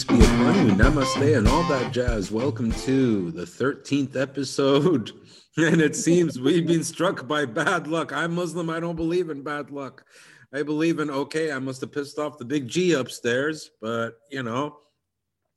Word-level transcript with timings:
Peace 0.00 0.18
be 0.18 0.24
upon 0.24 0.66
you, 0.66 0.72
namaste, 0.72 1.36
and 1.36 1.46
all 1.46 1.62
that 1.64 1.92
jazz. 1.92 2.30
Welcome 2.30 2.72
to 2.72 3.30
the 3.32 3.44
13th 3.44 4.16
episode. 4.16 5.12
And 5.56 5.82
it 5.82 5.94
seems 5.94 6.40
we've 6.40 6.66
been 6.66 6.84
struck 6.84 7.26
by 7.28 7.44
bad 7.44 7.86
luck. 7.86 8.12
I'm 8.12 8.34
Muslim. 8.34 8.70
I 8.70 8.80
don't 8.80 8.96
believe 8.96 9.28
in 9.28 9.42
bad 9.42 9.70
luck. 9.70 10.04
I 10.54 10.62
believe 10.62 11.00
in, 11.00 11.10
okay, 11.10 11.52
I 11.52 11.58
must 11.58 11.82
have 11.82 11.92
pissed 11.92 12.18
off 12.18 12.38
the 12.38 12.44
big 12.44 12.68
G 12.68 12.92
upstairs, 12.92 13.70
but 13.82 14.12
you 14.30 14.42
know, 14.42 14.78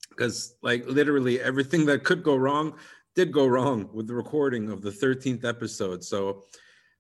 because 0.10 0.56
like 0.62 0.86
literally 0.88 1.40
everything 1.40 1.86
that 1.86 2.04
could 2.04 2.24
go 2.24 2.36
wrong 2.36 2.74
did 3.16 3.32
go 3.32 3.46
wrong 3.46 3.88
with 3.94 4.08
the 4.08 4.16
recording 4.16 4.70
of 4.72 4.82
the 4.82 4.92
13th 4.92 5.46
episode. 5.46 6.04
So 6.04 6.46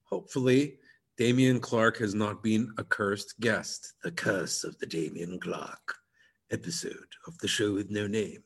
hopefully, 0.04 0.78
Damien 1.18 1.60
Clark 1.60 1.98
has 1.98 2.14
not 2.14 2.41
been 2.41 2.71
a 2.78 2.86
cursed 2.86 3.38
guest. 3.41 3.96
The 4.04 4.12
curse 4.12 4.64
of 4.64 4.78
the 4.78 4.86
Damien 4.86 5.40
Clark 5.40 5.98
episode 6.52 7.16
of 7.28 7.38
the 7.40 7.48
show 7.48 7.74
with 7.74 7.90
no 7.90 8.08
name 8.08 8.44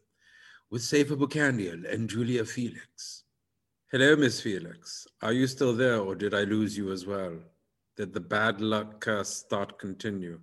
with 0.70 0.82
Seifa 0.82 1.18
Bukandial 1.18 1.92
and 1.92 2.10
Julia 2.10 2.44
Felix. 2.44 3.24
Hello, 3.92 4.16
Miss 4.16 4.42
Felix. 4.42 5.08
Are 5.22 5.32
you 5.32 5.48
still 5.48 5.74
there 5.74 6.00
or 6.00 6.14
did 6.14 6.34
I 6.34 6.44
lose 6.44 6.78
you 6.78 6.92
as 6.92 7.06
well? 7.06 7.38
Did 7.96 8.14
the 8.14 8.20
bad 8.20 8.60
luck 8.60 9.00
curse 9.00 9.30
start 9.30 9.80
continue? 9.80 10.40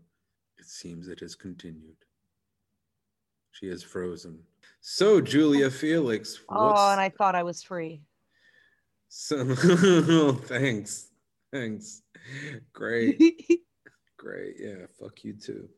It 0.58 0.66
seems 0.66 1.08
it 1.08 1.20
has 1.20 1.34
continued. 1.34 1.96
She 3.52 3.66
is 3.66 3.82
frozen. 3.82 4.38
So, 4.80 5.20
Julia 5.20 5.70
Felix. 5.70 6.40
Oh, 6.48 6.90
and 6.90 7.00
I 7.00 7.10
thought 7.10 7.34
I 7.34 7.42
was 7.42 7.62
free. 7.62 8.00
So, 9.08 9.54
thanks. 10.34 11.10
Thanks. 11.52 12.02
Great. 12.72 13.18
Great. 14.16 14.56
Yeah, 14.58 14.86
fuck 14.98 15.22
you 15.22 15.34
too. 15.34 15.68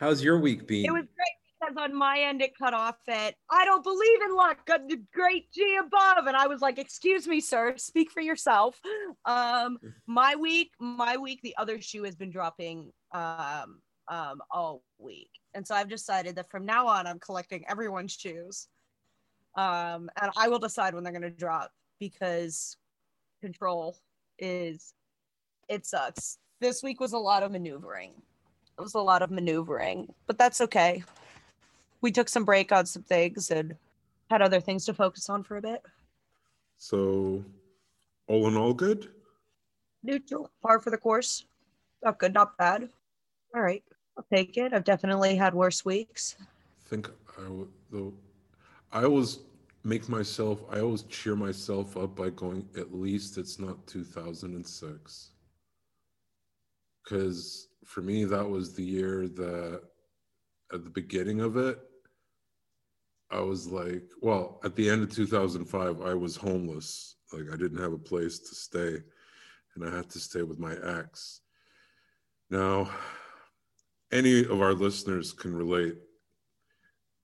How's 0.00 0.24
your 0.24 0.38
week 0.38 0.66
been? 0.66 0.86
It 0.86 0.92
was 0.92 1.04
great 1.14 1.36
because 1.60 1.76
on 1.76 1.94
my 1.94 2.20
end 2.20 2.40
it 2.40 2.56
cut 2.56 2.72
off 2.72 2.96
at 3.06 3.34
I 3.50 3.66
don't 3.66 3.84
believe 3.84 4.22
in 4.24 4.34
luck, 4.34 4.64
got 4.64 4.88
the 4.88 5.02
great 5.12 5.52
G 5.52 5.78
above. 5.78 6.26
And 6.26 6.34
I 6.34 6.46
was 6.46 6.62
like, 6.62 6.78
excuse 6.78 7.28
me, 7.28 7.38
sir, 7.38 7.74
speak 7.76 8.10
for 8.10 8.22
yourself. 8.22 8.80
Um, 9.26 9.76
my 10.06 10.36
week, 10.36 10.70
my 10.80 11.18
week, 11.18 11.40
the 11.42 11.54
other 11.58 11.82
shoe 11.82 12.04
has 12.04 12.16
been 12.16 12.30
dropping 12.30 12.90
um 13.12 13.82
um 14.08 14.40
all 14.50 14.82
week. 14.96 15.30
And 15.52 15.66
so 15.66 15.74
I've 15.74 15.90
decided 15.90 16.34
that 16.36 16.50
from 16.50 16.64
now 16.64 16.86
on 16.86 17.06
I'm 17.06 17.20
collecting 17.20 17.66
everyone's 17.68 18.12
shoes. 18.12 18.68
Um, 19.58 20.08
and 20.22 20.32
I 20.34 20.48
will 20.48 20.58
decide 20.58 20.94
when 20.94 21.04
they're 21.04 21.12
gonna 21.12 21.28
drop 21.28 21.70
because 21.98 22.78
control 23.42 23.98
is 24.38 24.94
it 25.68 25.84
sucks. 25.84 26.38
This 26.62 26.82
week 26.82 27.00
was 27.00 27.12
a 27.12 27.18
lot 27.18 27.42
of 27.42 27.52
maneuvering. 27.52 28.14
It 28.80 28.84
was 28.84 28.94
a 28.94 28.98
lot 28.98 29.20
of 29.20 29.30
maneuvering, 29.30 30.08
but 30.26 30.38
that's 30.38 30.62
okay. 30.62 31.04
We 32.00 32.10
took 32.10 32.30
some 32.30 32.46
break 32.46 32.72
on 32.72 32.86
some 32.86 33.02
things 33.02 33.50
and 33.50 33.76
had 34.30 34.40
other 34.40 34.58
things 34.58 34.86
to 34.86 34.94
focus 34.94 35.28
on 35.28 35.42
for 35.42 35.58
a 35.58 35.60
bit. 35.60 35.82
So, 36.78 37.44
all 38.26 38.48
in 38.48 38.56
all, 38.56 38.72
good? 38.72 39.10
Neutral, 40.02 40.50
par 40.62 40.80
for 40.80 40.88
the 40.88 40.96
course. 40.96 41.44
Not 42.02 42.18
good, 42.18 42.32
not 42.32 42.56
bad. 42.56 42.88
All 43.54 43.60
right, 43.60 43.84
I'll 44.16 44.24
take 44.32 44.56
it. 44.56 44.72
I've 44.72 44.84
definitely 44.84 45.36
had 45.36 45.52
worse 45.52 45.84
weeks. 45.84 46.36
I 46.40 46.88
think 46.88 47.10
I 47.38 47.50
would, 47.50 47.68
though, 47.92 48.14
I 48.92 49.04
always 49.04 49.40
make 49.84 50.08
myself, 50.08 50.62
I 50.70 50.80
always 50.80 51.02
cheer 51.02 51.36
myself 51.36 51.98
up 51.98 52.16
by 52.16 52.30
going, 52.30 52.66
at 52.78 52.94
least 52.94 53.36
it's 53.36 53.58
not 53.58 53.86
2006. 53.86 55.32
Because 57.02 57.68
for 57.84 58.02
me, 58.02 58.24
that 58.24 58.48
was 58.48 58.74
the 58.74 58.84
year 58.84 59.28
that 59.28 59.82
at 60.72 60.84
the 60.84 60.90
beginning 60.90 61.40
of 61.40 61.56
it, 61.56 61.78
I 63.30 63.40
was 63.40 63.68
like, 63.68 64.04
well, 64.20 64.60
at 64.64 64.74
the 64.74 64.90
end 64.90 65.02
of 65.02 65.12
2005, 65.12 66.02
I 66.02 66.14
was 66.14 66.36
homeless. 66.36 67.16
Like, 67.32 67.52
I 67.52 67.56
didn't 67.56 67.80
have 67.80 67.92
a 67.92 67.98
place 67.98 68.38
to 68.40 68.54
stay, 68.54 68.96
and 69.74 69.84
I 69.84 69.94
had 69.94 70.10
to 70.10 70.18
stay 70.18 70.42
with 70.42 70.58
my 70.58 70.74
ex. 70.98 71.40
Now, 72.50 72.90
any 74.12 74.44
of 74.44 74.60
our 74.60 74.74
listeners 74.74 75.32
can 75.32 75.54
relate. 75.54 75.96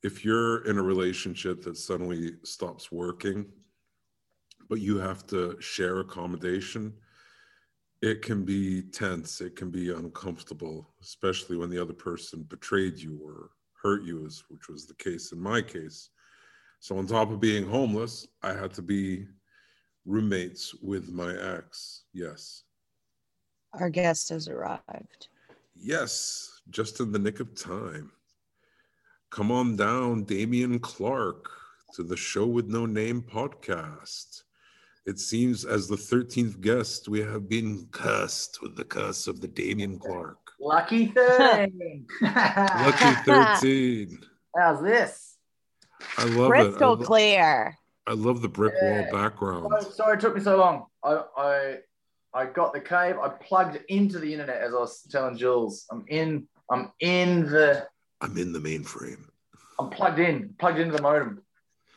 If 0.05 0.25
you're 0.25 0.65
in 0.67 0.79
a 0.79 0.83
relationship 0.83 1.63
that 1.63 1.77
suddenly 1.77 2.35
stops 2.45 2.93
working, 2.93 3.47
but 4.69 4.81
you 4.81 4.99
have 4.99 5.27
to 5.29 5.57
share 5.61 5.99
accommodation, 5.99 6.95
it 8.07 8.23
can 8.23 8.45
be 8.45 8.83
tense 8.83 9.41
it 9.41 9.57
can 9.57 9.69
be 9.69 9.93
uncomfortable 9.93 10.89
especially 11.03 11.57
when 11.57 11.69
the 11.69 11.81
other 11.81 11.93
person 11.93 12.45
betrayed 12.45 12.97
you 12.97 13.19
or 13.21 13.51
hurt 13.83 14.05
you 14.05 14.25
as 14.25 14.45
which 14.49 14.69
was 14.69 14.87
the 14.87 14.95
case 14.95 15.33
in 15.33 15.41
my 15.41 15.61
case. 15.61 16.11
So 16.79 16.99
on 16.99 17.07
top 17.07 17.31
of 17.33 17.41
being 17.41 17.67
homeless 17.67 18.29
i 18.43 18.53
had 18.53 18.73
to 18.75 18.83
be 18.83 19.27
roommates 20.05 20.73
with 20.75 21.09
my 21.11 21.35
ex 21.57 22.05
yes. 22.13 22.63
Our 23.73 23.91
guest 23.91 24.29
has 24.29 24.47
arrived. 24.47 25.29
Yes 25.75 26.61
just 26.71 27.01
in 27.01 27.11
the 27.11 27.19
nick 27.19 27.41
of 27.41 27.55
time. 27.55 28.13
Come 29.31 29.51
on 29.51 29.75
down 29.75 30.25
damien 30.25 30.79
clark 30.79 31.51
to 31.95 32.05
the 32.05 32.17
show 32.17 32.47
with 32.47 32.69
no 32.69 32.87
name 32.87 33.21
podcast 33.23 34.43
it 35.07 35.19
seems 35.19 35.65
as 35.65 35.87
the 35.89 35.97
13th 35.97 36.61
guest, 36.61 37.09
we 37.09 37.21
have 37.21 37.49
been 37.49 37.87
cursed 37.93 38.61
with 38.63 38.77
the 38.77 38.85
curse 38.85 39.27
of 39.29 39.41
the 39.41 39.49
Damien 39.49 39.99
Clark. 39.99 40.39
Lucky 40.61 41.07
13. 41.15 42.07
Lucky 42.23 43.15
13. 43.25 44.19
How's 44.57 44.83
this? 44.83 45.37
I 46.19 46.25
love 46.25 46.51
Crystal 46.51 46.75
it. 46.93 46.97
I, 46.97 46.99
lo- 47.01 47.05
clear. 47.07 47.79
I 48.07 48.13
love 48.13 48.43
the 48.43 48.49
brick 48.49 48.75
Yeah. 48.83 49.03
wall 49.03 49.13
background. 49.13 49.67
Sorry, 49.81 49.93
sorry 49.95 50.15
it 50.17 50.21
took 50.21 50.35
me 50.35 50.41
so 50.43 50.57
long. 50.57 50.87
I, 51.03 51.23
I 51.37 51.79
I 52.35 52.47
got 52.47 52.73
the 52.75 52.81
cave. 52.81 53.17
I 53.19 53.29
plugged 53.29 53.79
into 53.89 54.19
the 54.19 54.31
internet 54.33 54.61
as 54.61 54.75
I 54.75 54.79
was 54.79 55.03
telling 55.11 55.37
Jules. 55.39 55.87
I'm 55.91 56.05
in. 56.09 56.47
I'm 56.71 56.93
in 57.01 57.47
the. 57.47 57.87
I'm 58.21 58.37
in 58.37 58.53
the 58.53 58.59
mainframe. 58.59 59.25
I'm 59.79 59.89
plugged 59.91 60.19
in. 60.19 60.55
Plugged 60.59 60.79
into 60.79 60.95
the 60.97 61.03
modem. 61.03 61.43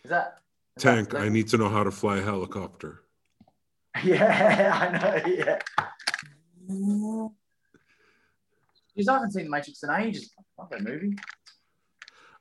Is 0.04 0.10
that? 0.12 0.40
Is 0.80 0.84
that- 0.84 1.10
Tank, 1.10 1.16
I 1.16 1.30
need 1.30 1.48
to 1.50 1.58
know 1.58 1.70
how 1.70 1.84
to 1.84 1.92
fly 1.92 2.18
a 2.18 2.22
helicopter. 2.22 3.02
Yeah, 4.04 4.78
I 4.82 4.98
know. 4.98 5.34
Yeah. 5.34 5.60
Because 8.96 9.08
I 9.08 9.14
haven't 9.14 9.32
seen 9.32 9.46
The 9.46 9.50
Matrix 9.50 9.84
in 9.84 9.90
ages. 9.90 10.32
Love 10.58 10.70
that 10.70 10.84
movie. 10.84 11.16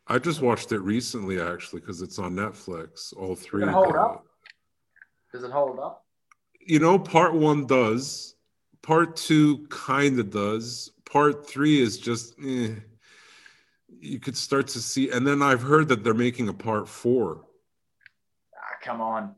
I 0.06 0.18
just 0.18 0.40
watched 0.40 0.72
it 0.72 0.80
recently, 0.80 1.40
actually, 1.40 1.80
because 1.80 2.02
it's 2.02 2.18
on 2.18 2.34
Netflix. 2.34 3.14
All 3.16 3.34
three. 3.34 3.62
it 3.62 3.68
hold 3.68 3.96
up? 3.96 4.24
Does 5.32 5.44
it 5.44 5.50
hold 5.50 5.78
up? 5.78 6.04
You 6.60 6.78
know, 6.78 6.98
part 6.98 7.34
one 7.34 7.66
does. 7.66 8.34
Part 8.82 9.16
two 9.16 9.66
kind 9.68 10.18
of 10.20 10.30
does. 10.30 10.90
Part 11.10 11.48
three 11.48 11.80
is 11.80 11.98
just. 11.98 12.34
Eh. 12.44 12.74
You 14.00 14.20
could 14.20 14.36
start 14.36 14.68
to 14.68 14.78
see, 14.80 15.10
and 15.10 15.26
then 15.26 15.42
I've 15.42 15.62
heard 15.62 15.88
that 15.88 16.04
they're 16.04 16.14
making 16.14 16.48
a 16.48 16.52
part 16.54 16.88
four. 16.88 17.44
Come 18.82 19.00
on. 19.00 19.34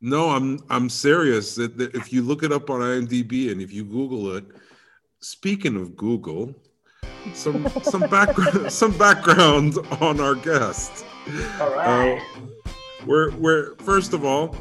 No, 0.00 0.30
I'm 0.30 0.60
I'm 0.70 0.88
serious. 0.88 1.54
That 1.56 1.76
that 1.78 1.94
If 1.94 2.12
you 2.12 2.22
look 2.22 2.42
it 2.42 2.52
up 2.52 2.70
on 2.70 2.80
IMDb 2.80 3.52
and 3.52 3.60
if 3.60 3.72
you 3.72 3.84
Google 3.84 4.36
it, 4.36 4.44
speaking 5.20 5.76
of 5.76 5.96
Google, 5.96 6.54
some 7.34 7.68
some 7.82 8.08
background 8.08 8.72
some 8.80 8.96
background 8.96 9.76
on 10.00 10.20
our 10.20 10.34
guest. 10.34 11.04
All 11.60 11.70
right. 11.74 12.18
Uh, 12.18 12.40
we're 13.06 13.30
we're 13.36 13.74
first 13.76 14.12
of 14.12 14.24
all 14.24 14.56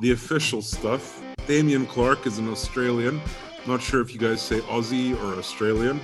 the 0.00 0.12
official 0.12 0.62
stuff. 0.62 1.22
Damien 1.46 1.86
Clark 1.86 2.26
is 2.26 2.38
an 2.38 2.48
Australian. 2.48 3.20
I'm 3.64 3.70
Not 3.70 3.82
sure 3.82 4.00
if 4.00 4.12
you 4.12 4.18
guys 4.18 4.40
say 4.40 4.60
Aussie 4.60 5.16
or 5.22 5.38
Australian. 5.38 6.00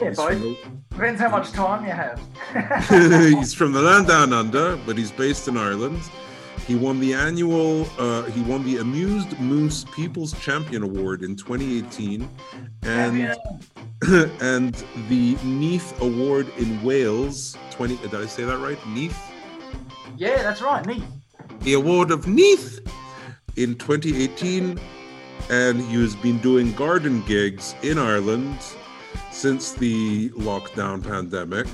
yeah, 0.00 0.12
from 0.12 0.56
Depends 0.90 1.20
how 1.20 1.28
much 1.28 1.50
time 1.52 1.84
you 1.84 1.92
have. 1.92 2.20
he's 3.38 3.54
from 3.54 3.72
the 3.72 3.80
land 3.80 4.08
down 4.08 4.32
under, 4.32 4.76
but 4.86 4.98
he's 4.98 5.12
based 5.12 5.46
in 5.48 5.56
Ireland. 5.56 6.00
He 6.66 6.76
won 6.76 7.00
the 7.00 7.14
annual, 7.14 7.88
uh, 7.98 8.22
he 8.24 8.42
won 8.42 8.64
the 8.64 8.78
Amused 8.78 9.38
Moose 9.40 9.84
People's 9.92 10.32
Champion 10.40 10.82
Award 10.82 11.22
in 11.22 11.34
2018, 11.36 12.28
and 12.82 13.36
and 14.40 14.74
the 15.08 15.36
Neath 15.44 16.00
Award 16.00 16.48
in 16.58 16.82
Wales 16.82 17.56
20. 17.70 17.96
Did 17.96 18.14
I 18.14 18.26
say 18.26 18.44
that 18.44 18.58
right? 18.58 18.78
Neath, 18.88 19.18
yeah, 20.16 20.42
that's 20.42 20.62
right. 20.62 20.84
Me. 20.86 21.02
the 21.60 21.74
award 21.74 22.10
of 22.10 22.26
Neath 22.26 22.80
in 23.56 23.74
2018, 23.76 24.78
and 25.50 25.80
he 25.80 26.00
has 26.00 26.14
been 26.16 26.38
doing 26.38 26.72
garden 26.74 27.22
gigs 27.26 27.74
in 27.82 27.98
Ireland 27.98 28.58
since 29.32 29.72
the 29.72 30.28
lockdown 30.30 31.02
pandemic. 31.02 31.66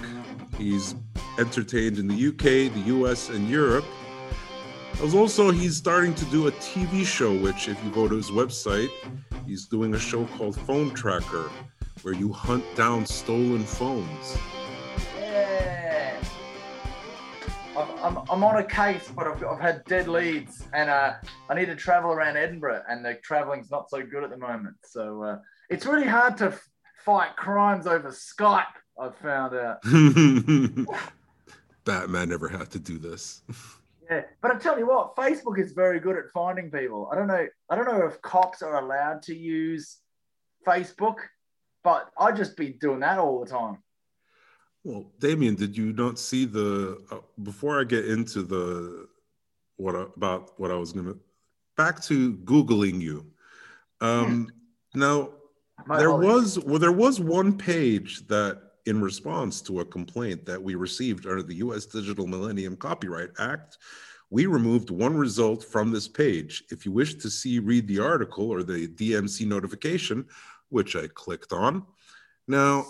He's 0.56 0.94
entertained 1.38 1.98
in 1.98 2.08
the 2.08 2.28
UK, 2.28 2.72
the 2.72 2.82
US, 2.86 3.28
and 3.28 3.48
Europe. 3.48 3.84
As 5.02 5.14
also, 5.14 5.50
he's 5.50 5.76
starting 5.76 6.14
to 6.14 6.24
do 6.26 6.48
a 6.48 6.52
TV 6.52 7.04
show, 7.04 7.36
which, 7.36 7.68
if 7.68 7.82
you 7.84 7.90
go 7.90 8.08
to 8.08 8.16
his 8.16 8.30
website, 8.30 8.88
he's 9.46 9.66
doing 9.66 9.94
a 9.94 9.98
show 9.98 10.24
called 10.24 10.58
Phone 10.60 10.94
Tracker, 10.94 11.50
where 12.00 12.14
you 12.14 12.32
hunt 12.32 12.64
down 12.74 13.04
stolen 13.04 13.62
phones. 13.62 14.38
Yeah. 15.20 16.18
I've, 17.76 17.90
I'm, 18.02 18.16
I'm 18.30 18.42
on 18.42 18.56
a 18.56 18.64
case, 18.64 19.12
but 19.14 19.26
I've, 19.26 19.44
I've 19.44 19.60
had 19.60 19.84
dead 19.84 20.08
leads, 20.08 20.66
and 20.72 20.88
uh, 20.88 21.16
I 21.50 21.54
need 21.54 21.66
to 21.66 21.76
travel 21.76 22.10
around 22.10 22.38
Edinburgh, 22.38 22.84
and 22.88 23.04
the 23.04 23.16
traveling's 23.22 23.70
not 23.70 23.90
so 23.90 24.02
good 24.02 24.24
at 24.24 24.30
the 24.30 24.38
moment. 24.38 24.76
So 24.82 25.22
uh, 25.22 25.38
it's 25.68 25.84
really 25.84 26.06
hard 26.06 26.38
to 26.38 26.46
f- 26.46 26.68
fight 27.04 27.36
crimes 27.36 27.86
over 27.86 28.08
Skype. 28.08 28.64
I've 28.98 29.14
found 29.16 29.54
out. 29.54 29.82
Batman 31.84 32.30
never 32.30 32.48
had 32.48 32.70
to 32.70 32.78
do 32.78 32.96
this. 32.96 33.42
Yeah, 34.10 34.22
but 34.40 34.52
I 34.52 34.58
tell 34.58 34.78
you 34.78 34.86
what, 34.86 35.16
Facebook 35.16 35.58
is 35.58 35.72
very 35.72 35.98
good 35.98 36.16
at 36.16 36.30
finding 36.32 36.70
people. 36.70 37.08
I 37.10 37.16
don't 37.16 37.26
know. 37.26 37.46
I 37.68 37.74
don't 37.74 37.86
know 37.86 38.06
if 38.06 38.20
cops 38.22 38.62
are 38.62 38.78
allowed 38.78 39.22
to 39.22 39.36
use 39.36 39.98
Facebook, 40.66 41.16
but 41.82 42.10
I'd 42.18 42.36
just 42.36 42.56
be 42.56 42.70
doing 42.70 43.00
that 43.00 43.18
all 43.18 43.40
the 43.40 43.50
time. 43.50 43.78
Well, 44.84 45.10
Damien, 45.18 45.56
did 45.56 45.76
you 45.76 45.92
not 45.92 46.18
see 46.18 46.44
the 46.44 47.02
uh, 47.10 47.18
before 47.42 47.80
I 47.80 47.84
get 47.84 48.06
into 48.06 48.42
the 48.42 49.08
what 49.76 49.94
about 49.94 50.58
what 50.60 50.70
I 50.70 50.74
was 50.74 50.92
gonna 50.92 51.14
back 51.76 52.00
to 52.04 52.34
googling 52.34 53.00
you? 53.00 53.26
Um, 54.00 54.48
now 54.94 55.30
My 55.86 55.98
there 55.98 56.12
was 56.12 56.60
well 56.60 56.78
there 56.78 56.92
was 56.92 57.18
one 57.18 57.58
page 57.58 58.26
that 58.28 58.65
in 58.86 59.00
response 59.00 59.60
to 59.62 59.80
a 59.80 59.84
complaint 59.84 60.46
that 60.46 60.62
we 60.62 60.74
received 60.74 61.26
under 61.26 61.42
the 61.42 61.56
US 61.56 61.86
Digital 61.86 62.26
Millennium 62.26 62.76
Copyright 62.76 63.30
Act 63.38 63.78
we 64.30 64.46
removed 64.46 64.90
one 64.90 65.16
result 65.16 65.62
from 65.62 65.92
this 65.92 66.08
page. 66.08 66.64
If 66.70 66.84
you 66.84 66.92
wish 66.92 67.14
to 67.14 67.30
see 67.30 67.58
read 67.58 67.86
the 67.86 68.00
article 68.00 68.50
or 68.50 68.62
the 68.62 68.88
DMC 68.88 69.46
notification 69.46 70.26
which 70.68 70.96
I 70.96 71.06
clicked 71.14 71.52
on. 71.52 71.84
Now 72.48 72.86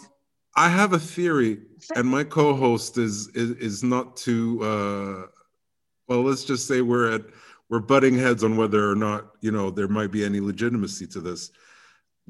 I 0.55 0.71
have 0.71 0.95
a 0.95 0.99
theory 0.99 1.59
and 1.95 2.09
my 2.09 2.25
co-host 2.25 2.97
is 2.97 3.29
is, 3.29 3.51
is 3.53 3.83
not 3.83 4.17
too 4.17 4.63
uh 4.63 5.27
well 6.09 6.23
let's 6.23 6.45
just 6.45 6.67
say 6.67 6.81
we're 6.81 7.13
at 7.13 7.23
we're 7.69 7.81
butting 7.81 8.17
heads 8.17 8.45
on 8.45 8.57
whether 8.57 8.91
or 8.91 8.95
not 8.95 9.33
you 9.41 9.51
know 9.51 9.71
there 9.71 9.89
might 9.89 10.11
be 10.11 10.25
any 10.25 10.41
legitimacy 10.41 11.07
to 11.09 11.21
this. 11.21 11.51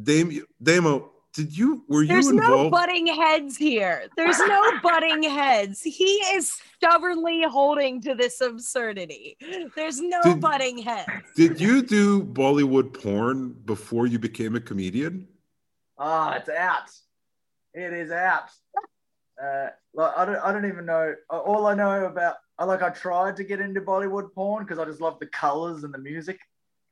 Dame, 0.02 0.42
Damo, 0.62 1.10
did 1.36 1.56
you 1.56 1.84
were 1.88 2.02
you 2.02 2.08
There's 2.08 2.32
no 2.32 2.70
butting 2.70 3.06
heads 3.06 3.56
here. 3.56 4.08
There's 4.16 4.38
no 4.38 4.62
butting 4.82 5.22
heads. 5.22 5.82
He 5.82 6.04
is 6.34 6.52
stubbornly 6.76 7.42
holding 7.44 8.00
to 8.02 8.14
this 8.14 8.40
absurdity. 8.40 9.36
There's 9.76 10.00
no 10.00 10.20
Did- 10.22 10.40
butting 10.40 10.78
heads. 10.78 11.10
did 11.36 11.60
you 11.60 11.82
do 11.82 12.24
Bollywood 12.24 13.00
porn 13.00 13.52
before 13.64 14.06
you 14.06 14.18
became 14.18 14.56
a 14.56 14.60
comedian? 14.60 15.28
Ah, 15.98 16.34
it's 16.34 16.48
out. 16.48 16.90
It 17.74 17.92
is 17.92 18.10
out. 18.10 18.48
Uh, 19.42 19.68
like 19.94 20.12
I 20.16 20.24
don't, 20.24 20.36
I 20.36 20.52
don't 20.52 20.64
even 20.66 20.86
know. 20.86 21.14
uh, 21.30 21.38
All 21.38 21.66
I 21.66 21.74
know 21.74 22.06
about, 22.06 22.36
I 22.58 22.64
like, 22.64 22.82
I 22.82 22.88
tried 22.90 23.36
to 23.36 23.44
get 23.44 23.60
into 23.60 23.82
Bollywood 23.82 24.32
porn 24.34 24.64
because 24.64 24.78
I 24.78 24.84
just 24.86 25.00
love 25.02 25.18
the 25.20 25.26
colors 25.26 25.84
and 25.84 25.92
the 25.92 25.98
music. 25.98 26.40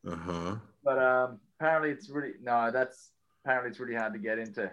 Uh 0.06 0.16
huh. 0.16 0.56
But 0.82 0.98
um, 0.98 1.40
apparently, 1.58 1.90
it's 1.90 2.10
really 2.10 2.32
no. 2.42 2.70
That's 2.70 3.10
apparently 3.44 3.70
it's 3.70 3.78
really 3.80 3.94
hard 3.94 4.12
to 4.14 4.18
get 4.18 4.38
into. 4.38 4.70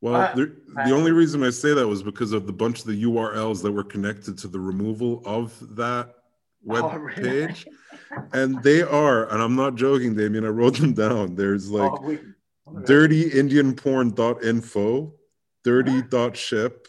Well, 0.00 0.14
Uh, 0.16 0.34
there, 0.34 0.52
the 0.86 0.90
only 0.92 1.12
reason 1.12 1.44
I 1.44 1.50
say 1.50 1.74
that 1.74 1.86
was 1.86 2.02
because 2.02 2.32
of 2.32 2.46
the 2.46 2.52
bunch 2.52 2.80
of 2.80 2.86
the 2.86 3.04
URLs 3.04 3.62
that 3.62 3.70
were 3.70 3.84
connected 3.84 4.36
to 4.38 4.48
the 4.48 4.58
removal 4.58 5.22
of 5.24 5.56
that 5.76 6.14
web 6.64 6.84
Oh, 6.84 6.96
really? 6.96 7.46
page, 7.46 7.66
and 8.32 8.60
they 8.62 8.82
are, 8.82 9.30
and 9.32 9.40
I'm 9.42 9.54
not 9.54 9.76
joking, 9.76 10.14
Damien. 10.14 10.44
I 10.44 10.48
wrote 10.48 10.76
them 10.78 10.92
down. 10.94 11.34
There's 11.36 11.70
like 11.70 11.92
oh, 11.92 12.00
we, 12.02 12.18
dirtyindianporn.info, 12.66 15.14
dirty.ship. 15.64 16.88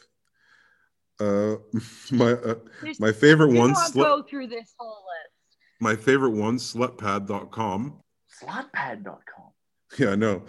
Uh, 1.19 1.55
my 2.11 2.31
uh, 2.31 2.55
my 2.99 3.11
favorite 3.11 3.51
do 3.51 3.57
one, 3.59 3.71
not 3.73 3.93
go 3.93 4.23
through 4.23 4.47
this 4.47 4.73
whole 4.77 5.03
list. 5.05 5.57
my 5.79 5.95
favorite 5.95 6.31
one, 6.31 6.57
slutpad.com. 6.57 7.99
slutpad.com. 8.41 9.51
Yeah, 9.99 10.09
I 10.09 10.15
know. 10.15 10.41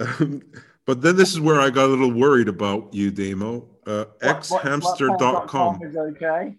Um, 0.00 0.42
but 0.86 1.02
then 1.02 1.16
this 1.16 1.30
is 1.32 1.40
where 1.40 1.60
I 1.60 1.70
got 1.70 1.84
a 1.86 1.88
little 1.88 2.12
worried 2.12 2.48
about 2.48 2.92
you, 2.92 3.10
Damo. 3.10 3.66
Uh, 3.86 4.04
What- 4.20 4.46
what 4.48 4.62
xhamster.com. 4.62 5.80
slutpad.com 5.80 5.82
is 5.84 5.96
okay. 5.96 6.56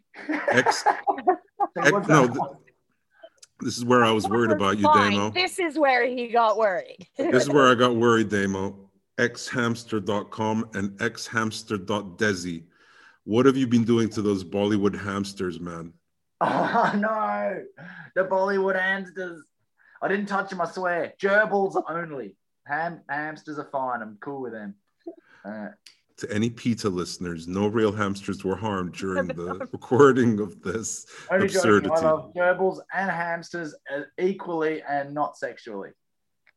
X, 0.51 0.83
X, 1.77 1.91
no, 2.07 2.27
th- 2.27 2.39
this 3.61 3.77
is 3.77 3.85
where 3.85 4.03
I 4.03 4.11
was 4.11 4.27
worried 4.27 4.51
about 4.51 4.77
you, 4.77 4.83
Fine. 4.83 5.11
Damo. 5.11 5.29
This 5.31 5.59
is 5.59 5.77
where 5.77 6.05
he 6.07 6.27
got 6.29 6.57
worried. 6.57 7.07
This 7.17 7.43
is 7.43 7.49
where 7.49 7.67
I 7.69 7.75
got 7.83 7.95
worried, 7.95 8.29
Damo. 8.29 8.89
xhamster.com 9.19 10.69
and 10.73 10.91
xhamster.desi. 10.99 12.63
What 13.23 13.45
have 13.45 13.55
you 13.55 13.67
been 13.67 13.83
doing 13.83 14.09
to 14.09 14.21
those 14.21 14.43
Bollywood 14.43 14.99
hamsters, 14.99 15.59
man? 15.59 15.93
Oh 16.41 16.91
no, 16.97 17.61
the 18.15 18.23
Bollywood 18.23 18.79
hamsters. 18.79 19.43
I 20.01 20.07
didn't 20.07 20.25
touch 20.25 20.49
them, 20.49 20.59
I 20.61 20.65
swear. 20.65 21.13
Gerbils 21.21 21.79
only. 21.87 22.35
Ham 22.67 23.01
hamsters 23.09 23.57
are 23.59 23.69
fine. 23.71 24.01
I'm 24.01 24.17
cool 24.21 24.41
with 24.41 24.53
them. 24.53 24.75
Uh, 25.43 25.69
To 26.17 26.31
any 26.31 26.49
PETA 26.49 26.89
listeners, 26.89 27.47
no 27.47 27.67
real 27.67 27.91
hamsters 27.91 28.43
were 28.43 28.55
harmed 28.55 28.93
during 28.93 29.27
the 29.27 29.67
recording 29.73 30.39
of 30.39 30.61
this 30.61 31.05
only 31.31 31.47
joking. 31.47 31.57
I 31.57 31.59
absurdity. 31.87 32.05
love 32.05 32.33
gerbils 32.35 32.79
and 32.93 33.09
hamsters 33.09 33.73
uh, 33.93 34.01
equally 34.19 34.83
and 34.83 35.13
not 35.13 35.37
sexually. 35.37 35.89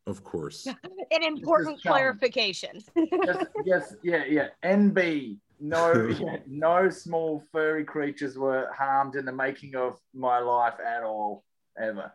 Of 0.07 0.23
course. 0.23 0.67
An 1.11 1.23
important 1.23 1.81
charm. 1.81 1.95
clarification. 1.95 2.83
Yes, 2.95 3.45
yes, 3.65 3.95
yeah, 4.03 4.25
yeah. 4.27 4.49
NB. 4.63 5.39
No, 5.61 6.09
yeah, 6.21 6.37
no 6.47 6.91
small 6.91 7.43
furry 7.51 7.85
creatures 7.85 8.37
were 8.37 8.69
harmed 8.77 9.17
in 9.17 9.25
the 9.25 9.33
making 9.33 9.77
of 9.77 9.99
my 10.13 10.39
life 10.41 10.75
at 10.85 11.03
all, 11.05 11.43
ever. 11.81 12.13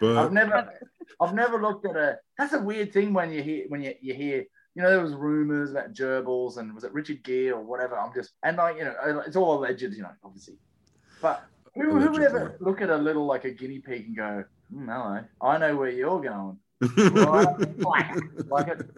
But 0.00 0.16
I've 0.16 0.32
never, 0.32 0.72
I've 1.20 1.34
never 1.34 1.60
looked 1.60 1.86
at 1.86 1.96
a. 1.96 2.18
That's 2.36 2.52
a 2.52 2.60
weird 2.60 2.92
thing 2.92 3.12
when 3.12 3.32
you 3.32 3.42
hear 3.42 3.64
when 3.68 3.82
you, 3.82 3.94
you 4.00 4.14
hear. 4.14 4.44
You 4.74 4.82
know, 4.82 4.90
there 4.90 5.02
was 5.02 5.14
rumors 5.14 5.72
about 5.72 5.92
gerbils 5.92 6.58
and 6.58 6.72
was 6.72 6.84
it 6.84 6.92
Richard 6.92 7.24
Gere 7.24 7.50
or 7.50 7.60
whatever. 7.60 7.98
I'm 7.98 8.12
just 8.14 8.32
and 8.44 8.56
like 8.56 8.76
you 8.76 8.84
know, 8.84 9.22
it's 9.26 9.36
all 9.36 9.58
alleged. 9.58 9.82
You 9.82 10.02
know, 10.02 10.10
obviously. 10.24 10.54
But 11.20 11.44
who, 11.74 11.98
who 11.98 12.12
would 12.12 12.22
ever 12.22 12.56
look 12.60 12.80
at 12.80 12.90
a 12.90 12.96
little 12.96 13.26
like 13.26 13.44
a 13.44 13.50
guinea 13.50 13.80
pig 13.80 14.06
and 14.06 14.16
go, 14.16 14.44
"Hmm, 14.72 14.88
"Hello, 14.88 15.24
I 15.40 15.58
know 15.58 15.76
where 15.76 15.90
you're 15.90 16.20
going." 16.20 16.58
Right. 16.80 17.56
Like 18.48 18.68
it. 18.68 18.90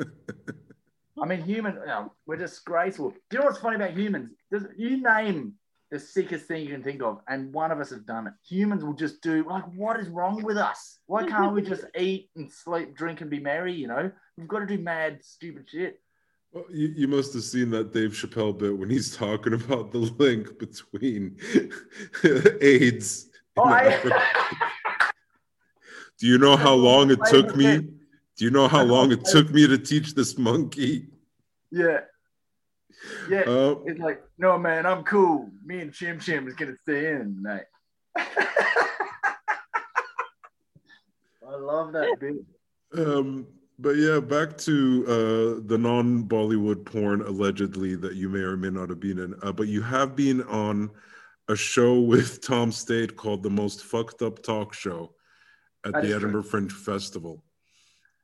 I 1.21 1.27
mean, 1.27 1.43
human. 1.43 1.75
You 1.75 1.87
know, 1.87 2.13
we're 2.27 2.37
disgraceful. 2.37 3.11
Do 3.11 3.17
you 3.33 3.39
know 3.39 3.47
what's 3.47 3.59
funny 3.59 3.77
about 3.77 3.93
humans? 3.93 4.31
Does 4.51 4.65
you 4.77 5.03
name 5.03 5.55
the 5.91 5.99
sickest 5.99 6.47
thing 6.47 6.63
you 6.63 6.69
can 6.69 6.83
think 6.83 7.03
of, 7.03 7.21
and 7.29 7.53
one 7.53 7.73
of 7.73 7.81
us 7.81 7.91
has 7.91 8.01
done 8.01 8.29
it. 8.29 8.33
Humans 8.49 8.85
will 8.85 8.95
just 8.95 9.21
do 9.23 9.45
like, 9.49 9.65
what 9.75 9.99
is 9.99 10.09
wrong 10.09 10.43
with 10.43 10.57
us? 10.57 10.99
Why 11.07 11.27
can't 11.27 11.53
we 11.53 11.63
just 11.63 11.85
eat 11.99 12.31
and 12.37 12.51
sleep, 12.51 12.95
drink, 12.95 13.21
and 13.21 13.31
be 13.31 13.41
merry? 13.41 13.75
You 13.75 13.89
know, 13.89 14.11
we've 14.37 14.49
got 14.49 14.61
to 14.61 14.67
do 14.67 14.79
mad, 14.79 15.19
stupid 15.23 15.69
shit. 15.69 16.01
Well, 16.53 16.65
you, 16.71 16.89
you 16.97 17.09
must 17.09 17.33
have 17.35 17.43
seen 17.43 17.71
that 17.71 17.93
Dave 17.93 18.11
Chappelle 18.11 18.57
bit 18.57 18.77
when 18.77 18.91
he's 18.91 19.17
talking 19.17 19.55
about 19.55 19.93
the 19.93 19.99
link 19.99 20.59
between 20.59 21.37
AIDS. 22.61 23.29
Oh, 23.57 23.65
I, 23.65 24.01
Do 26.19 26.27
you 26.27 26.39
know 26.39 26.57
how 26.57 26.75
long 26.75 27.11
it 27.11 27.21
took 27.27 27.57
me? 27.57 27.79
Do 27.79 28.45
you 28.45 28.51
know 28.51 28.69
how 28.69 28.83
long 28.83 29.13
it 29.13 29.25
took 29.31 29.51
me 29.51 29.67
to 29.67 29.79
teach 29.79 30.15
this 30.15 30.39
monkey? 30.39 31.09
yeah, 31.71 32.01
yeah. 33.29 33.41
Uh, 33.41 33.77
It's 33.87 34.01
like, 34.01 34.23
no, 34.39 34.59
man, 34.59 34.87
I'm 34.87 35.03
cool. 35.05 35.51
Me 35.65 35.81
and 35.81 35.93
Chim 35.93 36.19
Chim 36.21 36.47
is 36.49 36.55
gonna 36.55 36.77
stay 36.77 37.13
in 37.13 37.37
tonight. 37.37 37.65
I 41.49 41.57
love 41.57 41.93
that 41.93 42.17
bit. 42.21 42.37
um, 43.07 43.47
but 43.79 43.97
yeah, 43.97 44.21
back 44.21 44.57
to 44.59 45.05
uh, 45.07 45.61
the 45.67 45.79
non-Bollywood 45.79 46.85
porn 46.85 47.23
allegedly 47.23 47.95
that 47.97 48.15
you 48.15 48.29
may 48.29 48.41
or 48.41 48.57
may 48.57 48.71
not 48.71 48.89
have 48.91 49.01
been 49.01 49.19
in. 49.19 49.35
Uh, 49.43 49.53
but 49.53 49.67
you 49.69 49.81
have 49.83 50.15
been 50.15 50.43
on 50.45 50.91
a 51.49 51.57
show 51.57 51.99
with 52.13 52.41
Tom 52.47 52.71
Stade 52.73 53.17
called 53.17 53.43
the 53.43 53.51
Most 53.51 53.83
Fucked 53.85 54.23
Up 54.23 54.43
Talk 54.43 54.75
Show 54.75 55.15
at 55.85 55.93
That 55.93 56.03
the 56.03 56.09
true. 56.09 56.17
Edinburgh 56.17 56.43
Fringe 56.45 56.73
Festival, 56.73 57.43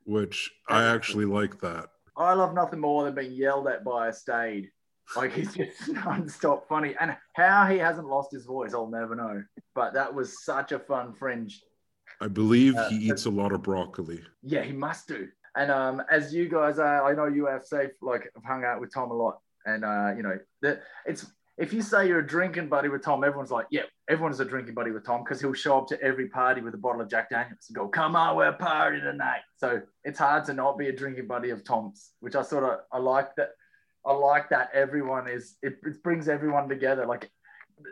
which 0.05 0.51
I 0.69 0.81
That 0.83 0.95
actually 0.95 1.25
like 1.25 1.59
that. 1.61 1.89
I 2.17 2.33
love 2.33 2.53
nothing 2.53 2.79
more 2.79 3.03
than 3.03 3.15
being 3.15 3.31
yelled 3.33 3.67
at 3.67 3.83
by 3.83 4.07
a 4.07 4.13
stade. 4.13 4.69
Like 5.15 5.33
he's 5.33 5.53
just 5.53 5.87
non-stop 5.87 6.67
funny. 6.67 6.95
And 6.99 7.15
how 7.35 7.65
he 7.67 7.77
hasn't 7.77 8.07
lost 8.07 8.31
his 8.31 8.45
voice, 8.45 8.73
I'll 8.73 8.89
never 8.89 9.15
know. 9.15 9.43
But 9.75 9.93
that 9.93 10.13
was 10.13 10.43
such 10.43 10.71
a 10.71 10.79
fun 10.79 11.13
fringe. 11.13 11.61
I 12.19 12.27
believe 12.27 12.75
Uh, 12.75 12.89
he 12.89 12.95
eats 13.09 13.25
a 13.25 13.29
lot 13.29 13.51
of 13.51 13.61
broccoli. 13.61 14.21
Yeah, 14.41 14.63
he 14.63 14.73
must 14.73 15.07
do. 15.07 15.27
And 15.55 15.71
um, 15.71 16.03
as 16.11 16.33
you 16.33 16.49
guys 16.49 16.77
are, 16.79 17.03
I 17.09 17.13
know 17.13 17.25
you 17.27 17.45
have 17.47 17.63
safe, 17.65 17.91
like 18.01 18.29
I've 18.35 18.43
hung 18.43 18.63
out 18.63 18.81
with 18.81 18.93
Tom 18.93 19.11
a 19.11 19.13
lot. 19.13 19.39
And 19.65 19.83
uh, 19.85 20.13
you 20.15 20.23
know, 20.23 20.37
that 20.61 20.81
it's 21.05 21.25
if 21.57 21.73
you 21.73 21.81
say 21.81 22.07
you're 22.07 22.19
a 22.19 22.27
drinking 22.27 22.69
buddy 22.69 22.87
with 22.87 23.01
Tom, 23.01 23.23
everyone's 23.23 23.49
like, 23.49 23.65
yeah, 23.71 23.83
everyone's 24.07 24.39
a 24.39 24.45
drinking 24.45 24.75
buddy 24.75 24.91
with 24.91 25.03
Tom 25.03 25.23
because 25.23 25.41
he'll 25.41 25.53
show 25.53 25.79
up 25.79 25.87
to 25.87 26.01
every 26.01 26.27
party 26.27 26.61
with 26.61 26.75
a 26.75 26.77
bottle 26.77 27.01
of 27.01 27.09
Jack 27.09 27.31
Daniels 27.31 27.65
and 27.67 27.75
go, 27.75 27.87
come 27.87 28.15
on, 28.15 28.35
we're 28.35 28.49
a 28.49 28.53
party 28.53 28.99
tonight. 28.99 29.41
So 29.55 29.81
it's 30.03 30.19
hard 30.19 30.45
to 30.45 30.53
not 30.53 30.77
be 30.77 30.89
a 30.89 30.91
drinking 30.91 31.27
buddy 31.27 31.49
of 31.49 31.63
Tom's, 31.63 32.11
which 32.19 32.35
I 32.35 32.43
sort 32.43 32.63
of 32.63 32.79
I 32.91 32.99
like 32.99 33.35
that. 33.37 33.49
I 34.05 34.13
like 34.13 34.49
that 34.49 34.69
everyone 34.73 35.27
is 35.27 35.57
it, 35.61 35.79
it 35.83 36.01
brings 36.03 36.29
everyone 36.29 36.69
together. 36.69 37.05
Like 37.05 37.29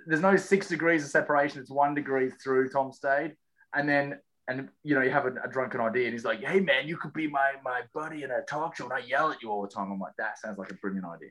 there's 0.05 0.21
no 0.21 0.37
six 0.37 0.67
degrees 0.67 1.03
of 1.03 1.09
separation. 1.09 1.59
It's 1.59 1.71
one 1.71 1.95
degree 1.95 2.29
through 2.29 2.69
Tom 2.69 2.93
Stade, 2.93 3.35
and 3.73 3.89
then 3.89 4.19
and 4.47 4.69
you 4.83 4.95
know 4.95 5.01
you 5.01 5.09
have 5.09 5.25
a, 5.25 5.33
a, 5.43 5.49
drunken 5.49 5.81
idea, 5.81 6.05
and 6.05 6.13
he's 6.13 6.23
like, 6.23 6.41
"Hey 6.41 6.59
man, 6.59 6.87
you 6.87 6.97
could 6.97 7.13
be 7.13 7.27
my 7.27 7.53
my 7.63 7.81
buddy 7.93 8.23
in 8.23 8.31
a 8.31 8.41
talk 8.43 8.75
show, 8.77 8.85
and 8.85 8.93
I 8.93 8.99
yell 8.99 9.31
at 9.31 9.41
you 9.41 9.49
all 9.49 9.61
the 9.61 9.67
time." 9.67 9.91
I'm 9.91 9.99
like, 9.99 10.13
"That 10.17 10.39
sounds 10.39 10.57
like 10.57 10.71
a 10.71 10.75
brilliant 10.75 11.05
idea." 11.05 11.29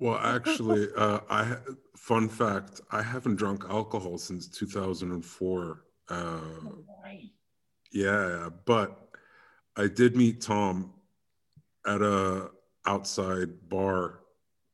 Well, 0.00 0.16
actually, 0.16 0.88
uh, 0.96 1.20
I 1.28 1.56
fun 1.94 2.30
fact: 2.30 2.80
I 2.90 3.02
haven't 3.02 3.36
drunk 3.36 3.64
alcohol 3.68 4.16
since 4.16 4.48
2004. 4.48 5.84
Uh, 6.08 6.40
yeah, 7.92 8.48
but 8.64 9.08
I 9.76 9.86
did 9.88 10.16
meet 10.16 10.40
Tom 10.40 10.94
at 11.86 12.00
a 12.00 12.48
outside 12.86 13.50
bar, 13.68 14.20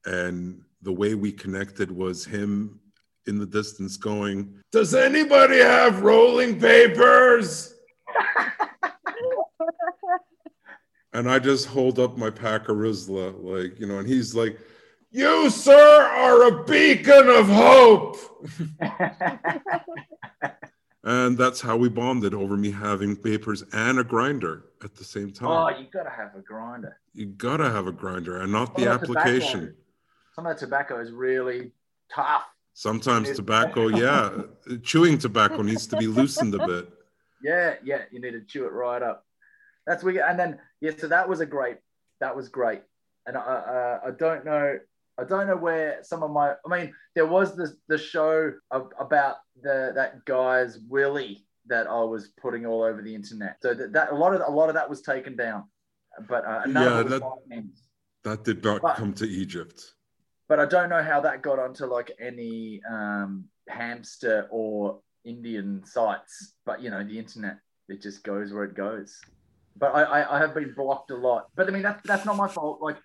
and 0.05 0.63
the 0.83 0.93
way 0.93 1.15
we 1.15 1.33
connected 1.33 1.91
was 1.91 2.25
him 2.25 2.79
in 3.27 3.41
the 3.41 3.47
distance 3.47 3.97
going, 3.97 4.63
"Does 4.71 4.95
anybody 4.95 5.59
have 5.59 6.03
rolling 6.03 6.61
papers?" 6.61 7.75
and 11.13 11.29
I 11.29 11.41
just 11.41 11.67
hold 11.67 11.99
up 11.99 12.17
my 12.17 12.31
pack 12.31 12.69
of 12.69 12.77
Rizla, 12.77 13.35
like 13.43 13.81
you 13.81 13.89
know, 13.89 13.99
and 13.99 14.09
he's 14.09 14.33
like 14.33 14.61
you, 15.17 15.49
sir, 15.49 16.03
are 16.03 16.49
a 16.49 16.65
beacon 16.65 17.29
of 17.29 17.49
hope. 17.49 18.19
and 21.05 21.39
that's 21.39 21.63
how 21.63 21.75
we 21.75 21.89
bonded 21.89 22.35
over 22.35 22.55
me 22.57 22.71
having 22.71 23.17
papers 23.17 23.65
and 23.73 23.99
a 23.99 24.05
grinder 24.05 24.67
at 24.85 24.95
the 24.95 25.05
same 25.05 25.33
time. 25.33 25.49
Oh, 25.49 25.69
you 25.71 25.87
gotta 25.91 26.11
have 26.11 26.35
a 26.37 26.41
grinder. 26.41 26.99
You 27.15 27.27
gotta 27.27 27.71
have 27.71 27.87
a 27.87 27.93
grinder 27.93 28.43
and 28.43 28.53
not 28.53 28.77
the 28.77 28.89
application. 28.89 29.61
Tobacco, 29.61 29.77
some 30.35 30.47
of 30.47 30.55
the 30.55 30.67
tobacco 30.67 31.01
is 31.01 31.11
really 31.11 31.73
tough. 32.13 32.45
Sometimes 32.75 33.33
tobacco, 33.33 33.89
yeah, 33.89 34.43
chewing 34.83 35.17
tobacco 35.17 35.63
needs 35.63 35.87
to 35.87 35.97
be 35.97 36.09
loosened 36.09 36.55
a 36.55 36.67
bit. 36.67 36.91
Yeah, 37.43 37.77
yeah, 37.83 38.03
you 38.11 38.21
need 38.21 38.33
to 38.33 38.43
chew 38.43 38.67
it 38.67 38.73
right 38.73 39.03
up. 39.03 39.25
That's 39.87 40.05
we 40.05 40.21
and 40.21 40.39
then 40.39 40.59
yeah, 40.83 40.91
so 40.99 41.09
that 41.09 41.27
was 41.27 41.41
a 41.41 41.47
great, 41.47 41.79
that 42.21 42.37
was 42.37 42.51
great, 42.51 42.83
and 43.25 43.35
I, 43.39 43.41
uh, 43.41 44.01
I 44.09 44.11
don't 44.11 44.45
know 44.45 44.79
I 45.19 45.25
don't 45.25 45.47
know 45.47 45.57
where 45.57 45.99
some 46.03 46.23
of 46.23 46.31
my. 46.31 46.55
I 46.65 46.69
mean, 46.69 46.95
there 47.15 47.27
was 47.27 47.57
this 47.57 47.73
the 47.89 47.99
show 47.99 48.53
of, 48.71 48.91
about 49.01 49.37
the 49.63 49.93
that 49.95 50.25
guy's 50.25 50.79
Willie 50.89 51.47
that 51.67 51.87
I 51.87 52.03
was 52.03 52.29
putting 52.41 52.67
all 52.67 52.83
over 52.83 53.03
the 53.03 53.15
internet. 53.15 53.57
So 53.63 53.75
that, 53.75 53.93
that 53.93 54.13
a 54.13 54.15
lot 54.15 54.35
of 54.35 54.43
a 54.47 54.51
lot 54.51 54.69
of 54.69 54.75
that 54.75 54.89
was 54.89 55.03
taken 55.03 55.37
down, 55.37 55.65
but 56.29 56.45
uh, 56.45 56.63
yeah, 56.67 57.03
that, 57.03 57.23
that 58.25 58.45
did 58.45 58.63
not 58.63 58.83
but, 58.83 58.97
come 58.97 59.15
to 59.15 59.27
Egypt. 59.27 59.95
But 60.49 60.61
I 60.61 60.67
don't 60.67 60.91
know 60.91 61.03
how 61.03 61.21
that 61.23 61.43
got 61.43 61.59
onto 61.59 61.87
like 61.87 62.13
any 62.21 62.81
um, 62.89 63.47
hamster 63.69 64.47
or 64.51 65.01
Indian 65.25 65.83
sites. 65.85 66.55
But 66.65 66.83
you 66.83 66.91
know, 66.91 67.03
the 67.03 67.19
internet 67.19 67.59
it 67.89 68.03
just 68.03 68.23
goes 68.23 68.53
where 68.53 68.65
it 68.65 68.75
goes. 68.75 69.21
But 69.79 69.95
I, 69.95 70.03
I, 70.03 70.37
I 70.37 70.39
have 70.39 70.55
been 70.55 70.73
blocked 70.75 71.11
a 71.11 71.17
lot. 71.17 71.49
But 71.55 71.69
I 71.69 71.71
mean, 71.71 71.83
that's 71.83 72.03
that's 72.07 72.25
not 72.25 72.37
my 72.37 72.49
fault. 72.49 72.81
Like 72.81 72.97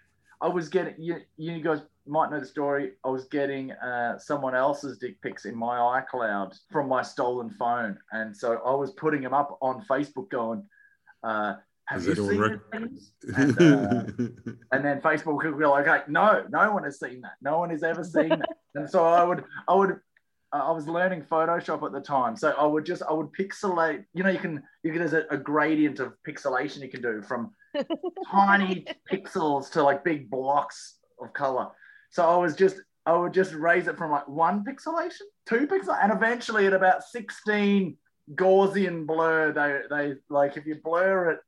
I 0.42 0.48
was 0.48 0.70
getting 0.70 0.96
you, 0.98 1.18
you 1.38 1.62
guys 1.62 1.82
might 2.08 2.32
know 2.32 2.40
the 2.40 2.46
story. 2.46 2.94
I 3.06 3.10
was 3.10 3.26
getting 3.26 3.72
uh, 3.72 4.18
someone 4.18 4.56
else's 4.56 4.98
dick 4.98 5.22
pics 5.22 5.46
in 5.46 5.56
my 5.56 6.02
iCloud 6.02 6.58
from 6.72 6.88
my 6.88 7.02
stolen 7.02 7.50
phone, 7.50 7.98
and 8.12 8.36
so 8.36 8.62
I 8.66 8.74
was 8.76 8.92
putting 8.92 9.22
them 9.22 9.34
up 9.34 9.58
on 9.62 9.86
Facebook, 9.90 10.30
going, 10.30 10.64
uh, 11.24 11.56
"Have 11.86 12.04
you 12.04 12.16
seen 12.16 12.40
rec- 12.40 12.60
And, 12.74 13.62
uh, 13.62 14.04
and, 14.72 14.86
then 14.86 15.02
Facebook 15.02 15.44
would 15.44 15.58
be 15.58 15.66
like, 15.66 15.88
"Okay, 15.88 16.04
no, 16.08 16.46
no 16.50 16.74
one 16.74 16.84
has 16.84 17.00
seen 17.00 17.22
that. 17.22 17.34
No 17.42 17.60
one 17.60 17.70
has 17.70 17.84
ever 17.84 18.04
seen 18.04 18.30
that." 18.30 18.58
and 18.76 18.90
so 18.90 19.06
I 19.06 19.24
would, 19.24 19.44
I 19.68 19.76
would. 19.76 20.00
I 20.54 20.72
was 20.72 20.86
learning 20.86 21.22
Photoshop 21.32 21.86
at 21.86 21.94
the 21.94 22.02
time, 22.02 22.36
so 22.36 22.50
I 22.50 22.66
would 22.66 22.86
just 22.86 23.04
I 23.04 23.14
would 23.14 23.32
pixelate. 23.32 24.04
You 24.14 24.24
know, 24.24 24.30
you 24.30 24.40
can 24.40 24.64
you 24.84 24.92
can 24.92 25.00
there's 25.00 25.14
a, 25.14 25.24
a 25.30 25.38
gradient 25.38 26.00
of 26.00 26.14
pixelation 26.28 26.82
you 26.82 26.90
can 26.90 27.02
do 27.02 27.22
from 27.22 27.52
tiny 28.32 28.86
pixels 29.10 29.72
to 29.72 29.84
like 29.84 30.04
big 30.04 30.30
blocks 30.30 30.98
of 31.22 31.32
color. 31.34 31.70
So 32.12 32.30
I 32.30 32.38
was 32.38 32.56
just 32.56 32.78
I 33.06 33.14
would 33.14 33.34
just 33.34 33.54
raise 33.54 33.88
it 33.88 33.98
from 33.98 34.12
like 34.12 34.28
one 34.28 34.64
pixelation, 34.64 35.22
two 35.48 35.66
pixel, 35.68 35.98
and 36.02 36.12
eventually 36.12 36.68
at 36.68 36.74
about 36.74 37.04
16 37.04 37.98
Gaussian 38.36 39.08
blur, 39.08 39.52
they 39.52 39.82
they 39.90 40.14
like 40.30 40.58
if 40.58 40.66
you 40.66 40.76
blur 40.84 41.32
it, 41.32 41.40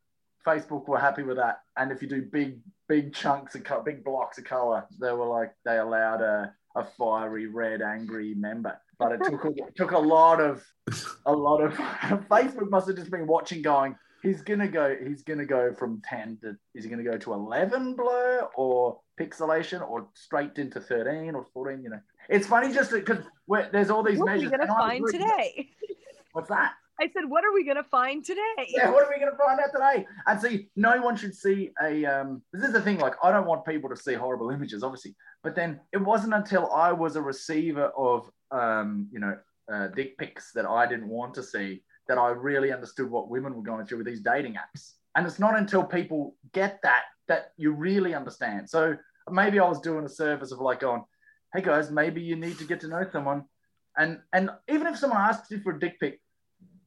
Facebook 0.46 0.88
were 0.88 1.00
happy 1.00 1.24
with 1.24 1.38
that. 1.38 1.60
And 1.78 1.92
if 1.92 2.02
you 2.02 2.08
do 2.08 2.24
big 2.24 2.60
big 2.88 3.14
chunks 3.14 3.56
of 3.56 3.64
color, 3.64 3.84
big 3.84 4.04
blocks 4.04 4.38
of 4.38 4.46
color, 4.46 4.86
they 5.00 5.12
were 5.12 5.28
like 5.28 5.54
they 5.66 5.78
allowed 5.78 6.22
a, 6.22 6.54
a 6.76 6.84
fiery 6.84 7.48
red 7.48 7.82
angry 7.82 8.34
member. 8.34 8.78
But 8.98 9.14
it 9.14 9.22
took 9.24 9.46
it 9.46 9.76
took 9.76 9.92
a 9.92 10.00
lot 10.00 10.42
of 10.42 10.66
a 11.26 11.34
lot 11.34 11.62
of 11.62 11.74
Facebook 12.30 12.70
must 12.70 12.88
have 12.88 12.98
just 12.98 13.12
been 13.12 13.28
watching, 13.28 13.62
going, 13.62 13.96
he's 14.24 14.42
gonna 14.42 14.68
go 14.68 14.96
he's 15.06 15.22
gonna 15.22 15.46
go 15.46 15.74
from 15.74 16.02
10 16.10 16.40
to 16.42 16.56
is 16.74 16.86
he 16.86 16.90
gonna 16.90 17.04
go 17.04 17.18
to 17.18 17.34
11 17.34 17.96
blur 17.96 18.48
or 18.56 19.00
pixelation 19.20 19.88
or 19.88 20.08
straight 20.16 20.58
into 20.58 20.80
13 20.80 21.36
or 21.36 21.46
14 21.54 21.84
you 21.84 21.90
know 21.90 22.00
it's 22.30 22.48
funny 22.48 22.74
just 22.74 22.92
because 22.92 23.20
there's 23.72 23.90
all 23.92 24.02
these 24.02 24.20
measures. 24.20 24.24
what 24.24 24.26
measures 24.26 24.48
are 24.48 24.52
we 24.52 24.58
gonna 24.58 24.80
find 24.80 25.06
today 25.12 25.70
what's 26.32 26.50
that 26.50 26.72
I 27.02 27.10
said, 27.12 27.28
what 27.28 27.44
are 27.44 27.52
we 27.52 27.66
going 27.66 27.78
to 27.78 27.84
find 27.84 28.24
today? 28.24 28.68
Yeah, 28.68 28.92
what 28.92 29.04
are 29.04 29.10
we 29.10 29.20
going 29.20 29.32
to 29.32 29.38
find 29.38 29.60
out 29.60 29.72
today? 29.74 30.06
And 30.28 30.40
see, 30.40 30.70
no 30.76 31.02
one 31.02 31.18
should 31.18 31.34
see 31.34 31.72
a. 31.82 32.06
Um, 32.06 32.44
this 32.54 32.64
is 32.64 32.72
the 32.72 32.82
thing. 32.82 33.00
Like, 33.00 33.16
I 33.24 33.32
don't 33.32 33.48
want 33.48 33.66
people 33.66 33.90
to 33.90 33.96
see 33.96 34.14
horrible 34.14 34.52
images, 34.52 34.84
obviously. 34.84 35.16
But 35.42 35.56
then 35.56 35.80
it 35.92 35.98
wasn't 35.98 36.36
until 36.36 36.72
I 36.72 36.92
was 36.92 37.16
a 37.16 37.22
receiver 37.22 37.92
of, 37.98 38.30
um, 38.52 39.08
you 39.12 39.20
know, 39.20 39.36
uh, 39.74 39.88
dick 39.88 40.20
pics 40.20 40.52
that 40.54 40.68
I 40.68 40.86
didn't 40.86 41.08
want 41.08 41.34
to 41.34 41.44
see 41.44 41.82
that 42.08 42.18
I 42.18 42.30
really 42.30 42.72
understood 42.72 43.10
what 43.10 43.30
women 43.30 43.56
were 43.56 43.64
going 43.64 43.86
through 43.86 44.00
with 44.00 44.08
these 44.08 44.22
dating 44.22 44.56
apps. 44.56 44.94
And 45.16 45.26
it's 45.26 45.40
not 45.40 45.58
until 45.58 45.84
people 45.84 46.36
get 46.54 46.80
that 46.84 47.04
that 47.28 47.52
you 47.58 47.72
really 47.72 48.14
understand. 48.14 48.70
So 48.70 48.98
maybe 49.32 49.60
I 49.60 49.68
was 49.68 49.80
doing 49.80 50.06
a 50.06 50.10
service 50.10 50.52
of 50.52 50.60
like 50.60 50.82
going, 50.82 51.04
hey 51.54 51.62
guys, 51.62 51.92
maybe 51.92 52.22
you 52.22 52.36
need 52.36 52.58
to 52.58 52.66
get 52.66 52.80
to 52.82 52.88
know 52.88 53.06
someone. 53.12 53.46
And 53.98 54.20
and 54.34 54.50
even 54.68 54.88
if 54.88 54.98
someone 54.98 55.22
asks 55.22 55.52
you 55.52 55.60
for 55.60 55.76
a 55.76 55.80
dick 55.80 56.00
pic, 56.00 56.20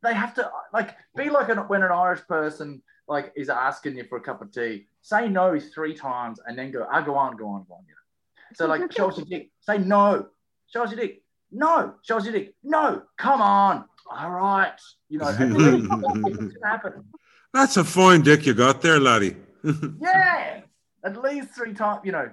they 0.02 0.14
have 0.14 0.35
to 0.35 0.50
like 0.73 0.96
be 1.16 1.30
like 1.30 1.49
an, 1.49 1.58
when 1.58 1.82
an 1.82 1.92
Irish 1.92 2.26
person 2.26 2.82
like 3.08 3.32
is 3.37 3.49
asking 3.49 3.96
you 3.96 4.04
for 4.04 4.18
a 4.18 4.20
cup 4.20 4.42
of 4.42 4.52
tea, 4.52 4.87
say 5.02 5.28
no 5.28 5.58
three 5.58 5.94
times 5.94 6.40
and 6.46 6.58
then 6.58 6.73
go, 6.73 6.82
I 6.82 6.99
ah, 6.99 7.00
go 7.02 7.14
on, 7.14 7.37
go 7.37 7.49
on, 7.49 7.64
go 7.68 7.75
on. 7.75 7.85
You 7.87 7.94
know? 7.94 8.54
So 8.54 8.66
like 8.66 8.92
show 8.92 9.08
us 9.08 9.16
your 9.18 9.26
dick, 9.26 9.50
say 9.61 9.78
no, 9.78 10.26
show 10.66 10.82
us 10.82 10.90
your 10.90 11.00
dick, 11.00 11.23
no, 11.52 11.94
show 12.02 12.16
us 12.16 12.25
your 12.25 12.32
dick, 12.32 12.54
no, 12.64 13.02
come 13.16 13.40
on, 13.40 13.85
all 14.11 14.31
right, 14.31 14.79
you 15.09 15.19
know, 15.19 15.27
happen. 16.65 17.05
That's 17.53 17.77
a 17.77 17.85
fine 17.85 18.23
dick 18.23 18.47
you 18.47 18.55
got 18.55 18.83
there, 18.83 19.01
laddie. 19.01 19.37
yeah, 20.01 20.61
at 21.05 21.23
least 21.23 21.51
three 21.55 21.75
times. 21.75 22.01
You 22.05 22.13
know, 22.13 22.31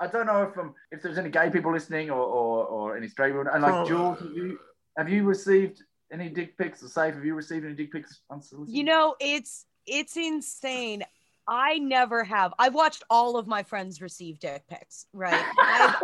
I 0.00 0.06
don't 0.06 0.26
know 0.26 0.42
if 0.42 0.58
um, 0.58 0.74
if 0.90 1.02
there's 1.02 1.18
any 1.18 1.30
gay 1.30 1.50
people 1.50 1.72
listening 1.72 2.10
or 2.10 2.20
or, 2.20 2.64
or 2.66 2.96
any 2.96 3.08
straight 3.08 3.30
people. 3.30 3.46
And 3.52 3.62
like 3.62 3.74
oh, 3.74 3.86
Jules, 3.86 4.18
have 4.20 4.32
you 4.32 4.58
have 4.96 5.08
you 5.08 5.24
received 5.24 5.82
any 6.10 6.28
dick 6.28 6.56
pics? 6.56 6.82
Or 6.82 6.88
safe? 6.88 7.14
Have 7.14 7.24
you 7.24 7.34
received 7.34 7.64
any 7.64 7.74
dick 7.74 7.92
pics 7.92 8.20
unsolicited? 8.30 8.74
You 8.74 8.84
know, 8.84 9.14
it's 9.20 9.66
it's 9.86 10.16
insane. 10.16 11.04
I 11.48 11.78
never 11.78 12.22
have. 12.24 12.54
I've 12.58 12.74
watched 12.74 13.02
all 13.10 13.36
of 13.36 13.46
my 13.46 13.62
friends 13.62 14.00
receive 14.00 14.38
dick 14.38 14.62
pics, 14.68 15.06
right? 15.12 15.44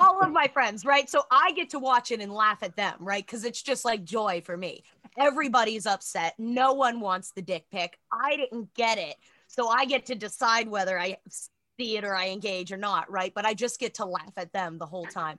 all 0.00 0.22
of 0.22 0.30
my 0.30 0.48
friends, 0.48 0.84
right? 0.84 1.10
So 1.10 1.22
I 1.30 1.52
get 1.52 1.70
to 1.70 1.78
watch 1.78 2.10
it 2.10 2.20
and 2.20 2.32
laugh 2.32 2.62
at 2.62 2.76
them, 2.76 2.94
right? 3.00 3.24
Because 3.24 3.44
it's 3.44 3.62
just 3.62 3.84
like 3.84 4.04
joy 4.04 4.42
for 4.44 4.56
me. 4.56 4.84
Everybody's 5.18 5.86
upset. 5.86 6.34
No 6.38 6.72
one 6.72 7.00
wants 7.00 7.32
the 7.32 7.42
dick 7.42 7.66
pic. 7.72 7.98
I 8.12 8.36
didn't 8.36 8.72
get 8.74 8.98
it. 8.98 9.16
So 9.48 9.68
I 9.68 9.84
get 9.84 10.06
to 10.06 10.14
decide 10.14 10.68
whether 10.68 10.98
I 10.98 11.18
see 11.78 11.96
it 11.96 12.04
or 12.04 12.14
I 12.14 12.28
engage 12.28 12.72
or 12.72 12.76
not, 12.76 13.10
right? 13.10 13.32
But 13.34 13.46
I 13.46 13.54
just 13.54 13.80
get 13.80 13.94
to 13.94 14.04
laugh 14.04 14.32
at 14.36 14.52
them 14.52 14.78
the 14.78 14.86
whole 14.86 15.06
time. 15.06 15.38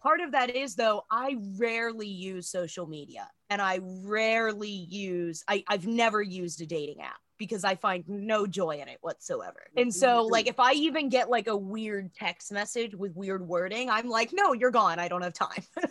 Part 0.00 0.20
of 0.20 0.32
that 0.32 0.54
is, 0.54 0.74
though, 0.74 1.04
I 1.10 1.36
rarely 1.56 2.08
use 2.08 2.48
social 2.48 2.86
media 2.86 3.28
and 3.48 3.62
I 3.62 3.80
rarely 3.82 4.70
use, 4.70 5.42
I, 5.48 5.64
I've 5.68 5.86
never 5.86 6.20
used 6.20 6.60
a 6.60 6.66
dating 6.66 7.00
app 7.00 7.20
because 7.38 7.64
I 7.64 7.74
find 7.74 8.04
no 8.08 8.46
joy 8.46 8.80
in 8.80 8.88
it 8.88 8.98
whatsoever. 9.00 9.66
And 9.76 9.92
so, 9.92 10.24
like, 10.24 10.46
if 10.46 10.58
I 10.58 10.72
even 10.72 11.08
get 11.08 11.30
like 11.30 11.46
a 11.46 11.56
weird 11.56 12.14
text 12.14 12.52
message 12.52 12.94
with 12.94 13.14
weird 13.14 13.46
wording, 13.46 13.90
I'm 13.90 14.08
like, 14.08 14.30
no, 14.32 14.52
you're 14.52 14.70
gone. 14.70 14.98
I 14.98 15.08
don't 15.08 15.22
have 15.22 15.34
time. 15.34 15.62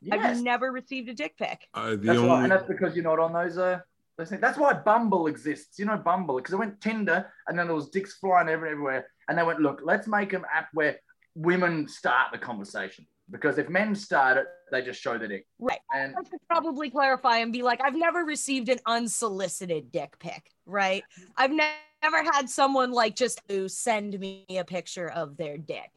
yes. 0.00 0.18
I've 0.18 0.42
never 0.42 0.70
received 0.70 1.08
a 1.08 1.14
dick 1.14 1.36
pic. 1.36 1.66
Uh, 1.74 1.96
that's 1.96 2.18
only... 2.18 2.28
why, 2.28 2.42
and 2.42 2.52
that's 2.52 2.66
because 2.66 2.94
you're 2.94 3.04
not 3.04 3.18
on 3.18 3.32
those. 3.32 3.58
Uh, 3.58 3.80
those 4.18 4.30
things. 4.30 4.40
That's 4.40 4.58
why 4.58 4.72
Bumble 4.72 5.26
exists. 5.26 5.78
You 5.78 5.84
know, 5.84 5.96
Bumble, 5.96 6.36
because 6.36 6.54
I 6.54 6.58
went 6.58 6.80
Tinder, 6.80 7.30
and 7.46 7.58
then 7.58 7.66
there 7.66 7.76
was 7.76 7.90
dicks 7.90 8.14
flying 8.14 8.48
everywhere, 8.48 9.06
and 9.28 9.36
they 9.36 9.42
went, 9.42 9.60
look, 9.60 9.80
let's 9.84 10.08
make 10.08 10.32
an 10.32 10.44
app 10.52 10.68
where 10.72 10.96
women 11.34 11.86
start 11.86 12.28
the 12.32 12.38
conversation 12.38 13.06
because 13.30 13.58
if 13.58 13.68
men 13.68 13.94
start 13.94 14.36
it, 14.38 14.46
they 14.70 14.82
just 14.82 15.00
show 15.00 15.18
the 15.18 15.28
dick. 15.28 15.46
Right. 15.58 15.80
And 15.94 16.14
I 16.16 16.22
should 16.28 16.40
probably 16.48 16.90
clarify 16.90 17.38
and 17.38 17.52
be 17.52 17.62
like, 17.62 17.80
I've 17.82 17.96
never 17.96 18.24
received 18.24 18.68
an 18.68 18.78
unsolicited 18.86 19.90
dick 19.92 20.18
pic, 20.18 20.50
right? 20.64 21.02
I've 21.36 21.50
ne- 21.52 21.72
never 22.02 22.22
had 22.22 22.48
someone 22.48 22.92
like 22.92 23.16
just 23.16 23.40
to 23.48 23.68
send 23.68 24.18
me 24.18 24.44
a 24.50 24.64
picture 24.64 25.08
of 25.08 25.36
their 25.36 25.56
dick. 25.58 25.90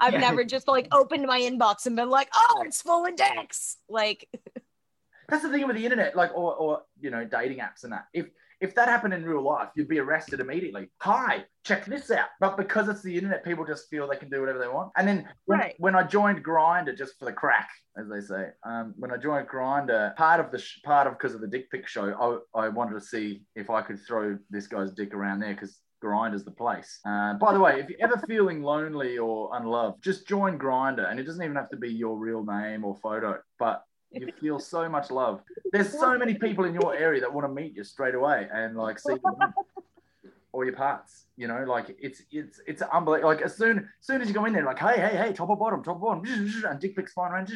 I've 0.00 0.14
Yeah. 0.14 0.20
never 0.20 0.44
just 0.44 0.66
like 0.68 0.88
opened 0.92 1.26
my 1.26 1.40
inbox 1.40 1.86
and 1.86 1.94
been 1.96 2.10
like, 2.10 2.28
oh, 2.34 2.62
it's 2.66 2.82
full 2.82 3.06
of 3.06 3.14
dicks. 3.16 3.76
Like, 3.88 4.28
That's 5.28 5.44
the 5.44 5.50
thing 5.50 5.66
with 5.66 5.76
the 5.76 5.84
internet, 5.84 6.14
like 6.16 6.32
or, 6.34 6.54
or 6.54 6.82
you 7.00 7.10
know, 7.10 7.24
dating 7.24 7.58
apps 7.58 7.84
and 7.84 7.92
that. 7.92 8.06
If 8.12 8.26
if 8.62 8.74
that 8.76 8.88
happened 8.88 9.12
in 9.12 9.24
real 9.24 9.42
life, 9.42 9.68
you'd 9.74 9.88
be 9.88 9.98
arrested 9.98 10.38
immediately. 10.38 10.88
Hi, 11.00 11.44
check 11.64 11.84
this 11.84 12.10
out. 12.12 12.28
But 12.40 12.56
because 12.56 12.88
it's 12.88 13.02
the 13.02 13.14
internet, 13.16 13.44
people 13.44 13.64
just 13.66 13.90
feel 13.90 14.08
they 14.08 14.16
can 14.16 14.30
do 14.30 14.38
whatever 14.40 14.60
they 14.60 14.68
want. 14.68 14.92
And 14.96 15.06
then 15.06 15.28
when, 15.46 15.58
Right. 15.58 15.74
when 15.78 15.96
I 15.96 16.04
joined 16.04 16.44
Grindr, 16.44 16.96
just 16.96 17.18
for 17.18 17.24
the 17.24 17.32
crack, 17.32 17.68
as 17.98 18.08
they 18.08 18.20
say, 18.20 18.50
um, 18.64 18.94
when 18.96 19.10
I 19.10 19.16
joined 19.16 19.48
Grindr, 19.48 20.14
part 20.14 20.38
of 20.38 20.52
the 20.52 20.58
sh- 20.58 20.80
part 20.84 21.08
of 21.08 21.14
because 21.14 21.34
of 21.34 21.40
the 21.40 21.48
dick 21.48 21.70
pic 21.72 21.88
show, 21.88 22.40
I, 22.54 22.60
I 22.66 22.68
wanted 22.68 22.94
to 22.94 23.04
see 23.04 23.42
if 23.56 23.68
I 23.68 23.82
could 23.82 23.98
throw 24.06 24.38
this 24.48 24.68
guy's 24.68 24.92
dick 24.92 25.12
around 25.12 25.40
there 25.40 25.54
because 25.54 25.80
Grindr's 26.02 26.44
the 26.44 26.52
place. 26.52 27.00
Uh, 27.04 27.34
by 27.34 27.52
the 27.52 27.60
way, 27.60 27.80
if 27.80 27.88
you're 27.88 27.98
ever 28.00 28.16
feeling 28.28 28.62
lonely 28.62 29.18
or 29.18 29.50
unloved, 29.56 30.02
just 30.04 30.28
join 30.28 30.56
Grindr, 30.56 31.10
and 31.10 31.18
it 31.18 31.24
doesn't 31.24 31.42
even 31.42 31.56
have 31.56 31.70
to 31.70 31.76
be 31.76 31.90
your 31.92 32.16
real 32.16 32.44
name 32.44 32.84
or 32.84 32.94
photo, 33.02 33.38
but 33.58 33.82
you 34.14 34.32
feel 34.40 34.58
so 34.58 34.88
much 34.88 35.10
love. 35.10 35.42
There's 35.72 35.90
so 35.90 36.16
many 36.18 36.34
people 36.34 36.64
in 36.64 36.74
your 36.74 36.94
area 36.94 37.20
that 37.20 37.32
want 37.32 37.46
to 37.46 37.52
meet 37.52 37.74
you 37.74 37.84
straight 37.84 38.14
away 38.14 38.48
and 38.52 38.76
like 38.76 38.98
see 38.98 39.12
you 39.12 39.20
all 40.52 40.64
your 40.64 40.74
parts. 40.74 41.26
You 41.36 41.48
know, 41.48 41.64
like 41.66 41.96
it's 41.98 42.22
it's 42.30 42.60
it's 42.66 42.82
unbelievable. 42.82 43.30
Like 43.30 43.42
as 43.42 43.56
soon 43.56 43.78
as 43.78 43.84
soon 44.00 44.20
as 44.20 44.28
you 44.28 44.34
go 44.34 44.44
in 44.44 44.52
there, 44.52 44.64
like 44.64 44.78
hey 44.78 44.96
hey 44.96 45.16
hey, 45.16 45.32
top 45.32 45.48
or 45.48 45.56
bottom, 45.56 45.82
top 45.82 45.96
or 46.00 46.22
bottom, 46.22 46.62
and 46.68 46.80
dick 46.80 46.94
pics 46.94 47.12
flying 47.12 47.32
around, 47.32 47.52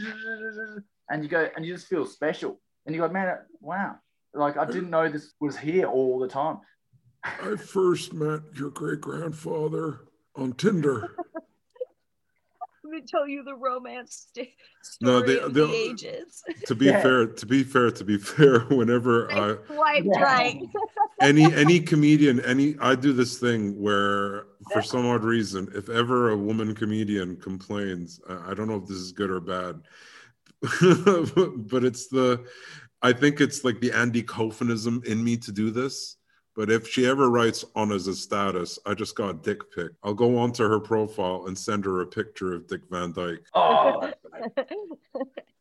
and 1.11 1.23
you 1.23 1.29
go 1.29 1.49
and 1.55 1.65
you 1.65 1.75
just 1.75 1.87
feel 1.87 2.07
special, 2.07 2.61
and 2.85 2.95
you 2.95 3.01
go, 3.01 3.09
man, 3.09 3.37
wow, 3.61 3.97
like 4.35 4.57
I 4.57 4.65
didn't 4.65 4.91
know 4.91 5.09
this 5.09 5.33
was 5.41 5.57
here 5.57 5.87
all 5.87 6.19
the 6.19 6.29
time. 6.29 6.59
I 7.25 7.57
first 7.57 8.13
met 8.13 8.41
your 8.55 8.71
great 8.71 9.01
grandfather 9.01 10.01
on 10.37 10.53
Tinder. 10.53 11.17
Let 12.87 12.95
me 12.95 13.03
tell 13.07 13.27
you 13.29 13.43
the 13.43 13.55
romance 13.55 14.29
st- 14.33 14.49
No, 15.01 15.19
story 15.21 15.35
the- 15.35 15.45
of 15.45 15.55
the- 15.55 15.67
the 15.67 15.75
ages. 15.75 16.43
To 16.67 16.75
be 16.75 16.87
Yeah. 16.87 17.03
fair, 17.03 17.27
to 17.27 17.47
be 17.47 17.65
fair, 17.65 17.91
to 17.91 18.05
be 18.05 18.17
fair, 18.33 18.61
whenever 18.61 19.31
I 19.33 19.53
I 19.53 19.57
swiped 19.67 20.07
Yeah. 20.13 20.23
right. 20.23 20.61
any 21.21 21.45
any 21.55 21.81
comedian 21.81 22.41
any 22.41 22.77
i 22.79 22.95
do 22.95 23.11
this 23.15 23.39
thing 23.39 23.75
where 23.81 24.49
for 24.71 24.83
some 24.83 25.07
odd 25.07 25.25
reason 25.25 25.67
if 25.75 25.89
ever 25.89 26.31
a 26.31 26.37
woman 26.37 26.75
comedian 26.75 27.37
complains 27.37 28.21
i 28.29 28.51
I 28.51 28.55
don't 28.55 28.69
know 28.69 28.77
if 28.77 28.87
this 28.87 28.99
is 28.99 29.13
good 29.13 29.31
or 29.31 29.41
bad 29.41 29.81
but 30.61 31.85
it's 31.85 32.09
the 32.09 32.45
i 33.01 33.13
think 33.15 33.41
it's 33.41 33.65
like 33.65 33.81
the 33.81 33.93
andy 33.93 34.23
Kaufmanism 34.23 35.03
in 35.07 35.25
me 35.25 35.39
to 35.39 35.53
do 35.53 35.71
this 35.71 36.16
but 36.57 36.71
if 36.71 36.89
she 36.89 37.07
ever 37.07 37.29
writes 37.31 37.65
on 37.75 37.93
as 37.93 38.07
a 38.07 38.15
status 38.15 38.79
i 38.87 38.95
just 38.95 39.15
got 39.15 39.31
a 39.31 39.35
dick 39.35 39.61
pic 39.75 39.91
i'll 40.03 40.15
go 40.15 40.37
onto 40.39 40.67
her 40.67 40.81
profile 40.81 41.45
and 41.47 41.57
send 41.57 41.85
her 41.85 42.01
a 42.01 42.07
picture 42.07 42.55
of 42.55 42.67
dick 42.67 42.81
van 42.91 43.13
dyke 43.13 43.45
Oh, 43.55 44.11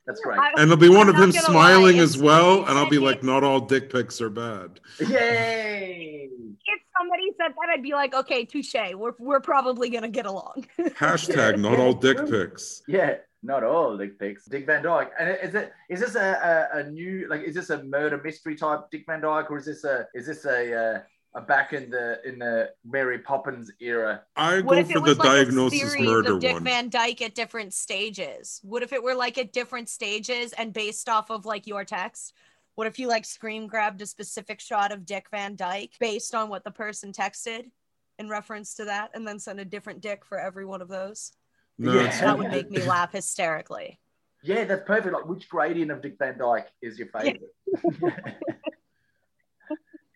that's 0.07 0.21
right. 0.25 0.39
I- 0.39 0.61
and 0.61 0.71
it'll 0.71 0.77
be 0.77 0.89
one 0.89 1.09
I'm 1.09 1.15
of 1.15 1.21
him 1.21 1.31
smiling 1.31 1.97
lie, 1.97 2.03
as 2.03 2.15
if 2.15 2.21
well 2.21 2.55
somebody 2.57 2.69
and 2.71 2.79
i'll 2.79 2.89
be 2.89 2.99
like 2.99 3.23
not 3.31 3.43
all 3.43 3.59
dick 3.59 3.91
pics 3.91 4.21
are 4.21 4.29
bad 4.29 4.79
Yay! 4.99 6.29
if 6.67 6.81
somebody 6.97 7.23
said 7.37 7.49
that, 7.51 7.69
I'd 7.73 7.83
be 7.83 7.91
like, 7.91 8.15
okay, 8.15 8.45
touche. 8.45 8.73
We're, 8.95 9.11
we're 9.19 9.39
probably 9.41 9.89
gonna 9.89 10.09
get 10.09 10.25
along. 10.25 10.65
hashtag 10.79 11.59
not 11.59 11.77
all 11.79 11.93
dick 11.93 12.17
pics 12.29 12.81
Yeah, 12.87 13.15
not 13.45 13.63
all 13.63 13.97
dick 13.97 14.19
pics. 14.19 14.45
Dick 14.45 14.65
Van 14.65 14.83
Dyke. 14.83 15.11
And 15.19 15.37
is 15.41 15.55
it 15.55 15.73
is 15.89 15.99
this 15.99 16.15
a, 16.15 16.69
a, 16.73 16.79
a 16.79 16.83
new 16.89 17.27
like 17.29 17.41
is 17.41 17.55
this 17.55 17.69
a 17.69 17.83
murder 17.83 18.19
mystery 18.23 18.55
type 18.55 18.89
Dick 18.91 19.05
Van 19.07 19.21
Dyke 19.21 19.49
or 19.51 19.57
is 19.57 19.65
this 19.65 19.83
a 19.83 20.07
is 20.13 20.25
this 20.25 20.45
a 20.45 20.73
uh, 20.73 20.99
a 21.35 21.41
back 21.41 21.73
in 21.73 21.89
the 21.89 22.19
in 22.25 22.39
the 22.39 22.71
Mary 22.83 23.19
Poppins 23.19 23.71
era? 23.79 24.21
I 24.35 24.61
What 24.61 24.75
go 24.75 24.79
if 24.79 24.87
for 24.87 24.91
it 24.91 24.95
the 24.95 25.01
was 25.01 25.17
like 25.19 25.27
a 25.27 25.31
diagnosis 25.31 25.79
series 25.79 26.07
murder 26.07 26.33
of 26.33 26.39
Dick 26.39 26.53
one. 26.53 26.63
Van 26.63 26.89
Dyke 26.89 27.21
at 27.21 27.35
different 27.35 27.73
stages? 27.73 28.59
What 28.63 28.83
if 28.83 28.93
it 28.93 29.03
were 29.03 29.15
like 29.15 29.37
at 29.37 29.53
different 29.53 29.89
stages 29.89 30.53
and 30.53 30.73
based 30.73 31.09
off 31.09 31.29
of 31.29 31.45
like 31.45 31.67
your 31.67 31.83
text? 31.83 32.33
What 32.75 32.87
if 32.87 32.99
you 32.99 33.07
like 33.07 33.25
screen 33.25 33.67
grabbed 33.67 34.01
a 34.01 34.05
specific 34.05 34.59
shot 34.59 34.91
of 34.91 35.05
Dick 35.05 35.27
Van 35.31 35.55
Dyke 35.55 35.93
based 35.99 36.35
on 36.35 36.49
what 36.49 36.63
the 36.63 36.71
person 36.71 37.13
texted 37.13 37.69
in 38.17 38.29
reference 38.29 38.75
to 38.75 38.85
that, 38.85 39.11
and 39.13 39.27
then 39.27 39.39
sent 39.39 39.59
a 39.59 39.65
different 39.65 40.01
dick 40.01 40.25
for 40.25 40.37
every 40.39 40.65
one 40.65 40.81
of 40.81 40.87
those? 40.87 41.33
No, 41.77 41.93
Yeah. 41.93 42.21
That 42.21 42.37
would 42.37 42.51
make 42.51 42.69
me 42.69 42.81
laugh 42.83 43.11
hysterically. 43.11 43.99
Yeah, 44.43 44.63
that's 44.65 44.83
perfect. 44.85 45.13
Like 45.13 45.25
which 45.25 45.49
gradient 45.49 45.91
of 45.91 46.01
Dick 46.01 46.17
Van 46.19 46.37
Dyke 46.37 46.67
is 46.81 46.99
your 46.99 47.07
favorite? 47.07 47.41
it's 47.67 48.01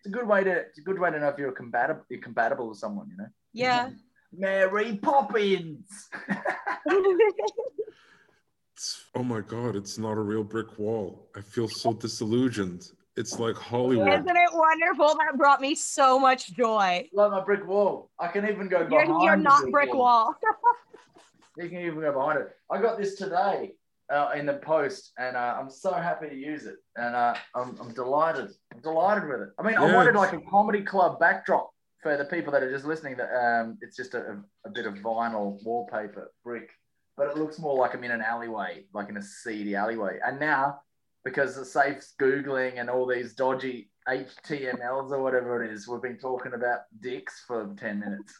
a 0.05 0.09
good 0.09 0.27
way 0.27 0.43
to 0.43 0.51
it's 0.51 0.77
a 0.77 0.81
good 0.81 0.99
way 0.99 1.11
to 1.11 1.19
know 1.19 1.29
if 1.29 1.37
you're 1.37 1.51
compatible 1.51 2.05
you're 2.09 2.21
compatible 2.21 2.69
with 2.69 2.77
someone, 2.77 3.07
you 3.09 3.17
know. 3.17 3.27
Yeah. 3.53 3.89
Mary 4.31 4.97
Poppins. 5.01 6.07
oh 9.15 9.23
my 9.23 9.41
god, 9.41 9.75
it's 9.75 9.97
not 9.97 10.17
a 10.17 10.21
real 10.21 10.43
brick 10.43 10.77
wall. 10.77 11.27
I 11.35 11.41
feel 11.41 11.67
so 11.67 11.93
disillusioned. 11.93 12.91
It's 13.17 13.39
like 13.39 13.55
Hollywood. 13.55 14.07
Isn't 14.07 14.29
it 14.29 14.49
wonderful? 14.53 15.17
That 15.17 15.35
brought 15.35 15.59
me 15.59 15.73
so 15.75 16.19
much 16.19 16.53
joy. 16.53 17.09
like 17.11 17.31
my 17.31 17.43
brick 17.43 17.67
wall. 17.67 18.11
I 18.19 18.27
can 18.27 18.47
even 18.47 18.69
go 18.69 18.87
You're, 18.89 19.05
you're 19.23 19.35
the 19.35 19.43
not 19.43 19.69
brick 19.71 19.93
wall. 19.93 20.35
You 21.59 21.69
can 21.69 21.79
even 21.79 21.99
go 21.99 22.13
behind 22.13 22.39
it. 22.39 22.49
I 22.71 22.81
got 22.81 22.97
this 22.97 23.15
today 23.15 23.73
uh, 24.09 24.31
in 24.35 24.45
the 24.45 24.53
post, 24.53 25.11
and 25.17 25.35
uh, 25.35 25.57
I'm 25.59 25.69
so 25.69 25.91
happy 25.93 26.29
to 26.29 26.35
use 26.35 26.65
it. 26.65 26.75
And 26.95 27.15
uh, 27.15 27.35
I'm, 27.53 27.77
I'm 27.81 27.93
delighted. 27.93 28.49
I'm 28.73 28.81
delighted 28.81 29.27
with 29.27 29.41
it. 29.41 29.49
I 29.59 29.63
mean, 29.63 29.75
I 29.75 29.93
wanted 29.93 30.15
like 30.15 30.33
a 30.33 30.39
comedy 30.49 30.81
club 30.81 31.19
backdrop 31.19 31.71
for 32.01 32.15
the 32.15 32.25
people 32.25 32.53
that 32.53 32.63
are 32.63 32.71
just 32.71 32.85
listening. 32.85 33.17
That 33.17 33.29
um, 33.35 33.77
it's 33.81 33.97
just 33.97 34.13
a, 34.13 34.37
a 34.65 34.69
bit 34.69 34.85
of 34.85 34.95
vinyl 34.95 35.61
wallpaper 35.63 36.31
brick, 36.45 36.69
but 37.17 37.27
it 37.27 37.37
looks 37.37 37.59
more 37.59 37.75
like 37.75 37.93
I'm 37.93 38.03
in 38.05 38.11
an 38.11 38.21
alleyway, 38.21 38.85
like 38.93 39.09
in 39.09 39.17
a 39.17 39.21
seedy 39.21 39.75
alleyway. 39.75 40.19
And 40.25 40.39
now, 40.39 40.79
because 41.25 41.55
the 41.55 41.65
safe's 41.65 42.13
googling 42.19 42.79
and 42.79 42.89
all 42.89 43.05
these 43.05 43.33
dodgy 43.33 43.89
HTMLs 44.09 45.11
or 45.11 45.21
whatever 45.21 45.63
it 45.63 45.71
is, 45.71 45.87
we've 45.87 46.01
been 46.01 46.17
talking 46.17 46.53
about 46.53 46.81
dicks 46.99 47.43
for 47.47 47.73
ten 47.77 47.99
minutes. 47.99 48.33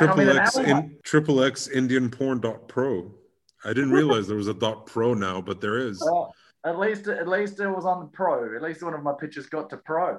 And 0.00 0.10
I'm 0.10 0.20
in 0.20 0.26
Triple 0.36 0.40
X 0.40 0.56
in 0.56 0.96
triple 1.04 1.42
X 1.44 1.68
Indian 1.68 2.10
porn 2.10 2.40
dot 2.40 2.66
pro. 2.68 3.10
I 3.64 3.68
didn't 3.72 3.90
realize 4.00 4.26
there 4.26 4.36
was 4.36 4.48
a 4.48 4.54
dot 4.54 4.86
pro 4.86 5.14
now, 5.14 5.40
but 5.40 5.60
there 5.60 5.78
is. 5.78 6.00
Well, 6.04 6.34
at 6.64 6.78
least 6.78 7.08
at 7.08 7.28
least 7.28 7.60
it 7.60 7.68
was 7.68 7.84
on 7.84 8.00
the 8.00 8.06
pro. 8.06 8.54
At 8.56 8.62
least 8.62 8.82
one 8.82 8.94
of 8.94 9.02
my 9.02 9.12
pictures 9.18 9.46
got 9.46 9.70
to 9.70 9.76
pro, 9.76 10.14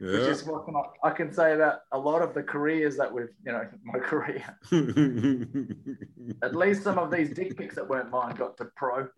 which 0.00 0.10
Yeah. 0.12 0.26
is 0.28 0.44
what 0.44 0.64
can 0.66 0.74
I, 0.76 1.08
I 1.08 1.10
can 1.10 1.32
say 1.32 1.54
about 1.54 1.80
a 1.92 1.98
lot 1.98 2.20
of 2.20 2.34
the 2.34 2.42
careers 2.42 2.96
that 2.98 3.12
we've, 3.12 3.28
you 3.44 3.52
know, 3.52 3.66
my 3.84 3.98
career. 3.98 4.42
At 6.42 6.54
least 6.54 6.82
some 6.82 6.98
of 6.98 7.10
these 7.10 7.30
dick 7.30 7.56
pics 7.56 7.76
that 7.76 7.88
weren't 7.88 8.10
mine 8.10 8.34
got 8.34 8.56
to 8.58 8.66
pro. 8.76 9.08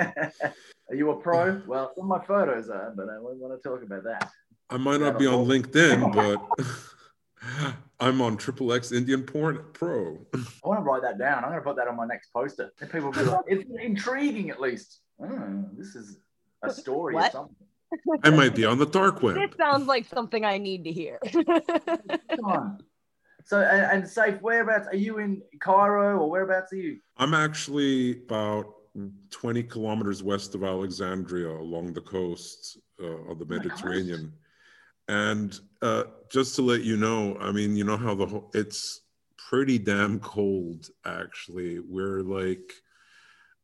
Are 0.00 0.94
you 0.94 1.10
a 1.10 1.16
pro? 1.16 1.62
Well, 1.66 1.92
some 1.94 2.10
of 2.10 2.20
my 2.20 2.24
photos 2.24 2.68
are, 2.70 2.92
but 2.96 3.08
I 3.08 3.18
won't 3.18 3.38
want 3.38 3.60
to 3.60 3.68
talk 3.68 3.82
about 3.82 4.04
that. 4.04 4.30
I 4.70 4.76
might 4.76 5.00
not 5.00 5.18
be 5.18 5.26
on 5.26 5.46
LinkedIn, 5.46 6.12
but 6.14 7.74
I'm 8.00 8.20
on 8.22 8.36
triple 8.36 8.72
X 8.72 8.92
Indian 8.92 9.22
porn 9.22 9.62
pro. 9.72 10.18
I 10.34 10.38
want 10.68 10.80
to 10.80 10.84
write 10.84 11.02
that 11.02 11.18
down. 11.18 11.44
I'm 11.44 11.50
going 11.50 11.60
to 11.60 11.64
put 11.64 11.76
that 11.76 11.88
on 11.88 11.96
my 11.96 12.06
next 12.06 12.32
poster. 12.32 12.70
And 12.80 12.90
people 12.90 13.10
will 13.10 13.18
be 13.18 13.24
like, 13.24 13.40
it's 13.46 13.64
intriguing 13.80 14.50
at 14.50 14.60
least. 14.60 15.00
Oh, 15.22 15.64
this 15.76 15.94
is 15.94 16.18
a 16.62 16.70
story 16.72 17.14
or 17.14 17.20
What? 17.20 17.32
something. 17.32 17.56
I 18.24 18.30
might 18.30 18.54
be 18.54 18.64
on 18.64 18.78
the 18.78 18.86
dark 18.86 19.22
web. 19.22 19.34
This 19.34 19.50
web. 19.50 19.56
sounds 19.58 19.86
like 19.86 20.06
something 20.06 20.44
I 20.44 20.56
need 20.58 20.84
to 20.84 20.92
hear. 20.92 21.18
Come 21.32 22.44
on. 22.44 22.78
So, 23.44 23.60
and, 23.60 24.00
and 24.02 24.08
safe, 24.08 24.40
whereabouts 24.40 24.88
are 24.88 24.96
you 24.96 25.18
in 25.18 25.42
Cairo 25.60 26.18
or 26.18 26.30
whereabouts 26.30 26.72
are 26.72 26.76
you? 26.76 27.00
I'm 27.18 27.34
actually 27.34 28.22
about 28.22 28.74
20 29.30 29.62
kilometers 29.64 30.22
west 30.22 30.54
of 30.54 30.64
Alexandria 30.64 31.50
along 31.50 31.92
the 31.92 32.00
coast 32.00 32.78
uh, 33.02 33.30
of 33.30 33.38
the 33.38 33.44
gosh. 33.44 33.58
Mediterranean. 33.64 34.32
And 35.08 35.58
uh, 35.80 36.04
just 36.30 36.54
to 36.56 36.62
let 36.62 36.82
you 36.82 36.96
know, 36.96 37.36
I 37.40 37.52
mean, 37.52 37.76
you 37.76 37.84
know 37.84 37.96
how 37.96 38.14
the 38.14 38.26
whole, 38.26 38.50
it's 38.54 39.00
pretty 39.36 39.78
damn 39.78 40.20
cold, 40.20 40.88
actually. 41.04 41.80
We're 41.80 42.22
like, 42.22 42.72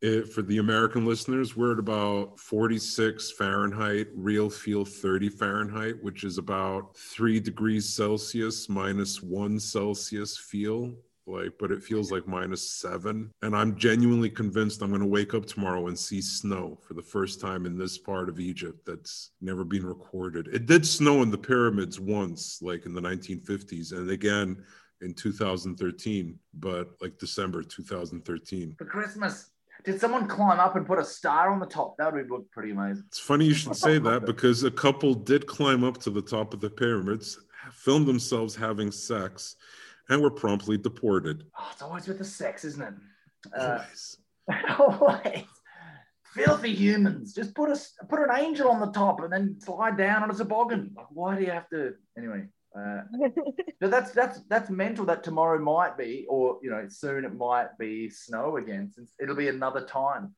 it, 0.00 0.32
for 0.32 0.42
the 0.42 0.58
American 0.58 1.04
listeners, 1.04 1.56
we're 1.56 1.72
at 1.72 1.78
about 1.78 2.38
46 2.38 3.32
Fahrenheit, 3.32 4.08
real 4.14 4.48
feel 4.48 4.84
30 4.84 5.28
Fahrenheit, 5.28 6.02
which 6.02 6.24
is 6.24 6.38
about 6.38 6.96
three 6.96 7.40
degrees 7.40 7.88
Celsius 7.88 8.68
minus 8.68 9.22
one 9.22 9.58
Celsius 9.58 10.38
feel 10.38 10.94
like 11.28 11.52
but 11.60 11.70
it 11.70 11.82
feels 11.82 12.10
like 12.10 12.26
minus 12.26 12.70
seven 12.70 13.30
and 13.42 13.54
i'm 13.54 13.76
genuinely 13.76 14.30
convinced 14.30 14.82
i'm 14.82 14.88
going 14.88 15.00
to 15.00 15.06
wake 15.06 15.34
up 15.34 15.46
tomorrow 15.46 15.86
and 15.88 15.98
see 15.98 16.20
snow 16.20 16.78
for 16.86 16.94
the 16.94 17.02
first 17.02 17.40
time 17.40 17.66
in 17.66 17.76
this 17.76 17.98
part 17.98 18.28
of 18.28 18.40
egypt 18.40 18.84
that's 18.86 19.30
never 19.40 19.64
been 19.64 19.84
recorded 19.84 20.48
it 20.48 20.66
did 20.66 20.86
snow 20.86 21.22
in 21.22 21.30
the 21.30 21.38
pyramids 21.38 22.00
once 22.00 22.60
like 22.62 22.86
in 22.86 22.94
the 22.94 23.00
1950s 23.00 23.92
and 23.92 24.10
again 24.10 24.56
in 25.02 25.14
2013 25.14 26.38
but 26.54 26.88
like 27.00 27.18
december 27.18 27.62
2013 27.62 28.74
For 28.78 28.84
Christmas. 28.84 29.50
Did 29.84 30.00
someone 30.00 30.26
climb 30.26 30.58
up 30.58 30.74
and 30.74 30.84
put 30.84 30.98
a 30.98 31.04
star 31.04 31.50
on 31.50 31.60
the 31.60 31.66
top? 31.66 31.96
That 31.98 32.12
would 32.12 32.28
look 32.28 32.50
pretty 32.50 32.72
amazing. 32.72 33.04
it's 33.06 33.20
funny 33.20 33.44
you 33.44 33.54
should 33.54 33.76
say 33.76 33.98
that 33.98 34.26
because 34.26 34.64
a 34.64 34.72
couple 34.72 35.14
did 35.14 35.46
climb 35.46 35.84
up 35.84 35.98
to 35.98 36.10
the 36.10 36.20
top 36.20 36.52
of 36.52 36.60
the 36.60 36.68
pyramids 36.68 37.38
filmed 37.72 38.06
themselves 38.06 38.56
having 38.56 38.90
sex 38.90 39.54
and 40.08 40.22
were 40.22 40.30
promptly 40.30 40.78
deported. 40.78 41.44
Oh, 41.58 41.68
it's 41.72 41.82
always 41.82 42.06
with 42.08 42.18
the 42.18 42.24
sex, 42.24 42.64
isn't 42.64 42.82
it? 42.82 42.94
Uh, 43.56 43.78
Always. 43.78 44.16
always. 44.78 45.44
Filthy 46.34 46.74
humans. 46.74 47.34
Just 47.34 47.54
put 47.54 47.70
a 47.70 47.80
put 48.08 48.20
an 48.20 48.36
angel 48.38 48.70
on 48.70 48.80
the 48.80 48.92
top 48.92 49.20
and 49.22 49.32
then 49.32 49.60
slide 49.60 49.96
down 49.96 50.22
on 50.22 50.30
a 50.30 50.34
toboggan. 50.34 50.92
Like, 50.96 51.06
why 51.10 51.36
do 51.36 51.44
you 51.44 51.50
have 51.50 51.68
to? 51.70 51.94
Anyway, 52.16 52.44
uh, 52.78 53.00
but 53.80 53.90
that's 53.90 54.12
that's 54.12 54.40
that's 54.48 54.70
mental. 54.70 55.04
That 55.04 55.22
tomorrow 55.22 55.58
might 55.58 55.96
be, 55.96 56.26
or 56.28 56.58
you 56.62 56.70
know, 56.70 56.86
soon 56.88 57.24
it 57.24 57.34
might 57.34 57.76
be 57.78 58.10
snow 58.10 58.56
again. 58.56 58.90
Since 58.94 59.12
it'll 59.20 59.36
be 59.36 59.48
another 59.48 59.82
time. 59.82 60.34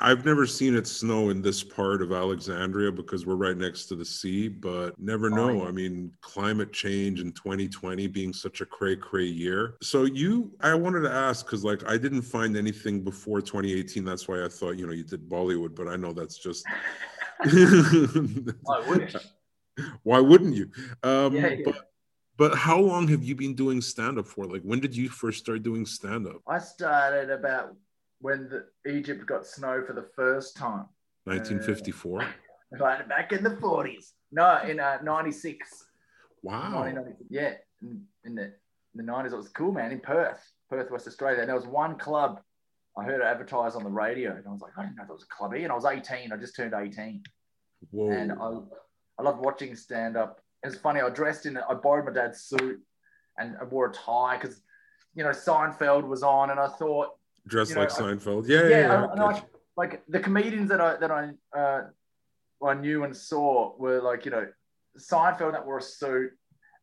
I've 0.00 0.24
never 0.24 0.46
seen 0.46 0.74
it 0.74 0.86
snow 0.86 1.30
in 1.30 1.42
this 1.42 1.62
part 1.62 2.02
of 2.02 2.12
Alexandria 2.12 2.90
because 2.90 3.26
we're 3.26 3.36
right 3.36 3.56
next 3.56 3.86
to 3.86 3.96
the 3.96 4.04
sea, 4.04 4.48
but 4.48 4.98
never 4.98 5.30
know. 5.30 5.62
yeah. 5.62 5.68
I 5.68 5.72
mean, 5.72 6.12
climate 6.20 6.72
change 6.72 7.20
in 7.20 7.32
2020 7.32 8.06
being 8.08 8.32
such 8.32 8.60
a 8.60 8.66
cray 8.66 8.96
cray 8.96 9.26
year. 9.26 9.76
So, 9.82 10.04
you, 10.04 10.52
I 10.60 10.74
wanted 10.74 11.00
to 11.00 11.12
ask 11.12 11.46
because, 11.46 11.64
like, 11.64 11.88
I 11.88 11.98
didn't 11.98 12.22
find 12.22 12.56
anything 12.56 13.02
before 13.02 13.40
2018. 13.40 14.04
That's 14.04 14.26
why 14.26 14.44
I 14.44 14.48
thought, 14.48 14.72
you 14.72 14.86
know, 14.86 14.92
you 14.92 15.04
did 15.04 15.28
Bollywood, 15.28 15.74
but 15.74 15.88
I 15.88 15.96
know 15.96 16.12
that's 16.12 16.38
just. 16.38 16.64
I 17.40 18.88
wish. 18.88 19.14
Why 20.02 20.20
wouldn't 20.20 20.54
you? 20.54 20.70
Um, 21.02 21.34
Yeah, 21.34 21.48
yeah. 21.48 21.56
But, 21.64 21.90
but 22.36 22.54
how 22.54 22.78
long 22.78 23.08
have 23.08 23.24
you 23.24 23.34
been 23.34 23.54
doing 23.54 23.80
stand 23.80 24.18
up 24.18 24.26
for? 24.26 24.46
Like, 24.46 24.62
when 24.62 24.80
did 24.80 24.96
you 24.96 25.08
first 25.08 25.40
start 25.40 25.62
doing 25.62 25.84
stand 25.84 26.26
up? 26.26 26.40
I 26.46 26.58
started 26.58 27.30
about 27.30 27.74
when 28.20 28.48
the, 28.48 28.90
Egypt 28.90 29.26
got 29.26 29.46
snow 29.46 29.82
for 29.86 29.92
the 29.92 30.08
first 30.14 30.56
time. 30.56 30.86
1954. 31.24 32.26
Right 32.78 33.08
back 33.08 33.32
in 33.32 33.42
the 33.42 33.48
40s. 33.48 34.12
No, 34.30 34.60
in 34.60 34.78
uh, 34.78 34.98
96. 35.02 35.86
Wow. 36.42 36.82
1990 36.82 37.24
Yeah, 37.30 37.54
in, 37.80 38.04
in 38.26 38.34
the, 38.34 38.42
in 38.42 38.52
the 38.94 39.02
90s. 39.02 39.32
It 39.32 39.36
was 39.36 39.48
cool, 39.48 39.72
man, 39.72 39.90
in 39.90 40.00
Perth, 40.00 40.52
Perth, 40.68 40.90
West 40.90 41.06
Australia. 41.06 41.40
And 41.40 41.48
there 41.48 41.56
was 41.56 41.66
one 41.66 41.96
club 41.96 42.42
I 42.98 43.04
heard 43.04 43.20
it 43.20 43.24
advertised 43.24 43.74
on 43.74 43.84
the 43.84 43.90
radio. 43.90 44.32
And 44.32 44.46
I 44.46 44.50
was 44.50 44.60
like, 44.60 44.72
I 44.76 44.82
didn't 44.82 44.96
know 44.96 45.04
there 45.06 45.14
was 45.14 45.22
a 45.22 45.34
club 45.34 45.54
here. 45.54 45.62
And 45.62 45.72
I 45.72 45.76
was 45.76 45.86
18. 45.86 46.32
I 46.32 46.36
just 46.36 46.56
turned 46.56 46.74
18. 46.74 47.22
Whoa. 47.90 48.10
And 48.10 48.32
I, 48.32 48.58
I 49.18 49.22
loved 49.22 49.40
watching 49.40 49.74
stand 49.74 50.16
up. 50.16 50.40
It's 50.62 50.76
funny, 50.76 51.00
I 51.00 51.08
dressed 51.10 51.46
in, 51.46 51.56
I 51.56 51.74
borrowed 51.74 52.06
my 52.06 52.12
dad's 52.12 52.40
suit 52.42 52.80
and 53.38 53.56
I 53.60 53.64
wore 53.64 53.90
a 53.90 53.92
tie 53.92 54.38
because, 54.40 54.60
you 55.14 55.24
know, 55.24 55.30
Seinfeld 55.30 56.06
was 56.06 56.22
on. 56.22 56.50
And 56.50 56.60
I 56.60 56.68
thought, 56.68 57.10
Dressed 57.46 57.70
you 57.70 57.76
know, 57.76 57.82
like 57.82 57.92
I- 57.92 58.02
Seinfeld. 58.02 58.48
Yeah, 58.48 58.62
yeah, 58.62 58.68
yeah, 58.68 58.80
yeah. 58.80 59.06
I, 59.06 59.12
and 59.12 59.20
I, 59.20 59.42
like 59.76 60.02
the 60.08 60.20
comedians 60.20 60.68
that 60.70 60.80
I 60.80 60.96
that 60.96 61.10
I 61.10 61.30
uh, 61.56 61.84
I 62.62 62.74
knew 62.74 63.04
and 63.04 63.16
saw 63.16 63.76
were 63.78 64.02
like 64.02 64.24
you 64.24 64.32
know 64.32 64.46
Seinfeld 64.98 65.52
that 65.52 65.64
wore 65.64 65.78
a 65.78 65.82
suit, 65.82 66.32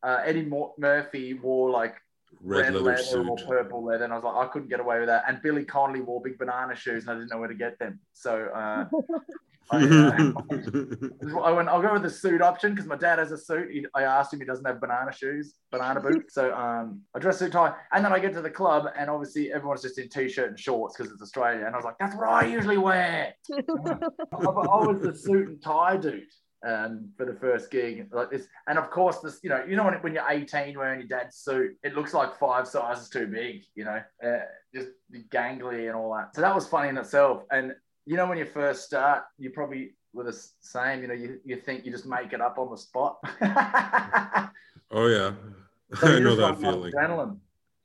uh, 0.02 0.22
Eddie 0.24 0.46
Mor- 0.46 0.74
Murphy 0.80 1.34
wore 1.34 1.70
like 1.70 1.96
Red, 2.42 2.74
leather, 2.74 2.98
suit. 3.04 3.28
or 3.28 3.38
purple 3.46 3.84
leather, 3.84 4.06
and 4.06 4.14
I 4.14 4.16
was 4.16 4.24
like 4.24 4.48
I 4.48 4.48
couldn't 4.52 4.70
get 4.70 4.80
away 4.80 5.00
with 5.00 5.08
that. 5.08 5.26
And 5.28 5.42
Billy 5.44 5.66
Connolly 5.66 6.02
wore 6.02 6.22
big 6.22 6.38
banana 6.40 6.76
shoes, 6.76 7.04
and 7.04 7.12
I 7.12 7.14
didn't 7.16 7.30
know 7.32 7.38
where 7.38 7.50
to 7.50 7.54
get 7.54 7.78
them. 7.78 8.00
So 8.14 8.46
uh, 8.46 8.86
I, 9.72 9.78
uh, 9.84 11.40
I 11.42 11.52
went, 11.52 11.70
I'll 11.70 11.82
go 11.82 11.94
with 11.94 12.04
the 12.04 12.10
suit 12.10 12.42
option 12.42 12.72
because 12.72 12.88
my 12.88 12.96
dad 12.96 13.20
has 13.20 13.32
a 13.32 13.38
suit. 13.38 13.72
He, 13.72 13.86
I 13.96 14.04
asked 14.04 14.34
him, 14.34 14.40
he 14.40 14.46
doesn't 14.46 14.66
have 14.66 14.80
banana 14.80 15.12
shoes, 15.12 15.56
banana 15.72 16.00
boots. 16.02 16.34
So 16.36 16.54
um, 16.54 17.02
I 17.16 17.20
dress 17.20 17.40
suit 17.40 17.52
tie. 17.52 17.74
And 17.92 18.06
then 18.06 18.14
I 18.14 18.20
get 18.20 18.34
to 18.34 18.42
the 18.42 18.50
club, 18.50 18.88
and 18.98 19.10
obviously 19.10 19.52
everyone's 19.52 19.82
just 19.82 19.98
in 19.98 20.10
t 20.10 20.30
shirt 20.30 20.50
and 20.50 20.60
shorts 20.60 20.96
because 20.98 21.12
it's 21.12 21.22
Australia. 21.22 21.66
And 21.66 21.74
I 21.76 21.78
was 21.78 21.86
like, 21.86 21.98
that's 22.00 22.16
what 22.16 22.28
I 22.28 22.46
usually 22.46 22.78
wear. 22.78 23.34
I, 23.52 24.38
I 24.38 24.86
was 24.86 25.02
the 25.02 25.16
suit 25.16 25.48
and 25.48 25.62
tie 25.62 25.98
dude. 25.98 26.24
Um, 26.66 27.10
for 27.16 27.28
the 27.28 27.36
first 27.36 27.70
gig 27.70 28.08
like 28.12 28.32
this, 28.32 28.48
and 28.68 28.80
of 28.80 28.90
course, 28.90 29.20
this 29.20 29.40
you 29.44 29.52
know, 29.52 29.64
you 29.68 29.76
know 29.76 29.84
when, 29.84 29.94
when 29.96 30.16
you're 30.16 30.28
18 30.28 30.76
wearing 30.76 31.00
your 31.00 31.08
dad's 31.08 31.36
suit, 31.36 31.78
it 31.84 31.94
looks 31.94 32.12
like 32.12 32.40
five 32.40 32.68
sizes 32.68 33.08
too 33.08 33.28
big, 33.28 33.62
you 33.76 33.86
know, 33.86 34.02
uh, 34.26 34.40
just 34.74 34.88
gangly 35.30 35.88
and 35.88 35.96
all 35.96 36.12
that. 36.16 36.34
So 36.34 36.42
that 36.42 36.56
was 36.56 36.66
funny 36.66 36.90
in 36.90 36.98
itself. 36.98 37.44
And 37.52 37.74
you 38.06 38.16
know, 38.16 38.28
when 38.28 38.38
you 38.38 38.46
first 38.46 38.84
start, 38.84 39.24
you 39.38 39.50
probably 39.50 39.96
were 40.14 40.24
the 40.24 40.48
same. 40.62 41.02
You 41.02 41.08
know, 41.08 41.14
you, 41.14 41.40
you 41.44 41.58
think 41.58 41.86
you 41.86 41.92
just 41.92 42.06
make 42.06 42.34
it 42.34 42.42
up 42.42 42.58
on 42.58 42.70
the 42.70 42.78
spot. 42.78 43.18
oh 44.92 45.08
yeah, 45.08 45.34
So 46.00 46.08
I 46.16 46.20
know 46.20 46.36
that 46.36 46.60
feeling. 46.60 46.94
Adrenaline. 46.94 47.38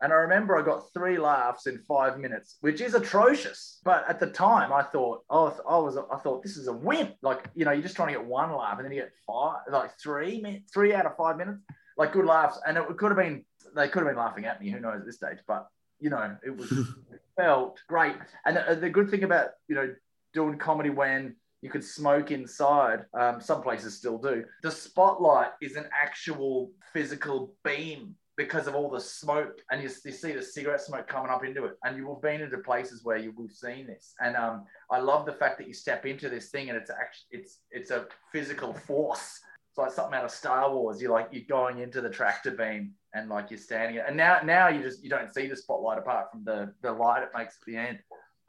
And 0.03 0.15
I 0.15 0.17
remember 0.17 0.57
I 0.57 0.63
got 0.63 0.91
three 0.95 1.19
laughs 1.19 1.67
in 1.67 1.79
five 1.79 2.19
minutes, 2.19 2.57
which 2.63 2.81
is 2.81 2.95
atrocious. 2.95 3.81
But 3.85 4.07
at 4.09 4.19
the 4.19 4.29
time, 4.29 4.73
I 4.73 4.83
thought, 4.83 5.25
oh, 5.29 5.55
I 5.69 5.77
was, 5.77 5.99
I 6.11 6.17
thought 6.17 6.43
this 6.43 6.57
is 6.57 6.69
a 6.69 6.73
win. 6.73 7.13
Like, 7.21 7.51
you 7.55 7.67
know, 7.67 7.73
you're 7.73 7.83
just 7.83 7.97
trying 7.97 8.09
to 8.09 8.15
get 8.15 8.25
one 8.25 8.51
laugh, 8.51 8.79
and 8.79 8.87
then 8.87 8.93
you 8.93 9.03
get 9.03 9.13
five, 9.27 9.59
like 9.71 9.91
three 10.03 10.41
minutes, 10.41 10.73
three 10.73 10.95
out 10.95 11.05
of 11.05 11.17
five 11.17 11.37
minutes, 11.37 11.59
like 11.99 12.13
good 12.13 12.25
laughs. 12.25 12.59
And 12.67 12.79
it 12.79 12.97
could 12.97 13.11
have 13.11 13.19
been, 13.19 13.45
they 13.77 13.89
could 13.89 14.03
have 14.03 14.09
been 14.09 14.17
laughing 14.17 14.47
at 14.47 14.59
me. 14.59 14.71
Who 14.71 14.81
knows 14.81 15.01
at 15.01 15.07
this 15.07 15.17
stage? 15.17 15.39
But 15.47 15.69
you 16.01 16.09
know, 16.09 16.35
it 16.43 16.57
was 16.57 16.73
it 16.73 17.21
felt 17.37 17.83
great. 17.87 18.17
And 18.47 18.57
the, 18.57 18.77
the 18.77 18.89
good 18.89 19.11
thing 19.11 19.23
about 19.23 19.51
you 19.69 19.75
know 19.75 19.95
doing 20.33 20.59
comedy 20.59 20.91
when 20.91 21.37
you 21.63 21.71
could 21.71 21.85
smoke 21.85 22.31
inside, 22.31 23.05
um, 23.15 23.41
some 23.41 23.63
places 23.63 23.97
still 23.97 24.19
do. 24.19 24.45
The 24.63 24.71
spotlight 24.71 25.51
is 25.61 25.77
an 25.77 25.87
actual 25.93 26.71
physical 26.93 27.55
beam 27.65 28.15
because 28.37 28.67
of 28.67 28.75
all 28.75 28.89
the 28.89 29.01
smoke, 29.01 29.61
and 29.71 29.83
you, 29.83 29.91
you 30.03 30.13
see 30.13 30.33
the 30.33 30.43
cigarette 30.43 30.81
smoke 30.81 31.07
coming 31.07 31.31
up 31.31 31.45
into 31.45 31.67
it. 31.67 31.75
And 31.85 31.97
you've 31.97 32.23
been 32.23 32.41
into 32.41 32.57
places 32.59 33.05
where 33.05 33.19
you've 33.19 33.35
seen 33.51 33.87
this, 33.87 34.15
and 34.21 34.35
um, 34.35 34.65
I 34.91 34.99
love 34.99 35.27
the 35.27 35.33
fact 35.33 35.59
that 35.59 35.69
you 35.69 35.75
step 35.75 36.07
into 36.07 36.31
this 36.31 36.49
thing 36.49 36.71
and 36.71 36.79
it's 36.79 36.91
actually 36.91 37.41
it's 37.41 37.59
it's 37.71 37.91
a 37.91 38.07
physical 38.33 38.73
force. 38.73 39.41
It's 39.69 39.79
like 39.79 39.93
something 39.93 40.15
out 40.15 40.25
of 40.25 40.31
Star 40.31 40.73
Wars. 40.73 41.03
You're 41.03 41.13
like 41.13 41.29
you're 41.31 41.45
going 41.49 41.81
into 41.81 42.01
the 42.01 42.09
tractor 42.09 42.51
beam 42.53 42.93
and 43.13 43.29
like 43.29 43.51
you're 43.51 43.59
standing. 43.59 44.03
And 44.05 44.17
now 44.17 44.41
now 44.43 44.69
you 44.69 44.83
just 44.83 45.05
you 45.05 45.11
don't 45.11 45.33
see 45.33 45.47
the 45.47 45.57
spotlight 45.57 45.99
apart 45.99 46.31
from 46.33 46.43
the 46.45 46.73
the 46.81 46.91
light 46.91 47.23
it 47.23 47.31
makes 47.37 47.57
at 47.61 47.67
the 47.67 47.77
end. 47.77 47.99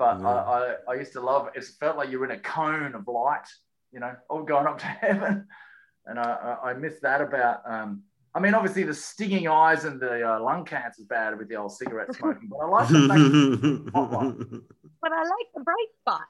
But 0.01 0.19
Yeah. 0.19 0.27
I, 0.27 0.57
I 0.57 0.61
I 0.91 0.93
used 1.03 1.13
to 1.17 1.21
love 1.31 1.43
it. 1.47 1.53
It 1.59 1.65
felt 1.79 1.95
like 1.99 2.09
you 2.11 2.17
were 2.19 2.25
in 2.29 2.35
a 2.41 2.43
cone 2.55 2.93
of 2.99 3.03
light, 3.07 3.47
you 3.93 3.99
know, 4.03 4.13
all 4.31 4.43
going 4.53 4.65
up 4.71 4.77
to 4.79 4.85
heaven. 5.05 5.33
And 6.07 6.15
I 6.25 6.29
I, 6.49 6.69
I 6.69 6.71
miss 6.83 6.95
that 7.07 7.19
about 7.27 7.57
um. 7.73 7.91
I 8.33 8.39
mean, 8.43 8.53
obviously 8.59 8.83
the 8.91 8.93
stinging 8.93 9.45
eyes 9.49 9.81
and 9.87 9.99
the 10.05 10.15
uh, 10.29 10.39
lung 10.47 10.63
cancer 10.63 11.01
is 11.01 11.07
bad 11.17 11.37
with 11.37 11.47
the 11.49 11.57
old 11.61 11.73
cigarette 11.79 12.09
smoking, 12.19 12.47
but 12.51 12.59
I 12.65 12.67
like 12.77 12.87
the 12.87 13.01
fact 13.11 13.21
But 15.03 15.11
I 15.19 15.23
like 15.35 15.47
the 15.55 15.63
bright 15.69 15.91
spot. 16.01 16.27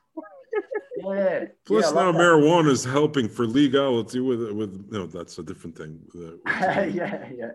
yeah. 0.97 1.45
Plus, 1.67 1.85
yeah, 1.85 1.91
now 1.91 2.05
love 2.07 2.15
that. 2.15 2.21
marijuana 2.23 2.69
is 2.77 2.83
helping 2.97 3.27
for 3.35 3.45
legality 3.59 4.19
with 4.19 4.41
with 4.59 4.71
no, 4.95 5.01
that's 5.17 5.35
a 5.43 5.43
different 5.49 5.75
thing. 5.79 5.93
Yeah, 6.15 7.29
yeah. 7.41 7.51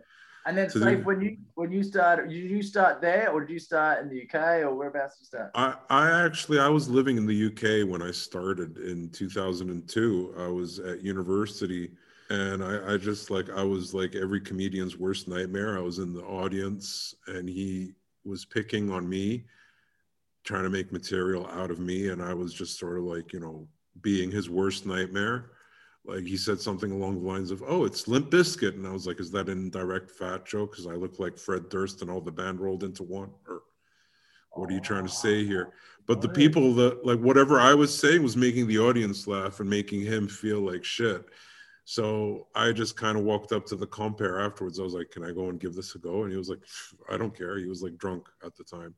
And 0.46 0.56
then, 0.56 0.70
So 0.70 0.78
Safe, 0.78 1.04
when 1.04 1.20
you 1.20 1.36
when 1.54 1.72
you 1.72 1.82
started, 1.82 2.30
did 2.30 2.50
you 2.50 2.62
start 2.62 3.00
there, 3.00 3.30
or 3.30 3.40
did 3.40 3.50
you 3.50 3.58
start 3.58 4.02
in 4.02 4.08
the 4.08 4.22
UK, 4.22 4.62
or 4.62 4.74
whereabouts 4.74 5.16
did 5.16 5.22
you 5.22 5.26
start? 5.26 5.50
I, 5.56 5.74
I 5.90 6.24
actually 6.24 6.60
I 6.60 6.68
was 6.68 6.88
living 6.88 7.16
in 7.16 7.26
the 7.26 7.46
UK 7.46 7.88
when 7.90 8.00
I 8.00 8.12
started 8.12 8.78
in 8.78 9.10
2002. 9.10 10.34
I 10.38 10.46
was 10.46 10.78
at 10.78 11.02
university 11.02 11.90
and 12.30 12.62
I, 12.62 12.94
I 12.94 12.96
just 12.96 13.30
like 13.30 13.50
I 13.50 13.62
was 13.62 13.94
like 13.94 14.14
every 14.14 14.40
comedian's 14.40 14.96
worst 14.96 15.28
nightmare. 15.28 15.76
I 15.76 15.80
was 15.80 15.98
in 15.98 16.12
the 16.12 16.22
audience 16.22 17.14
and 17.26 17.48
he 17.48 17.94
was 18.24 18.44
picking 18.44 18.90
on 18.90 19.08
me, 19.08 19.44
trying 20.44 20.64
to 20.64 20.70
make 20.70 20.92
material 20.92 21.46
out 21.48 21.70
of 21.70 21.78
me, 21.78 22.08
and 22.08 22.22
I 22.22 22.34
was 22.34 22.52
just 22.52 22.78
sort 22.78 22.98
of 22.98 23.04
like, 23.04 23.32
you 23.32 23.40
know, 23.40 23.68
being 24.00 24.30
his 24.30 24.50
worst 24.50 24.86
nightmare. 24.86 25.50
Like 26.06 26.24
he 26.24 26.36
said 26.36 26.60
something 26.60 26.92
along 26.92 27.20
the 27.20 27.28
lines 27.28 27.50
of, 27.50 27.62
"Oh, 27.66 27.84
it's 27.84 28.06
Limp 28.06 28.30
Bizkit," 28.30 28.74
and 28.74 28.86
I 28.86 28.92
was 28.92 29.06
like, 29.06 29.20
"Is 29.20 29.30
that 29.32 29.48
an 29.48 29.58
indirect 29.58 30.10
fat 30.10 30.46
joke? 30.46 30.72
Because 30.72 30.86
I 30.86 30.94
look 30.94 31.18
like 31.18 31.38
Fred 31.38 31.68
Durst 31.68 32.02
and 32.02 32.10
all 32.10 32.20
the 32.20 32.30
band 32.30 32.60
rolled 32.60 32.84
into 32.84 33.02
one." 33.02 33.30
Or 33.48 33.62
what 34.52 34.70
are 34.70 34.74
you 34.74 34.80
trying 34.80 35.04
to 35.04 35.12
say 35.12 35.44
here? 35.44 35.72
But 36.06 36.20
the 36.20 36.28
people 36.28 36.72
that 36.74 37.04
like 37.04 37.18
whatever 37.18 37.58
I 37.58 37.74
was 37.74 37.96
saying 37.96 38.22
was 38.22 38.36
making 38.36 38.68
the 38.68 38.78
audience 38.78 39.26
laugh 39.26 39.60
and 39.60 39.68
making 39.68 40.02
him 40.02 40.28
feel 40.28 40.60
like 40.60 40.84
shit. 40.84 41.26
So 41.84 42.48
I 42.54 42.72
just 42.72 42.96
kind 42.96 43.18
of 43.18 43.24
walked 43.24 43.52
up 43.52 43.66
to 43.66 43.76
the 43.76 43.86
compare 43.86 44.40
afterwards. 44.40 44.78
I 44.78 44.82
was 44.82 44.94
like, 44.94 45.10
"Can 45.10 45.24
I 45.24 45.32
go 45.32 45.48
and 45.48 45.60
give 45.60 45.74
this 45.74 45.94
a 45.94 45.98
go?" 45.98 46.22
And 46.22 46.32
he 46.32 46.38
was 46.38 46.48
like, 46.48 46.64
"I 47.10 47.16
don't 47.16 47.36
care." 47.36 47.58
He 47.58 47.66
was 47.66 47.82
like 47.82 47.98
drunk 47.98 48.28
at 48.44 48.56
the 48.56 48.64
time. 48.64 48.94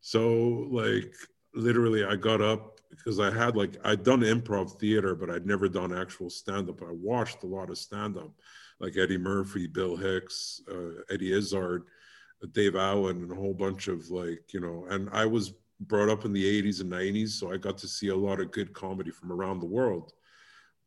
So 0.00 0.68
like 0.70 1.14
literally 1.54 2.04
I 2.04 2.16
got 2.16 2.40
up 2.40 2.71
because 2.96 3.18
I 3.18 3.30
had 3.30 3.56
like 3.56 3.76
I'd 3.84 4.04
done 4.04 4.20
improv 4.20 4.78
theater, 4.78 5.14
but 5.14 5.30
I'd 5.30 5.46
never 5.46 5.68
done 5.68 5.96
actual 5.96 6.30
stand 6.30 6.68
up. 6.68 6.82
I 6.82 6.92
watched 6.92 7.42
a 7.42 7.46
lot 7.46 7.70
of 7.70 7.78
stand 7.78 8.16
up, 8.16 8.32
like 8.80 8.96
Eddie 8.96 9.18
Murphy, 9.18 9.66
Bill 9.66 9.96
Hicks, 9.96 10.60
uh, 10.70 11.02
Eddie 11.10 11.32
Izzard, 11.32 11.84
Dave 12.52 12.76
Allen, 12.76 13.22
and 13.22 13.32
a 13.32 13.34
whole 13.34 13.54
bunch 13.54 13.88
of 13.88 14.10
like 14.10 14.52
you 14.52 14.60
know. 14.60 14.86
And 14.90 15.08
I 15.12 15.24
was 15.24 15.54
brought 15.80 16.10
up 16.10 16.24
in 16.24 16.32
the 16.32 16.62
80s 16.62 16.80
and 16.80 16.92
90s, 16.92 17.30
so 17.30 17.52
I 17.52 17.56
got 17.56 17.78
to 17.78 17.88
see 17.88 18.08
a 18.08 18.16
lot 18.16 18.40
of 18.40 18.52
good 18.52 18.72
comedy 18.72 19.10
from 19.10 19.32
around 19.32 19.60
the 19.60 19.66
world. 19.66 20.12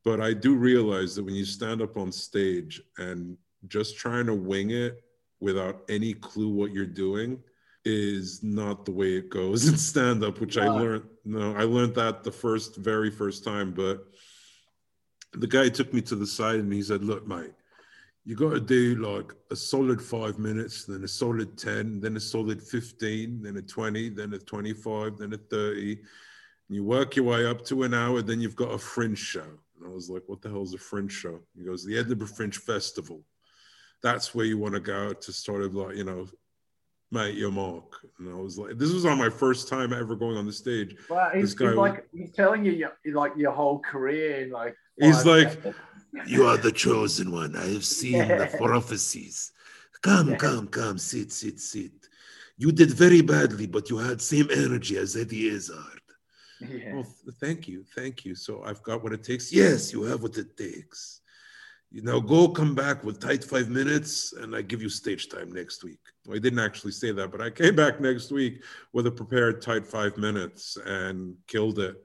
But 0.03 0.21
I 0.21 0.33
do 0.33 0.55
realize 0.55 1.15
that 1.15 1.23
when 1.23 1.33
you 1.33 1.45
stand 1.45 1.81
up 1.81 1.97
on 1.97 2.11
stage 2.11 2.81
and 2.97 3.37
just 3.67 3.97
trying 3.97 4.27
to 4.27 4.35
wing 4.35 4.69
it 4.69 5.01
without 5.39 5.81
any 5.89 6.13
clue 6.13 6.49
what 6.49 6.71
you're 6.71 6.85
doing 6.85 7.39
is 7.85 8.41
not 8.43 8.83
the 8.83 8.91
way 8.91 9.13
it 9.13 9.29
goes 9.29 9.67
in 9.67 9.77
stand 9.77 10.23
up 10.23 10.39
which 10.39 10.57
i 10.57 10.67
learned 10.67 11.03
no 11.23 11.55
i 11.55 11.63
learned 11.63 11.95
that 11.95 12.23
the 12.23 12.31
first 12.31 12.77
very 12.77 13.11
first 13.11 13.43
time 13.43 13.71
but 13.71 14.05
the 15.33 15.47
guy 15.47 15.69
took 15.69 15.93
me 15.93 16.01
to 16.01 16.15
the 16.15 16.25
side 16.25 16.59
and 16.59 16.73
he 16.73 16.81
said 16.81 17.03
look 17.03 17.27
mate 17.27 17.53
you 18.25 18.35
got 18.35 18.53
to 18.53 18.59
do 18.59 18.95
like 18.95 19.31
a 19.51 19.55
solid 19.55 20.01
five 20.01 20.39
minutes, 20.39 20.85
then 20.85 21.03
a 21.03 21.07
solid 21.07 21.57
10, 21.57 22.01
then 22.01 22.17
a 22.17 22.19
solid 22.19 22.61
15, 22.61 23.43
then 23.43 23.57
a 23.57 23.61
20, 23.61 24.09
then 24.09 24.33
a 24.33 24.39
25, 24.39 25.19
then 25.19 25.33
a 25.33 25.37
30. 25.37 25.91
And 25.91 26.75
you 26.75 26.83
work 26.83 27.15
your 27.15 27.25
way 27.25 27.45
up 27.45 27.63
to 27.65 27.83
an 27.83 27.93
hour, 27.93 28.23
then 28.23 28.41
you've 28.41 28.55
got 28.55 28.73
a 28.73 28.79
fringe 28.79 29.19
show. 29.19 29.45
And 29.77 29.87
I 29.87 29.93
was 29.93 30.09
like, 30.09 30.23
what 30.25 30.41
the 30.41 30.49
hell 30.49 30.63
is 30.63 30.73
a 30.73 30.79
fringe 30.79 31.11
show? 31.11 31.39
He 31.55 31.63
goes, 31.63 31.85
the 31.85 31.99
Edinburgh 31.99 32.29
Fringe 32.29 32.57
Festival. 32.57 33.21
That's 34.01 34.33
where 34.33 34.45
you 34.45 34.57
want 34.57 34.73
to 34.73 34.79
go 34.79 35.13
to 35.13 35.31
sort 35.31 35.61
of 35.61 35.75
like, 35.75 35.95
you 35.95 36.03
know, 36.03 36.27
make 37.11 37.35
your 37.35 37.51
mark. 37.51 37.83
And 38.19 38.29
I 38.29 38.33
was 38.39 38.57
like, 38.57 38.77
this 38.77 38.91
was 38.91 39.05
on 39.05 39.17
my 39.17 39.29
first 39.29 39.67
time 39.67 39.93
ever 39.93 40.15
going 40.15 40.37
on 40.37 40.45
the 40.45 40.53
stage. 40.53 40.95
Well, 41.09 41.29
This 41.33 41.41
he's, 41.41 41.53
guy 41.53 41.65
he's 41.67 41.75
was- 41.75 41.91
like 41.91 42.07
he's 42.13 42.31
telling 42.31 42.65
you 42.65 42.71
your, 42.71 42.91
like 43.13 43.33
your 43.37 43.51
whole 43.51 43.79
career 43.79 44.41
in 44.41 44.51
like. 44.51 44.75
He's 44.99 45.25
like, 45.25 45.51
seconds. 45.51 45.75
You 46.27 46.45
are 46.45 46.55
the 46.57 46.71
chosen 46.71 47.31
one. 47.31 47.55
I 47.57 47.65
have 47.73 47.83
seen 47.83 48.19
the 48.27 48.49
prophecies. 48.57 49.51
Come, 50.01 50.29
Yeah. 50.29 50.37
come, 50.37 50.67
come, 50.67 50.97
sit, 50.97 51.31
sit, 51.33 51.59
sit. 51.59 51.91
You 52.57 52.71
did 52.71 52.91
very 52.91 53.21
badly, 53.21 53.67
but 53.67 53.89
you 53.89 53.97
had 53.97 54.21
same 54.21 54.47
energy 54.49 54.97
as 54.97 55.17
Eddie 55.17 55.49
Izzard. 55.49 55.99
yeah. 56.61 56.93
Well, 56.93 57.03
th- 57.03 57.35
thank 57.41 57.67
you, 57.67 57.83
thank 57.93 58.23
you. 58.23 58.33
So 58.33 58.63
I've 58.63 58.81
got 58.81 59.03
what 59.03 59.11
it 59.11 59.25
takes. 59.25 59.51
Yes, 59.51 59.91
you 59.91 60.03
have 60.03 60.21
what 60.23 60.37
it 60.37 60.55
takes. 60.55 61.19
You 61.91 62.01
now 62.01 62.19
go 62.19 62.49
come 62.49 62.75
back 62.75 63.03
with 63.03 63.19
tight 63.19 63.43
five 63.43 63.69
minutes, 63.69 64.33
and 64.33 64.55
I 64.55 64.61
give 64.61 64.81
you 64.81 64.89
stage 64.89 65.29
time 65.29 65.51
next 65.51 65.83
week. 65.83 65.99
Well, 66.25 66.35
I 66.35 66.39
didn't 66.39 66.59
actually 66.59 66.91
say 66.91 67.11
that, 67.11 67.31
but 67.31 67.41
I 67.41 67.49
came 67.49 67.75
back 67.75 68.01
next 68.01 68.31
week 68.31 68.63
with 68.91 69.07
a 69.07 69.11
prepared 69.11 69.61
tight 69.61 69.87
five 69.87 70.17
minutes 70.17 70.77
and 70.85 71.35
killed 71.47 71.79
it. 71.79 71.95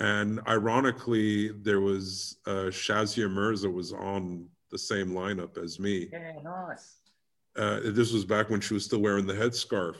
And 0.00 0.40
ironically, 0.48 1.50
there 1.62 1.80
was 1.80 2.38
uh, 2.46 2.68
Shazia 2.70 3.30
Mirza 3.30 3.70
was 3.70 3.92
on 3.92 4.48
the 4.70 4.78
same 4.78 5.10
lineup 5.10 5.56
as 5.56 5.78
me 5.78 6.08
yeah, 6.12 6.32
nice. 6.42 6.96
uh, 7.56 7.80
this 7.84 8.12
was 8.12 8.24
back 8.24 8.50
when 8.50 8.60
she 8.60 8.74
was 8.74 8.84
still 8.84 9.00
wearing 9.00 9.26
the 9.26 9.32
headscarf. 9.34 9.94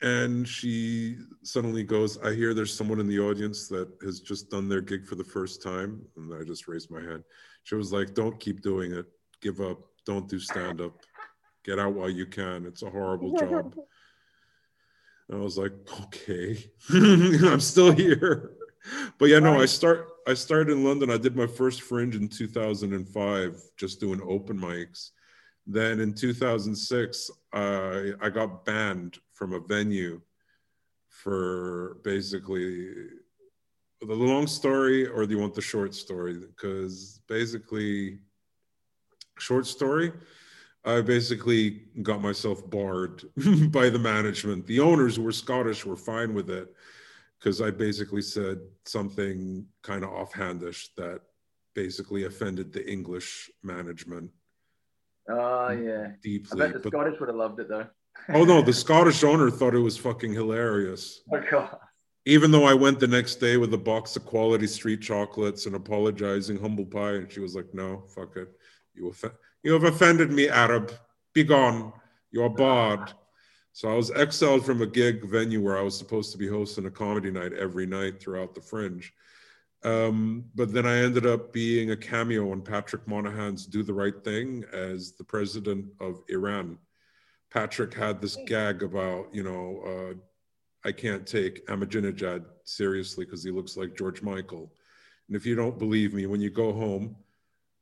And 0.00 0.46
she 0.48 1.18
suddenly 1.42 1.82
goes, 1.82 2.18
I 2.18 2.34
hear 2.34 2.52
there's 2.52 2.74
someone 2.74 2.98
in 2.98 3.06
the 3.06 3.20
audience 3.20 3.68
that 3.68 3.88
has 4.02 4.20
just 4.20 4.50
done 4.50 4.68
their 4.68 4.80
gig 4.80 5.06
for 5.06 5.14
the 5.14 5.24
first 5.24 5.62
time. 5.62 6.02
And 6.16 6.34
I 6.34 6.44
just 6.44 6.66
raised 6.66 6.90
my 6.90 7.00
hand. 7.00 7.22
She 7.64 7.74
was 7.74 7.92
like, 7.92 8.14
Don't 8.14 8.38
keep 8.38 8.62
doing 8.62 8.92
it. 8.92 9.06
Give 9.40 9.60
up. 9.60 9.80
Don't 10.06 10.28
do 10.28 10.38
stand 10.38 10.80
up. 10.80 10.92
Get 11.64 11.78
out 11.78 11.94
while 11.94 12.10
you 12.10 12.26
can. 12.26 12.66
It's 12.66 12.82
a 12.82 12.90
horrible 12.90 13.32
job. 13.38 13.74
And 15.28 15.40
I 15.40 15.42
was 15.42 15.56
like, 15.56 15.72
okay, 16.02 16.58
I'm 16.90 17.60
still 17.60 17.92
here. 17.92 18.52
But 19.18 19.30
yeah, 19.30 19.38
no, 19.38 19.60
I 19.60 19.64
start 19.64 20.10
I 20.26 20.34
started 20.34 20.72
in 20.72 20.84
London. 20.84 21.10
I 21.10 21.16
did 21.16 21.34
my 21.34 21.46
first 21.46 21.82
fringe 21.82 22.16
in 22.16 22.28
2005, 22.28 23.62
just 23.78 24.00
doing 24.00 24.20
open 24.26 24.58
mics. 24.58 25.10
Then 25.66 26.00
in 26.00 26.12
2006, 26.12 27.30
I 27.54 28.12
I 28.20 28.28
got 28.28 28.66
banned 28.66 29.18
from 29.32 29.54
a 29.54 29.60
venue 29.60 30.20
for 31.08 31.96
basically 32.04 32.92
the 34.06 34.14
long 34.14 34.46
story, 34.46 35.06
or 35.06 35.26
do 35.26 35.34
you 35.34 35.40
want 35.40 35.54
the 35.54 35.60
short 35.62 35.94
story? 35.94 36.34
Because 36.38 37.20
basically, 37.28 38.18
short 39.38 39.66
story. 39.66 40.12
I 40.84 41.00
basically 41.00 41.82
got 42.02 42.20
myself 42.20 42.68
barred 42.68 43.22
by 43.72 43.88
the 43.88 43.98
management. 43.98 44.66
The 44.66 44.80
owners 44.80 45.16
who 45.16 45.22
were 45.22 45.32
Scottish 45.32 45.86
were 45.86 45.96
fine 45.96 46.34
with 46.34 46.50
it 46.50 46.68
because 47.38 47.62
I 47.62 47.70
basically 47.70 48.20
said 48.22 48.58
something 48.84 49.66
kind 49.82 50.04
of 50.04 50.10
offhandish 50.10 50.88
that 50.96 51.20
basically 51.74 52.24
offended 52.24 52.72
the 52.72 52.88
English 52.90 53.50
management 53.62 54.30
Oh 55.28 55.70
yeah. 55.70 56.08
Deeply. 56.22 56.60
I 56.62 56.66
bet 56.66 56.74
the 56.74 56.80
But, 56.80 56.96
Scottish 56.96 57.20
would 57.20 57.28
have 57.28 57.36
loved 57.36 57.60
it 57.60 57.68
though. 57.68 57.86
oh 58.30 58.44
no, 58.44 58.60
the 58.62 58.72
Scottish 58.84 59.24
owner 59.24 59.50
thought 59.50 59.74
it 59.74 59.78
was 59.78 59.96
fucking 59.96 60.32
hilarious. 60.32 61.22
Oh 61.32 61.40
god. 61.50 61.78
Even 62.26 62.50
though 62.50 62.64
I 62.64 62.74
went 62.74 63.00
the 63.00 63.06
next 63.06 63.36
day 63.36 63.56
with 63.56 63.74
a 63.74 63.78
box 63.78 64.16
of 64.16 64.24
quality 64.24 64.66
street 64.66 65.02
chocolates 65.02 65.66
and 65.66 65.74
apologizing, 65.74 66.58
humble 66.58 66.86
pie, 66.86 67.12
and 67.12 67.30
she 67.30 67.40
was 67.40 67.54
like, 67.54 67.72
"No, 67.74 68.04
fuck 68.08 68.36
it, 68.36 68.48
you 68.94 69.08
off- 69.08 69.36
you 69.62 69.72
have 69.72 69.84
offended 69.84 70.30
me, 70.32 70.48
Arab. 70.48 70.92
Be 71.34 71.44
gone. 71.44 71.92
You 72.30 72.42
are 72.42 72.50
barred." 72.50 73.12
So 73.72 73.90
I 73.90 73.96
was 73.96 74.10
exiled 74.12 74.64
from 74.64 74.82
a 74.82 74.86
gig 74.86 75.24
venue 75.28 75.60
where 75.60 75.76
I 75.76 75.82
was 75.82 75.98
supposed 75.98 76.30
to 76.32 76.38
be 76.38 76.46
hosting 76.46 76.86
a 76.86 76.90
comedy 76.90 77.30
night 77.30 77.52
every 77.54 77.86
night 77.86 78.20
throughout 78.20 78.54
the 78.54 78.60
Fringe. 78.60 79.12
Um, 79.82 80.44
but 80.54 80.72
then 80.72 80.86
I 80.86 80.98
ended 80.98 81.26
up 81.26 81.52
being 81.52 81.90
a 81.90 81.96
cameo 81.96 82.52
on 82.52 82.62
Patrick 82.62 83.06
Monahan's 83.06 83.66
"Do 83.66 83.82
the 83.82 83.92
Right 83.92 84.24
Thing" 84.24 84.64
as 84.72 85.12
the 85.12 85.24
president 85.24 85.86
of 86.00 86.22
Iran. 86.28 86.78
Patrick 87.50 87.92
had 87.92 88.20
this 88.20 88.38
gag 88.46 88.82
about, 88.82 89.28
you 89.34 89.42
know, 89.42 89.82
uh, 89.86 90.14
I 90.84 90.92
can't 90.92 91.26
take 91.26 91.66
Ahmadinejad 91.66 92.44
seriously 92.64 93.24
because 93.24 93.42
he 93.42 93.50
looks 93.50 93.76
like 93.76 93.96
George 93.96 94.22
Michael. 94.22 94.72
And 95.28 95.36
if 95.36 95.46
you 95.46 95.54
don't 95.54 95.78
believe 95.78 96.12
me, 96.12 96.26
when 96.26 96.40
you 96.40 96.50
go 96.50 96.72
home, 96.72 97.16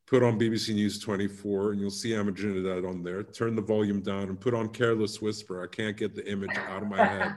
put 0.07 0.23
on 0.23 0.39
BBC 0.39 0.75
News 0.75 0.99
24 0.99 1.73
and 1.73 1.81
you'll 1.81 1.91
see 1.91 2.11
Ahmadinejad 2.11 2.89
on 2.89 3.03
there. 3.03 3.23
Turn 3.23 3.57
the 3.57 3.63
volume 3.63 4.01
down 4.01 4.25
and 4.25 4.41
put 4.41 4.55
on 4.55 4.69
Careless 4.69 5.21
Whisper. 5.21 5.63
I 5.63 5.67
can't 5.67 5.97
get 5.97 6.15
the 6.15 6.31
image 6.31 6.57
out 6.57 6.83
of 6.83 6.89
my 6.89 7.05
head. 7.05 7.37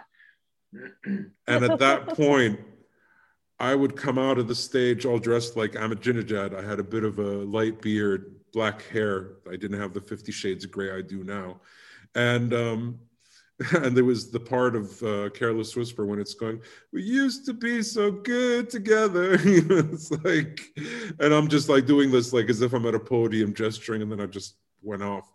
And 1.46 1.64
at 1.64 1.78
that 1.78 2.08
point, 2.08 2.60
I 3.58 3.74
would 3.74 3.96
come 3.96 4.18
out 4.18 4.38
of 4.38 4.48
the 4.48 4.54
stage 4.54 5.06
all 5.06 5.18
dressed 5.18 5.56
like 5.56 5.72
Ahmadinejad. 5.72 6.54
I 6.54 6.62
had 6.62 6.78
a 6.78 6.84
bit 6.84 7.04
of 7.04 7.18
a 7.18 7.22
light 7.22 7.80
beard, 7.80 8.34
black 8.52 8.82
hair. 8.88 9.36
I 9.50 9.56
didn't 9.56 9.80
have 9.80 9.94
the 9.94 10.00
Fifty 10.00 10.30
Shades 10.30 10.64
of 10.64 10.70
Grey 10.70 10.92
I 10.92 11.00
do 11.00 11.24
now. 11.24 11.60
And 12.14 12.52
um, 12.52 12.98
and 13.74 13.96
there 13.96 14.04
was 14.04 14.30
the 14.30 14.38
part 14.38 14.76
of 14.76 15.02
uh, 15.02 15.30
Careless 15.30 15.74
Whisper 15.74 16.06
when 16.06 16.20
it's 16.20 16.34
going, 16.34 16.60
"We 16.92 17.02
used 17.02 17.44
to 17.46 17.52
be 17.52 17.82
so 17.82 18.10
good 18.10 18.70
together." 18.70 19.36
you 19.48 19.62
know, 19.62 19.78
it's 19.92 20.12
like, 20.24 20.60
and 21.18 21.34
I'm 21.34 21.48
just 21.48 21.68
like 21.68 21.86
doing 21.86 22.10
this 22.10 22.32
like 22.32 22.48
as 22.48 22.62
if 22.62 22.72
I'm 22.72 22.86
at 22.86 22.94
a 22.94 23.00
podium 23.00 23.52
gesturing, 23.52 24.02
and 24.02 24.12
then 24.12 24.20
I 24.20 24.26
just 24.26 24.54
went 24.82 25.02
off. 25.02 25.32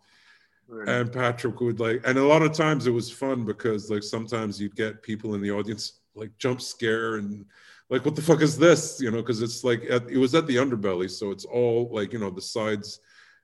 And 0.87 1.11
Patrick 1.11 1.59
would 1.59 1.81
like, 1.81 2.01
and 2.05 2.17
a 2.17 2.23
lot 2.23 2.41
of 2.41 2.53
times 2.53 2.87
it 2.87 2.91
was 2.91 3.11
fun 3.11 3.43
because 3.43 3.91
like 3.91 4.01
sometimes 4.01 4.59
you'd 4.59 4.75
get 4.75 5.03
people 5.03 5.35
in 5.35 5.41
the 5.41 5.51
audience 5.51 5.99
like 6.15 6.35
jump 6.37 6.61
scare 6.61 7.15
and 7.15 7.45
like 7.89 8.05
what 8.05 8.15
the 8.15 8.21
fuck 8.21 8.41
is 8.41 8.57
this? 8.57 8.99
You 9.01 9.11
know 9.11 9.17
because 9.17 9.41
it's 9.41 9.65
like 9.65 9.83
at, 9.89 10.09
it 10.09 10.17
was 10.17 10.33
at 10.33 10.47
the 10.47 10.55
underbelly 10.55 11.11
so 11.11 11.31
it's 11.31 11.45
all 11.45 11.89
like 11.91 12.13
you 12.13 12.19
know 12.19 12.29
the 12.29 12.41
sides 12.41 13.01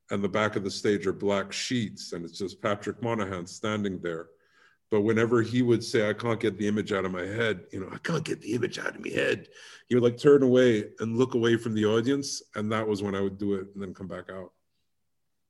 and 0.10 0.24
the 0.24 0.30
back 0.30 0.56
of 0.56 0.64
the 0.64 0.72
stage 0.72 1.06
are 1.06 1.14
black 1.14 1.52
sheets 1.52 2.14
and 2.14 2.24
it's 2.24 2.40
just 2.40 2.62
Patrick 2.62 3.04
Monahan 3.04 3.46
standing 3.46 4.00
there 4.00 4.28
but 4.92 5.02
whenever 5.02 5.42
he 5.42 5.62
would 5.62 5.84
say 5.84 6.10
I 6.10 6.14
can't 6.14 6.40
get 6.40 6.58
the 6.58 6.68
image 6.68 6.92
out 6.92 7.06
of 7.06 7.12
my 7.12 7.26
head 7.26 7.66
you 7.72 7.80
know 7.80 7.90
I 7.92 7.98
can't 8.00 8.24
get 8.24 8.42
the 8.42 8.54
image 8.54 8.80
out 8.80 8.96
of 8.96 9.04
my 9.04 9.12
head 9.12 9.48
he 9.88 9.96
would 9.96 10.04
like 10.04 10.18
turn 10.18 10.44
away 10.44 10.86
and 11.00 11.18
look 11.18 11.34
away 11.34 11.58
from 11.58 11.74
the 11.74 11.86
audience 11.86 12.42
and 12.56 12.72
that 12.72 12.88
was 12.88 13.02
when 13.04 13.16
I 13.16 13.22
would 13.22 13.38
do 13.38 13.56
it 13.56 13.68
and 13.74 13.82
then 13.82 13.94
come 13.94 14.08
back 14.08 14.30
out 14.32 14.52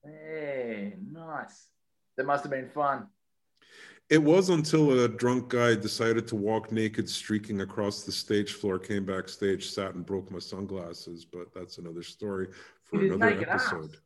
Hey, 0.04 0.94
nice. 1.12 1.68
That 2.18 2.26
must 2.26 2.44
have 2.44 2.52
been 2.52 2.70
fun. 2.70 3.08
It 4.10 4.22
was 4.22 4.50
until 4.50 5.04
a 5.04 5.08
drunk 5.08 5.50
guy 5.50 5.76
decided 5.76 6.28
to 6.30 6.36
walk 6.36 6.72
naked, 6.72 7.08
streaking 7.08 7.62
across 7.62 8.04
the 8.04 8.12
stage 8.12 8.54
floor, 8.54 8.80
came 8.80 9.06
backstage, 9.06 9.70
sat 9.70 9.94
and 9.94 10.06
broke 10.06 10.32
my 10.32 10.40
sunglasses. 10.40 11.26
But 11.26 11.54
that's 11.54 11.78
another 11.78 12.02
story 12.02 12.48
for 12.84 13.00
another 13.00 13.32
naked 13.36 13.50
ass? 13.50 13.68
episode. 13.68 13.98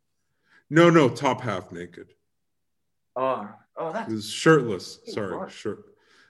No, 0.70 0.90
no, 0.90 1.08
top 1.08 1.40
half 1.40 1.72
naked. 1.72 2.14
Oh, 3.16 3.48
oh, 3.78 3.88
He 3.88 3.94
that's 3.94 4.12
was 4.12 4.30
shirtless. 4.30 5.00
Oh, 5.08 5.12
Sorry, 5.12 5.36
right. 5.38 5.52
shirt. 5.52 5.86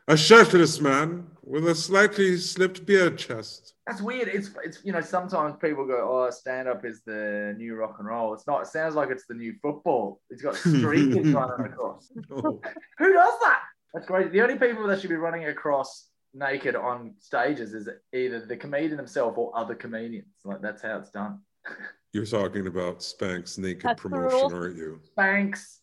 A 0.09 0.17
shirtless 0.17 0.81
man 0.81 1.27
with 1.43 1.65
a 1.67 1.75
slightly 1.75 2.35
slipped 2.37 2.85
beer 2.85 3.09
chest. 3.11 3.73
that's 3.87 4.01
weird. 4.01 4.27
It's 4.27 4.49
it's 4.63 4.79
you 4.83 4.91
know 4.91 4.99
sometimes 4.99 5.55
people 5.61 5.85
go, 5.87 5.97
oh, 6.11 6.29
stand 6.29 6.67
up 6.67 6.83
is 6.83 7.01
the 7.05 7.53
new 7.57 7.75
rock 7.75 7.95
and 7.99 8.07
roll. 8.07 8.33
It's 8.33 8.45
not. 8.45 8.61
It 8.63 8.67
sounds 8.67 8.95
like 8.95 9.09
it's 9.09 9.25
the 9.27 9.33
new 9.33 9.53
football. 9.61 10.19
It's 10.29 10.41
got 10.41 10.55
streakers 10.55 11.33
running 11.33 11.71
across. 11.71 12.11
No. 12.29 12.59
Who 12.99 13.13
does 13.13 13.33
that? 13.43 13.61
That's 13.93 14.05
great. 14.07 14.31
The 14.33 14.41
only 14.41 14.55
people 14.57 14.85
that 14.87 14.99
should 14.99 15.09
be 15.09 15.15
running 15.15 15.45
across 15.45 16.09
naked 16.33 16.75
on 16.75 17.13
stages 17.19 17.73
is 17.73 17.87
either 18.11 18.45
the 18.45 18.57
comedian 18.57 18.97
himself 18.97 19.37
or 19.37 19.55
other 19.57 19.75
comedians. 19.75 20.33
Like 20.43 20.61
that's 20.61 20.81
how 20.81 20.97
it's 20.97 21.11
done. 21.11 21.39
You're 22.11 22.25
talking 22.25 22.67
about 22.67 23.01
Spank's 23.01 23.57
naked 23.57 23.83
That's 23.83 24.01
promotion, 24.01 24.53
aren't 24.53 24.77
you? 24.77 24.99
Thanks. 25.15 25.79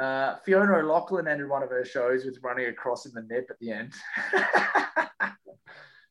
Uh, 0.00 0.36
Fiona 0.46 0.78
O'Loughlin 0.78 1.28
ended 1.28 1.48
one 1.48 1.62
of 1.62 1.68
her 1.68 1.84
shows 1.84 2.24
with 2.24 2.38
running 2.42 2.66
across 2.68 3.04
in 3.04 3.12
the 3.12 3.20
nip 3.20 3.48
at 3.50 3.58
the 3.58 3.70
end. 3.70 3.92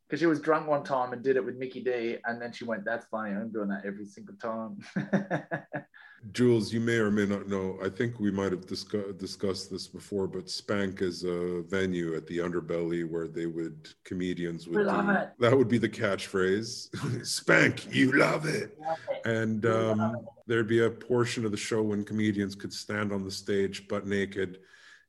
because 0.10 0.20
she 0.20 0.26
was 0.26 0.40
drunk 0.40 0.68
one 0.68 0.84
time 0.84 1.14
and 1.14 1.24
did 1.24 1.36
it 1.36 1.46
with 1.46 1.56
Mickey 1.58 1.82
D, 1.84 2.18
and 2.26 2.42
then 2.42 2.52
she 2.52 2.66
went, 2.66 2.84
"That's 2.84 3.06
funny. 3.12 3.32
I'm 3.32 3.52
doing 3.52 3.70
that 3.70 3.86
every 3.86 4.08
single 4.08 4.36
time." 4.36 4.80
Jules, 6.34 6.74
you 6.74 6.82
may 6.82 6.98
or 6.98 7.12
may 7.12 7.26
not 7.26 7.48
know. 7.48 7.78
I 7.82 7.88
think 7.88 8.20
we 8.20 8.30
might 8.30 8.52
have 8.52 8.66
discuss, 8.68 9.14
discussed 9.18 9.72
this 9.72 9.88
before, 9.88 10.28
but 10.28 10.50
Spank 10.50 11.02
is 11.02 11.24
a 11.24 11.62
venue 11.70 12.14
at 12.16 12.28
the 12.28 12.40
Underbelly 12.40 13.10
where 13.10 13.28
they 13.30 13.46
would 13.46 13.88
comedians 14.04 14.68
would 14.68 14.86
love 14.86 15.06
do- 15.06 15.12
it. 15.14 15.30
that 15.40 15.58
would 15.58 15.70
be 15.70 15.78
the 15.78 15.88
catchphrase. 15.88 17.26
Spank, 17.26 17.94
you 17.96 18.12
love 18.18 18.46
it. 18.48 18.78
And 19.24 19.64
We 19.64 19.70
love 19.70 20.00
um, 20.00 20.16
it. 20.16 20.22
there'd 20.48 20.68
be 20.68 20.84
a 20.84 20.90
portion 20.90 21.46
of 21.46 21.52
the 21.52 21.58
show 21.58 21.82
when 21.82 22.04
comedians 22.04 22.54
could 22.54 22.74
stand 22.74 23.14
on 23.14 23.24
the 23.24 23.32
stage 23.32 23.88
butt 23.88 24.06
naked, 24.06 24.60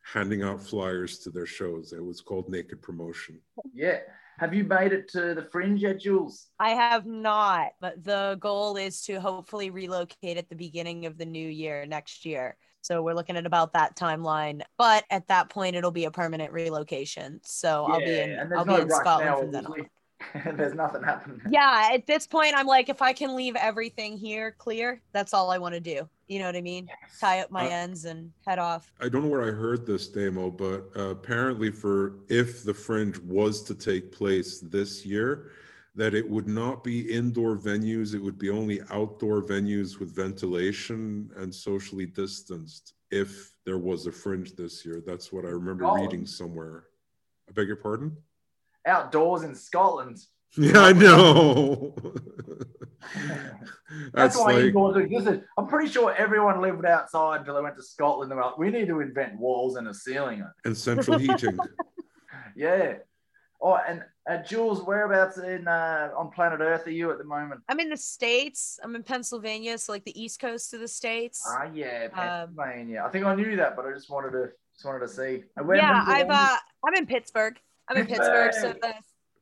handing 0.05 0.45
out 0.45 0.63
flyers 0.63 1.19
to 1.21 1.31
their 1.31 1.47
shows. 1.47 1.93
It 1.93 2.05
was 2.05 2.21
called 2.21 2.49
Naked 2.49 2.83
Promotion. 2.83 3.41
yeah. 3.75 3.99
Have 4.41 4.55
you 4.55 4.65
made 4.65 4.95
it 4.95 5.07
to 5.09 5.35
the 5.35 5.47
fringe 5.53 5.83
yet, 5.83 6.01
Jules? 6.01 6.49
I 6.59 6.71
have 6.71 7.05
not, 7.05 7.73
but 7.79 8.03
the 8.03 8.39
goal 8.41 8.79
is 8.79 9.03
to 9.03 9.21
hopefully 9.21 9.69
relocate 9.69 10.39
at 10.39 10.49
the 10.49 10.57
beginning 10.57 11.05
of 11.05 11.19
the 11.19 11.27
new 11.27 11.47
year 11.47 11.85
next 11.85 12.25
year. 12.25 12.57
So 12.81 13.03
we're 13.03 13.13
looking 13.13 13.37
at 13.37 13.45
about 13.45 13.75
that 13.75 13.97
timeline. 13.97 14.63
But 14.79 15.05
at 15.11 15.29
that 15.29 15.51
point, 15.51 15.77
it'll 15.77 15.91
be 15.91 16.07
a 16.07 16.11
permanent 16.11 16.55
relocation. 16.55 17.41
So 17.45 17.85
I'll 17.85 18.01
be 18.01 18.19
in 18.19 18.51
I'll 18.57 18.65
no 18.65 18.77
be 18.77 18.83
in 18.85 18.89
Scotland 18.89 19.39
from 19.41 19.53
then 19.53 19.67
on. 19.67 19.87
Obviously. 20.35 20.53
there's 20.57 20.75
nothing 20.75 21.03
happening. 21.03 21.41
Yeah, 21.51 21.89
at 21.93 22.07
this 22.07 22.27
point, 22.27 22.55
I'm 22.57 22.67
like, 22.67 22.89
if 22.89 23.03
I 23.03 23.13
can 23.13 23.35
leave 23.37 23.57
everything 23.57 24.17
here 24.17 24.53
clear, 24.59 25.01
that's 25.13 25.35
all 25.35 25.51
I 25.51 25.59
want 25.59 25.75
to 25.75 25.81
do. 25.81 26.09
You 26.29 26.39
know 26.39 26.47
what 26.47 26.57
I 26.57 26.61
mean? 26.61 26.87
Yes. 26.89 27.19
Tie 27.21 27.41
up 27.41 27.51
my 27.51 27.67
Uh, 27.67 27.71
ends 27.71 28.05
and 28.05 28.31
head 28.47 28.59
off. 28.59 28.93
I 29.01 29.09
don't 29.09 29.23
know 29.23 29.29
where 29.29 29.43
I 29.43 29.51
heard 29.51 29.87
this 29.87 30.09
demo, 30.09 30.51
but 30.51 30.85
uh, 30.97 31.09
apparently, 31.11 31.71
for 31.71 32.21
if 32.29 32.63
the 32.65 32.75
Fringe 32.75 33.19
was 33.19 33.63
to 33.65 33.75
take 33.75 34.13
place 34.13 34.61
this 34.61 35.05
year, 35.05 35.51
that 35.97 36.15
it 36.15 36.29
would 36.29 36.47
not 36.47 36.85
be 36.85 37.13
indoor 37.13 37.57
venues; 37.57 38.15
it 38.15 38.21
would 38.23 38.39
be 38.39 38.49
only 38.51 38.81
outdoor 38.91 39.43
venues 39.43 39.99
with 39.99 40.15
ventilation 40.15 41.31
and 41.37 41.53
socially 41.53 42.07
distanced. 42.07 42.95
If 43.11 43.57
there 43.67 43.79
was 43.79 44.07
a 44.07 44.13
Fringe 44.13 44.55
this 44.55 44.85
year, 44.87 45.03
that's 45.05 45.33
what 45.33 45.45
I 45.45 45.49
remember 45.49 45.85
Oh. 45.87 45.95
reading 45.97 46.27
somewhere. 46.27 46.85
I 47.49 47.53
beg 47.53 47.67
your 47.67 47.77
pardon? 47.77 48.17
Outdoors 48.87 49.43
in 49.43 49.55
Scotland. 49.55 50.19
Yeah, 50.57 50.81
I 50.81 50.93
know. 50.93 51.95
That's, 53.13 54.35
That's 54.35 54.37
why 54.37 54.53
like 54.53 54.65
indoors 54.67 54.97
existed. 54.97 55.45
I'm 55.59 55.67
pretty 55.67 55.91
sure 55.91 56.15
everyone 56.15 56.61
lived 56.61 56.85
outside 56.85 57.41
until 57.41 57.55
they 57.57 57.63
went 57.63 57.77
to 57.77 57.83
Scotland. 57.83 58.31
They 58.31 58.37
were 58.37 58.43
like, 58.43 58.59
we 58.59 58.71
need 58.71 58.87
to 58.89 59.01
invent 59.01 59.39
walls 59.39 59.77
and 59.77 59.89
a 59.89 59.95
ceiling. 59.95 60.45
and 60.65 60.77
central 60.77 61.19
heating. 61.19 61.59
Yeah. 62.57 62.95
Oh, 63.63 63.79
and 63.87 64.03
uh, 64.29 64.39
Jules, 64.39 64.83
whereabouts 64.83 65.39
in 65.39 65.69
uh, 65.69 66.11
on 66.17 66.31
planet 66.31 66.61
Earth 66.61 66.87
are 66.87 66.91
you 66.91 67.11
at 67.11 67.19
the 67.19 67.25
moment? 67.25 67.61
I'm 67.69 67.79
in 67.81 67.89
the 67.91 67.97
States. 67.97 68.79
I'm 68.83 68.95
in 68.97 69.03
Pennsylvania, 69.03 69.79
so 69.79 69.93
like 69.93 70.05
the 70.05 70.21
East 70.21 70.41
Coast 70.41 70.75
of 70.75 70.81
the 70.81 70.89
States. 70.89 71.43
Ah, 71.47 71.69
yeah, 71.73 72.09
Um, 72.13 72.55
Pennsylvania. 72.55 73.05
I 73.07 73.11
think 73.11 73.25
I 73.25 73.35
knew 73.35 73.57
that, 73.57 73.77
but 73.77 73.87
I 73.87 73.93
just 73.93 74.11
wanted 74.11 74.33
to 74.33 74.49
just 74.75 74.85
wanted 74.85 75.01
to 75.01 75.09
see. 75.09 75.45
Where 75.63 75.77
yeah, 75.77 76.05
I've 76.07 76.31
uh, 76.31 76.57
I'm 76.85 76.95
in 76.95 77.07
Pittsburgh. 77.07 77.59
I'm 77.91 77.97
in 77.97 78.07
Pittsburgh, 78.07 78.55
so 78.55 78.73
the 78.81 78.95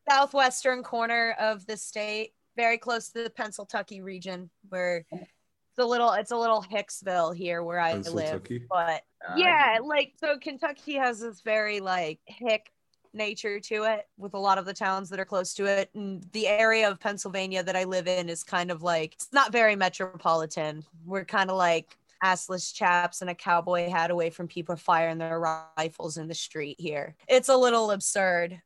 southwestern 0.09 0.83
corner 0.83 1.37
of 1.39 1.67
the 1.67 1.77
state, 1.77 2.33
very 2.57 2.79
close 2.79 3.11
to 3.11 3.23
the 3.23 3.31
Pennsylvania 3.31 4.03
region, 4.03 4.51
where 4.71 5.05
it's 5.13 5.79
a 5.79 5.85
little 5.85 6.13
it's 6.13 6.31
a 6.33 6.37
little 6.37 6.63
Hicksville 6.63 7.37
here 7.37 7.63
where 7.63 7.79
I 7.79 7.95
live. 7.97 8.43
But 8.71 9.03
Ah, 9.27 9.35
yeah, 9.37 9.79
like 9.83 10.15
so 10.19 10.39
Kentucky 10.39 10.95
has 10.95 11.21
this 11.21 11.41
very 11.41 11.81
like 11.81 12.21
hick 12.27 12.71
nature 13.13 13.59
to 13.59 13.85
it 13.85 14.07
with 14.17 14.35
a 14.35 14.39
lot 14.39 14.59
of 14.59 14.65
the 14.65 14.75
towns 14.75 15.09
that 15.11 15.19
are 15.19 15.25
close 15.25 15.55
to 15.55 15.65
it. 15.67 15.91
And 15.95 16.23
the 16.33 16.47
area 16.47 16.89
of 16.89 17.01
Pennsylvania 17.01 17.63
that 17.63 17.75
I 17.75 17.85
live 17.85 18.07
in 18.07 18.29
is 18.29 18.45
kind 18.45 18.71
of 18.71 18.83
like 18.83 19.15
it's 19.15 19.33
not 19.33 19.53
very 19.53 19.77
metropolitan. 19.77 20.85
We're 21.05 21.25
kind 21.25 21.51
of 21.51 21.57
like 21.57 21.97
assless 22.23 22.73
chaps 22.75 23.23
in 23.23 23.29
a 23.29 23.35
cowboy 23.35 23.89
hat 23.89 24.11
away 24.11 24.31
from 24.31 24.49
people 24.49 24.77
firing 24.77 25.19
their 25.19 25.39
rifles 25.77 26.17
in 26.17 26.29
the 26.29 26.35
street 26.35 26.77
here. 26.81 27.15
It's 27.29 27.49
a 27.49 27.57
little 27.57 27.91
absurd, 27.91 28.61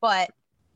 but 0.00 0.30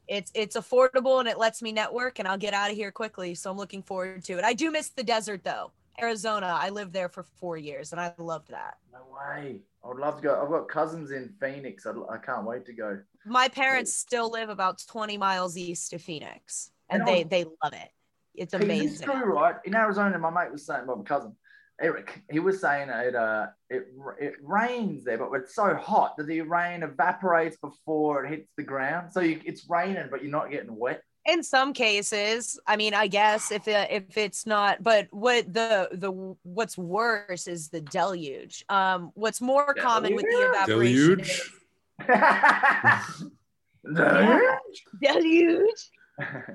it's 0.08 0.30
it's 0.34 0.56
affordable 0.56 1.18
and 1.18 1.28
it 1.28 1.38
lets 1.38 1.62
me 1.62 1.72
network 1.72 2.18
and 2.18 2.28
I'll 2.28 2.38
get 2.38 2.54
out 2.54 2.70
of 2.70 2.76
here 2.76 2.90
quickly. 2.92 3.34
So 3.34 3.50
I'm 3.50 3.56
looking 3.56 3.82
forward 3.82 4.24
to 4.24 4.38
it. 4.38 4.44
I 4.44 4.52
do 4.52 4.70
miss 4.70 4.90
the 4.90 5.02
desert 5.02 5.42
though. 5.44 5.72
Arizona, 6.00 6.46
I 6.60 6.68
lived 6.68 6.92
there 6.92 7.08
for 7.08 7.22
four 7.22 7.56
years 7.56 7.92
and 7.92 8.00
I 8.00 8.12
loved 8.18 8.50
that. 8.50 8.74
No 8.92 9.00
way. 9.12 9.60
I 9.84 9.88
would 9.88 9.98
love 9.98 10.16
to 10.16 10.22
go. 10.22 10.40
I've 10.42 10.50
got 10.50 10.68
cousins 10.68 11.10
in 11.10 11.32
Phoenix. 11.40 11.86
I'd, 11.86 11.94
I 12.10 12.18
can't 12.18 12.44
wait 12.44 12.66
to 12.66 12.72
go. 12.72 13.00
My 13.24 13.48
parents 13.48 13.94
still 13.96 14.30
live 14.30 14.48
about 14.50 14.82
20 14.88 15.16
miles 15.16 15.56
east 15.56 15.92
of 15.92 16.02
Phoenix 16.02 16.70
and 16.90 17.00
And 17.02 17.08
they 17.08 17.22
was- 17.24 17.30
they 17.30 17.44
love 17.44 17.72
it. 17.72 17.88
It's 18.34 18.52
amazing. 18.52 19.06
true, 19.06 19.32
right? 19.34 19.54
In 19.64 19.74
Arizona, 19.74 20.18
my 20.18 20.28
mate 20.28 20.52
was 20.52 20.66
saying, 20.66 20.84
my 20.84 20.94
cousin 21.04 21.34
Eric, 21.80 22.22
he 22.30 22.38
was 22.40 22.60
saying 22.60 22.88
it. 22.88 23.14
Uh, 23.14 23.46
it 23.68 23.88
it 24.18 24.34
rains 24.42 25.04
there, 25.04 25.18
but 25.18 25.30
it's 25.34 25.54
so 25.54 25.74
hot 25.74 26.16
that 26.16 26.26
the 26.26 26.40
rain 26.40 26.82
evaporates 26.82 27.56
before 27.58 28.24
it 28.24 28.30
hits 28.30 28.50
the 28.56 28.62
ground. 28.62 29.12
So 29.12 29.20
you, 29.20 29.40
it's 29.44 29.68
raining, 29.68 30.08
but 30.10 30.22
you're 30.22 30.30
not 30.30 30.50
getting 30.50 30.74
wet. 30.76 31.02
In 31.26 31.42
some 31.42 31.72
cases, 31.72 32.58
I 32.66 32.76
mean, 32.76 32.94
I 32.94 33.08
guess 33.08 33.50
if 33.50 33.66
it, 33.68 33.90
if 33.90 34.16
it's 34.16 34.46
not, 34.46 34.82
but 34.82 35.08
what 35.10 35.52
the 35.52 35.88
the 35.92 36.36
what's 36.44 36.78
worse 36.78 37.46
is 37.48 37.68
the 37.68 37.80
deluge. 37.80 38.64
Um, 38.68 39.10
what's 39.14 39.40
more 39.40 39.74
common 39.74 40.14
with 40.14 40.24
the 40.24 40.30
Deluge? 40.30 40.50
evaporation 40.54 41.16
Deluge? 41.18 41.52
is 42.08 43.24
no. 43.84 44.58
deluge. 45.02 45.90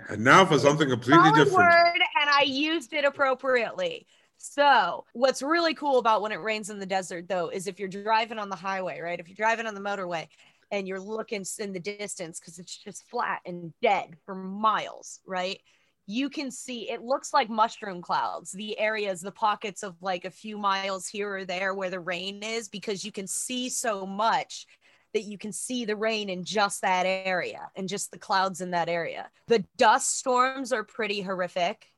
And 0.10 0.24
now 0.24 0.46
for 0.46 0.58
something 0.58 0.90
completely 0.90 1.22
solid 1.24 1.36
different. 1.36 1.70
word 1.70 2.00
and 2.20 2.30
I 2.30 2.44
used 2.44 2.94
it 2.94 3.06
appropriately. 3.06 4.08
So, 4.44 5.06
what's 5.14 5.44
really 5.44 5.76
cool 5.76 6.00
about 6.00 6.24
when 6.24 6.32
it 6.32 6.42
rains 6.42 6.72
in 6.72 6.80
the 6.80 6.86
desert, 6.86 7.28
though, 7.28 7.50
is 7.50 7.68
if 7.68 7.80
you're 7.80 7.88
driving 7.88 8.40
on 8.40 8.50
the 8.50 8.56
highway, 8.56 9.00
right? 9.00 9.20
If 9.20 9.28
you're 9.28 9.36
driving 9.36 9.68
on 9.68 9.76
the 9.76 9.82
motorway 9.82 10.28
and 10.72 10.88
you're 10.88 11.00
looking 11.00 11.46
in 11.60 11.74
the 11.74 11.80
distance 11.80 12.40
because 12.40 12.58
it's 12.58 12.76
just 12.76 13.08
flat 13.08 13.42
and 13.46 13.72
dead 13.84 14.18
for 14.26 14.34
miles, 14.34 15.20
right? 15.28 15.60
You 16.08 16.28
can 16.32 16.50
see 16.50 16.90
it 16.90 17.04
looks 17.04 17.34
like 17.36 17.52
mushroom 17.52 18.02
clouds, 18.02 18.52
the 18.52 18.78
areas, 18.80 19.22
the 19.22 19.32
pockets 19.32 19.84
of 19.84 19.96
like 20.02 20.26
a 20.26 20.32
few 20.32 20.58
miles 20.58 21.08
here 21.08 21.36
or 21.36 21.46
there 21.46 21.76
where 21.76 21.92
the 21.92 22.00
rain 22.00 22.42
is, 22.42 22.68
because 22.68 23.06
you 23.06 23.12
can 23.12 23.28
see 23.28 23.70
so 23.70 24.08
much 24.08 24.66
that 25.14 25.24
you 25.24 25.38
can 25.38 25.52
see 25.52 25.86
the 25.86 25.96
rain 25.96 26.30
in 26.30 26.44
just 26.44 26.82
that 26.82 27.04
area 27.06 27.70
and 27.76 27.88
just 27.88 28.10
the 28.10 28.18
clouds 28.18 28.60
in 28.60 28.72
that 28.72 28.90
area. 28.90 29.30
The 29.48 29.64
dust 29.78 30.18
storms 30.18 30.74
are 30.74 30.84
pretty 30.84 31.22
horrific. 31.22 31.91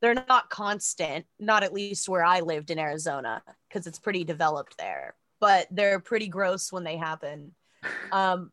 They're 0.00 0.14
not 0.14 0.50
constant, 0.50 1.26
not 1.38 1.62
at 1.62 1.72
least 1.72 2.08
where 2.08 2.24
I 2.24 2.40
lived 2.40 2.70
in 2.70 2.78
Arizona, 2.78 3.42
because 3.68 3.86
it's 3.86 3.98
pretty 3.98 4.24
developed 4.24 4.76
there, 4.78 5.14
but 5.40 5.66
they're 5.70 6.00
pretty 6.00 6.28
gross 6.28 6.72
when 6.72 6.84
they 6.84 6.96
happen. 6.96 7.54
Um, 8.12 8.52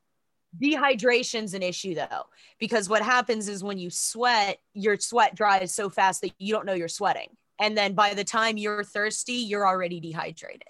dehydration's 0.60 1.54
an 1.54 1.62
issue 1.62 1.94
though, 1.94 2.24
because 2.60 2.90
what 2.90 3.04
happens 3.04 3.48
is 3.48 3.64
when 3.64 3.78
you 3.78 3.92
sweat, 3.92 4.58
your 4.74 4.98
sweat 4.98 5.36
dries 5.36 5.72
so 5.72 5.90
fast 5.92 6.22
that 6.22 6.32
you 6.40 6.52
don't 6.52 6.66
know 6.66 6.74
you're 6.74 6.88
sweating. 6.88 7.30
And 7.60 7.78
then 7.78 7.94
by 7.94 8.16
the 8.16 8.24
time 8.24 8.58
you're 8.58 8.84
thirsty, 8.84 9.34
you're 9.34 9.68
already 9.68 10.00
dehydrated. 10.00 10.64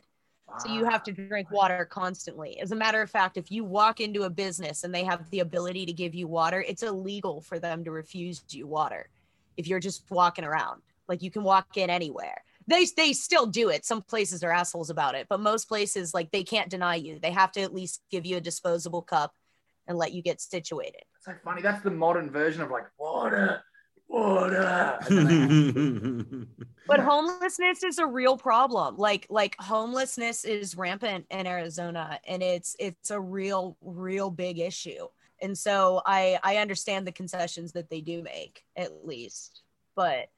So 0.57 0.73
you 0.73 0.83
have 0.83 1.03
to 1.03 1.13
drink 1.13 1.51
water 1.51 1.85
constantly. 1.85 2.59
As 2.59 2.71
a 2.71 2.75
matter 2.75 3.01
of 3.01 3.09
fact, 3.09 3.37
if 3.37 3.51
you 3.51 3.63
walk 3.63 4.01
into 4.01 4.23
a 4.23 4.29
business 4.29 4.83
and 4.83 4.93
they 4.93 5.03
have 5.05 5.29
the 5.29 5.39
ability 5.39 5.85
to 5.85 5.93
give 5.93 6.15
you 6.15 6.27
water, 6.27 6.65
it's 6.67 6.83
illegal 6.83 7.39
for 7.39 7.59
them 7.59 7.85
to 7.85 7.91
refuse 7.91 8.43
you 8.49 8.67
water 8.67 9.07
if 9.59 9.67
you're 9.67 9.79
just 9.79 10.09
walking 10.09 10.45
around. 10.45 10.81
Like 11.09 11.21
you 11.21 11.29
can 11.29 11.43
walk 11.43 11.75
in 11.75 11.89
anywhere. 11.89 12.41
They 12.65 12.85
they 12.95 13.13
still 13.13 13.45
do 13.45 13.69
it. 13.69 13.85
Some 13.85 14.01
places 14.01 14.41
are 14.41 14.51
assholes 14.51 14.89
about 14.89 15.15
it, 15.15 15.27
but 15.29 15.41
most 15.41 15.67
places 15.67 16.13
like 16.13 16.31
they 16.31 16.43
can't 16.43 16.69
deny 16.69 16.95
you. 16.95 17.19
They 17.19 17.31
have 17.31 17.51
to 17.53 17.61
at 17.61 17.73
least 17.73 18.01
give 18.09 18.25
you 18.25 18.37
a 18.37 18.41
disposable 18.41 19.01
cup 19.01 19.33
and 19.87 19.97
let 19.97 20.13
you 20.13 20.21
get 20.21 20.39
situated. 20.39 21.01
It's 21.17 21.25
so 21.25 21.33
funny. 21.43 21.61
That's 21.61 21.83
the 21.83 21.91
modern 21.91 22.29
version 22.29 22.61
of 22.61 22.71
like 22.71 22.85
water, 22.97 23.63
water. 24.07 24.99
And 25.09 25.29
then 25.29 26.47
But 26.87 27.01
homelessness 27.01 27.83
is 27.83 27.97
a 27.97 28.05
real 28.05 28.37
problem. 28.37 28.95
Like 28.95 29.27
like 29.29 29.57
homelessness 29.59 30.45
is 30.45 30.77
rampant 30.77 31.25
in 31.31 31.47
Arizona 31.47 32.19
and 32.25 32.41
it's 32.41 32.77
it's 32.79 33.11
a 33.11 33.19
real 33.19 33.75
real 33.81 34.31
big 34.31 34.59
issue. 34.59 35.07
And 35.41 35.57
so 35.57 36.01
I 36.05 36.39
I 36.43 36.57
understand 36.57 37.07
the 37.07 37.11
concessions 37.11 37.71
that 37.73 37.89
they 37.89 38.01
do 38.01 38.21
make 38.21 38.63
at 38.75 39.05
least. 39.05 39.61
But 39.95 40.29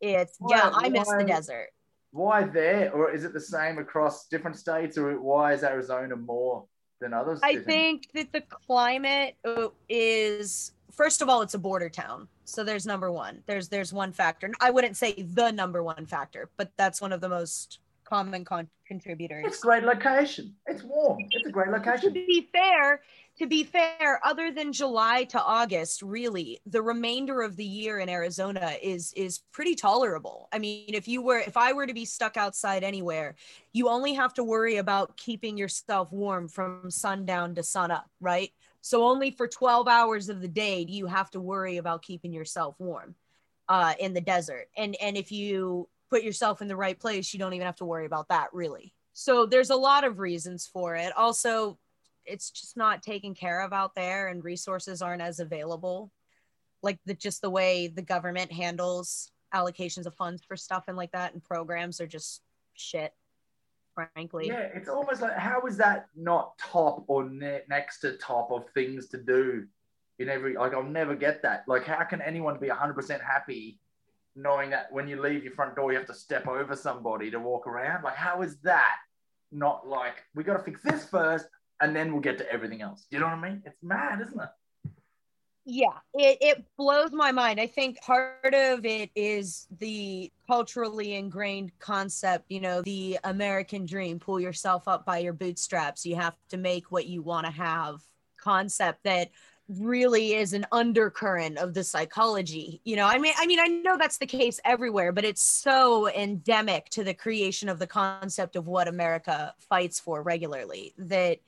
it's 0.00 0.38
yeah, 0.48 0.70
I 0.72 0.88
miss 0.88 1.06
why- 1.06 1.18
the 1.18 1.24
desert. 1.24 1.68
why 2.12 2.44
there, 2.44 2.92
or 2.92 3.10
is 3.10 3.24
it 3.24 3.32
the 3.32 3.40
same 3.40 3.78
across 3.78 4.28
different 4.28 4.56
states, 4.56 4.96
or 4.96 5.20
why 5.20 5.52
is 5.52 5.62
Arizona 5.62 6.16
more 6.16 6.66
than 7.00 7.12
others? 7.12 7.40
I 7.42 7.56
think 7.56 8.08
that 8.14 8.32
the 8.32 8.42
climate 8.42 9.36
uh, 9.44 9.68
is 9.88 10.72
first 10.92 11.22
of 11.22 11.28
all 11.28 11.42
it's 11.42 11.54
a 11.54 11.58
border 11.58 11.88
town. 11.88 12.28
So 12.44 12.64
there's 12.64 12.86
number 12.86 13.12
1. 13.12 13.42
There's 13.46 13.68
there's 13.68 13.92
one 13.92 14.12
factor. 14.12 14.50
I 14.60 14.70
wouldn't 14.70 14.96
say 14.96 15.12
the 15.14 15.50
number 15.50 15.82
one 15.82 16.06
factor, 16.06 16.48
but 16.56 16.72
that's 16.76 17.00
one 17.00 17.12
of 17.12 17.20
the 17.20 17.28
most 17.28 17.80
common 18.08 18.44
con- 18.44 18.68
contributors. 18.86 19.44
It's 19.46 19.58
a 19.58 19.66
great 19.66 19.84
location. 19.84 20.54
It's 20.66 20.82
warm. 20.82 21.18
It's 21.30 21.46
a 21.46 21.50
great 21.50 21.68
location. 21.70 22.14
to 22.14 22.26
be 22.26 22.48
fair, 22.52 23.02
to 23.38 23.46
be 23.46 23.62
fair, 23.62 24.20
other 24.24 24.50
than 24.50 24.72
July 24.72 25.24
to 25.24 25.42
August, 25.42 26.02
really, 26.02 26.58
the 26.66 26.82
remainder 26.82 27.42
of 27.42 27.56
the 27.56 27.64
year 27.64 27.98
in 27.98 28.08
Arizona 28.08 28.74
is 28.82 29.12
is 29.12 29.40
pretty 29.52 29.74
tolerable. 29.74 30.48
I 30.52 30.58
mean, 30.58 30.94
if 30.94 31.06
you 31.06 31.22
were 31.22 31.38
if 31.38 31.56
I 31.56 31.72
were 31.72 31.86
to 31.86 31.94
be 31.94 32.04
stuck 32.04 32.36
outside 32.36 32.82
anywhere, 32.82 33.36
you 33.72 33.88
only 33.88 34.14
have 34.14 34.34
to 34.34 34.44
worry 34.44 34.76
about 34.76 35.16
keeping 35.16 35.56
yourself 35.56 36.10
warm 36.12 36.48
from 36.48 36.90
sundown 36.90 37.54
to 37.56 37.62
sunup, 37.62 38.06
right? 38.20 38.50
So 38.80 39.04
only 39.04 39.30
for 39.30 39.46
12 39.46 39.86
hours 39.86 40.28
of 40.28 40.40
the 40.40 40.48
day 40.48 40.84
do 40.84 40.92
you 40.92 41.06
have 41.06 41.30
to 41.32 41.40
worry 41.40 41.76
about 41.76 42.02
keeping 42.02 42.32
yourself 42.32 42.76
warm 42.78 43.14
uh, 43.68 43.94
in 44.00 44.14
the 44.14 44.20
desert. 44.20 44.68
And 44.76 44.96
and 45.00 45.16
if 45.16 45.30
you 45.30 45.88
put 46.10 46.22
yourself 46.22 46.62
in 46.62 46.68
the 46.68 46.76
right 46.76 46.98
place, 46.98 47.32
you 47.32 47.38
don't 47.38 47.52
even 47.54 47.66
have 47.66 47.76
to 47.76 47.84
worry 47.84 48.06
about 48.06 48.28
that 48.28 48.48
really. 48.52 48.92
So 49.12 49.46
there's 49.46 49.70
a 49.70 49.76
lot 49.76 50.04
of 50.04 50.18
reasons 50.18 50.66
for 50.66 50.94
it. 50.94 51.16
Also, 51.16 51.78
it's 52.24 52.50
just 52.50 52.76
not 52.76 53.02
taken 53.02 53.34
care 53.34 53.62
of 53.62 53.72
out 53.72 53.94
there 53.94 54.28
and 54.28 54.44
resources 54.44 55.02
aren't 55.02 55.22
as 55.22 55.40
available. 55.40 56.12
Like 56.82 56.98
the 57.04 57.14
just 57.14 57.42
the 57.42 57.50
way 57.50 57.88
the 57.88 58.02
government 58.02 58.52
handles 58.52 59.32
allocations 59.54 60.06
of 60.06 60.14
funds 60.14 60.42
for 60.46 60.56
stuff 60.56 60.84
and 60.88 60.96
like 60.96 61.12
that 61.12 61.32
and 61.32 61.42
programs 61.42 62.00
are 62.00 62.06
just 62.06 62.42
shit, 62.74 63.12
frankly. 63.94 64.48
Yeah, 64.48 64.68
it's 64.74 64.88
almost 64.88 65.22
like 65.22 65.36
how 65.36 65.62
is 65.62 65.76
that 65.78 66.06
not 66.14 66.56
top 66.58 67.04
or 67.08 67.28
ne- 67.28 67.62
next 67.68 68.00
to 68.00 68.16
top 68.18 68.52
of 68.52 68.68
things 68.70 69.08
to 69.08 69.18
do 69.18 69.66
in 70.18 70.28
every 70.28 70.54
like 70.54 70.74
I'll 70.74 70.82
never 70.82 71.16
get 71.16 71.42
that. 71.42 71.64
Like 71.66 71.84
how 71.84 72.04
can 72.04 72.22
anyone 72.22 72.58
be 72.58 72.68
100% 72.68 73.20
happy 73.20 73.80
knowing 74.38 74.70
that 74.70 74.92
when 74.92 75.08
you 75.08 75.20
leave 75.20 75.42
your 75.44 75.52
front 75.52 75.76
door 75.76 75.92
you 75.92 75.98
have 75.98 76.06
to 76.06 76.14
step 76.14 76.46
over 76.46 76.76
somebody 76.76 77.30
to 77.30 77.38
walk 77.38 77.66
around? 77.66 78.04
Like 78.04 78.16
how 78.16 78.42
is 78.42 78.56
that 78.58 78.96
not 79.50 79.86
like 79.86 80.24
we 80.34 80.44
got 80.44 80.56
to 80.56 80.62
fix 80.62 80.82
this 80.82 81.04
first 81.04 81.46
and 81.80 81.94
then 81.94 82.12
we'll 82.12 82.22
get 82.22 82.38
to 82.38 82.52
everything 82.52 82.82
else. 82.82 83.06
You 83.10 83.18
know 83.18 83.26
what 83.26 83.34
I 83.38 83.48
mean? 83.48 83.62
It's 83.64 83.82
mad, 83.82 84.20
isn't 84.20 84.40
it? 84.40 84.48
yeah 85.70 85.98
it, 86.14 86.38
it 86.40 86.64
blows 86.78 87.12
my 87.12 87.30
mind 87.30 87.60
i 87.60 87.66
think 87.66 88.00
part 88.00 88.54
of 88.54 88.86
it 88.86 89.10
is 89.14 89.66
the 89.80 90.32
culturally 90.46 91.14
ingrained 91.14 91.70
concept 91.78 92.46
you 92.48 92.58
know 92.58 92.80
the 92.80 93.18
american 93.24 93.84
dream 93.84 94.18
pull 94.18 94.40
yourself 94.40 94.88
up 94.88 95.04
by 95.04 95.18
your 95.18 95.34
bootstraps 95.34 96.06
you 96.06 96.16
have 96.16 96.34
to 96.48 96.56
make 96.56 96.90
what 96.90 97.06
you 97.06 97.20
want 97.20 97.44
to 97.44 97.52
have 97.52 98.00
concept 98.38 99.04
that 99.04 99.28
really 99.68 100.34
is 100.34 100.54
an 100.54 100.66
undercurrent 100.72 101.58
of 101.58 101.74
the 101.74 101.84
psychology 101.84 102.80
you 102.84 102.96
know 102.96 103.06
i 103.06 103.18
mean 103.18 103.34
i 103.38 103.46
mean 103.46 103.60
i 103.60 103.66
know 103.66 103.98
that's 103.98 104.16
the 104.16 104.26
case 104.26 104.58
everywhere 104.64 105.12
but 105.12 105.26
it's 105.26 105.42
so 105.42 106.08
endemic 106.08 106.88
to 106.88 107.04
the 107.04 107.12
creation 107.12 107.68
of 107.68 107.78
the 107.78 107.86
concept 107.86 108.56
of 108.56 108.66
what 108.66 108.88
america 108.88 109.52
fights 109.58 110.00
for 110.00 110.22
regularly 110.22 110.94
that 110.96 111.38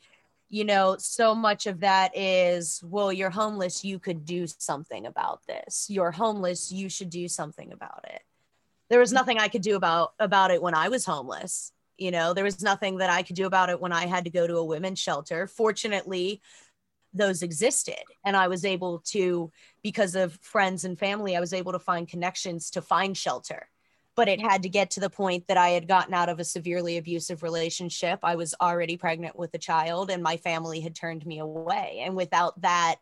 you 0.50 0.64
know, 0.64 0.96
so 0.98 1.32
much 1.32 1.68
of 1.68 1.80
that 1.80 2.10
is, 2.16 2.82
well, 2.84 3.12
you're 3.12 3.30
homeless, 3.30 3.84
you 3.84 4.00
could 4.00 4.24
do 4.24 4.48
something 4.48 5.06
about 5.06 5.46
this. 5.46 5.86
You're 5.88 6.10
homeless, 6.10 6.72
you 6.72 6.88
should 6.88 7.08
do 7.08 7.28
something 7.28 7.72
about 7.72 8.04
it. 8.12 8.22
There 8.88 8.98
was 8.98 9.12
nothing 9.12 9.38
I 9.38 9.46
could 9.46 9.62
do 9.62 9.76
about 9.76 10.14
about 10.18 10.50
it 10.50 10.60
when 10.60 10.74
I 10.74 10.88
was 10.88 11.04
homeless. 11.04 11.72
You 11.96 12.10
know, 12.10 12.34
there 12.34 12.44
was 12.44 12.60
nothing 12.60 12.96
that 12.98 13.10
I 13.10 13.22
could 13.22 13.36
do 13.36 13.46
about 13.46 13.70
it 13.70 13.80
when 13.80 13.92
I 13.92 14.06
had 14.06 14.24
to 14.24 14.30
go 14.30 14.48
to 14.48 14.56
a 14.56 14.64
women's 14.64 14.98
shelter. 14.98 15.46
Fortunately, 15.46 16.40
those 17.12 17.42
existed 17.42 18.02
and 18.24 18.36
I 18.36 18.48
was 18.48 18.64
able 18.64 19.00
to 19.06 19.50
because 19.82 20.14
of 20.14 20.38
friends 20.42 20.84
and 20.84 20.98
family, 20.98 21.36
I 21.36 21.40
was 21.40 21.52
able 21.52 21.72
to 21.72 21.78
find 21.78 22.08
connections 22.08 22.70
to 22.70 22.82
find 22.82 23.16
shelter 23.16 23.68
but 24.20 24.28
it 24.28 24.40
had 24.40 24.62
to 24.62 24.68
get 24.68 24.90
to 24.90 25.00
the 25.00 25.08
point 25.08 25.46
that 25.46 25.56
I 25.56 25.70
had 25.70 25.88
gotten 25.88 26.12
out 26.12 26.28
of 26.28 26.38
a 26.38 26.44
severely 26.44 26.98
abusive 26.98 27.42
relationship. 27.42 28.18
I 28.22 28.36
was 28.36 28.54
already 28.60 28.98
pregnant 28.98 29.34
with 29.34 29.54
a 29.54 29.58
child 29.58 30.10
and 30.10 30.22
my 30.22 30.36
family 30.36 30.80
had 30.80 30.94
turned 30.94 31.24
me 31.24 31.38
away. 31.38 32.02
And 32.04 32.14
without 32.14 32.60
that, 32.60 32.96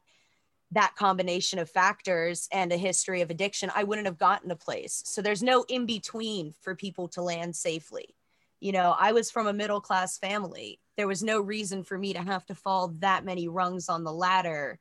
that 0.72 0.94
combination 0.96 1.58
of 1.58 1.70
factors 1.70 2.48
and 2.52 2.72
a 2.72 2.76
history 2.76 3.22
of 3.22 3.30
addiction, 3.30 3.68
I 3.74 3.84
wouldn't 3.84 4.06
have 4.06 4.18
gotten 4.18 4.50
a 4.50 4.56
place. 4.56 5.02
So 5.06 5.22
there's 5.22 5.42
no 5.42 5.64
in 5.68 5.86
between 5.86 6.54
for 6.60 6.74
people 6.74 7.08
to 7.08 7.22
land 7.22 7.56
safely. 7.56 8.14
You 8.60 8.72
know, 8.72 8.94
I 8.98 9.12
was 9.12 9.30
from 9.30 9.46
a 9.46 9.52
middle 9.52 9.80
class 9.80 10.18
family. 10.18 10.80
There 10.96 11.06
was 11.06 11.22
no 11.22 11.40
reason 11.40 11.84
for 11.84 11.96
me 11.96 12.12
to 12.12 12.20
have 12.20 12.44
to 12.46 12.54
fall 12.54 12.88
that 12.98 13.24
many 13.24 13.48
rungs 13.48 13.88
on 13.88 14.04
the 14.04 14.12
ladder 14.12 14.78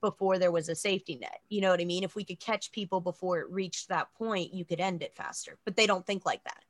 before 0.00 0.38
there 0.38 0.52
was 0.52 0.68
a 0.68 0.74
safety 0.74 1.16
net. 1.16 1.40
You 1.48 1.60
know 1.60 1.70
what 1.70 1.80
I 1.80 1.84
mean? 1.84 2.04
If 2.04 2.14
we 2.14 2.24
could 2.24 2.38
catch 2.38 2.70
people 2.70 3.00
before 3.00 3.40
it 3.40 3.50
reached 3.50 3.88
that 3.88 4.08
point, 4.14 4.52
you 4.52 4.64
could 4.64 4.80
end 4.80 5.02
it 5.02 5.14
faster. 5.14 5.58
But 5.64 5.76
they 5.76 5.86
don't 5.86 6.06
think 6.06 6.26
like 6.26 6.44
that. 6.44 6.62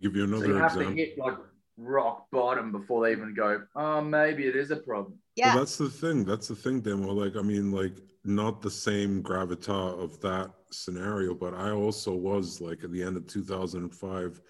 Give 0.00 0.14
you 0.14 0.24
another 0.24 0.44
So 0.44 0.48
you 0.48 0.54
have 0.56 0.72
example. 0.72 0.92
to 0.92 0.96
hit 0.96 1.18
like 1.18 1.36
rock 1.76 2.26
bottom 2.30 2.70
before 2.70 3.04
they 3.04 3.12
even 3.12 3.34
go, 3.34 3.62
oh, 3.74 4.00
maybe 4.00 4.46
it 4.46 4.56
is 4.56 4.70
a 4.70 4.76
problem. 4.76 5.14
Yeah. 5.36 5.54
Well, 5.54 5.64
that's 5.64 5.76
the 5.76 5.88
thing. 5.88 6.24
That's 6.24 6.48
the 6.48 6.54
thing, 6.54 6.80
Demo. 6.80 7.12
Like, 7.12 7.36
I 7.36 7.42
mean, 7.42 7.72
like, 7.72 7.96
not 8.24 8.60
the 8.60 8.70
same 8.70 9.22
gravita 9.22 9.70
of 9.70 10.20
that 10.20 10.50
scenario, 10.70 11.34
but 11.34 11.54
I 11.54 11.70
also 11.70 12.14
was 12.14 12.60
like 12.60 12.84
at 12.84 12.92
the 12.92 13.02
end 13.02 13.16
of 13.16 13.26
2005 13.26 14.40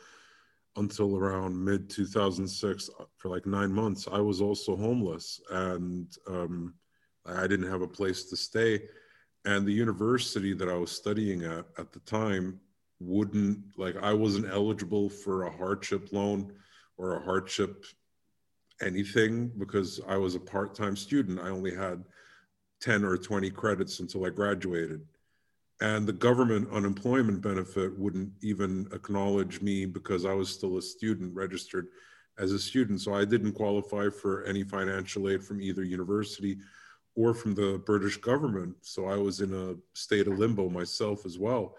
until 0.81 1.17
around 1.17 1.63
mid 1.65 1.89
2006 1.89 2.91
for 3.17 3.29
like 3.29 3.47
nine 3.47 3.73
months. 3.73 4.09
I 4.11 4.19
was 4.19 4.41
also 4.41 4.77
homeless 4.77 5.41
and 5.51 6.09
um, 6.27 6.75
I 7.25 7.47
didn't 7.47 7.71
have 7.71 7.83
a 7.83 7.89
place 7.89 8.25
to 8.25 8.37
stay. 8.37 8.83
And 9.45 9.67
the 9.67 9.73
university 9.73 10.53
that 10.55 10.69
I 10.69 10.75
was 10.75 10.91
studying 10.91 11.45
at 11.45 11.65
at 11.79 11.93
the 11.93 12.01
time 12.01 12.61
wouldn't, 13.01 13.59
like, 13.79 13.97
I 13.97 14.13
wasn't 14.13 14.53
eligible 14.53 15.09
for 15.09 15.45
a 15.45 15.57
hardship 15.57 16.13
loan 16.13 16.53
or 16.99 17.17
a 17.17 17.25
hardship 17.25 17.87
anything 18.83 19.51
because 19.59 20.01
I 20.07 20.17
was 20.17 20.35
a 20.35 20.41
part 20.41 20.75
time 20.75 20.97
student. 20.97 21.41
I 21.41 21.49
only 21.49 21.75
had 21.75 22.05
10 22.81 23.05
or 23.05 23.17
20 23.17 23.51
credits 23.51 24.01
until 24.01 24.27
I 24.27 24.31
graduated. 24.31 25.03
And 25.81 26.07
the 26.07 26.13
government 26.13 26.69
unemployment 26.71 27.41
benefit 27.41 27.99
wouldn't 27.99 28.33
even 28.43 28.87
acknowledge 28.93 29.63
me 29.63 29.87
because 29.87 30.27
I 30.27 30.35
was 30.35 30.51
still 30.51 30.77
a 30.77 30.83
student 30.83 31.35
registered 31.35 31.89
as 32.39 32.53
a 32.53 32.59
student. 32.59 33.01
So 33.01 33.15
I 33.15 33.25
didn't 33.25 33.53
qualify 33.53 34.11
for 34.11 34.45
any 34.45 34.63
financial 34.63 35.29
aid 35.31 35.43
from 35.43 35.61
either 35.61 35.83
university 35.83 36.59
or 37.15 37.33
from 37.35 37.55
the 37.55 37.83
British 37.87 38.19
government. 38.19 38.75
So 38.83 39.07
I 39.07 39.17
was 39.17 39.41
in 39.41 39.55
a 39.55 39.77
state 39.99 40.27
of 40.27 40.39
limbo 40.39 40.69
myself 40.69 41.25
as 41.25 41.39
well. 41.39 41.75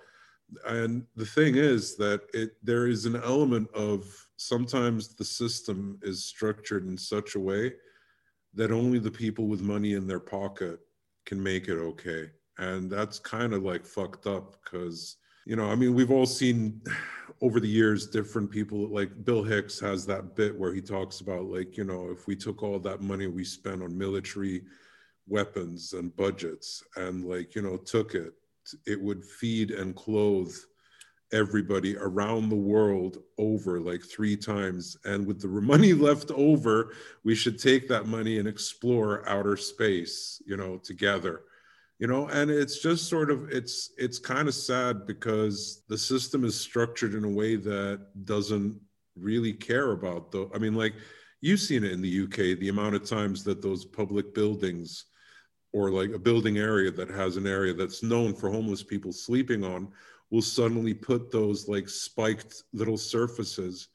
And 0.66 1.06
the 1.16 1.26
thing 1.26 1.56
is 1.56 1.96
that 1.98 2.22
it 2.34 2.58
there 2.62 2.88
is 2.88 3.06
an 3.06 3.16
element 3.16 3.70
of 3.74 4.06
sometimes 4.36 5.16
the 5.16 5.24
system 5.24 5.98
is 6.02 6.26
structured 6.26 6.86
in 6.86 6.98
such 6.98 7.36
a 7.36 7.40
way 7.40 7.74
that 8.54 8.72
only 8.72 9.00
the 9.00 9.12
people 9.12 9.48
with 9.48 9.62
money 9.62 9.94
in 9.94 10.08
their 10.08 10.20
pocket 10.20 10.80
can 11.26 11.42
make 11.42 11.70
it 11.70 11.78
okay. 11.78 12.30
And 12.62 12.92
that's 12.92 13.18
kind 13.18 13.54
of 13.54 13.64
like 13.64 13.88
fucked 13.88 14.28
up 14.28 14.56
because, 14.64 15.18
you 15.46 15.56
know, 15.56 15.66
I 15.66 15.74
mean, 15.74 15.96
we've 15.96 16.12
all 16.12 16.28
seen 16.28 16.80
over 17.42 17.60
the 17.60 17.68
years 17.68 18.08
different 18.08 18.52
people 18.52 18.88
like 18.88 19.26
Bill 19.26 19.44
Hicks 19.44 19.80
has 19.80 20.06
that 20.06 20.36
bit 20.36 20.56
where 20.58 20.72
he 20.72 20.80
talks 20.80 21.22
about, 21.22 21.46
like, 21.46 21.76
you 21.76 21.84
know, 21.84 22.12
if 22.12 22.28
we 22.28 22.36
took 22.36 22.62
all 22.62 22.80
that 22.80 23.02
money 23.02 23.26
we 23.26 23.44
spent 23.44 23.82
on 23.82 23.98
military 23.98 24.62
weapons 25.28 25.94
and 25.94 26.16
budgets 26.16 26.84
and, 26.98 27.26
like, 27.26 27.56
you 27.56 27.64
know, 27.64 27.78
took 27.78 28.14
it, 28.14 28.34
it 28.86 29.02
would 29.02 29.26
feed 29.26 29.72
and 29.72 29.96
clothe 29.96 30.54
everybody 31.34 31.98
around 31.98 32.50
the 32.50 32.56
world 32.56 33.18
over 33.40 33.80
like 33.80 34.04
three 34.04 34.38
times. 34.38 34.98
And 35.04 35.26
with 35.26 35.42
the 35.42 35.48
money 35.48 35.94
left 35.94 36.30
over, 36.30 36.94
we 37.24 37.34
should 37.34 37.58
take 37.58 37.88
that 37.88 38.06
money 38.06 38.38
and 38.38 38.48
explore 38.48 39.28
outer 39.28 39.58
space, 39.58 40.44
you 40.46 40.58
know, 40.58 40.78
together. 40.78 41.42
You 42.02 42.08
know, 42.08 42.28
and 42.30 42.50
it's 42.50 42.80
just 42.80 43.08
sort 43.08 43.30
of 43.30 43.52
it's 43.52 43.92
it's 43.96 44.18
kind 44.18 44.48
of 44.48 44.56
sad 44.56 45.06
because 45.06 45.84
the 45.88 46.00
system 46.00 46.44
is 46.44 46.60
structured 46.60 47.14
in 47.14 47.24
a 47.24 47.30
way 47.30 47.58
that 47.58 48.08
doesn't 48.26 48.82
really 49.16 49.54
care 49.54 49.92
about 49.92 50.32
the 50.32 50.50
I 50.52 50.58
mean, 50.58 50.74
like 50.74 50.96
you've 51.42 51.60
seen 51.60 51.84
it 51.84 51.92
in 51.92 52.02
the 52.02 52.24
UK, 52.24 52.58
the 52.58 52.70
amount 52.70 52.96
of 52.96 53.08
times 53.08 53.44
that 53.44 53.62
those 53.62 53.86
public 53.86 54.34
buildings 54.34 55.06
or 55.74 55.92
like 55.92 56.10
a 56.10 56.18
building 56.18 56.58
area 56.58 56.90
that 56.90 57.12
has 57.12 57.38
an 57.38 57.46
area 57.46 57.72
that's 57.72 58.02
known 58.02 58.34
for 58.34 58.50
homeless 58.50 58.82
people 58.82 59.12
sleeping 59.12 59.64
on 59.64 59.88
will 60.32 60.42
suddenly 60.42 60.96
put 60.96 61.30
those 61.30 61.68
like 61.68 61.88
spiked 61.88 62.64
little 62.74 62.98
surfaces 62.98 63.90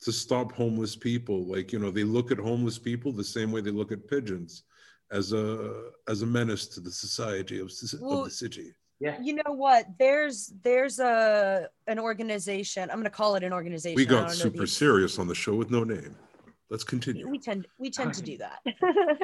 to 0.00 0.10
stop 0.10 0.50
homeless 0.52 0.96
people. 0.96 1.46
Like 1.46 1.74
you 1.74 1.78
know 1.78 1.90
they 1.90 2.04
look 2.04 2.32
at 2.32 2.38
homeless 2.38 2.78
people 2.78 3.12
the 3.12 3.22
same 3.22 3.52
way 3.52 3.60
they 3.60 3.70
look 3.70 3.92
at 3.92 4.08
pigeons 4.08 4.62
as 5.10 5.32
a 5.32 5.90
as 6.08 6.22
a 6.22 6.26
menace 6.26 6.66
to 6.66 6.80
the 6.80 6.90
society 6.90 7.58
of, 7.58 7.66
of 7.66 8.24
the 8.24 8.30
city 8.30 8.74
Yeah. 9.00 9.16
You 9.20 9.34
know 9.34 9.52
what? 9.52 9.86
There's 9.98 10.52
there's 10.62 10.98
a 10.98 11.68
an 11.86 11.98
organization. 11.98 12.90
I'm 12.90 12.98
gonna 12.98 13.10
call 13.10 13.34
it 13.36 13.42
an 13.42 13.52
organization. 13.52 13.96
we 13.96 14.06
got 14.06 14.30
super 14.32 14.58
the- 14.58 14.66
serious 14.66 15.18
on 15.18 15.26
the 15.26 15.34
show 15.34 15.54
with 15.54 15.70
no 15.70 15.84
name 15.84 16.14
let's 16.70 16.84
continue 16.84 17.28
we 17.28 17.38
tend 17.38 17.66
we 17.78 17.90
tend 17.90 18.14
to 18.14 18.22
do 18.22 18.38
that 18.44 18.60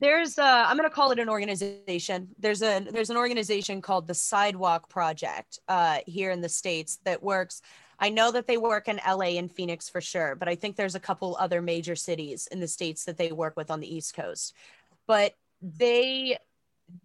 there's 0.00 0.38
uh 0.38 0.64
i'm 0.66 0.76
going 0.76 0.88
to 0.88 0.94
call 0.94 1.10
it 1.10 1.18
an 1.18 1.28
organization 1.28 2.28
there's 2.38 2.62
a 2.62 2.80
there's 2.90 3.10
an 3.10 3.16
organization 3.16 3.80
called 3.80 4.06
the 4.06 4.14
sidewalk 4.14 4.88
project 4.88 5.60
uh 5.68 5.98
here 6.06 6.30
in 6.30 6.40
the 6.40 6.48
states 6.48 6.98
that 7.04 7.22
works 7.22 7.62
I 8.00 8.10
know 8.10 8.30
that 8.30 8.46
they 8.46 8.58
work 8.58 8.86
in 8.86 9.00
LA 9.04 9.38
and 9.38 9.50
Phoenix 9.50 9.88
for 9.88 10.00
sure, 10.00 10.36
but 10.36 10.48
I 10.48 10.54
think 10.54 10.76
there's 10.76 10.94
a 10.94 11.00
couple 11.00 11.36
other 11.40 11.60
major 11.60 11.96
cities 11.96 12.46
in 12.52 12.60
the 12.60 12.68
states 12.68 13.04
that 13.06 13.18
they 13.18 13.32
work 13.32 13.56
with 13.56 13.72
on 13.72 13.80
the 13.80 13.92
East 13.92 14.14
Coast. 14.14 14.54
But 15.08 15.34
they 15.60 16.38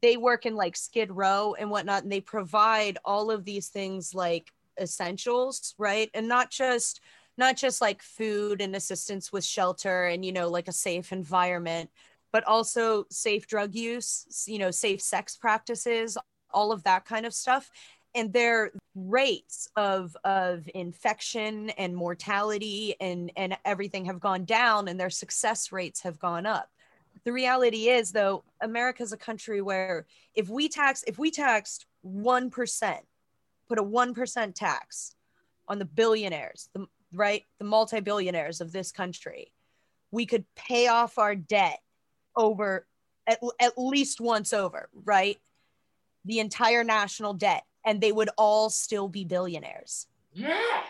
they 0.02 0.18
work 0.18 0.46
in 0.46 0.56
like 0.56 0.76
Skid 0.78 1.12
Row 1.12 1.56
and 1.58 1.70
whatnot, 1.70 2.04
and 2.04 2.12
they 2.12 2.22
provide 2.22 2.98
all 3.04 3.32
of 3.32 3.46
these 3.46 3.70
things 3.70 4.14
like 4.14 4.52
essentials, 4.80 5.76
right? 5.78 6.10
And 6.14 6.28
not 6.28 6.52
just 6.52 7.02
not 7.38 7.58
just 7.58 7.82
like 7.82 8.02
food 8.04 8.62
and 8.62 8.76
assistance 8.76 9.32
with 9.32 9.44
shelter 9.44 10.06
and 10.06 10.24
you 10.24 10.32
know 10.32 10.50
like 10.50 10.68
a 10.68 10.74
safe 10.74 11.12
environment, 11.12 11.90
but 12.32 12.44
also 12.46 13.06
safe 13.10 13.48
drug 13.48 13.76
use, 13.76 14.46
you 14.48 14.60
know, 14.60 14.72
safe 14.72 15.02
sex 15.02 15.36
practices, 15.38 16.18
all 16.52 16.72
of 16.72 16.84
that 16.84 17.06
kind 17.06 17.26
of 17.26 17.34
stuff. 17.34 17.72
And 18.16 18.32
their 18.32 18.72
rates 18.96 19.68
of 19.76 20.16
of 20.24 20.70
infection 20.76 21.72
and 21.72 21.96
mortality 21.96 22.96
and 23.00 23.32
and 23.36 23.58
everything 23.66 24.06
have 24.06 24.20
gone 24.20 24.46
down, 24.46 24.88
and 24.88 25.00
their 25.00 25.10
success 25.10 25.72
rates 25.72 26.02
have 26.02 26.20
gone 26.20 26.46
up 26.46 26.70
the 27.26 27.32
reality 27.32 27.90
is 27.90 28.12
though 28.12 28.44
america's 28.62 29.14
a 29.14 29.18
country 29.18 29.62
where 29.62 30.06
if 30.36 30.50
we 30.50 30.68
tax 30.70 31.04
if 31.08 31.18
we 31.18 31.32
taxed 31.32 31.86
1% 32.06 32.98
put 33.68 33.80
a 33.80 33.84
1% 33.84 34.56
tax 34.56 35.16
on 35.68 35.80
the 35.80 35.86
billionaires 35.86 36.70
the 36.74 36.86
right 37.14 37.46
the 37.60 37.66
multi-billionaires 37.66 38.60
of 38.60 38.72
this 38.72 38.92
country 38.92 39.52
we 40.12 40.26
could 40.26 40.46
pay 40.56 40.88
off 40.88 41.18
our 41.18 41.36
debt 41.36 41.80
over 42.36 42.86
at, 43.28 43.40
at 43.60 43.78
least 43.78 44.20
once 44.20 44.54
over 44.54 44.90
right 45.06 45.40
the 46.26 46.40
entire 46.40 46.84
national 46.84 47.34
debt 47.34 47.64
and 47.86 48.00
they 48.00 48.12
would 48.12 48.30
all 48.38 48.70
still 48.70 49.08
be 49.08 49.26
billionaires. 49.26 50.08
Yeah. 50.34 50.82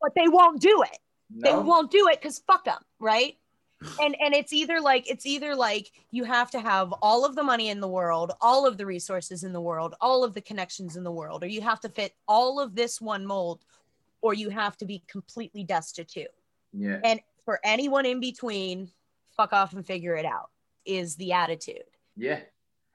but 0.00 0.12
they 0.14 0.28
won't 0.28 0.60
do 0.60 0.82
it. 0.82 0.98
They 1.30 1.52
won't 1.52 1.90
do 1.90 2.08
it 2.08 2.20
because 2.20 2.38
fuck 2.46 2.64
them 2.64 2.80
right 2.98 3.36
and 4.00 4.16
and 4.20 4.34
it's 4.34 4.52
either 4.52 4.80
like 4.80 5.08
it's 5.10 5.24
either 5.26 5.54
like 5.54 5.92
you 6.10 6.24
have 6.24 6.50
to 6.50 6.60
have 6.60 6.92
all 7.00 7.24
of 7.24 7.36
the 7.36 7.42
money 7.42 7.68
in 7.68 7.80
the 7.80 7.88
world 7.88 8.32
all 8.40 8.66
of 8.66 8.76
the 8.76 8.84
resources 8.84 9.44
in 9.44 9.52
the 9.52 9.60
world 9.60 9.94
all 10.00 10.24
of 10.24 10.34
the 10.34 10.40
connections 10.40 10.96
in 10.96 11.04
the 11.04 11.12
world 11.12 11.44
or 11.44 11.46
you 11.46 11.60
have 11.60 11.78
to 11.80 11.88
fit 11.88 12.12
all 12.26 12.58
of 12.60 12.74
this 12.74 13.00
one 13.00 13.24
mold 13.24 13.60
or 14.20 14.34
you 14.34 14.50
have 14.50 14.76
to 14.76 14.84
be 14.84 15.02
completely 15.06 15.62
destitute 15.62 16.26
Yeah. 16.72 16.98
and 17.04 17.20
for 17.44 17.60
anyone 17.64 18.04
in 18.04 18.18
between 18.20 18.90
fuck 19.36 19.52
off 19.52 19.72
and 19.72 19.86
figure 19.86 20.16
it 20.16 20.24
out 20.26 20.50
is 20.84 21.14
the 21.16 21.32
attitude 21.32 21.84
Yeah. 22.16 22.40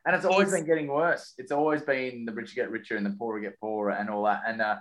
And 0.05 0.13
it's 0.17 0.25
always 0.25 0.49
It's- 0.49 0.59
been 0.59 0.67
getting 0.67 0.87
worse. 0.87 1.33
It's 1.37 1.53
always 1.53 1.81
been 1.81 2.25
the 2.25 2.33
rich 2.33 2.55
get 2.55 2.69
richer 2.69 2.97
and 2.97 3.05
the 3.05 3.11
poorer 3.11 3.39
get 3.39 3.57
poorer 3.61 3.91
and 3.91 4.09
all 4.09 4.23
that. 4.23 4.41
And 4.45 4.61
uh, 4.61 4.79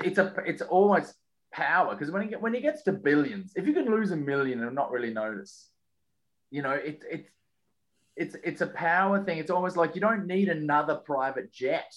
it's 0.00 0.18
a 0.18 0.34
it's 0.44 0.60
almost 0.60 1.14
power 1.54 1.94
because 1.94 2.10
when 2.10 2.22
it 2.32 2.40
when 2.40 2.54
it 2.54 2.62
gets 2.62 2.82
to 2.82 2.92
billions, 2.92 3.52
if 3.56 3.66
you 3.66 3.72
can 3.72 3.86
lose 3.86 4.10
a 4.10 4.16
million 4.16 4.62
and 4.62 4.74
not 4.74 4.90
really 4.90 5.12
notice, 5.12 5.70
you 6.50 6.62
know, 6.62 6.72
it 6.72 7.02
it 7.10 7.26
it's 8.16 8.34
it's 8.44 8.60
a 8.60 8.66
power 8.66 9.22
thing. 9.24 9.38
It's 9.38 9.50
almost 9.50 9.76
like 9.76 9.94
you 9.94 10.00
don't 10.00 10.26
need 10.26 10.48
another 10.48 10.96
private 10.96 11.52
jet. 11.52 11.90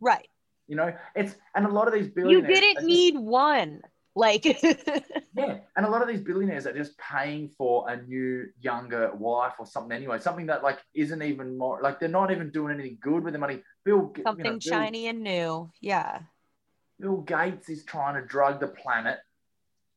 right 0.00 0.28
You 0.68 0.76
know, 0.76 0.90
it's 1.14 1.34
and 1.54 1.66
a 1.66 1.72
lot 1.78 1.86
of 1.88 1.94
these 1.94 2.08
billionaires. 2.08 2.48
you 2.48 2.54
didn't 2.54 2.76
are 2.78 2.80
just- 2.80 2.86
need 2.96 3.14
one 3.18 3.82
like 4.16 4.44
Yeah, 5.40 5.58
and 5.76 5.86
a 5.86 5.88
lot 5.94 6.02
of 6.02 6.08
these 6.08 6.20
billionaires 6.20 6.66
are 6.66 6.72
just 6.82 6.98
paying 6.98 7.48
for 7.58 7.88
a 7.88 7.94
new 8.02 8.48
younger 8.60 9.04
wife 9.14 9.54
or 9.60 9.66
something 9.66 9.96
anyway, 9.96 10.18
something 10.18 10.46
that 10.46 10.62
like 10.68 10.78
isn't 10.94 11.22
even 11.22 11.56
more 11.56 11.80
like 11.80 12.00
they're 12.00 12.08
not 12.20 12.30
even 12.32 12.50
doing 12.50 12.74
anything 12.74 12.98
good 13.00 13.22
with 13.24 13.32
the 13.34 13.38
money. 13.38 13.62
Bill, 13.84 14.12
you 14.16 14.22
know, 14.24 14.30
something 14.30 14.58
Bill- 14.58 14.60
shiny 14.60 15.06
and 15.06 15.22
new 15.22 15.70
yeah 15.80 16.20
Bill 17.00 17.18
Gates 17.22 17.68
is 17.68 17.84
trying 17.84 18.20
to 18.20 18.26
drug 18.26 18.60
the 18.60 18.68
planet, 18.68 19.18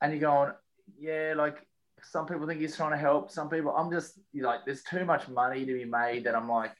and 0.01 0.11
you're 0.13 0.21
going, 0.21 0.51
yeah, 0.97 1.33
like 1.35 1.65
some 2.01 2.25
people 2.25 2.47
think 2.47 2.61
he's 2.61 2.75
trying 2.75 2.91
to 2.91 2.97
help, 2.97 3.29
some 3.31 3.49
people. 3.49 3.75
I'm 3.75 3.91
just 3.91 4.19
like, 4.33 4.61
there's 4.65 4.83
too 4.83 5.05
much 5.05 5.27
money 5.27 5.65
to 5.65 5.73
be 5.73 5.85
made 5.85 6.23
that 6.25 6.35
I'm 6.35 6.49
like, 6.49 6.71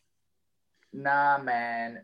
nah, 0.92 1.38
man. 1.40 2.02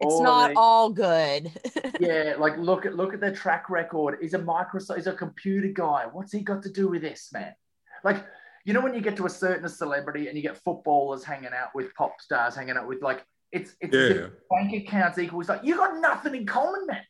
it's 0.00 0.14
All 0.14 0.22
not 0.22 0.48
these- 0.48 0.56
all 0.58 0.90
good 0.90 1.50
yeah, 2.00 2.34
like 2.38 2.56
look 2.58 2.84
at 2.86 2.94
look 2.94 3.14
at 3.14 3.20
their 3.20 3.34
track 3.34 3.70
record. 3.70 4.18
He's 4.20 4.34
a 4.34 4.38
Microsoft, 4.38 4.96
he's 4.96 5.06
a 5.06 5.12
computer 5.12 5.68
guy. 5.68 6.06
What's 6.12 6.32
he 6.32 6.40
got 6.40 6.62
to 6.64 6.70
do 6.70 6.88
with 6.88 7.02
this, 7.02 7.30
man? 7.32 7.54
Like, 8.04 8.24
you 8.64 8.72
know, 8.74 8.80
when 8.80 8.94
you 8.94 9.00
get 9.00 9.16
to 9.16 9.26
a 9.26 9.30
certain 9.30 9.68
celebrity 9.68 10.28
and 10.28 10.36
you 10.36 10.42
get 10.42 10.58
footballers 10.58 11.24
hanging 11.24 11.50
out 11.56 11.74
with 11.74 11.94
pop 11.94 12.20
stars, 12.20 12.54
hanging 12.56 12.76
out 12.76 12.86
with 12.88 13.02
like 13.02 13.24
it's 13.52 13.74
it's 13.80 13.94
Yeah, 13.94 14.00
as 14.02 14.10
if 14.10 14.16
yeah. 14.16 14.26
bank 14.50 14.72
accounts 14.74 15.18
equal. 15.18 15.40
It's 15.40 15.48
like 15.48 15.64
you 15.64 15.76
got 15.76 15.98
nothing 16.00 16.34
in 16.34 16.46
common, 16.46 16.86
man. 16.86 17.02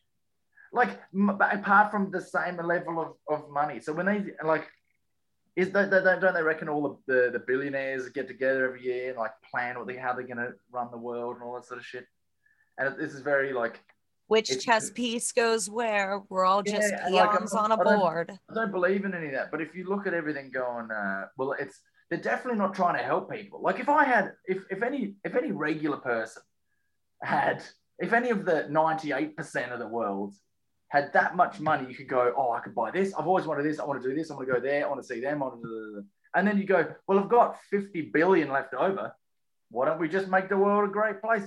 Like 0.77 0.99
m- 1.13 1.35
but 1.37 1.53
apart 1.53 1.91
from 1.91 2.11
the 2.11 2.21
same 2.21 2.57
level 2.57 2.95
of, 3.01 3.09
of 3.33 3.49
money. 3.49 3.79
So 3.81 3.93
when 3.93 4.05
they 4.05 4.19
like. 4.43 4.65
Is 5.55 5.71
that, 5.71 5.89
that, 5.89 6.03
that- 6.03 6.21
don't 6.21 6.35
they 6.35 6.43
reckon 6.43 6.69
all 6.69 6.83
the, 7.07 7.13
the, 7.13 7.31
the 7.31 7.39
billionaires 7.39 8.07
get 8.09 8.27
together 8.27 8.63
every 8.67 8.83
year 8.83 9.09
and 9.09 9.17
like 9.17 9.31
plan 9.49 9.75
what 9.75 9.87
they 9.87 9.95
how 9.97 10.13
they're 10.13 10.21
gonna 10.27 10.51
run 10.71 10.89
the 10.91 10.99
world 10.99 11.33
and 11.35 11.43
all 11.43 11.55
that 11.55 11.65
sort 11.65 11.79
of 11.79 11.85
shit? 11.85 12.05
And 12.77 12.95
this 12.99 13.11
is 13.15 13.21
very 13.21 13.53
like 13.53 13.79
which 14.27 14.63
chess 14.63 14.91
piece 14.91 15.31
goes 15.31 15.67
where 15.67 16.21
we're 16.29 16.45
all 16.45 16.61
Yeah, 16.63 16.73
just 16.75 16.91
like, 17.09 17.29
I'm 17.29 17.37
peons 17.37 17.53
not- 17.55 17.63
on 17.63 17.71
a 17.71 17.81
I 17.81 17.83
don't- 17.83 17.99
board 17.99 18.39
I 18.51 18.53
don't 18.53 18.71
believe 18.71 19.03
in 19.03 19.15
any 19.15 19.27
of 19.27 19.31
that. 19.33 19.49
But 19.49 19.61
if 19.61 19.73
you 19.73 19.89
look 19.89 20.05
at 20.05 20.13
everything 20.13 20.51
going, 20.51 20.91
uh, 20.91 21.25
well, 21.39 21.53
it's 21.53 21.79
they're 22.11 22.21
definitely 22.21 22.59
not 22.59 22.75
trying 22.75 22.95
to 22.99 23.03
help 23.03 23.31
people. 23.31 23.59
Like 23.67 23.79
if 23.79 23.89
I 23.89 24.03
had, 24.03 24.33
if 24.45 24.59
if 24.69 24.83
any 24.83 25.15
if 25.23 25.33
any 25.33 25.51
regular 25.51 25.97
person 25.97 26.43
had, 27.23 27.63
if 27.97 28.13
any 28.13 28.29
of 28.29 28.45
the 28.45 28.67
ninety 28.69 29.11
eight 29.11 29.35
percent 29.35 29.71
of 29.71 29.79
the 29.79 29.87
world 29.87 30.35
had 30.89 31.11
that 31.13 31.35
much 31.35 31.59
money, 31.59 31.87
you 31.89 31.95
could 31.95 32.07
go, 32.07 32.33
oh, 32.37 32.51
I 32.51 32.59
could 32.59 32.73
buy 32.73 32.91
this. 32.91 33.13
I've 33.13 33.27
always 33.27 33.45
wanted 33.45 33.63
this. 33.63 33.79
I 33.79 33.85
want 33.85 34.01
to 34.01 34.07
do 34.07 34.15
this. 34.15 34.31
I 34.31 34.35
want 34.35 34.47
to 34.47 34.53
go 34.53 34.59
there. 34.59 34.85
I 34.85 34.89
want 34.89 35.01
to 35.01 35.07
see 35.07 35.19
them. 35.19 35.43
I 35.43 35.47
want 35.47 35.61
to 35.61 36.05
and 36.37 36.47
then 36.47 36.57
you 36.57 36.65
go, 36.65 36.85
well, 37.07 37.19
I've 37.19 37.29
got 37.29 37.57
fifty 37.69 38.01
billion 38.01 38.49
left 38.51 38.73
over. 38.73 39.13
Why 39.71 39.85
don't 39.85 39.99
we 39.99 40.07
just 40.07 40.27
make 40.27 40.49
the 40.49 40.57
world 40.57 40.87
a 40.87 40.91
great 40.91 41.21
place? 41.21 41.43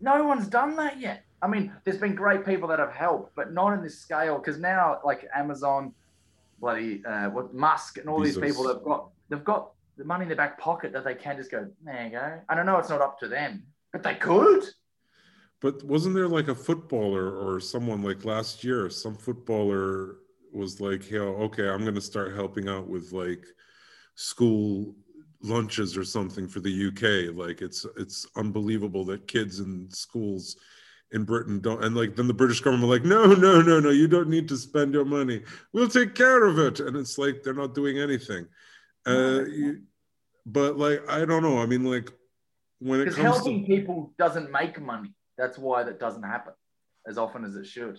No 0.00 0.24
one's 0.24 0.48
done 0.48 0.76
that 0.76 0.98
yet. 0.98 1.24
I 1.42 1.46
mean, 1.46 1.72
there's 1.84 1.98
been 1.98 2.14
great 2.14 2.44
people 2.44 2.68
that 2.68 2.78
have 2.78 2.92
helped, 2.92 3.36
but 3.36 3.52
not 3.52 3.74
in 3.74 3.82
this 3.82 3.98
scale. 3.98 4.38
Because 4.38 4.58
now, 4.58 5.00
like 5.04 5.28
Amazon, 5.34 5.92
bloody 6.58 7.04
uh, 7.04 7.28
what 7.30 7.54
Musk, 7.54 7.98
and 7.98 8.08
all 8.08 8.20
these 8.20 8.38
people, 8.38 8.64
they've 8.64 8.82
got 8.82 9.10
they've 9.28 9.44
got 9.44 9.72
the 9.96 10.04
money 10.04 10.22
in 10.22 10.28
their 10.28 10.36
back 10.36 10.58
pocket 10.58 10.92
that 10.92 11.04
they 11.04 11.14
can 11.14 11.36
just 11.36 11.50
go, 11.50 11.68
there 11.84 12.04
you 12.04 12.10
go. 12.10 12.40
And 12.48 12.60
I 12.60 12.62
know 12.62 12.78
it's 12.78 12.88
not 12.88 13.02
up 13.02 13.20
to 13.20 13.28
them, 13.28 13.64
but 13.92 14.02
they 14.02 14.14
could. 14.14 14.64
But 15.60 15.82
wasn't 15.82 16.14
there 16.14 16.28
like 16.28 16.48
a 16.48 16.54
footballer 16.54 17.30
or 17.30 17.60
someone 17.60 18.02
like 18.02 18.24
last 18.24 18.64
year? 18.64 18.90
Some 18.90 19.16
footballer 19.16 20.16
was 20.52 20.80
like, 20.80 21.04
"Hey, 21.04 21.18
okay, 21.18 21.68
I'm 21.68 21.82
going 21.82 21.94
to 21.94 22.00
start 22.00 22.34
helping 22.34 22.68
out 22.68 22.86
with 22.86 23.12
like 23.12 23.44
school 24.14 24.94
lunches 25.42 25.96
or 25.96 26.04
something 26.04 26.48
for 26.48 26.60
the 26.60 26.88
UK." 26.88 27.34
Like 27.34 27.62
it's 27.62 27.86
it's 27.96 28.26
unbelievable 28.36 29.04
that 29.06 29.26
kids 29.28 29.60
in 29.60 29.88
schools 29.90 30.56
in 31.12 31.24
Britain 31.24 31.60
don't. 31.60 31.84
And 31.84 31.96
like 31.96 32.16
then 32.16 32.26
the 32.26 32.34
British 32.34 32.60
government 32.60 32.90
like, 32.90 33.04
"No, 33.04 33.24
no, 33.26 33.62
no, 33.62 33.80
no, 33.80 33.90
you 33.90 34.08
don't 34.08 34.28
need 34.28 34.48
to 34.48 34.56
spend 34.56 34.92
your 34.92 35.04
money. 35.04 35.42
We'll 35.72 35.88
take 35.88 36.14
care 36.14 36.44
of 36.44 36.58
it." 36.58 36.80
And 36.80 36.96
it's 36.96 37.16
like 37.16 37.42
they're 37.42 37.54
not 37.54 37.74
doing 37.74 37.98
anything. 37.98 38.46
Uh, 39.06 39.44
you, 39.44 39.82
but 40.46 40.76
like 40.76 41.08
I 41.08 41.24
don't 41.24 41.42
know. 41.42 41.58
I 41.58 41.66
mean, 41.66 41.84
like 41.84 42.10
when 42.80 43.00
it 43.00 43.14
comes 43.14 43.16
helping 43.16 43.62
to 43.62 43.66
people 43.66 44.12
doesn't 44.18 44.50
make 44.50 44.80
money. 44.80 45.14
That's 45.36 45.58
why 45.58 45.82
that 45.84 45.98
doesn't 45.98 46.22
happen 46.22 46.54
as 47.06 47.18
often 47.18 47.44
as 47.44 47.56
it 47.56 47.66
should. 47.66 47.98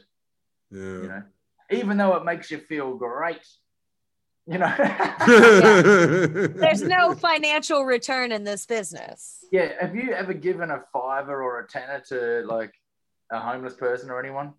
yeah. 0.72 0.80
You 0.80 1.08
know, 1.08 1.24
even 1.72 1.98
though 1.98 2.16
it 2.16 2.26
makes 2.26 2.52
you 2.52 2.58
feel 2.58 2.96
great. 2.96 3.46
You 4.48 4.60
know. 4.60 4.72
there's 5.26 6.84
no 6.84 7.16
financial 7.16 7.84
return 7.84 8.32
in 8.32 8.44
this 8.44 8.68
business 8.68 9.44
Yeah, 9.52 9.72
have 9.82 9.96
you 9.96 10.12
ever 10.12 10.34
given 10.34 10.70
a 10.70 10.84
fiver 10.94 11.42
or 11.42 11.62
a 11.62 11.68
tenner 11.68 12.00
to 12.10 12.44
like 12.46 12.72
a 13.32 13.40
homeless 13.40 13.74
person 13.74 14.12
or 14.12 14.20
anyone? 14.20 14.54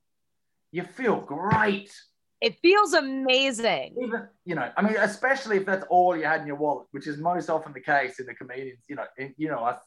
You 0.73 0.83
feel 0.83 1.21
great. 1.21 1.93
it 2.41 2.59
feels 2.59 2.95
amazing 2.95 3.95
Even 4.03 4.27
you 4.45 4.57
know, 4.57 4.69
I 4.77 4.83
mean, 4.83 4.97
especially 4.99 5.59
if 5.59 5.67
that's 5.67 5.87
all 5.89 6.17
you 6.17 6.25
had 6.25 6.41
in 6.41 6.49
your 6.49 6.57
wallet, 6.57 6.89
which 6.91 7.07
is 7.07 7.17
most 7.19 7.49
often 7.49 7.73
the 7.73 7.81
case 7.81 8.19
in 8.19 8.27
the 8.27 8.35
comedians. 8.35 8.85
You 8.89 8.97
know, 8.97 9.05
in, 9.19 9.35
you 9.37 9.49
know 9.49 9.61
us. 9.61 9.79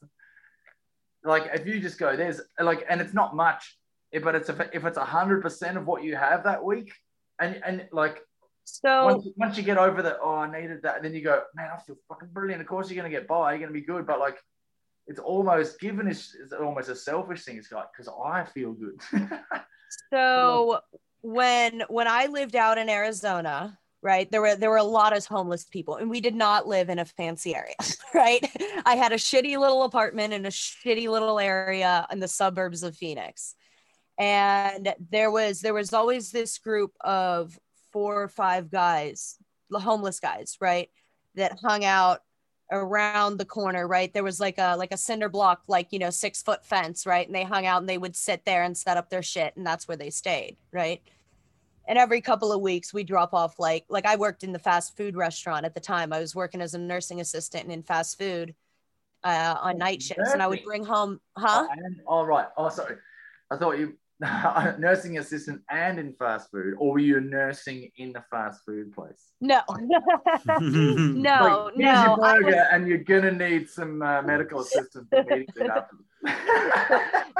Like 1.24 1.49
if 1.53 1.65
you 1.65 1.80
just 1.80 1.97
go, 1.97 2.15
there's 2.15 2.41
like, 2.59 2.86
and 2.89 3.01
it's 3.01 3.13
not 3.13 3.36
much, 3.36 3.78
eh, 4.13 4.20
but 4.24 4.36
it's 4.36 4.49
if, 4.49 4.59
if 4.74 4.86
it's 4.86 4.97
a 4.97 5.05
hundred 5.05 5.41
percent 5.41 5.78
of 5.78 5.86
what 5.86 6.03
you 6.03 6.15
have 6.15 6.43
that 6.43 6.63
week, 6.63 6.93
and 7.39 7.61
and 7.65 7.88
like 7.91 8.22
so 8.63 9.05
once, 9.05 9.28
once 9.36 9.57
you 9.57 9.63
get 9.63 9.78
over 9.78 10.01
the 10.01 10.17
oh 10.20 10.36
I 10.36 10.61
needed 10.61 10.82
that, 10.84 11.03
then 11.03 11.13
you 11.13 11.22
go, 11.22 11.41
man, 11.55 11.70
I 11.74 11.82
feel 11.82 11.97
fucking 12.07 12.30
brilliant. 12.32 12.61
Of 12.61 12.67
course 12.67 12.89
you're 12.89 13.01
gonna 13.01 13.13
get 13.13 13.28
by, 13.28 13.51
you're 13.51 13.59
gonna 13.59 13.72
be 13.72 13.82
good, 13.82 14.05
but 14.05 14.20
like 14.20 14.38
it's 15.07 15.20
almost 15.20 15.80
given 15.80 16.07
is, 16.07 16.36
is 16.36 16.53
almost 16.53 16.89
a 16.89 16.95
selfish 16.95 17.43
thing. 17.43 17.57
It's 17.57 17.72
like 17.72 17.88
because 17.91 18.13
I 18.24 18.45
feel 18.45 18.74
good. 18.74 19.01
so 20.11 20.82
when 21.22 21.84
when 21.89 22.07
i 22.07 22.28
lived 22.28 22.55
out 22.55 22.78
in 22.78 22.89
arizona 22.89 23.78
right? 24.01 24.29
There 24.31 24.41
were 24.41 24.55
there 24.55 24.69
were 24.69 24.77
a 24.77 24.83
lot 24.83 25.15
of 25.15 25.25
homeless 25.25 25.65
people 25.65 25.95
and 25.97 26.09
we 26.09 26.21
did 26.21 26.35
not 26.35 26.67
live 26.67 26.89
in 26.89 26.99
a 26.99 27.05
fancy 27.05 27.55
area 27.55 27.75
right? 28.13 28.43
I 28.85 28.95
had 28.95 29.11
a 29.11 29.15
shitty 29.15 29.57
little 29.57 29.83
apartment 29.83 30.33
in 30.33 30.45
a 30.45 30.49
shitty 30.49 31.09
little 31.09 31.39
area 31.39 32.07
in 32.11 32.19
the 32.19 32.27
suburbs 32.27 32.83
of 32.83 32.95
phoenix. 32.95 33.55
And 34.17 34.93
there 35.09 35.31
was 35.31 35.61
there 35.61 35.73
was 35.73 35.93
always 35.93 36.31
this 36.31 36.57
group 36.57 36.93
of 37.01 37.57
four 37.91 38.21
or 38.21 38.27
five 38.27 38.69
guys, 38.69 39.37
the 39.69 39.79
homeless 39.79 40.19
guys, 40.19 40.57
right, 40.59 40.89
that 41.35 41.59
hung 41.61 41.85
out 41.85 42.19
around 42.71 43.37
the 43.37 43.45
corner 43.45 43.87
right? 43.87 44.13
There 44.13 44.23
was 44.23 44.39
like 44.39 44.57
a 44.59 44.75
like 44.77 44.93
a 44.93 44.97
cinder 44.97 45.29
block 45.29 45.63
like 45.67 45.87
you 45.91 45.99
know 45.99 46.09
six 46.09 46.41
foot 46.41 46.65
fence 46.65 47.05
right? 47.05 47.25
And 47.25 47.35
they 47.35 47.43
hung 47.43 47.65
out 47.65 47.81
and 47.81 47.89
they 47.89 47.97
would 47.97 48.15
sit 48.15 48.45
there 48.45 48.63
and 48.63 48.77
set 48.77 48.97
up 48.97 49.09
their 49.09 49.23
shit 49.23 49.55
and 49.57 49.65
that's 49.65 49.87
where 49.87 49.97
they 49.97 50.09
stayed 50.09 50.57
right 50.71 51.01
and 51.89 51.97
every 51.97 52.21
couple 52.21 52.53
of 52.53 52.61
weeks 52.61 52.93
we 52.93 53.03
drop 53.03 53.33
off 53.33 53.59
like 53.59 53.83
like 53.89 54.05
i 54.05 54.15
worked 54.15 54.43
in 54.43 54.53
the 54.53 54.59
fast 54.59 54.95
food 54.95 55.17
restaurant 55.17 55.65
at 55.65 55.73
the 55.73 55.79
time 55.81 56.13
i 56.13 56.19
was 56.19 56.33
working 56.35 56.61
as 56.61 56.73
a 56.75 56.77
nursing 56.77 57.19
assistant 57.19 57.69
in 57.69 57.83
fast 57.83 58.17
food 58.17 58.53
uh, 59.25 59.55
on 59.59 59.77
night 59.77 60.01
shifts 60.01 60.31
and 60.31 60.41
i 60.41 60.47
would 60.47 60.63
bring 60.63 60.85
home 60.85 61.19
huh 61.37 61.65
Oh, 61.67 61.67
and, 61.71 61.95
oh, 62.07 62.23
right. 62.23 62.47
Oh, 62.55 62.69
sorry. 62.69 62.95
I 63.51 63.57
thought 63.57 63.77
you 63.79 63.97
nursing 64.79 65.17
assistant 65.17 65.61
and 65.69 65.97
in 65.97 66.13
fast 66.13 66.51
food, 66.51 66.75
or 66.77 66.93
were 66.93 66.99
you 66.99 67.19
nursing 67.21 67.89
in 67.97 68.13
the 68.13 68.23
fast 68.29 68.63
food 68.65 68.93
place? 68.93 69.31
no 69.41 69.61
no 70.49 71.63
Like, 71.65 71.73
here's 71.75 72.01
no 72.01 72.03
your 72.05 72.17
burger, 72.17 72.45
was- 72.45 72.67
and 72.71 72.87
you're 72.87 72.97
gonna 72.99 73.31
need 73.31 73.69
some 73.69 74.01
uh, 74.01 74.21
medical 74.21 74.59
assistance 74.65 75.07
immediately 75.11 75.67
after. 75.67 75.95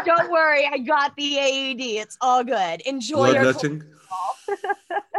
don't 0.06 0.32
worry 0.32 0.66
i 0.72 0.78
got 0.78 1.14
the 1.18 1.36
aed 1.38 1.82
it's 1.82 2.18
all 2.22 2.44
good 2.44 2.82
enjoy 2.82 3.30
your 3.32 3.44
Bloodletting. 3.44 3.84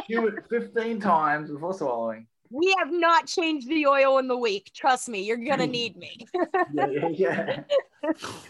Chew 0.09 0.27
it 0.29 0.35
15 0.49 1.01
times 1.01 1.51
before 1.51 1.75
swallowing. 1.75 2.27
we 2.51 2.75
have 2.79 2.91
not 2.91 3.27
changed 3.27 3.69
the 3.69 3.87
oil 3.87 4.19
in 4.19 4.27
the 4.27 4.37
week 4.37 4.71
trust 4.75 5.09
me 5.09 5.23
you're 5.23 5.37
gonna 5.37 5.67
need 5.67 5.97
me 5.97 6.27
Yeah, 6.75 6.87
yeah, 7.09 7.09
yeah. 7.13 7.63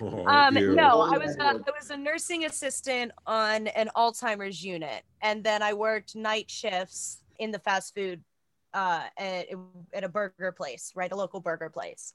Oh, 0.01 0.24
um 0.26 0.57
ew. 0.57 0.74
no 0.74 1.03
i 1.03 1.18
was 1.18 1.37
a, 1.37 1.43
i 1.49 1.70
was 1.78 1.91
a 1.91 1.97
nursing 1.99 2.47
assistant 2.47 3.12
on 3.26 3.66
an 3.68 3.91
alzheimer's 3.95 4.64
unit 4.64 5.03
and 5.20 5.45
then 5.45 5.62
i 5.62 5.74
worked 5.74 6.16
night 6.16 6.51
shifts 6.51 7.22
in 7.39 7.51
the 7.51 7.59
fast 7.59 7.95
food 7.95 8.22
uh 8.72 9.03
at, 9.18 9.49
at 9.93 10.05
a 10.05 10.09
burger 10.09 10.53
place 10.53 10.93
right 10.95 11.12
a 11.12 11.16
local 11.16 11.41
burger 11.41 11.68
place 11.68 12.14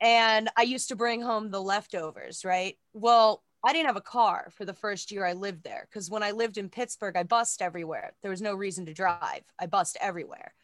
and 0.00 0.48
i 0.56 0.62
used 0.62 0.88
to 0.88 0.96
bring 0.96 1.20
home 1.20 1.50
the 1.50 1.60
leftovers 1.60 2.42
right 2.44 2.78
well 2.94 3.42
i 3.64 3.72
didn't 3.72 3.86
have 3.86 3.96
a 3.96 4.00
car 4.00 4.50
for 4.52 4.64
the 4.64 4.74
first 4.74 5.10
year 5.10 5.24
i 5.24 5.32
lived 5.32 5.62
there 5.64 5.86
because 5.88 6.10
when 6.10 6.22
i 6.22 6.30
lived 6.30 6.58
in 6.58 6.68
pittsburgh 6.68 7.16
i 7.16 7.22
bussed 7.22 7.62
everywhere 7.62 8.12
there 8.22 8.30
was 8.30 8.42
no 8.42 8.54
reason 8.54 8.86
to 8.86 8.94
drive 8.94 9.42
i 9.58 9.66
bussed 9.66 9.96
everywhere 10.00 10.54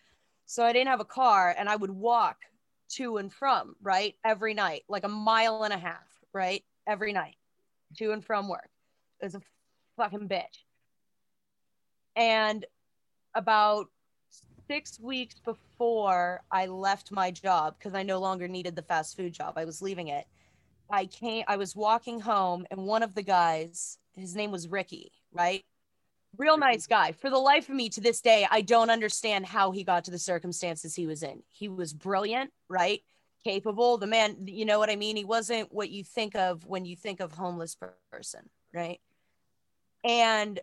so 0.46 0.64
i 0.64 0.72
didn't 0.72 0.88
have 0.88 1.00
a 1.00 1.04
car 1.04 1.54
and 1.58 1.68
i 1.68 1.76
would 1.76 1.90
walk 1.90 2.38
to 2.90 3.16
and 3.16 3.32
from, 3.32 3.76
right? 3.82 4.14
Every 4.24 4.54
night, 4.54 4.84
like 4.88 5.04
a 5.04 5.08
mile 5.08 5.64
and 5.64 5.72
a 5.72 5.78
half, 5.78 6.06
right? 6.32 6.64
Every 6.86 7.12
night 7.12 7.36
to 7.98 8.12
and 8.12 8.24
from 8.24 8.48
work. 8.48 8.70
It 9.20 9.26
was 9.26 9.34
a 9.34 9.42
fucking 9.96 10.28
bitch. 10.28 10.64
And 12.16 12.64
about 13.34 13.86
six 14.68 14.98
weeks 15.00 15.36
before 15.44 16.42
I 16.50 16.66
left 16.66 17.10
my 17.10 17.30
job, 17.30 17.76
because 17.78 17.94
I 17.94 18.02
no 18.02 18.18
longer 18.18 18.48
needed 18.48 18.76
the 18.76 18.82
fast 18.82 19.16
food 19.16 19.32
job, 19.32 19.54
I 19.56 19.64
was 19.64 19.82
leaving 19.82 20.08
it. 20.08 20.26
I 20.90 21.06
came, 21.06 21.44
I 21.48 21.56
was 21.56 21.74
walking 21.74 22.20
home, 22.20 22.66
and 22.70 22.84
one 22.84 23.02
of 23.02 23.14
the 23.14 23.22
guys, 23.22 23.98
his 24.16 24.34
name 24.34 24.50
was 24.50 24.68
Ricky, 24.68 25.12
right? 25.32 25.64
Real 26.36 26.58
nice 26.58 26.86
guy. 26.86 27.12
For 27.12 27.30
the 27.30 27.38
life 27.38 27.68
of 27.68 27.74
me 27.74 27.88
to 27.90 28.00
this 28.00 28.20
day, 28.20 28.46
I 28.50 28.60
don't 28.60 28.90
understand 28.90 29.46
how 29.46 29.70
he 29.70 29.84
got 29.84 30.04
to 30.04 30.10
the 30.10 30.18
circumstances 30.18 30.94
he 30.94 31.06
was 31.06 31.22
in. 31.22 31.42
He 31.50 31.68
was 31.68 31.92
brilliant, 31.92 32.50
right? 32.68 33.00
Capable. 33.44 33.98
The 33.98 34.06
man, 34.06 34.46
you 34.46 34.64
know 34.64 34.78
what 34.78 34.90
I 34.90 34.96
mean? 34.96 35.16
He 35.16 35.24
wasn't 35.24 35.72
what 35.72 35.90
you 35.90 36.02
think 36.02 36.34
of 36.34 36.66
when 36.66 36.84
you 36.84 36.96
think 36.96 37.20
of 37.20 37.32
homeless 37.32 37.76
person, 38.10 38.50
right? 38.72 39.00
And 40.02 40.60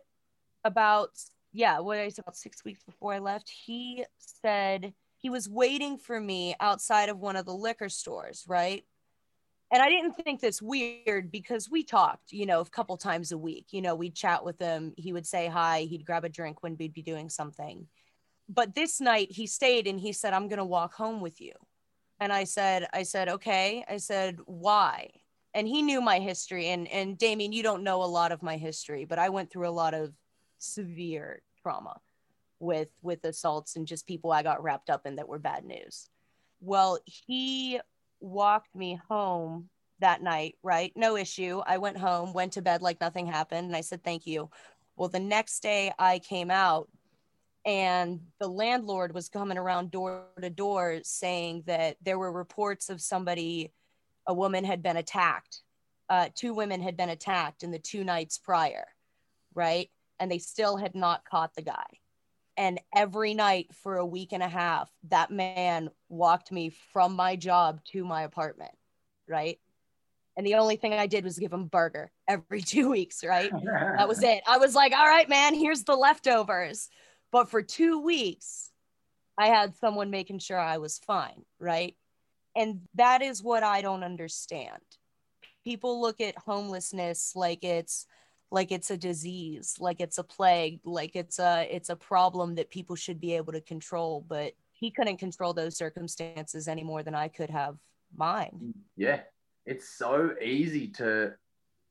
about, 0.64 1.10
yeah, 1.54 1.80
what 1.80 1.98
I 1.98 2.10
said 2.10 2.24
about 2.24 2.36
six 2.36 2.64
weeks 2.64 2.84
before 2.84 3.14
I 3.14 3.20
left, 3.20 3.50
he 3.50 4.06
said 4.18 4.94
he 5.18 5.30
was 5.30 5.48
waiting 5.48 5.98
for 5.98 6.20
me 6.20 6.56
outside 6.60 7.10
of 7.10 7.20
one 7.20 7.36
of 7.36 7.46
the 7.46 7.54
liquor 7.54 7.90
stores, 7.90 8.44
right? 8.48 8.84
And 9.72 9.82
I 9.82 9.90
didn't 9.90 10.14
think 10.14 10.42
this 10.42 10.62
weird 10.62 11.32
because 11.32 11.70
we 11.70 11.84
talked, 11.84 12.34
you 12.34 12.46
know, 12.46 12.60
a 12.60 12.66
couple 12.66 12.98
times 12.98 13.32
a 13.32 13.38
week. 13.38 13.68
You 13.72 13.82
know, 13.82 13.96
we'd 13.96 14.16
chat 14.16 14.44
with 14.44 14.60
him. 14.60 14.94
He 14.98 15.14
would 15.14 15.26
say 15.26 15.48
hi. 15.48 15.82
He'd 15.82 16.06
grab 16.06 16.26
a 16.26 16.30
drink 16.30 16.62
when 16.62 16.76
we'd 16.78 16.94
be 16.94 17.02
doing 17.02 17.30
something. 17.30 17.88
But 18.50 18.76
this 18.76 19.00
night 19.00 19.32
he 19.32 19.48
stayed 19.48 19.88
and 19.88 19.98
he 19.98 20.12
said, 20.12 20.34
I'm 20.34 20.50
going 20.50 20.58
to 20.58 20.66
walk 20.66 20.94
home 20.94 21.22
with 21.22 21.40
you. 21.40 21.54
And 22.20 22.34
I 22.34 22.44
said, 22.44 22.88
I 22.94 23.04
said, 23.04 23.30
okay. 23.30 23.86
I 23.90 23.96
said, 23.96 24.40
why? 24.46 25.10
And 25.54 25.66
he 25.66 25.82
knew 25.82 26.02
my 26.02 26.20
history. 26.20 26.68
And, 26.68 26.88
and 26.90 27.18
Damien, 27.18 27.54
you 27.54 27.64
don't 27.64 27.84
know 27.84 28.04
a 28.04 28.06
lot 28.06 28.34
of 28.34 28.44
my 28.44 28.58
history, 28.58 29.06
but 29.06 29.20
I 29.20 29.30
went 29.30 29.50
through 29.50 29.70
a 29.70 29.72
lot 29.72 29.94
of 29.94 30.12
severe 30.58 31.42
trauma 31.62 32.00
with, 32.60 32.90
with 33.02 33.24
assaults 33.24 33.78
and 33.78 33.88
just 33.88 34.06
people 34.06 34.34
I 34.34 34.44
got 34.44 34.62
wrapped 34.62 34.90
up 34.90 35.06
in 35.06 35.16
that 35.16 35.30
were 35.30 35.40
bad 35.40 35.64
news. 35.64 36.10
Well, 36.60 37.00
he 37.06 37.80
walked 38.22 38.76
me 38.76 39.00
home 39.10 39.70
that 40.00 40.22
night, 40.22 40.56
right? 40.64 40.92
No 40.96 41.16
issue. 41.16 41.62
I 41.66 41.78
went 41.78 41.98
home, 41.98 42.34
went 42.34 42.54
to 42.54 42.62
bed 42.62 42.82
like 42.82 43.00
nothing 43.00 43.28
happened, 43.28 43.68
and 43.68 43.76
I 43.76 43.82
said, 43.82 44.04
Thank 44.04 44.26
you. 44.26 44.50
Well, 44.96 45.10
the 45.10 45.20
next 45.20 45.62
day 45.62 45.92
I 45.98 46.20
came 46.20 46.52
out, 46.52 46.90
and 47.66 48.20
the 48.40 48.48
landlord 48.48 49.14
was 49.14 49.30
coming 49.30 49.58
around 49.58 49.92
door 49.92 50.26
to 50.42 50.50
door 50.50 51.00
saying 51.04 51.64
that 51.68 51.98
there 52.02 52.20
were 52.20 52.32
reports 52.32 52.90
of 52.90 53.02
somebody, 53.02 53.72
a 54.28 54.34
woman 54.34 54.64
had 54.64 54.82
been 54.82 54.98
attacked. 54.98 55.62
Uh, 56.10 56.30
two 56.36 56.54
women 56.54 56.82
had 56.82 56.98
been 56.98 57.10
attacked 57.10 57.64
in 57.64 57.72
the 57.72 57.80
two 57.80 58.04
nights 58.04 58.38
prior, 58.38 58.86
right? 59.54 59.90
And 60.20 60.30
they 60.30 60.40
still 60.40 60.76
had 60.76 60.94
not 60.96 61.24
caught 61.24 61.56
the 61.56 61.62
guy 61.62 61.86
and 62.58 62.80
every 62.96 63.34
night 63.34 63.68
for 63.84 63.96
a 63.98 64.06
week 64.06 64.34
and 64.34 64.44
a 64.44 64.48
half 64.48 64.90
that 65.10 65.32
man 65.32 65.90
walked 66.10 66.52
me 66.52 66.70
from 66.92 67.16
my 67.16 67.36
job 67.36 67.84
to 67.86 68.04
my 68.04 68.24
apartment 68.24 68.72
right? 69.28 69.60
And 70.38 70.46
the 70.46 70.56
only 70.56 70.76
thing 70.76 70.94
i 70.94 71.08
did 71.08 71.24
was 71.24 71.40
give 71.40 71.54
him 71.54 71.66
burger 71.66 72.12
every 72.28 72.62
two 72.74 72.90
weeks 72.90 73.24
right? 73.24 73.52
That 73.98 74.08
was 74.08 74.22
it. 74.24 74.42
I 74.48 74.58
was 74.58 74.76
like 74.76 74.94
all 74.94 75.08
right 75.08 75.30
man 75.30 75.56
here's 75.56 75.84
the 75.84 75.96
leftovers. 75.96 76.90
But 77.32 77.50
for 77.50 77.62
two 77.62 78.00
weeks 78.02 78.70
i 79.38 79.48
had 79.48 79.76
someone 79.76 80.12
making 80.12 80.40
sure 80.40 80.60
i 80.60 80.78
was 80.78 81.00
fine 81.00 81.44
right? 81.60 81.96
And 82.56 82.82
that 82.96 83.22
is 83.22 83.42
what 83.42 83.64
i 83.64 83.82
don't 83.82 84.04
understand. 84.04 84.82
People 85.64 86.02
look 86.02 86.20
at 86.20 86.38
homelessness 86.38 87.34
like 87.36 87.64
it's 87.64 88.08
like 88.52 88.72
it's 88.72 88.92
a 88.92 88.98
disease 88.98 89.76
like 89.80 90.00
it's 90.00 90.18
a 90.18 90.24
plague 90.24 90.80
like 90.84 91.16
it's 91.16 91.40
a 91.40 91.68
it's 91.74 91.90
a 91.90 91.96
problem 91.96 92.56
that 92.56 92.70
people 92.70 92.96
should 92.96 93.20
be 93.20 93.36
able 93.36 93.54
to 93.54 93.62
control 93.62 94.26
but 94.28 94.54
he 94.72 94.92
couldn't 94.92 95.18
control 95.18 95.54
those 95.54 95.78
circumstances 95.78 96.68
any 96.68 96.84
more 96.84 97.02
than 97.04 97.16
i 97.16 97.28
could 97.28 97.50
have 97.50 97.78
mine 98.16 98.74
Yeah, 98.96 99.22
it's 99.66 99.90
so 99.90 100.36
easy 100.42 100.88
to 100.88 101.34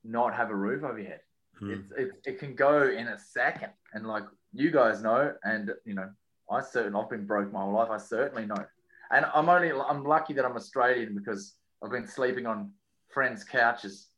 not 0.05 0.35
have 0.35 0.51
a 0.51 0.55
roof 0.55 0.85
over 0.85 0.99
your 0.99 1.09
head. 1.09 1.21
Hmm. 1.59 1.73
It's, 1.73 1.93
it, 1.97 2.11
it 2.25 2.39
can 2.39 2.55
go 2.55 2.89
in 2.89 3.09
a 3.09 3.19
second. 3.19 3.73
And 3.93 4.07
like 4.07 4.25
you 4.53 4.71
guys 4.71 5.03
know, 5.03 5.35
and 5.45 5.71
you 5.85 5.95
know, 5.95 6.11
I 6.51 6.61
certainly, 6.63 7.01
I've 7.01 7.11
been 7.11 7.27
broke 7.27 7.53
my 7.53 7.61
whole 7.61 7.73
life. 7.73 7.91
I 7.91 7.99
certainly 7.99 8.47
know. 8.47 8.65
And 9.13 9.27
I'm 9.35 9.49
only, 9.49 9.73
I'm 9.73 10.05
lucky 10.05 10.35
that 10.35 10.45
I'm 10.45 10.57
Australian 10.57 11.15
because 11.15 11.55
I've 11.83 11.91
been 11.91 12.07
sleeping 12.07 12.47
on 12.47 12.73
friends' 13.09 13.45
couches 13.45 14.09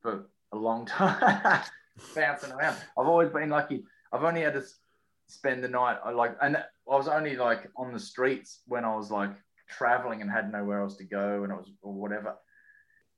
for 0.00 0.28
a 0.52 0.56
long 0.56 0.86
time, 0.86 1.62
bouncing 2.14 2.52
around. 2.52 2.76
I've 2.98 3.06
always 3.06 3.30
been 3.30 3.50
lucky. 3.50 3.84
I've 4.12 4.24
only 4.24 4.42
had 4.42 4.54
to 4.54 4.62
spend 5.26 5.62
the 5.62 5.68
night, 5.68 5.98
I 6.04 6.10
like, 6.10 6.36
and 6.40 6.56
I 6.56 6.62
was 6.84 7.08
only 7.08 7.36
like 7.36 7.68
on 7.76 7.92
the 7.92 8.00
streets 8.00 8.62
when 8.66 8.84
I 8.84 8.96
was 8.96 9.10
like 9.10 9.30
traveling 9.68 10.22
and 10.22 10.30
had 10.30 10.50
nowhere 10.50 10.80
else 10.80 10.96
to 10.96 11.04
go 11.04 11.42
and 11.44 11.52
it 11.52 11.56
was, 11.56 11.70
or 11.82 11.92
whatever. 11.92 12.34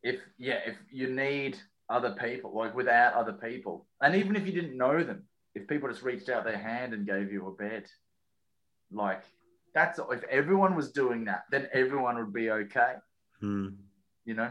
If, 0.03 0.21
yeah, 0.39 0.59
if 0.67 0.77
you 0.91 1.09
need 1.09 1.59
other 1.89 2.17
people, 2.21 2.55
like 2.55 2.75
without 2.75 3.15
other 3.15 3.33
people. 3.35 3.87
And 4.01 4.15
even 4.17 4.35
if 4.35 4.47
you 4.47 4.53
didn't 4.53 4.77
know 4.77 5.03
them, 5.05 5.25
if 5.55 5.69
people 5.69 5.89
just 5.89 6.03
reached 6.03 6.29
out 6.29 6.45
their 6.45 6.59
hand 6.59 6.95
and 6.95 7.07
gave 7.07 7.33
you 7.33 7.47
a 7.47 7.53
bed, 7.53 7.87
like 8.93 9.23
that's 9.75 10.01
if 10.11 10.25
everyone 10.25 10.75
was 10.75 10.91
doing 10.93 11.25
that, 11.27 11.45
then 11.51 11.69
everyone 11.73 12.17
would 12.17 12.33
be 12.33 12.51
okay, 12.51 12.95
Hmm. 13.41 13.69
you 14.25 14.35
know? 14.35 14.51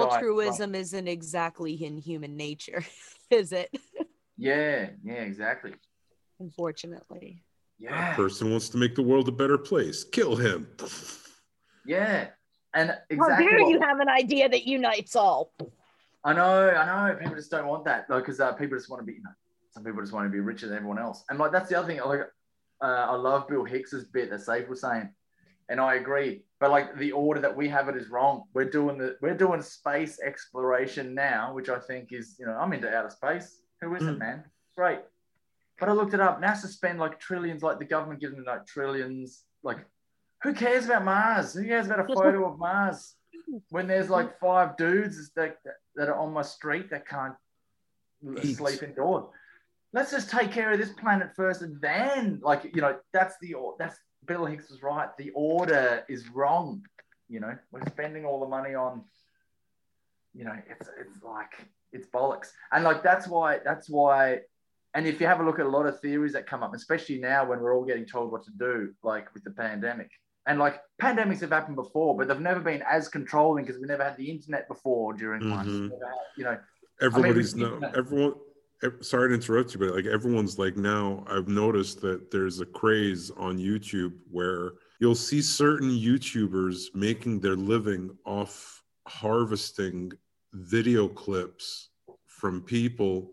Altruism 0.00 0.74
isn't 0.74 1.08
exactly 1.08 1.74
in 1.84 1.98
human 1.98 2.36
nature 2.36 2.84
is 3.30 3.52
it 3.52 3.70
Yeah, 4.36 4.90
yeah, 5.04 5.12
exactly. 5.14 5.74
unfortunately 6.40 7.44
Yeah, 7.78 8.14
Person 8.16 8.50
wants 8.50 8.68
to 8.70 8.78
make 8.78 8.94
the 8.94 9.02
world 9.02 9.28
a 9.28 9.32
better 9.32 9.58
place. 9.58 10.04
Kill 10.04 10.36
him. 10.36 10.66
yeah. 11.86 12.28
And 12.74 12.96
exactly. 13.10 13.44
how 13.44 13.50
dare 13.50 13.60
what- 13.62 13.70
you 13.70 13.80
have 13.80 14.00
an 14.00 14.08
idea 14.08 14.48
that 14.48 14.64
unites 14.66 15.14
all 15.16 15.52
I 16.24 16.32
know, 16.32 16.70
I 16.70 17.08
know. 17.10 17.16
People 17.18 17.34
just 17.34 17.50
don't 17.50 17.66
want 17.66 17.84
that, 17.86 18.06
though, 18.08 18.20
because 18.20 18.38
uh, 18.38 18.52
people 18.52 18.78
just 18.78 18.88
want 18.88 19.00
to 19.00 19.04
be. 19.04 19.14
You 19.14 19.22
know, 19.24 19.30
some 19.72 19.82
people 19.82 20.00
just 20.00 20.12
want 20.12 20.24
to 20.26 20.30
be 20.30 20.38
richer 20.38 20.68
than 20.68 20.76
everyone 20.76 21.00
else, 21.00 21.24
and 21.28 21.36
like 21.36 21.50
that's 21.50 21.68
the 21.68 21.76
other 21.76 21.88
thing. 21.88 22.00
Like, 22.04 22.20
uh, 22.80 22.84
I 23.10 23.16
love 23.16 23.48
Bill 23.48 23.64
Hicks's 23.64 24.04
bit 24.04 24.30
that 24.30 24.40
Safe 24.40 24.68
was 24.68 24.80
saying, 24.82 25.08
and 25.68 25.80
I 25.80 25.96
agree. 25.96 26.44
But 26.62 26.70
like 26.70 26.96
the 26.96 27.10
order 27.10 27.40
that 27.40 27.56
we 27.56 27.68
have 27.70 27.88
it 27.88 27.96
is 27.96 28.08
wrong. 28.08 28.44
We're 28.54 28.70
doing 28.70 28.96
the 28.96 29.16
we're 29.20 29.34
doing 29.36 29.60
space 29.62 30.20
exploration 30.20 31.12
now, 31.12 31.52
which 31.52 31.68
I 31.68 31.80
think 31.80 32.12
is 32.12 32.36
you 32.38 32.46
know 32.46 32.52
I'm 32.52 32.72
into 32.72 32.88
outer 32.88 33.10
space. 33.10 33.62
Who 33.80 33.96
isn't, 33.96 34.14
Mm. 34.14 34.18
man? 34.20 34.44
Great. 34.76 35.00
But 35.80 35.88
I 35.88 35.92
looked 35.92 36.14
it 36.14 36.20
up. 36.20 36.40
NASA 36.40 36.68
spend 36.68 37.00
like 37.00 37.18
trillions, 37.18 37.64
like 37.64 37.80
the 37.80 37.84
government 37.84 38.20
gives 38.20 38.36
them 38.36 38.44
like 38.44 38.64
trillions. 38.64 39.42
Like, 39.64 39.78
who 40.44 40.54
cares 40.54 40.84
about 40.86 41.04
Mars? 41.04 41.52
Who 41.52 41.64
cares 41.66 41.86
about 41.86 41.98
a 42.08 42.14
photo 42.14 42.48
of 42.48 42.60
Mars 42.60 43.16
when 43.70 43.88
there's 43.88 44.08
like 44.08 44.38
five 44.38 44.76
dudes 44.76 45.32
that, 45.34 45.56
that 45.96 46.08
are 46.08 46.14
on 46.16 46.32
my 46.32 46.42
street 46.42 46.90
that 46.90 47.08
can't 47.08 47.34
Eat. 48.40 48.54
sleep 48.58 48.84
indoors? 48.84 49.24
Let's 49.92 50.12
just 50.12 50.30
take 50.30 50.52
care 50.52 50.70
of 50.72 50.78
this 50.78 50.92
planet 50.92 51.30
first, 51.34 51.62
and 51.62 51.80
then, 51.80 52.38
like, 52.40 52.70
you 52.72 52.82
know, 52.82 53.00
that's 53.12 53.34
the 53.40 53.56
that's 53.80 53.98
Bill 54.26 54.44
Hicks 54.46 54.70
was 54.70 54.82
right. 54.82 55.08
The 55.16 55.30
order 55.34 56.04
is 56.08 56.28
wrong. 56.28 56.84
You 57.28 57.40
know, 57.40 57.56
we're 57.70 57.84
spending 57.86 58.24
all 58.24 58.40
the 58.40 58.46
money 58.46 58.74
on, 58.74 59.02
you 60.34 60.44
know, 60.44 60.54
it's 60.68 60.88
it's 61.00 61.22
like 61.22 61.52
it's 61.92 62.06
bollocks, 62.08 62.50
and 62.72 62.84
like 62.84 63.02
that's 63.02 63.26
why 63.26 63.58
that's 63.64 63.88
why. 63.88 64.40
And 64.94 65.06
if 65.06 65.20
you 65.22 65.26
have 65.26 65.40
a 65.40 65.44
look 65.44 65.58
at 65.58 65.64
a 65.64 65.68
lot 65.70 65.86
of 65.86 65.98
theories 66.00 66.34
that 66.34 66.46
come 66.46 66.62
up, 66.62 66.74
especially 66.74 67.18
now 67.18 67.46
when 67.46 67.60
we're 67.60 67.74
all 67.74 67.84
getting 67.84 68.04
told 68.04 68.30
what 68.30 68.44
to 68.44 68.50
do, 68.58 68.92
like 69.02 69.32
with 69.32 69.42
the 69.42 69.50
pandemic, 69.50 70.10
and 70.46 70.58
like 70.58 70.80
pandemics 71.00 71.40
have 71.40 71.48
happened 71.50 71.76
before, 71.76 72.14
but 72.16 72.28
they've 72.28 72.38
never 72.40 72.60
been 72.60 72.82
as 72.82 73.08
controlling 73.08 73.64
because 73.64 73.80
we 73.80 73.86
never 73.86 74.04
had 74.04 74.18
the 74.18 74.30
internet 74.30 74.68
before 74.68 75.14
during 75.14 75.50
one. 75.50 75.66
Mhm. 75.66 75.90
We 75.90 75.96
had, 75.96 76.14
you 76.36 76.44
know, 76.44 76.58
everybody's 77.00 77.54
we- 77.54 77.62
now 77.62 77.80
everyone 77.96 78.32
ev- 78.32 78.40
sorry 79.00 79.28
to 79.28 79.34
interrupt 79.34 79.74
you 79.74 79.80
but 79.80 79.94
like 79.94 80.06
everyone's 80.06 80.58
like 80.58 80.76
now 80.76 81.24
i've 81.28 81.48
noticed 81.48 82.00
that 82.00 82.30
there's 82.30 82.60
a 82.60 82.66
craze 82.66 83.30
on 83.36 83.58
youtube 83.58 84.12
where 84.30 84.72
you'll 84.98 85.14
see 85.14 85.40
certain 85.40 85.90
youtubers 85.90 86.94
making 86.94 87.38
their 87.40 87.56
living 87.56 88.10
off 88.24 88.82
harvesting 89.06 90.12
video 90.52 91.08
clips 91.08 91.90
from 92.26 92.60
people 92.60 93.30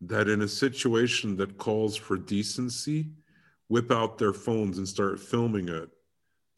that 0.00 0.28
in 0.28 0.42
a 0.42 0.48
situation 0.48 1.36
that 1.36 1.56
calls 1.58 1.96
for 1.96 2.16
decency 2.16 3.10
whip 3.68 3.90
out 3.90 4.18
their 4.18 4.32
phones 4.34 4.78
and 4.78 4.86
start 4.86 5.18
filming 5.18 5.68
it 5.68 5.88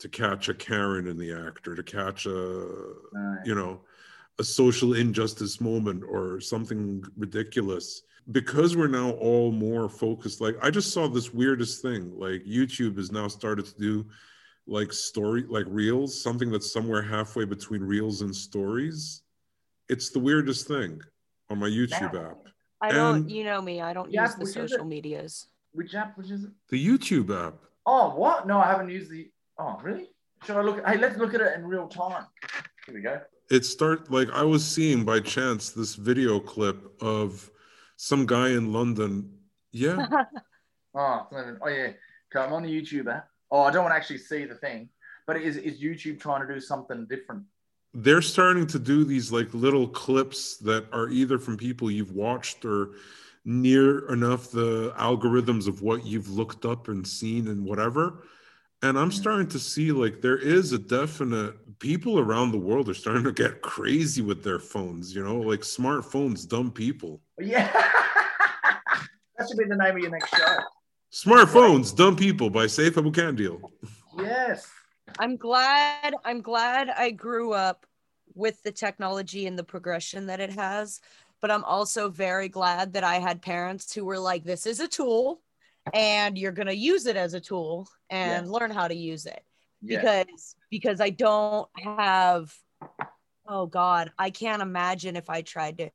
to 0.00 0.08
catch 0.08 0.48
a 0.48 0.54
karen 0.54 1.06
in 1.06 1.16
the 1.16 1.32
act 1.32 1.68
or 1.68 1.76
to 1.76 1.82
catch 1.82 2.26
a 2.26 2.62
uh, 2.66 3.36
you 3.44 3.54
know 3.54 3.80
a 4.40 4.44
social 4.44 4.94
injustice 4.94 5.60
moment 5.60 6.02
or 6.08 6.40
something 6.40 7.04
ridiculous 7.16 8.02
because 8.32 8.76
we're 8.76 8.86
now 8.88 9.10
all 9.12 9.52
more 9.52 9.88
focused 9.88 10.40
like 10.40 10.56
i 10.62 10.70
just 10.70 10.92
saw 10.92 11.06
this 11.06 11.32
weirdest 11.34 11.82
thing 11.82 12.10
like 12.18 12.42
youtube 12.44 12.96
has 12.96 13.12
now 13.12 13.28
started 13.28 13.66
to 13.66 13.74
do 13.78 14.04
like 14.66 14.92
story 14.92 15.44
like 15.48 15.66
reels 15.68 16.22
something 16.22 16.50
that's 16.50 16.72
somewhere 16.72 17.02
halfway 17.02 17.44
between 17.44 17.82
reels 17.82 18.22
and 18.22 18.34
stories 18.34 19.22
it's 19.90 20.10
the 20.10 20.18
weirdest 20.18 20.66
thing 20.66 20.98
on 21.50 21.58
my 21.58 21.68
youtube 21.68 22.12
Now. 22.14 22.30
app 22.30 22.38
I 22.80 22.92
don't, 22.92 23.30
you 23.30 23.44
know 23.44 23.62
me, 23.62 23.80
I 23.80 23.94
don't 23.94 24.10
Yeah, 24.10 24.24
use 24.24 24.34
the 24.34 24.44
social 24.46 24.84
medias. 24.84 25.46
which 25.72 25.94
app? 25.94 26.18
Which 26.18 26.30
is 26.30 26.44
it? 26.44 26.50
the 26.68 26.86
youtube 26.86 27.30
app 27.46 27.54
Oh, 27.86 28.14
what? 28.14 28.46
No, 28.46 28.58
I 28.58 28.66
haven't 28.66 28.88
used 28.90 29.10
the. 29.10 29.30
Oh, 29.58 29.78
really? 29.82 30.08
Should 30.46 30.56
I 30.56 30.62
look? 30.62 30.82
Hey, 30.86 30.96
let's 30.96 31.18
look 31.18 31.34
at 31.34 31.42
it 31.42 31.54
in 31.58 31.66
real 31.66 31.86
time. 31.86 32.24
Here 32.86 32.94
we 32.94 33.02
go. 33.02 33.20
it 33.50 33.64
start 33.66 34.10
like 34.10 34.30
i 34.32 34.42
was 34.42 34.64
seeing 34.66 35.04
by 35.04 35.20
chance 35.20 35.70
this 35.70 35.94
video 35.94 36.40
clip 36.40 36.78
of 37.02 37.50
some 37.96 38.26
guy 38.26 38.48
in 38.50 38.72
london 38.72 39.30
yeah 39.72 40.06
Oh, 40.96 41.22
it's 41.24 41.32
not 41.32 41.40
even- 41.42 41.58
oh 41.60 41.68
yeah. 41.68 41.92
Okay, 42.30 42.44
I'm 42.44 42.52
on 42.52 42.62
the 42.62 42.68
YouTuber. 42.80 43.22
Oh, 43.50 43.62
I 43.62 43.72
don't 43.72 43.82
want 43.82 43.92
to 43.92 43.96
actually 43.96 44.18
see 44.18 44.44
the 44.44 44.54
thing, 44.54 44.88
but 45.26 45.36
is 45.36 45.56
is 45.56 45.80
YouTube 45.82 46.20
trying 46.20 46.46
to 46.46 46.54
do 46.54 46.60
something 46.60 47.06
different? 47.08 47.42
they're 47.96 48.22
starting 48.22 48.66
to 48.66 48.78
do 48.78 49.04
these 49.04 49.30
like 49.30 49.52
little 49.54 49.86
clips 49.88 50.56
that 50.58 50.84
are 50.92 51.08
either 51.10 51.38
from 51.38 51.56
people 51.56 51.88
you've 51.90 52.10
watched 52.12 52.64
or 52.64 52.90
near 53.44 54.08
enough 54.12 54.50
the 54.50 54.92
algorithms 54.98 55.68
of 55.68 55.82
what 55.82 56.04
you've 56.04 56.28
looked 56.28 56.64
up 56.64 56.88
and 56.88 57.06
seen 57.06 57.46
and 57.48 57.64
whatever 57.64 58.24
and 58.84 58.98
i'm 58.98 59.10
starting 59.10 59.48
to 59.48 59.58
see 59.58 59.90
like 59.90 60.20
there 60.20 60.36
is 60.36 60.72
a 60.72 60.78
definite 60.78 61.54
people 61.78 62.18
around 62.18 62.52
the 62.52 62.58
world 62.58 62.88
are 62.88 62.94
starting 62.94 63.24
to 63.24 63.32
get 63.32 63.62
crazy 63.62 64.20
with 64.20 64.44
their 64.44 64.58
phones 64.58 65.14
you 65.14 65.24
know 65.24 65.36
like 65.40 65.60
smartphones 65.60 66.46
dumb 66.46 66.70
people 66.70 67.20
Yeah. 67.38 67.70
that 69.38 69.48
should 69.48 69.56
be 69.56 69.64
the 69.64 69.76
name 69.76 69.96
of 69.96 69.98
your 69.98 70.10
next 70.10 70.28
show. 70.36 70.58
smartphones 71.10 71.96
dumb 71.96 72.14
people 72.14 72.50
by 72.50 72.66
safe 72.66 72.96
abu 72.98 73.10
Deal. 73.10 73.72
Yes. 74.18 74.68
I'm 75.18 75.36
glad 75.36 76.14
I'm 76.24 76.42
glad 76.42 76.90
I 76.90 77.10
grew 77.10 77.52
up 77.52 77.86
with 78.34 78.62
the 78.62 78.72
technology 78.72 79.46
and 79.46 79.58
the 79.58 79.64
progression 79.64 80.26
that 80.26 80.40
it 80.40 80.50
has, 80.50 81.00
but 81.40 81.50
I'm 81.50 81.64
also 81.64 82.10
very 82.10 82.48
glad 82.48 82.92
that 82.94 83.04
I 83.04 83.16
had 83.20 83.40
parents 83.42 83.94
who 83.94 84.04
were 84.04 84.18
like 84.18 84.44
this 84.44 84.66
is 84.66 84.80
a 84.80 84.88
tool 84.88 85.40
and 85.92 86.38
you're 86.38 86.52
going 86.52 86.66
to 86.68 86.76
use 86.76 87.06
it 87.06 87.16
as 87.16 87.34
a 87.34 87.40
tool 87.40 87.88
and 88.10 88.50
learn 88.50 88.70
how 88.70 88.88
to 88.88 88.94
use 88.94 89.26
it. 89.26 89.42
Yeah. 89.82 90.00
Because 90.00 90.56
because 90.70 91.00
I 91.00 91.10
don't 91.10 91.68
have 91.82 92.52
oh 93.46 93.66
god, 93.66 94.12
I 94.18 94.30
can't 94.30 94.62
imagine 94.62 95.16
if 95.16 95.28
I 95.28 95.42
tried 95.42 95.78
to 95.78 95.90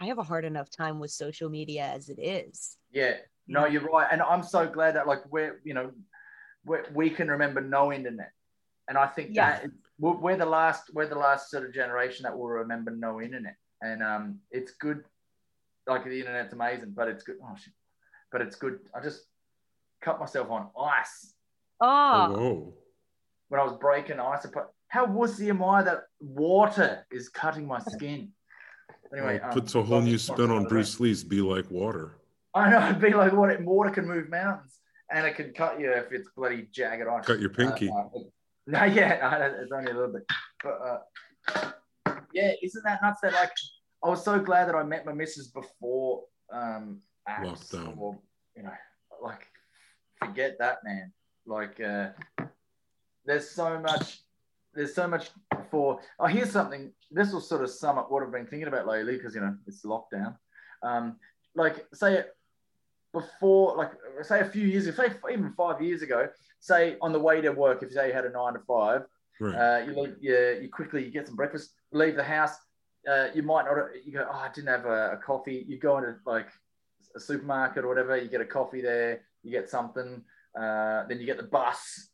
I 0.00 0.06
have 0.06 0.18
a 0.18 0.22
hard 0.22 0.44
enough 0.44 0.70
time 0.70 1.00
with 1.00 1.10
social 1.10 1.48
media 1.48 1.84
as 1.84 2.08
it 2.08 2.20
is. 2.20 2.76
Yeah. 2.92 3.16
No, 3.46 3.64
you're 3.64 3.82
right, 3.82 4.06
and 4.12 4.20
I'm 4.20 4.42
so 4.42 4.66
glad 4.66 4.96
that 4.96 5.06
like 5.06 5.20
we're 5.32 5.60
you 5.64 5.72
know 5.72 5.90
we 6.66 6.78
we 6.92 7.10
can 7.10 7.28
remember 7.30 7.62
no 7.62 7.90
internet, 7.92 8.32
and 8.88 8.98
I 8.98 9.06
think 9.06 9.30
Yeah. 9.32 9.60
that 9.60 9.70
we're, 9.98 10.16
we're 10.16 10.36
the 10.36 10.44
last 10.46 10.90
we're 10.92 11.08
the 11.08 11.14
last 11.18 11.50
sort 11.50 11.64
of 11.64 11.72
generation 11.72 12.24
that 12.24 12.36
will 12.36 12.48
remember 12.48 12.90
no 12.90 13.22
internet, 13.22 13.56
and 13.80 14.02
um, 14.02 14.40
it's 14.50 14.72
good. 14.72 15.02
Like 15.86 16.04
the 16.04 16.20
internet's 16.20 16.52
amazing, 16.52 16.92
but 16.94 17.08
it's 17.08 17.24
good. 17.24 17.36
Oh 17.42 17.56
shit! 17.56 17.72
But 18.30 18.42
it's 18.42 18.56
good. 18.56 18.78
I 18.94 19.00
just 19.00 19.22
cut 20.00 20.20
myself 20.20 20.50
on 20.50 20.68
ice 20.78 21.34
Oh, 21.80 22.30
whoa 22.30 22.74
when 23.48 23.60
I 23.60 23.64
was 23.64 23.76
breaking 23.78 24.20
ice. 24.20 24.44
I 24.44 24.50
put, 24.50 24.64
how 24.88 25.06
wussy 25.06 25.48
am 25.48 25.62
I 25.62 25.82
that 25.82 26.04
water 26.20 27.06
is 27.10 27.28
cutting 27.28 27.66
my 27.66 27.80
skin? 27.80 28.30
Anyway, 29.12 29.38
Well, 29.40 29.48
um, 29.48 29.54
puts 29.54 29.74
a 29.74 29.82
whole 29.82 30.02
new 30.02 30.18
spin 30.18 30.50
on 30.50 30.64
bruce 30.64 31.00
lee's 31.00 31.24
be 31.24 31.40
like 31.40 31.70
water 31.70 32.18
I 32.54 32.70
know 32.70 32.86
it'd 32.88 33.00
be 33.00 33.14
like 33.14 33.32
what 33.32 33.58
water 33.62 33.90
can 33.90 34.06
move 34.06 34.28
mountains 34.28 34.80
and 35.10 35.26
it 35.26 35.34
can 35.36 35.52
cut 35.54 35.80
you 35.80 35.90
if 35.92 36.12
it's 36.12 36.28
bloody 36.36 36.68
jagged 36.72 37.06
ice. 37.08 37.24
cut 37.24 37.40
your 37.40 37.50
pinky 37.50 37.88
Uh, 37.88 38.00
uh, 38.00 38.20
no, 38.66 38.84
yeah, 38.84 39.18
no, 39.22 39.62
it's 39.62 39.72
only 39.72 39.90
a 39.90 39.94
little 39.94 40.12
bit. 40.12 40.26
But 40.62 40.80
uh, 41.54 41.70
yeah, 42.34 42.52
isn't 42.62 42.84
that 42.84 43.00
nuts? 43.00 43.20
That 43.22 43.32
like, 43.32 43.52
I 44.04 44.08
was 44.08 44.22
so 44.22 44.38
glad 44.38 44.68
that 44.68 44.74
I 44.74 44.82
met 44.82 45.06
my 45.06 45.14
missus 45.14 45.48
before 45.48 46.24
um, 46.52 47.00
Lockdown. 47.28 47.98
or 47.98 48.18
you 48.56 48.62
know, 48.62 48.72
like 49.22 49.46
forget 50.18 50.58
that, 50.58 50.78
man. 50.84 51.12
Like, 51.46 51.80
uh, 51.80 52.08
there's 53.24 53.50
so 53.50 53.78
much. 53.80 54.20
There's 54.74 54.94
so 54.94 55.08
much 55.08 55.30
for. 55.70 56.00
Oh, 56.18 56.26
here's 56.26 56.50
something. 56.50 56.92
This 57.10 57.32
will 57.32 57.40
sort 57.40 57.62
of 57.62 57.70
sum 57.70 57.98
up 57.98 58.10
what 58.10 58.22
I've 58.22 58.32
been 58.32 58.46
thinking 58.46 58.68
about 58.68 58.86
lately 58.86 59.16
because 59.16 59.34
you 59.34 59.40
know 59.40 59.56
it's 59.66 59.84
lockdown. 59.84 60.36
Um, 60.82 61.16
like 61.54 61.86
say 61.94 62.24
before, 63.12 63.76
like 63.76 63.92
say 64.22 64.40
a 64.40 64.44
few 64.44 64.66
years 64.66 64.86
ago, 64.86 65.02
say 65.02 65.14
even 65.32 65.52
five 65.56 65.80
years 65.80 66.02
ago, 66.02 66.28
say 66.60 66.96
on 67.00 67.12
the 67.12 67.18
way 67.18 67.40
to 67.40 67.50
work, 67.50 67.82
if 67.82 67.90
you 67.90 67.94
say 67.94 68.08
you 68.08 68.12
had 68.12 68.26
a 68.26 68.30
nine 68.30 68.54
to 68.54 68.60
five, 68.60 69.02
right 69.40 69.54
uh, 69.54 69.84
you 69.84 70.00
leave, 70.00 70.16
you, 70.20 70.58
you 70.62 70.68
quickly 70.68 71.04
you 71.04 71.10
get 71.10 71.26
some 71.26 71.36
breakfast, 71.36 71.72
leave 71.92 72.16
the 72.16 72.22
house. 72.22 72.56
Uh, 73.08 73.28
you 73.34 73.42
might 73.42 73.64
not. 73.64 73.76
You 74.04 74.12
go, 74.12 74.28
oh, 74.30 74.36
I 74.36 74.50
didn't 74.54 74.68
have 74.68 74.84
a, 74.84 75.12
a 75.12 75.16
coffee. 75.16 75.64
You 75.66 75.78
go 75.78 75.96
into 75.96 76.16
like 76.26 76.48
a 77.14 77.20
supermarket 77.20 77.84
or 77.84 77.88
whatever. 77.88 78.16
You 78.16 78.28
get 78.28 78.40
a 78.40 78.46
coffee 78.46 78.80
there. 78.80 79.22
You 79.42 79.50
get 79.50 79.68
something. 79.68 80.22
Uh, 80.58 81.06
then 81.06 81.20
you 81.20 81.26
get 81.26 81.36
the 81.36 81.42
bus, 81.44 82.08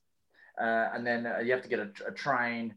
uh, 0.61 0.89
and 0.93 1.07
then 1.07 1.26
uh, 1.26 1.39
you 1.39 1.53
have 1.53 1.62
to 1.62 1.68
get 1.68 1.78
a, 1.78 1.91
a 2.07 2.12
train, 2.12 2.74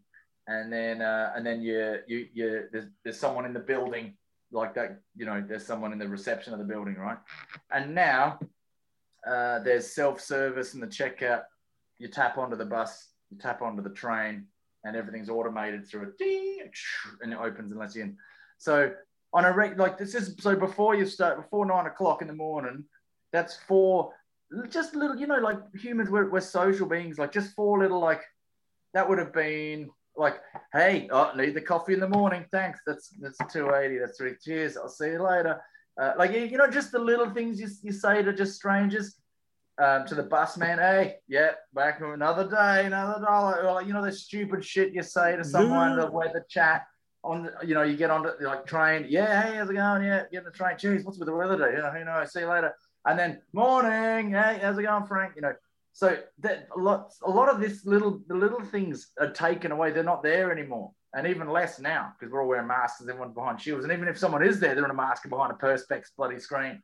and 0.47 0.72
then 0.72 1.01
uh, 1.01 1.34
and 1.36 1.45
then 1.45 1.62
you 1.62 1.97
you 2.08 2.28
you 2.34 2.64
there's, 2.72 2.86
there's 3.03 3.20
someone 3.20 3.45
in 3.45 3.53
the 3.53 3.60
building 3.60 4.16
like 4.51 4.74
that. 4.76 5.01
You 5.16 5.26
know, 5.26 5.43
there's 5.45 5.66
someone 5.66 5.91
in 5.91 5.99
the 5.99 6.08
reception 6.08 6.53
of 6.53 6.60
the 6.60 6.66
building, 6.66 6.95
right? 6.95 7.18
And 7.72 7.93
now 7.93 8.39
uh, 9.28 9.60
there's 9.60 9.93
self 9.93 10.22
service 10.22 10.74
in 10.74 10.80
the 10.80 10.88
checkout. 10.88 11.43
You 11.97 12.08
tap 12.08 12.38
onto 12.38 12.55
the 12.55 12.66
bus, 12.66 13.10
you 13.30 13.38
tap 13.38 13.62
onto 13.62 13.82
the 13.82 13.89
train, 13.89 14.45
and 14.84 14.95
everything's 14.95 15.30
automated 15.30 15.88
through 15.88 16.03
a 16.03 16.12
ding, 16.18 16.60
and 17.22 17.34
it 17.34 17.39
opens 17.39 17.72
and 17.72 17.80
lets 17.80 17.95
you 17.95 18.03
in. 18.03 18.18
So 18.58 18.91
on 19.34 19.45
a 19.45 19.51
reg, 19.53 19.78
like 19.78 19.97
this 19.97 20.15
is 20.15 20.36
so 20.39 20.55
before 20.55 20.95
you 20.95 21.05
start 21.05 21.38
before 21.38 21.65
nine 21.65 21.86
o'clock 21.86 22.21
in 22.21 22.28
the 22.28 22.34
morning, 22.34 22.84
that's 23.34 23.57
four 23.67 24.13
just 24.69 24.95
little, 24.95 25.17
you 25.17 25.28
know, 25.28 25.39
like 25.39 25.57
humans 25.75 26.09
we're, 26.09 26.30
we're 26.30 26.39
social 26.39 26.88
beings, 26.88 27.17
like 27.17 27.34
just 27.34 27.53
four 27.53 27.80
little 27.80 27.99
like 27.99 28.21
that 28.93 29.07
would 29.07 29.19
have 29.19 29.34
been 29.34 29.89
like, 30.15 30.38
hey, 30.73 31.07
oh, 31.11 31.32
need 31.36 31.53
the 31.53 31.61
coffee 31.61 31.93
in 31.93 31.99
the 31.99 32.07
morning. 32.09 32.45
Thanks. 32.51 32.80
That's 32.88 33.09
that's 33.19 33.38
280. 33.51 33.99
That's 33.99 34.17
three. 34.17 34.34
Cheers. 34.41 34.78
I'll 34.78 34.89
see 34.89 35.11
you 35.11 35.21
later. 35.23 35.61
Uh, 36.01 36.13
like 36.17 36.32
you 36.32 36.57
know, 36.57 36.67
just 36.69 36.91
the 36.91 36.99
little 36.99 37.30
things 37.32 37.59
you, 37.59 37.67
you 37.84 37.91
say 37.91 38.23
to 38.23 38.34
just 38.34 38.55
strangers. 38.55 39.15
Um, 39.80 40.07
to 40.07 40.15
the 40.15 40.23
bus 40.23 40.57
man, 40.57 40.80
hey, 40.80 41.17
yeah, 41.28 41.51
back 41.71 42.01
another 42.01 42.49
day, 42.49 42.88
another 42.88 43.23
dollar. 43.23 43.69
Or 43.69 43.84
you 43.84 43.93
know, 43.93 44.03
the 44.03 44.11
stupid 44.11 44.65
shit 44.65 44.91
you 44.91 45.03
say 45.03 45.36
to 45.36 45.43
someone, 45.43 45.91
Yeah. 45.91 46.05
the 46.05 46.11
weather 46.11 46.43
chat. 46.49 46.88
On 47.24 47.43
the, 47.43 47.68
you 47.68 47.74
know, 47.74 47.84
you 47.84 47.97
get 47.97 48.09
on 48.09 48.24
the 48.24 48.36
like 48.41 48.65
train, 48.65 49.05
yeah, 49.09 49.43
hey, 49.43 49.57
how's 49.57 49.70
it 49.70 49.74
going? 49.74 50.03
Yeah, 50.03 50.24
getting 50.32 50.45
the 50.45 50.51
train. 50.51 50.76
Jeez, 50.76 51.03
what's 51.03 51.18
with 51.18 51.28
the 51.28 51.36
weather 51.36 51.57
today? 51.57 51.76
You 51.76 51.84
know, 51.84 51.91
who 51.91 52.05
knows? 52.05 52.32
See 52.32 52.41
you 52.41 52.47
later. 52.47 52.74
And 53.05 53.18
then 53.18 53.41
morning, 53.53 54.32
hey, 54.32 54.59
how's 54.61 54.78
it 54.78 54.84
going, 54.84 55.05
Frank? 55.05 55.34
You 55.36 55.41
know, 55.41 55.53
so 55.93 56.18
that 56.39 56.68
a 56.76 56.80
lot, 56.80 57.11
a 57.24 57.30
lot 57.30 57.49
of 57.49 57.59
this 57.59 57.86
little, 57.86 58.22
the 58.28 58.36
little 58.36 58.61
things 58.61 59.11
are 59.20 59.32
taken 59.32 59.72
away. 59.72 59.91
They're 59.91 60.03
not 60.03 60.24
there 60.24 60.51
anymore, 60.51 60.91
and 61.13 61.26
even 61.26 61.49
less 61.49 61.80
now 61.80 62.13
because 62.20 62.32
we're 62.32 62.41
all 62.41 62.47
wearing 62.47 62.68
masks. 62.68 63.01
Everyone 63.01 63.34
behind 63.34 63.59
shields, 63.59 63.84
and 63.84 63.93
even 63.93 64.07
if 64.07 64.18
someone 64.18 64.43
is 64.43 64.59
there, 64.59 64.76
they're 64.76 64.86
in 64.86 64.91
a 64.91 64.93
mask 64.93 65.24
and 65.24 65.32
behind 65.32 65.51
a 65.51 65.55
perspex 65.55 66.07
bloody 66.15 66.39
screen. 66.39 66.82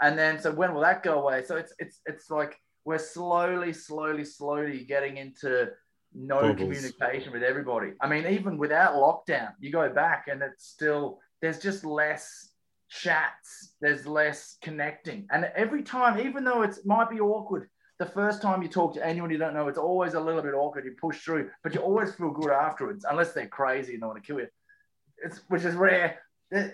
And 0.00 0.18
then, 0.18 0.40
so 0.40 0.50
when 0.50 0.74
will 0.74 0.80
that 0.80 1.02
go 1.02 1.20
away? 1.20 1.44
So 1.44 1.56
it's 1.56 1.72
it's 1.78 2.00
it's 2.06 2.30
like 2.30 2.58
we're 2.84 2.98
slowly, 2.98 3.72
slowly, 3.72 4.24
slowly 4.24 4.84
getting 4.84 5.18
into 5.18 5.68
no 6.14 6.40
Bubbles. 6.40 6.56
communication 6.56 7.32
with 7.32 7.42
everybody. 7.42 7.92
I 8.00 8.08
mean, 8.08 8.26
even 8.26 8.58
without 8.58 8.94
lockdown, 8.94 9.52
you 9.60 9.70
go 9.70 9.88
back 9.90 10.26
and 10.30 10.42
it's 10.42 10.66
still 10.66 11.20
there's 11.40 11.58
just 11.58 11.84
less 11.84 12.50
chats, 12.88 13.74
there's 13.80 14.06
less 14.06 14.56
connecting. 14.62 15.26
And 15.30 15.50
every 15.56 15.82
time, 15.82 16.20
even 16.20 16.44
though 16.44 16.62
it 16.62 16.76
might 16.84 17.10
be 17.10 17.20
awkward, 17.20 17.68
the 17.98 18.06
first 18.06 18.42
time 18.42 18.62
you 18.62 18.68
talk 18.68 18.94
to 18.94 19.06
anyone 19.06 19.30
you 19.30 19.38
don't 19.38 19.54
know, 19.54 19.68
it's 19.68 19.78
always 19.78 20.14
a 20.14 20.20
little 20.20 20.42
bit 20.42 20.54
awkward. 20.54 20.84
You 20.84 20.94
push 21.00 21.20
through, 21.20 21.50
but 21.62 21.74
you 21.74 21.80
always 21.80 22.14
feel 22.14 22.30
good 22.30 22.50
afterwards, 22.50 23.04
unless 23.08 23.32
they're 23.32 23.46
crazy 23.46 23.94
and 23.94 24.02
they 24.02 24.06
want 24.06 24.22
to 24.22 24.26
kill 24.26 24.40
you. 24.40 24.48
It's 25.24 25.40
which 25.48 25.64
is 25.64 25.74
rare. 25.74 26.18
And 26.50 26.72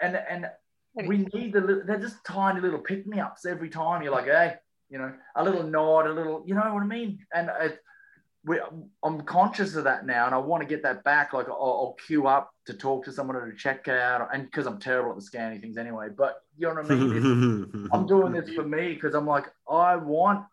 and 0.00 0.46
we 1.06 1.28
need 1.32 1.52
the 1.52 1.60
little, 1.60 1.82
they're 1.84 1.98
just 1.98 2.24
tiny 2.24 2.60
little 2.60 2.80
pick 2.80 3.06
me 3.06 3.20
ups 3.20 3.46
every 3.46 3.68
time. 3.68 4.02
You're 4.02 4.12
like, 4.12 4.26
hey, 4.26 4.54
you 4.90 4.98
know, 4.98 5.12
a 5.36 5.44
little 5.44 5.62
nod, 5.62 6.06
a 6.06 6.12
little, 6.12 6.42
you 6.46 6.54
know 6.54 6.72
what 6.72 6.82
I 6.82 6.86
mean? 6.86 7.24
And 7.32 7.50
it, 7.60 7.80
we, 8.48 8.58
I'm 9.04 9.20
conscious 9.22 9.76
of 9.76 9.84
that 9.84 10.06
now, 10.06 10.26
and 10.26 10.34
I 10.34 10.38
want 10.38 10.62
to 10.62 10.68
get 10.68 10.82
that 10.82 11.04
back. 11.04 11.32
Like 11.32 11.48
I'll, 11.48 11.54
I'll 11.54 11.96
queue 12.06 12.26
up 12.26 12.50
to 12.66 12.74
talk 12.74 13.04
to 13.04 13.12
someone 13.12 13.36
at 13.36 13.42
a 13.42 13.52
checkout, 13.52 14.28
and 14.32 14.44
because 14.44 14.66
I'm 14.66 14.80
terrible 14.80 15.10
at 15.10 15.16
the 15.16 15.22
scanning 15.22 15.60
things 15.60 15.76
anyway. 15.76 16.08
But 16.16 16.40
you 16.56 16.66
know 16.66 16.74
what 16.74 16.90
I 16.90 16.94
mean? 16.94 17.88
I'm 17.92 18.06
doing 18.06 18.32
this 18.32 18.50
for 18.54 18.64
me 18.64 18.94
because 18.94 19.14
I'm 19.14 19.26
like, 19.26 19.46
I 19.70 19.96
want 19.96 20.46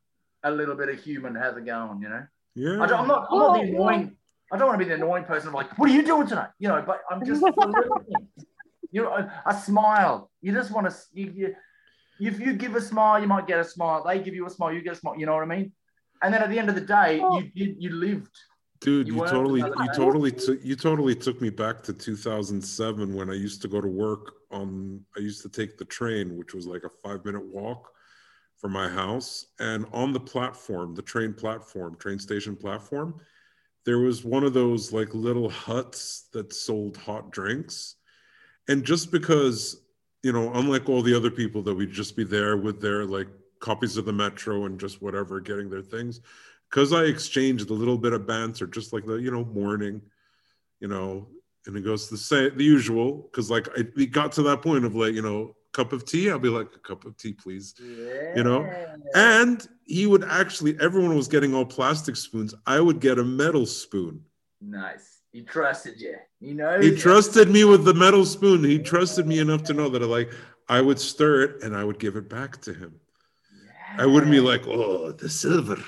a 0.44 0.52
little 0.52 0.76
bit 0.76 0.90
of 0.90 1.00
human. 1.02 1.36
How's 1.36 1.58
it 1.58 1.66
going? 1.66 2.02
You 2.02 2.10
know? 2.10 2.28
Yeah. 2.54 2.82
I 2.82 3.00
am 3.00 3.08
not. 3.08 3.28
I'm 3.32 3.38
not 3.40 3.54
the 3.54 3.62
annoying. 3.62 4.16
I 4.52 4.58
don't 4.58 4.68
want 4.68 4.80
to 4.80 4.86
be 4.86 4.90
the 4.90 4.96
annoying 4.96 5.24
person. 5.24 5.50
I'm 5.50 5.56
like, 5.56 5.78
what 5.80 5.90
are 5.90 5.94
you 5.94 6.04
doing 6.04 6.28
tonight? 6.28 6.50
You 6.60 6.68
know, 6.68 6.84
but 6.86 7.02
I'm 7.10 7.26
just 7.26 7.42
the 7.42 7.54
little 7.56 8.00
things. 8.06 8.46
You 8.92 9.04
know, 9.04 9.14
a, 9.14 9.44
a 9.46 9.54
smile. 9.54 10.30
You 10.42 10.52
just 10.52 10.72
want 10.72 10.90
to. 10.90 10.96
You, 11.14 11.34
you, 11.36 11.56
if 12.20 12.40
you 12.40 12.54
give 12.54 12.76
a 12.76 12.82
smile, 12.82 13.22
you 13.22 13.28
might 13.28 13.48
get 13.48 13.60
a 13.60 13.64
smile. 13.64 14.04
They 14.06 14.20
give 14.20 14.36
you 14.36 14.46
a 14.46 14.50
smile, 14.50 14.74
you 14.74 14.82
get 14.82 14.94
a 14.94 14.96
smile. 14.96 15.18
You 15.18 15.26
know 15.26 15.34
what 15.34 15.44
I 15.44 15.48
mean? 15.48 15.72
And 16.26 16.34
then 16.34 16.42
at 16.42 16.50
the 16.50 16.58
end 16.58 16.70
of 16.70 16.76
the 16.76 16.82
day, 16.82 17.20
oh. 17.22 17.40
you 17.40 17.52
did. 17.56 17.76
You 17.82 17.92
lived. 17.92 18.36
Dude, 18.82 19.08
You 19.08 19.16
you, 19.16 19.28
totally, 19.28 19.62
you 19.62 19.90
totally 19.96 20.32
took, 20.32 20.60
you 20.64 20.76
totally 20.76 21.16
took 21.16 21.40
me 21.40 21.50
back 21.50 21.82
to 21.84 21.94
2007 21.94 23.14
when 23.14 23.30
I 23.30 23.34
used 23.34 23.62
to 23.62 23.68
go 23.68 23.80
to 23.80 23.88
work 23.88 24.34
on. 24.52 25.02
I 25.16 25.22
used 25.22 25.44
to 25.44 25.50
take 25.50 25.78
the 25.78 25.86
train, 25.86 26.36
which 26.36 26.54
was 26.54 26.66
like 26.66 26.84
a 26.84 26.90
five 26.90 27.24
minute 27.26 27.46
walk 27.46 27.92
from 28.58 28.72
my 28.72 28.90
house, 28.90 29.46
and 29.60 29.86
on 29.94 30.14
the 30.14 30.20
platform, 30.20 30.96
the 30.96 31.02
train 31.02 31.34
platform, 31.34 31.96
train 31.98 32.20
station 32.20 32.56
platform, 32.56 33.16
there 33.86 34.00
was 34.00 34.26
one 34.26 34.44
of 34.44 34.54
those 34.54 34.92
like 34.92 35.14
little 35.14 35.50
huts 35.50 36.28
that 36.34 36.54
sold 36.54 36.98
hot 36.98 37.32
drinks, 37.32 37.96
and 38.68 38.84
just 38.84 39.12
because 39.12 39.82
you 40.24 40.32
know, 40.32 40.52
unlike 40.56 40.90
all 40.90 41.04
the 41.04 41.16
other 41.16 41.30
people 41.30 41.62
that 41.62 41.76
we'd 41.76 41.92
just 41.92 42.16
be 42.16 42.24
there 42.24 42.58
with 42.58 42.82
their 42.82 43.06
like 43.06 43.28
copies 43.60 43.98
of 43.98 44.06
the 44.06 44.14
metro 44.14 44.66
and 44.66 44.80
just 44.80 45.02
whatever, 45.02 45.40
getting 45.40 45.70
their 45.70 45.82
things 45.82 46.22
because 46.70 46.94
I 46.94 47.04
exchanged 47.04 47.70
a 47.70 47.74
little 47.74 47.98
bit 47.98 48.14
of 48.14 48.28
banter, 48.28 48.68
just 48.68 48.94
like 48.94 49.06
the 49.06 49.16
you 49.16 49.32
know 49.32 49.46
morning, 49.46 50.02
you 50.80 50.88
know, 50.88 51.28
and 51.66 51.76
it 51.78 51.82
goes 51.82 52.10
the 52.10 52.18
same 52.18 52.58
the 52.58 52.64
usual 52.64 53.30
because 53.32 53.50
like 53.50 53.68
I, 53.78 53.86
it 53.98 54.12
got 54.12 54.32
to 54.34 54.44
that 54.44 54.62
point 54.62 54.86
of 54.86 54.96
like 54.96 55.14
you 55.14 55.22
know 55.22 55.56
cup 55.74 55.94
of 55.94 56.06
tea, 56.06 56.30
I'll 56.32 56.40
be 56.40 56.50
like 56.50 56.68
a 56.76 56.80
cup 56.80 57.06
of 57.06 57.18
tea, 57.18 57.34
please, 57.34 57.76
Yeah. 57.82 58.36
you 58.38 58.44
know, 58.44 58.70
and 59.14 59.66
he 59.84 60.08
would 60.08 60.24
actually 60.24 60.78
everyone 60.80 61.16
was 61.16 61.28
getting 61.28 61.54
all 61.54 61.66
plastic 61.66 62.16
spoons. 62.16 62.54
I 62.66 62.80
would 62.80 63.00
get 63.00 63.20
a 63.20 63.24
metal 63.24 63.66
spoon. 63.66 64.22
Nice. 64.62 65.22
He 65.32 65.42
trusted 65.42 66.00
you. 66.00 66.16
He 66.40 66.54
knows. 66.54 66.84
He 66.84 66.96
trusted 66.96 67.50
me 67.50 67.66
with 67.66 67.84
the 67.84 67.94
metal 67.94 68.26
spoon. 68.26 68.64
He 68.64 68.80
trusted 68.80 69.28
me 69.28 69.40
enough 69.40 69.64
to 69.64 69.74
know 69.74 69.90
that 69.90 70.02
I 70.02 70.06
like 70.06 70.32
I 70.70 70.82
would 70.82 71.00
stir 71.00 71.42
it 71.42 71.64
and 71.64 71.76
I 71.76 71.84
would 71.84 72.00
give 72.00 72.16
it 72.16 72.30
back 72.30 72.62
to 72.62 72.74
him. 72.74 73.00
I 73.98 74.06
wouldn't 74.06 74.32
be 74.32 74.40
like, 74.40 74.68
oh, 74.68 75.12
the 75.12 75.30
silver, 75.30 75.82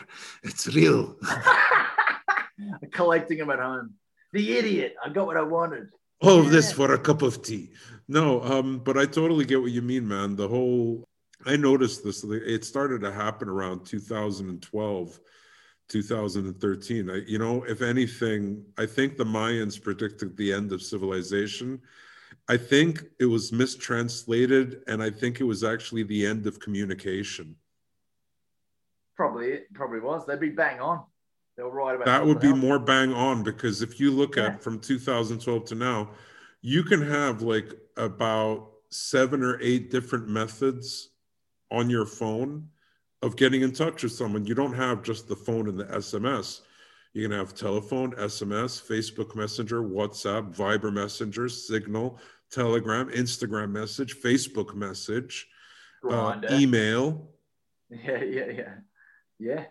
it's 0.44 0.68
real. 0.68 1.16
collecting 2.92 3.38
them 3.38 3.50
at 3.50 3.60
home. 3.60 3.94
The 4.34 4.58
idiot. 4.58 4.96
I 5.04 5.10
got 5.10 5.28
what 5.28 5.38
I 5.38 5.44
wanted. 5.44 5.90
all 6.22 6.40
of 6.40 6.50
this 6.50 6.72
for 6.72 6.94
a 6.94 7.00
cup 7.00 7.22
of 7.22 7.42
tea. 7.42 7.72
No, 8.08 8.42
um, 8.44 8.80
but 8.80 8.98
I 8.98 9.06
totally 9.06 9.46
get 9.46 9.62
what 9.62 9.72
you 9.72 9.82
mean, 9.82 10.08
man. 10.08 10.36
The 10.36 10.48
whole 10.48 11.08
I 11.46 11.56
noticed 11.56 12.04
this. 12.04 12.24
It 12.24 12.66
started 12.66 13.02
to 13.02 13.12
happen 13.12 13.48
around 13.48 13.86
2012, 13.86 15.20
2013. 15.88 17.10
I, 17.10 17.16
you 17.28 17.38
know, 17.38 17.64
if 17.64 17.82
anything, 17.82 18.64
I 18.78 18.86
think 18.86 19.18
the 19.18 19.24
Mayans 19.24 19.82
predicted 19.82 20.36
the 20.36 20.52
end 20.52 20.72
of 20.72 20.82
civilization. 20.82 21.80
I 22.50 22.58
think 22.58 23.04
it 23.20 23.26
was 23.26 23.52
mistranslated, 23.52 24.82
and 24.88 25.04
I 25.04 25.10
think 25.10 25.40
it 25.40 25.44
was 25.44 25.64
actually 25.64 26.04
the 26.04 26.26
end 26.26 26.48
of 26.48 26.60
communication. 26.60 27.56
Probably 29.18 29.48
it. 29.48 29.74
Probably 29.74 30.00
was. 30.00 30.26
They'd 30.26 30.40
be 30.40 30.50
bang 30.50 30.80
on. 30.80 31.04
They'll 31.58 31.72
write 31.72 31.96
about 31.96 32.06
that 32.06 32.26
would 32.26 32.40
be 32.40 32.50
else. 32.50 32.58
more 32.60 32.78
bang 32.80 33.12
on 33.12 33.42
because 33.44 33.82
if 33.82 34.00
you 34.00 34.12
look 34.12 34.36
Yeah. 34.38 34.46
at 34.46 34.64
from 34.64 34.80
2012 34.80 35.66
to 35.66 35.76
now 35.76 36.12
you 36.62 36.84
can 36.84 37.02
have 37.02 37.42
like 37.42 37.74
about 37.98 38.72
seven 38.90 39.44
or 39.44 39.60
eight 39.62 39.90
different 39.92 40.28
methods 40.28 41.10
on 41.72 41.90
your 41.90 42.06
phone 42.06 42.70
of 43.24 43.36
getting 43.36 43.62
in 43.62 43.72
touch 43.72 44.04
with 44.04 44.12
someone 44.12 44.46
you 44.46 44.54
don't 44.54 44.74
have 44.76 45.02
just 45.02 45.28
the 45.28 45.36
phone 45.36 45.68
and 45.68 45.80
the 45.80 45.86
sms 45.86 46.62
you 47.14 47.22
can 47.28 47.32
have 47.38 47.54
telephone 47.56 48.12
sms 48.14 48.82
facebook 48.82 49.36
messenger 49.36 49.82
whatsapp 49.82 50.56
viber 50.56 50.94
messenger 50.94 51.50
signal 51.50 52.20
telegram 52.52 53.10
instagram 53.10 53.72
message 53.72 54.16
facebook 54.22 54.74
message 54.76 55.48
uh, 56.10 56.40
email 56.52 57.30
Yeah, 57.90 58.22
yeah, 58.24 58.46
yeah. 58.48 58.74
Yeah. 59.40 59.66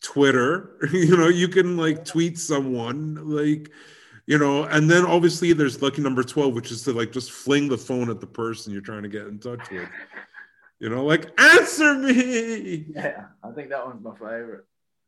Twitter. 0.00 0.88
You 0.92 1.16
know, 1.16 1.28
you 1.28 1.48
can 1.48 1.76
like 1.76 2.04
tweet 2.04 2.38
someone, 2.38 3.16
like, 3.28 3.70
you 4.26 4.38
know, 4.38 4.64
and 4.64 4.90
then 4.90 5.04
obviously 5.04 5.52
there's 5.52 5.80
lucky 5.82 6.02
number 6.02 6.22
12, 6.22 6.54
which 6.54 6.70
is 6.70 6.82
to 6.84 6.92
like 6.92 7.12
just 7.12 7.32
fling 7.32 7.68
the 7.68 7.78
phone 7.78 8.10
at 8.10 8.20
the 8.20 8.26
person 8.26 8.72
you're 8.72 8.82
trying 8.82 9.02
to 9.02 9.08
get 9.08 9.26
in 9.26 9.38
touch 9.38 9.70
with. 9.70 9.88
You 10.80 10.88
know, 10.88 11.04
like, 11.04 11.30
answer 11.40 11.94
me. 11.94 12.86
Yeah. 12.94 13.26
I 13.42 13.50
think 13.52 13.70
that 13.70 13.86
one's 13.86 14.02
my 14.02 14.12
favorite. 14.14 14.64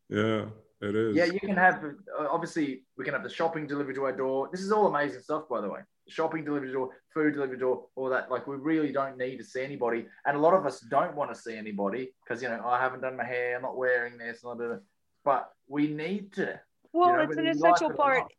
Yeah, 0.09 0.47
it 0.81 0.95
is. 0.95 1.17
Yeah, 1.17 1.25
you 1.25 1.41
can 1.41 1.57
have 1.57 1.83
obviously 2.19 2.83
we 2.97 3.05
can 3.05 3.15
have 3.15 3.23
the 3.23 3.31
shopping 3.31 3.67
delivered 3.67 3.95
to 3.97 4.05
our 4.05 4.13
door. 4.13 4.49
This 4.53 4.61
is 4.61 4.71
all 4.71 4.87
amazing 4.87 5.23
stuff, 5.23 5.49
by 5.49 5.61
the 5.61 5.69
way. 5.69 5.81
Shopping 6.09 6.45
delivered 6.45 6.67
to 6.67 6.73
door, 6.73 6.91
food 7.13 7.35
delivered 7.35 7.55
to 7.55 7.61
door, 7.61 7.87
all 7.97 8.09
that. 8.11 8.31
Like 8.31 8.47
we 8.47 8.57
really 8.57 8.93
don't 8.93 9.17
need 9.17 9.39
to 9.39 9.45
see 9.45 9.63
anybody, 9.63 10.07
and 10.27 10.37
a 10.37 10.41
lot 10.41 10.55
of 10.55 10.67
us 10.67 10.81
don't 10.81 11.15
want 11.17 11.35
to 11.35 11.41
see 11.41 11.57
anybody 11.57 12.13
because 12.23 12.43
you 12.43 12.49
know 12.49 12.63
I 12.65 12.79
haven't 12.81 13.01
done 13.01 13.17
my 13.17 13.25
hair, 13.25 13.57
I'm 13.57 13.63
not 13.63 13.77
wearing 13.77 14.19
this, 14.19 14.45
not 14.45 14.59
doing 14.59 14.73
it. 14.73 14.83
But 15.25 15.51
we 15.67 15.87
need 15.89 16.33
to. 16.35 16.61
Well, 16.93 17.13
know, 17.17 17.21
it's 17.23 17.37
an 17.37 17.47
you 17.47 17.55
like 17.55 17.57
essential 17.57 17.91
it 17.91 17.97
part. 17.97 18.33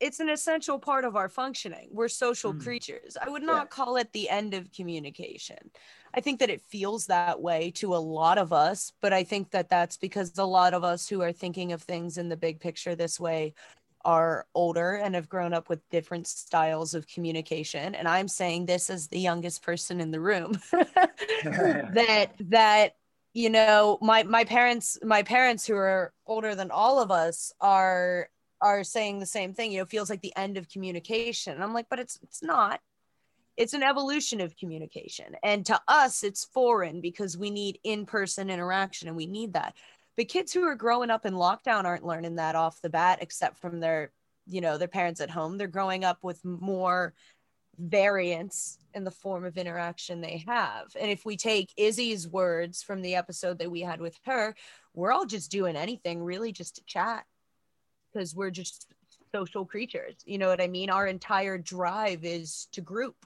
It's 0.00 0.18
an 0.18 0.30
essential 0.30 0.78
part 0.78 1.04
of 1.04 1.14
our 1.14 1.28
functioning. 1.28 1.88
We're 1.92 2.08
social 2.08 2.54
Mm. 2.54 2.62
creatures. 2.62 3.18
I 3.20 3.28
would 3.28 3.42
Yeah. 3.42 3.48
not 3.48 3.70
call 3.70 3.96
it 3.96 4.12
the 4.12 4.30
end 4.30 4.54
of 4.54 4.72
communication. 4.72 5.58
I 6.14 6.20
think 6.20 6.40
that 6.40 6.48
it 6.48 6.62
feels 6.62 7.06
that 7.06 7.42
way 7.42 7.70
to 7.72 7.94
a 7.94 7.98
lot 7.98 8.38
of 8.38 8.52
us, 8.52 8.92
but 9.02 9.12
I 9.12 9.24
think 9.24 9.50
that 9.50 9.68
that's 9.68 9.98
because 9.98 10.38
a 10.38 10.44
lot 10.46 10.72
of 10.72 10.84
us 10.84 11.06
who 11.08 11.20
are 11.20 11.32
thinking 11.32 11.72
of 11.72 11.82
things 11.82 12.16
in 12.16 12.30
the 12.30 12.36
big 12.36 12.60
picture 12.60 12.94
this 12.94 13.20
way 13.20 13.52
are 14.04 14.46
older 14.54 14.94
and 14.94 15.14
have 15.14 15.28
grown 15.28 15.52
up 15.52 15.68
with 15.68 15.88
different 15.90 16.26
styles 16.26 16.94
of 16.94 17.06
communication 17.06 17.94
and 17.94 18.08
i'm 18.08 18.28
saying 18.28 18.66
this 18.66 18.90
as 18.90 19.08
the 19.08 19.18
youngest 19.18 19.62
person 19.62 20.00
in 20.00 20.10
the 20.10 20.20
room 20.20 20.52
that 21.44 22.30
that 22.40 22.94
you 23.32 23.50
know 23.50 23.98
my 24.00 24.22
my 24.24 24.44
parents 24.44 24.98
my 25.02 25.22
parents 25.22 25.66
who 25.66 25.74
are 25.74 26.12
older 26.26 26.54
than 26.54 26.70
all 26.70 27.00
of 27.00 27.10
us 27.10 27.52
are 27.60 28.28
are 28.60 28.84
saying 28.84 29.18
the 29.18 29.26
same 29.26 29.54
thing 29.54 29.72
you 29.72 29.78
know 29.78 29.84
feels 29.84 30.10
like 30.10 30.20
the 30.20 30.36
end 30.36 30.56
of 30.56 30.68
communication. 30.68 31.54
And 31.54 31.62
i'm 31.62 31.74
like 31.74 31.86
but 31.88 31.98
it's 31.98 32.18
it's 32.22 32.42
not. 32.42 32.80
It's 33.56 33.74
an 33.74 33.82
evolution 33.82 34.40
of 34.40 34.56
communication. 34.56 35.36
And 35.42 35.66
to 35.66 35.78
us 35.86 36.24
it's 36.24 36.44
foreign 36.46 37.00
because 37.00 37.36
we 37.36 37.50
need 37.50 37.78
in-person 37.84 38.48
interaction 38.48 39.08
and 39.08 39.16
we 39.16 39.26
need 39.26 39.52
that 39.52 39.74
but 40.20 40.28
kids 40.28 40.52
who 40.52 40.64
are 40.64 40.74
growing 40.74 41.08
up 41.08 41.24
in 41.24 41.32
lockdown 41.32 41.84
aren't 41.84 42.04
learning 42.04 42.34
that 42.34 42.54
off 42.54 42.82
the 42.82 42.90
bat 42.90 43.20
except 43.22 43.56
from 43.56 43.80
their 43.80 44.12
you 44.46 44.60
know 44.60 44.76
their 44.76 44.86
parents 44.86 45.18
at 45.18 45.30
home 45.30 45.56
they're 45.56 45.66
growing 45.66 46.04
up 46.04 46.18
with 46.22 46.44
more 46.44 47.14
variance 47.78 48.76
in 48.92 49.04
the 49.04 49.10
form 49.10 49.46
of 49.46 49.56
interaction 49.56 50.20
they 50.20 50.44
have. 50.46 50.94
And 51.00 51.10
if 51.10 51.24
we 51.24 51.38
take 51.38 51.72
Izzy's 51.78 52.28
words 52.28 52.82
from 52.82 53.00
the 53.00 53.14
episode 53.14 53.60
that 53.60 53.70
we 53.70 53.80
had 53.80 53.98
with 53.98 54.18
her, 54.26 54.54
we're 54.92 55.10
all 55.10 55.24
just 55.24 55.50
doing 55.50 55.74
anything 55.74 56.22
really 56.22 56.52
just 56.52 56.74
to 56.74 56.84
chat 56.84 57.24
because 58.12 58.36
we're 58.36 58.50
just 58.50 58.88
social 59.32 59.64
creatures. 59.64 60.16
You 60.26 60.36
know 60.36 60.48
what 60.48 60.60
I 60.60 60.68
mean? 60.68 60.90
Our 60.90 61.06
entire 61.06 61.56
drive 61.56 62.26
is 62.26 62.68
to 62.72 62.82
group 62.82 63.16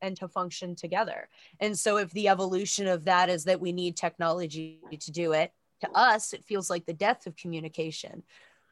and 0.00 0.16
to 0.16 0.28
function 0.28 0.76
together. 0.76 1.28
And 1.60 1.78
so 1.78 1.98
if 1.98 2.10
the 2.12 2.28
evolution 2.28 2.86
of 2.86 3.04
that 3.04 3.28
is 3.28 3.44
that 3.44 3.60
we 3.60 3.72
need 3.72 3.98
technology 3.98 4.80
to 4.98 5.12
do 5.12 5.32
it, 5.32 5.52
to 5.82 5.90
us 5.92 6.32
it 6.32 6.44
feels 6.44 6.70
like 6.70 6.86
the 6.86 6.92
death 6.92 7.26
of 7.26 7.36
communication. 7.36 8.22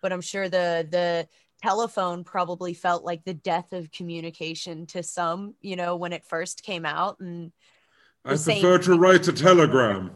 But 0.02 0.12
I'm 0.12 0.22
sure 0.22 0.48
the 0.48 0.86
the 0.90 1.28
telephone 1.62 2.24
probably 2.24 2.74
felt 2.74 3.04
like 3.04 3.24
the 3.24 3.34
death 3.34 3.72
of 3.72 3.90
communication 3.92 4.86
to 4.86 5.02
some, 5.02 5.54
you 5.60 5.76
know, 5.76 5.96
when 5.96 6.12
it 6.12 6.24
first 6.24 6.62
came 6.62 6.86
out 6.86 7.20
and 7.20 7.52
I 8.24 8.36
prefer 8.36 8.78
to 8.78 8.98
write 8.98 9.28
a 9.28 9.32
telegram. 9.32 10.10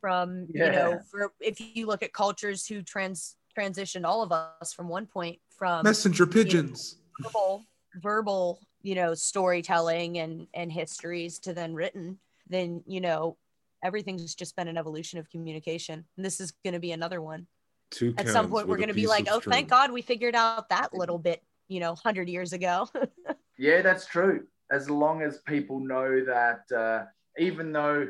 From 0.00 0.46
yeah. 0.52 0.66
you 0.66 0.72
know, 0.72 1.00
for 1.10 1.32
if 1.40 1.60
you 1.60 1.86
look 1.86 2.02
at 2.02 2.12
cultures 2.12 2.66
who 2.66 2.82
trans 2.82 3.36
transitioned 3.56 4.04
all 4.04 4.22
of 4.22 4.32
us 4.32 4.72
from 4.72 4.88
one 4.88 5.06
point 5.06 5.38
from 5.50 5.84
messenger 5.84 6.26
pigeons, 6.26 6.98
you 7.18 7.24
know, 7.24 7.30
verbal, 7.30 7.64
verbal, 8.02 8.60
you 8.82 8.94
know, 8.94 9.14
storytelling 9.14 10.18
and 10.18 10.48
and 10.54 10.72
histories 10.72 11.38
to 11.40 11.52
then 11.52 11.74
written, 11.74 12.18
then 12.48 12.82
you 12.86 13.00
know, 13.00 13.36
everything's 13.84 14.34
just 14.34 14.56
been 14.56 14.68
an 14.68 14.76
evolution 14.76 15.18
of 15.18 15.30
communication, 15.30 16.04
and 16.16 16.24
this 16.24 16.40
is 16.40 16.52
going 16.64 16.74
to 16.74 16.80
be 16.80 16.92
another 16.92 17.20
one. 17.20 17.46
Two 17.90 18.14
At 18.18 18.28
some 18.28 18.48
point, 18.48 18.66
we're 18.66 18.78
going 18.78 18.88
to 18.88 18.94
be 18.94 19.06
like, 19.06 19.28
oh, 19.30 19.40
thank 19.40 19.68
God 19.68 19.92
we 19.92 20.02
figured 20.02 20.34
out 20.34 20.68
that 20.70 20.92
little 20.92 21.18
bit, 21.18 21.42
you 21.68 21.78
know, 21.78 21.94
hundred 21.94 22.28
years 22.28 22.52
ago. 22.52 22.88
yeah, 23.58 23.80
that's 23.82 24.06
true. 24.06 24.46
As 24.70 24.90
long 24.90 25.22
as 25.22 25.38
people 25.46 25.80
know 25.80 26.24
that. 26.24 26.76
Uh, 26.76 27.06
even 27.38 27.72
though, 27.72 28.08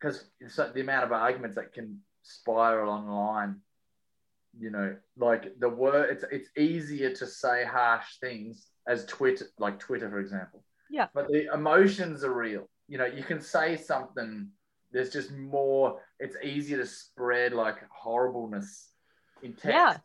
because 0.00 0.24
the 0.40 0.80
amount 0.80 1.04
of 1.04 1.12
arguments 1.12 1.56
that 1.56 1.72
can 1.72 2.00
spiral 2.22 2.90
online, 2.90 3.56
you 4.58 4.70
know, 4.70 4.96
like 5.16 5.58
the 5.58 5.68
word, 5.68 6.10
it's 6.10 6.24
it's 6.30 6.48
easier 6.56 7.10
to 7.10 7.26
say 7.26 7.64
harsh 7.64 8.18
things 8.20 8.68
as 8.86 9.04
Twitter, 9.06 9.46
like 9.58 9.78
Twitter, 9.78 10.08
for 10.10 10.20
example. 10.20 10.64
Yeah. 10.90 11.08
But 11.14 11.28
the 11.28 11.52
emotions 11.52 12.22
are 12.24 12.34
real. 12.34 12.68
You 12.88 12.98
know, 12.98 13.06
you 13.06 13.24
can 13.24 13.40
say 13.40 13.76
something. 13.76 14.48
There's 14.94 15.10
just 15.10 15.32
more. 15.32 16.00
It's 16.20 16.36
easier 16.42 16.76
to 16.78 16.86
spread 16.86 17.52
like 17.52 17.78
horribleness 17.90 18.90
in 19.42 19.52
text. 19.52 19.66
Yeah. 19.66 19.96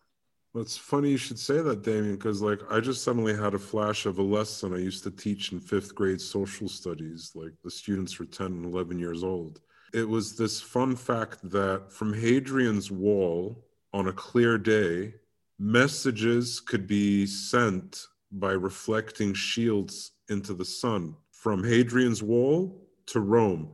Well, 0.51 0.63
it's 0.63 0.75
funny 0.75 1.11
you 1.11 1.17
should 1.17 1.37
say 1.37 1.61
that, 1.61 1.83
Damien, 1.83 2.15
because 2.15 2.41
like 2.41 2.59
I 2.71 2.79
just 2.79 3.03
suddenly 3.03 3.35
had 3.35 3.53
a 3.53 3.59
flash 3.59 4.07
of 4.07 4.17
a 4.17 4.23
lesson 4.23 4.73
I 4.73 4.79
used 4.79 5.03
to 5.03 5.11
teach 5.11 5.51
in 5.51 5.59
fifth 5.59 5.93
grade 5.93 6.19
social 6.19 6.67
studies. 6.67 7.31
Like 7.35 7.53
the 7.63 7.69
students 7.69 8.17
were 8.17 8.25
10 8.25 8.47
and 8.47 8.65
11 8.65 8.97
years 8.97 9.23
old. 9.23 9.61
It 9.93 10.09
was 10.09 10.35
this 10.35 10.59
fun 10.59 10.95
fact 10.95 11.37
that 11.51 11.91
from 11.91 12.11
Hadrian's 12.11 12.89
Wall 12.89 13.63
on 13.93 14.07
a 14.07 14.13
clear 14.13 14.57
day, 14.57 15.13
messages 15.59 16.59
could 16.59 16.87
be 16.87 17.27
sent 17.27 18.07
by 18.31 18.53
reflecting 18.53 19.35
shields 19.35 20.11
into 20.29 20.55
the 20.55 20.65
sun 20.65 21.15
from 21.31 21.63
Hadrian's 21.63 22.23
Wall 22.23 22.87
to 23.07 23.19
Rome 23.19 23.69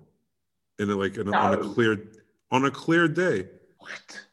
in 0.79 0.89
a, 0.89 0.95
like 0.95 1.17
in 1.17 1.27
a, 1.27 1.31
no. 1.31 1.37
on 1.37 1.53
a 1.53 1.57
clear 1.57 2.07
on 2.51 2.65
a 2.65 2.71
clear 2.71 3.07
day. 3.07 3.47
What? 3.79 4.25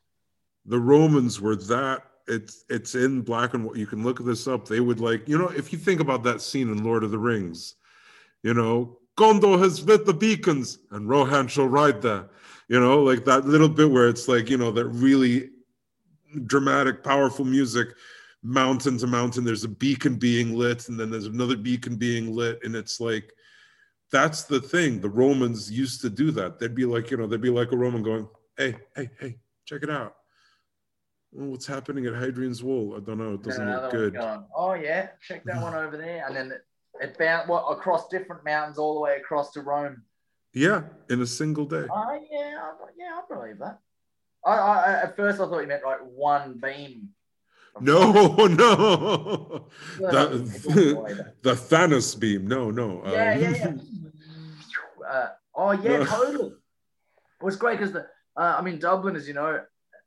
The 0.66 0.78
Romans 0.78 1.40
were 1.40 1.56
that 1.56 2.02
it's 2.28 2.64
it's 2.68 2.94
in 2.94 3.22
black 3.22 3.54
and 3.54 3.64
white. 3.64 3.76
You 3.76 3.86
can 3.86 4.04
look 4.04 4.24
this 4.24 4.46
up. 4.46 4.66
They 4.66 4.80
would 4.80 5.00
like, 5.00 5.28
you 5.28 5.38
know, 5.38 5.48
if 5.48 5.72
you 5.72 5.78
think 5.78 6.00
about 6.00 6.22
that 6.24 6.40
scene 6.40 6.70
in 6.70 6.84
Lord 6.84 7.04
of 7.04 7.10
the 7.10 7.18
Rings, 7.18 7.74
you 8.42 8.54
know, 8.54 8.98
Gondor 9.16 9.58
has 9.58 9.84
lit 9.84 10.06
the 10.06 10.14
beacons 10.14 10.78
and 10.90 11.08
Rohan 11.08 11.48
shall 11.48 11.66
ride 11.66 12.00
there. 12.00 12.28
You 12.68 12.80
know, 12.80 13.02
like 13.02 13.24
that 13.24 13.44
little 13.44 13.68
bit 13.68 13.90
where 13.90 14.08
it's 14.08 14.28
like, 14.28 14.48
you 14.48 14.56
know, 14.56 14.70
that 14.70 14.86
really 14.86 15.50
dramatic, 16.46 17.04
powerful 17.04 17.44
music, 17.44 17.88
mountain 18.42 18.96
to 18.98 19.06
mountain. 19.06 19.44
There's 19.44 19.64
a 19.64 19.68
beacon 19.68 20.16
being 20.16 20.56
lit, 20.56 20.88
and 20.88 20.98
then 20.98 21.10
there's 21.10 21.26
another 21.26 21.56
beacon 21.56 21.96
being 21.96 22.34
lit, 22.34 22.60
and 22.62 22.74
it's 22.74 23.00
like 23.00 23.34
that's 24.12 24.44
the 24.44 24.60
thing. 24.60 25.00
The 25.00 25.08
Romans 25.08 25.70
used 25.70 26.00
to 26.02 26.10
do 26.10 26.30
that. 26.32 26.58
They'd 26.58 26.74
be 26.74 26.84
like, 26.84 27.10
you 27.10 27.16
know, 27.16 27.26
they'd 27.26 27.40
be 27.40 27.50
like 27.50 27.72
a 27.72 27.76
Roman 27.76 28.02
going, 28.02 28.28
"Hey, 28.56 28.76
hey, 28.94 29.10
hey, 29.18 29.38
check 29.66 29.82
it 29.82 29.90
out." 29.90 30.14
what's 31.32 31.66
happening 31.66 32.06
at 32.06 32.12
Hadrian's 32.12 32.62
Wall? 32.62 32.94
I 32.96 33.00
don't 33.00 33.18
know. 33.18 33.34
It 33.34 33.42
doesn't 33.42 33.66
look 33.66 33.90
good. 33.90 34.14
Going, 34.14 34.44
oh 34.54 34.74
yeah, 34.74 35.08
check 35.20 35.44
that 35.44 35.60
one 35.62 35.74
over 35.86 35.96
there, 35.96 36.26
and 36.26 36.36
then 36.36 36.52
it, 36.52 36.64
it 37.00 37.18
bound 37.18 37.48
what 37.48 37.64
across 37.70 38.08
different 38.08 38.44
mountains 38.44 38.78
all 38.78 38.94
the 38.94 39.00
way 39.00 39.16
across 39.16 39.52
to 39.52 39.62
Rome. 39.62 40.02
Yeah, 40.52 40.82
in 41.08 41.22
a 41.22 41.26
single 41.26 41.64
day. 41.64 41.86
Oh 41.90 42.20
yeah, 42.30 42.60
I, 42.60 42.72
yeah, 42.98 43.18
I 43.18 43.34
believe 43.34 43.58
that. 43.58 43.78
I, 44.44 44.52
I 44.52 44.92
at 45.04 45.16
first 45.16 45.40
I 45.40 45.46
thought 45.46 45.60
you 45.60 45.66
meant 45.66 45.84
like 45.84 46.00
one 46.00 46.60
beam. 46.62 47.08
No, 47.80 48.12
no. 48.46 49.66
the, 49.98 51.32
the 51.42 51.52
Thanos 51.52 52.18
beam. 52.18 52.46
No, 52.46 52.70
no. 52.70 53.02
Yeah, 53.06 53.32
um, 53.32 53.40
yeah, 53.40 53.50
yeah. 53.50 53.72
Uh, 55.08 55.28
oh 55.56 55.72
yeah, 55.72 55.98
no. 55.98 56.04
totally. 56.04 56.52
Was 57.40 57.56
great 57.56 57.78
because 57.78 57.92
the 57.92 58.06
uh, 58.36 58.56
I 58.58 58.62
mean 58.62 58.78
Dublin, 58.78 59.16
as 59.16 59.26
you 59.26 59.34
know, 59.34 59.60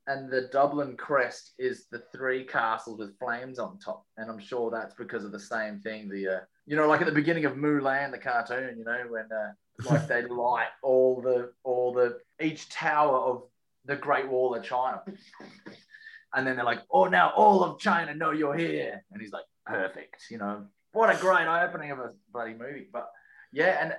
and 0.08 0.32
the 0.32 0.50
Dublin 0.52 0.96
crest 0.96 1.54
is 1.58 1.88
the 1.92 2.04
three 2.16 2.44
castles 2.44 3.00
with 3.00 3.18
flames 3.20 3.60
on 3.60 3.78
top. 3.80 4.06
And 4.18 4.30
I'm 4.30 4.40
sure 4.40 4.72
that's 4.72 4.94
because 4.94 5.24
of 5.24 5.32
the 5.32 5.40
same 5.40 5.80
thing. 5.80 6.10
The 6.10 6.28
uh, 6.28 6.40
you 6.66 6.76
know, 6.76 6.88
like 6.88 7.02
at 7.02 7.08
the 7.08 7.14
beginning 7.14 7.46
of 7.46 7.54
Mulan, 7.54 8.12
the 8.12 8.18
cartoon, 8.18 8.78
you 8.78 8.86
know, 8.86 9.04
when 9.10 9.26
uh, 9.32 9.52
like 9.90 10.08
they 10.08 10.24
light 10.24 10.70
all 10.82 11.22
the 11.22 11.52
all 11.64 11.94
the 11.94 12.20
each 12.42 12.70
tower 12.70 13.18
of 13.18 13.44
the 13.86 13.96
Great 13.96 14.28
Wall 14.28 14.56
of 14.56 14.64
China, 14.64 15.02
and 16.36 16.46
then 16.46 16.56
they're 16.56 16.66
like, 16.66 16.82
"Oh, 16.92 17.06
now 17.06 17.32
all 17.36 17.64
of 17.64 17.80
China 17.80 18.14
know 18.14 18.32
you're 18.32 18.56
here," 18.56 19.04
and 19.12 19.22
he's 19.22 19.32
like, 19.32 19.46
"Perfect," 19.66 20.26
you 20.30 20.38
know. 20.38 20.66
What 20.92 21.14
a 21.14 21.20
great 21.20 21.48
opening 21.48 21.92
of 21.92 22.00
a 22.00 22.12
bloody 22.32 22.54
movie, 22.54 22.88
but 22.92 23.10
yeah, 23.52 23.78
and 23.82 23.96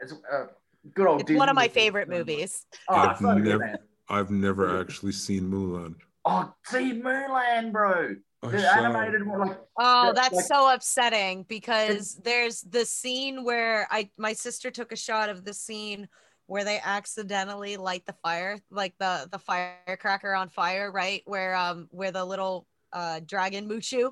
it's 0.00 0.12
uh, 0.12 0.46
good 0.94 1.06
old. 1.06 1.20
It's 1.20 1.28
Disney 1.28 1.38
one 1.38 1.48
of 1.48 1.56
my 1.56 1.68
favorite 1.68 2.08
movies. 2.08 2.66
Oh, 2.88 3.14
so 3.20 3.38
good, 3.38 3.60
I've 4.08 4.30
never 4.30 4.80
actually 4.80 5.12
seen 5.12 5.50
Mulan. 5.50 5.94
Oh, 6.24 6.52
see 6.66 6.92
Mulan, 7.00 7.72
bro. 7.72 8.16
The 8.42 8.72
animated 8.74 9.26
one, 9.26 9.48
like, 9.48 9.60
oh, 9.78 10.12
that's 10.14 10.34
like, 10.34 10.44
so 10.46 10.72
upsetting 10.72 11.42
because 11.42 12.14
there's 12.24 12.62
the 12.62 12.86
scene 12.86 13.44
where 13.44 13.86
I 13.90 14.08
my 14.16 14.32
sister 14.32 14.70
took 14.70 14.92
a 14.92 14.96
shot 14.96 15.28
of 15.28 15.44
the 15.44 15.52
scene 15.52 16.08
where 16.50 16.64
they 16.64 16.80
accidentally 16.82 17.76
light 17.76 18.04
the 18.06 18.12
fire, 18.24 18.58
like 18.72 18.92
the 18.98 19.28
the 19.30 19.38
firecracker 19.38 20.34
on 20.34 20.48
fire, 20.48 20.90
right? 20.90 21.22
Where 21.24 21.54
um 21.54 21.86
where 21.92 22.10
the 22.10 22.24
little 22.24 22.66
uh 22.92 23.20
dragon 23.24 23.68
Mushu 23.68 24.10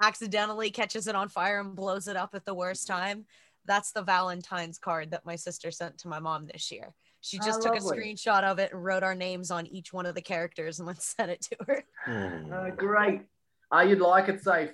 accidentally 0.00 0.70
catches 0.70 1.08
it 1.08 1.16
on 1.16 1.28
fire 1.28 1.58
and 1.58 1.74
blows 1.74 2.06
it 2.06 2.14
up 2.14 2.36
at 2.36 2.44
the 2.44 2.54
worst 2.54 2.86
time. 2.86 3.26
That's 3.66 3.90
the 3.90 4.02
Valentine's 4.02 4.78
card 4.78 5.10
that 5.10 5.26
my 5.26 5.34
sister 5.34 5.72
sent 5.72 5.98
to 5.98 6.08
my 6.08 6.20
mom 6.20 6.46
this 6.46 6.70
year. 6.70 6.94
She 7.22 7.40
ah, 7.42 7.44
just 7.44 7.58
oh, 7.60 7.64
took 7.64 7.82
lovely. 7.82 7.98
a 7.98 8.14
screenshot 8.14 8.44
of 8.44 8.60
it 8.60 8.72
and 8.72 8.84
wrote 8.84 9.02
our 9.02 9.16
names 9.16 9.50
on 9.50 9.66
each 9.66 9.92
one 9.92 10.06
of 10.06 10.14
the 10.14 10.22
characters 10.22 10.78
and 10.78 10.88
then 10.88 10.96
sent 10.96 11.32
it 11.32 11.40
to 11.42 11.56
her. 11.66 11.84
Oh, 12.54 12.70
great. 12.70 13.22
Uh, 13.74 13.80
you'd 13.80 13.98
like 13.98 14.28
it 14.28 14.40
safe. 14.44 14.70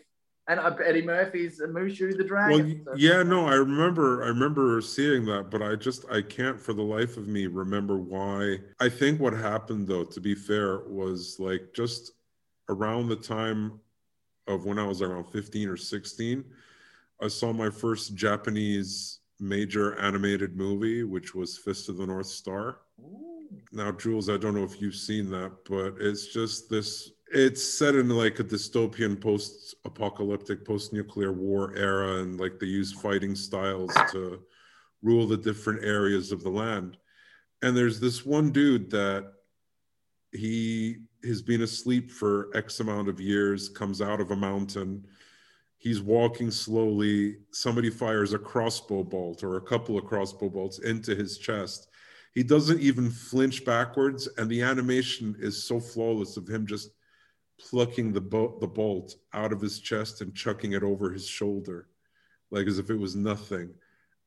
And 0.48 0.60
uh, 0.60 0.74
Eddie 0.84 1.02
Murphy's 1.02 1.60
Mushu 1.60 2.16
the 2.16 2.22
Dragon. 2.22 2.84
Well, 2.86 2.98
yeah, 2.98 3.22
no, 3.22 3.46
I 3.46 3.54
remember, 3.54 4.22
I 4.22 4.28
remember 4.28 4.80
seeing 4.80 5.24
that, 5.26 5.50
but 5.50 5.60
I 5.60 5.74
just, 5.74 6.04
I 6.10 6.22
can't 6.22 6.60
for 6.60 6.72
the 6.72 6.82
life 6.82 7.16
of 7.16 7.26
me 7.26 7.46
remember 7.46 7.96
why. 7.96 8.58
I 8.78 8.88
think 8.88 9.20
what 9.20 9.32
happened, 9.32 9.88
though, 9.88 10.04
to 10.04 10.20
be 10.20 10.36
fair, 10.36 10.80
was 10.86 11.36
like 11.40 11.72
just 11.74 12.12
around 12.68 13.08
the 13.08 13.16
time 13.16 13.80
of 14.46 14.64
when 14.64 14.78
I 14.78 14.86
was 14.86 15.02
around 15.02 15.24
15 15.24 15.68
or 15.68 15.76
16, 15.76 16.44
I 17.20 17.28
saw 17.28 17.52
my 17.52 17.70
first 17.70 18.14
Japanese 18.14 19.20
major 19.40 19.98
animated 19.98 20.56
movie, 20.56 21.02
which 21.02 21.34
was 21.34 21.58
Fist 21.58 21.88
of 21.88 21.96
the 21.96 22.06
North 22.06 22.26
Star. 22.26 22.78
Ooh. 23.00 23.48
Now, 23.72 23.92
Jules, 23.92 24.28
I 24.28 24.36
don't 24.36 24.54
know 24.54 24.64
if 24.64 24.80
you've 24.80 24.94
seen 24.94 25.30
that, 25.30 25.52
but 25.68 25.94
it's 25.98 26.26
just 26.26 26.68
this. 26.70 27.12
It's 27.32 27.62
set 27.62 27.96
in 27.96 28.08
like 28.08 28.38
a 28.38 28.44
dystopian 28.44 29.20
post-apocalyptic, 29.20 30.64
post-nuclear 30.64 31.32
war 31.32 31.74
era, 31.76 32.22
and 32.22 32.38
like 32.38 32.60
they 32.60 32.66
use 32.66 32.92
fighting 32.92 33.34
styles 33.34 33.92
to 34.12 34.40
rule 35.02 35.26
the 35.26 35.36
different 35.36 35.84
areas 35.84 36.30
of 36.30 36.42
the 36.42 36.50
land. 36.50 36.96
And 37.62 37.76
there's 37.76 37.98
this 37.98 38.24
one 38.24 38.52
dude 38.52 38.90
that 38.90 39.32
he 40.32 40.98
has 41.24 41.42
been 41.42 41.62
asleep 41.62 42.10
for 42.10 42.50
X 42.54 42.80
amount 42.80 43.08
of 43.08 43.20
years, 43.20 43.68
comes 43.68 44.00
out 44.00 44.20
of 44.20 44.30
a 44.30 44.36
mountain, 44.36 45.04
he's 45.78 46.00
walking 46.00 46.50
slowly. 46.50 47.38
Somebody 47.50 47.90
fires 47.90 48.32
a 48.34 48.38
crossbow 48.38 49.02
bolt 49.02 49.42
or 49.42 49.56
a 49.56 49.60
couple 49.60 49.98
of 49.98 50.04
crossbow 50.04 50.48
bolts 50.48 50.78
into 50.78 51.14
his 51.14 51.38
chest. 51.38 51.88
He 52.34 52.42
doesn't 52.42 52.80
even 52.80 53.10
flinch 53.10 53.64
backwards, 53.64 54.28
and 54.36 54.48
the 54.50 54.62
animation 54.62 55.34
is 55.38 55.64
so 55.64 55.80
flawless 55.80 56.36
of 56.36 56.48
him 56.48 56.66
just 56.66 56.90
plucking 57.58 58.12
the, 58.12 58.20
bo- 58.20 58.58
the 58.60 58.66
bolt 58.66 59.16
out 59.32 59.52
of 59.52 59.60
his 59.60 59.80
chest 59.80 60.20
and 60.20 60.34
chucking 60.34 60.72
it 60.72 60.82
over 60.82 61.10
his 61.10 61.26
shoulder, 61.26 61.88
like 62.50 62.66
as 62.66 62.78
if 62.78 62.90
it 62.90 62.98
was 62.98 63.16
nothing. 63.16 63.70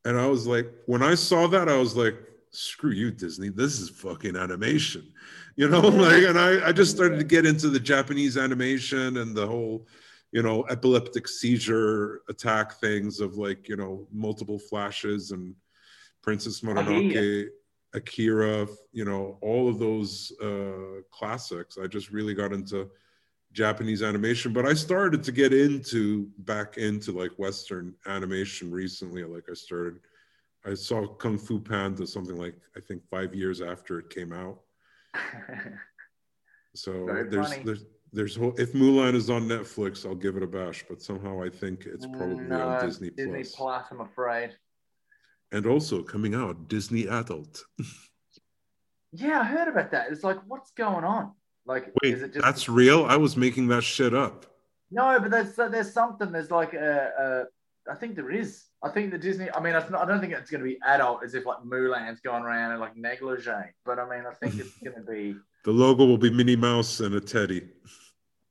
And 0.04 0.18
I 0.18 0.26
was 0.26 0.46
like, 0.46 0.66
when 0.86 1.02
I 1.02 1.14
saw 1.14 1.46
that, 1.48 1.68
I 1.68 1.76
was 1.76 1.96
like, 1.96 2.16
screw 2.50 2.90
you, 2.90 3.10
Disney. 3.10 3.48
This 3.48 3.80
is 3.80 3.90
fucking 3.90 4.36
animation, 4.36 5.12
you 5.56 5.68
know. 5.68 5.80
like, 5.80 6.24
and 6.24 6.38
I, 6.38 6.68
I 6.68 6.72
just 6.72 6.94
started 6.94 7.18
to 7.18 7.24
get 7.24 7.46
into 7.46 7.68
the 7.68 7.80
Japanese 7.80 8.36
animation 8.36 9.18
and 9.18 9.36
the 9.36 9.46
whole 9.46 9.86
you 10.32 10.42
know, 10.42 10.64
epileptic 10.70 11.26
seizure 11.26 12.22
attack 12.28 12.74
things 12.74 13.20
of 13.20 13.36
like, 13.36 13.68
you 13.68 13.76
know, 13.76 14.06
multiple 14.12 14.58
flashes 14.58 15.32
and 15.32 15.54
Princess 16.22 16.60
Mononoke, 16.60 17.48
Akira, 17.94 18.68
you 18.92 19.04
know, 19.04 19.38
all 19.40 19.68
of 19.68 19.78
those 19.78 20.32
uh, 20.40 21.00
classics. 21.10 21.78
I 21.82 21.86
just 21.88 22.10
really 22.10 22.34
got 22.34 22.52
into 22.52 22.88
Japanese 23.52 24.02
animation, 24.02 24.52
but 24.52 24.66
I 24.66 24.74
started 24.74 25.22
to 25.24 25.32
get 25.32 25.52
into 25.52 26.28
back 26.38 26.78
into 26.78 27.12
like 27.12 27.32
Western 27.32 27.94
animation 28.06 28.70
recently. 28.70 29.24
Like 29.24 29.44
I 29.50 29.54
started, 29.54 29.98
I 30.64 30.74
saw 30.74 31.06
Kung 31.06 31.36
Fu 31.38 31.58
Panda 31.58 32.06
something 32.06 32.36
like 32.36 32.54
I 32.76 32.80
think 32.80 33.02
five 33.10 33.34
years 33.34 33.60
after 33.60 33.98
it 33.98 34.10
came 34.10 34.32
out. 34.32 34.60
So 36.74 37.04
Very 37.06 37.28
there's 37.28 37.48
funny. 37.48 37.62
there's 37.64 37.84
there's 38.12 38.36
whole, 38.36 38.54
if 38.58 38.72
Mulan 38.72 39.14
is 39.14 39.30
on 39.30 39.48
Netflix, 39.48 40.04
I'll 40.06 40.14
give 40.14 40.36
it 40.36 40.42
a 40.42 40.46
bash. 40.46 40.84
But 40.88 41.00
somehow 41.00 41.42
I 41.42 41.48
think 41.48 41.86
it's 41.86 42.06
probably 42.06 42.44
no, 42.44 42.68
on 42.68 42.84
Disney, 42.84 43.10
Disney 43.10 43.42
Plus. 43.42 43.54
Plus, 43.54 43.84
I'm 43.90 44.00
afraid. 44.00 44.56
And 45.52 45.66
also 45.66 46.02
coming 46.02 46.34
out 46.34 46.68
Disney 46.68 47.08
Adult. 47.08 47.64
Yeah, 49.12 49.40
I 49.40 49.44
heard 49.44 49.66
about 49.66 49.90
that. 49.90 50.12
It's 50.12 50.22
like, 50.22 50.38
what's 50.46 50.70
going 50.70 51.02
on? 51.02 51.32
Like, 51.66 51.92
Wait, 52.02 52.14
is 52.14 52.22
it 52.22 52.32
just 52.32 52.44
that's 52.44 52.68
real? 52.68 53.04
I 53.04 53.16
was 53.16 53.36
making 53.36 53.68
that 53.68 53.82
shit 53.82 54.14
up. 54.14 54.46
no? 54.90 55.18
But 55.20 55.30
there's 55.30 55.54
there's 55.54 55.92
something. 55.92 56.32
There's 56.32 56.50
like 56.50 56.74
a, 56.74 57.46
a 57.86 57.90
I 57.90 57.94
think 57.94 58.16
there 58.16 58.30
is. 58.30 58.64
I 58.82 58.88
think 58.88 59.10
the 59.10 59.18
Disney. 59.18 59.48
I 59.54 59.60
mean, 59.60 59.74
it's 59.74 59.90
not, 59.90 60.02
I 60.02 60.06
don't 60.06 60.20
think 60.20 60.32
it's 60.32 60.50
going 60.50 60.62
to 60.62 60.68
be 60.68 60.78
adult, 60.86 61.22
as 61.22 61.34
if 61.34 61.44
like 61.44 61.58
Mulan's 61.58 62.20
going 62.20 62.42
around 62.42 62.72
and 62.72 62.80
like 62.80 62.96
negligee. 62.96 63.72
But 63.84 63.98
I 63.98 64.08
mean, 64.08 64.24
I 64.26 64.34
think 64.34 64.58
it's 64.58 64.76
going 64.84 64.96
to 64.96 65.02
be. 65.02 65.36
The 65.64 65.70
logo 65.70 66.06
will 66.06 66.18
be 66.18 66.30
Minnie 66.30 66.56
Mouse 66.56 67.00
and 67.00 67.14
a 67.14 67.20
teddy. 67.20 67.68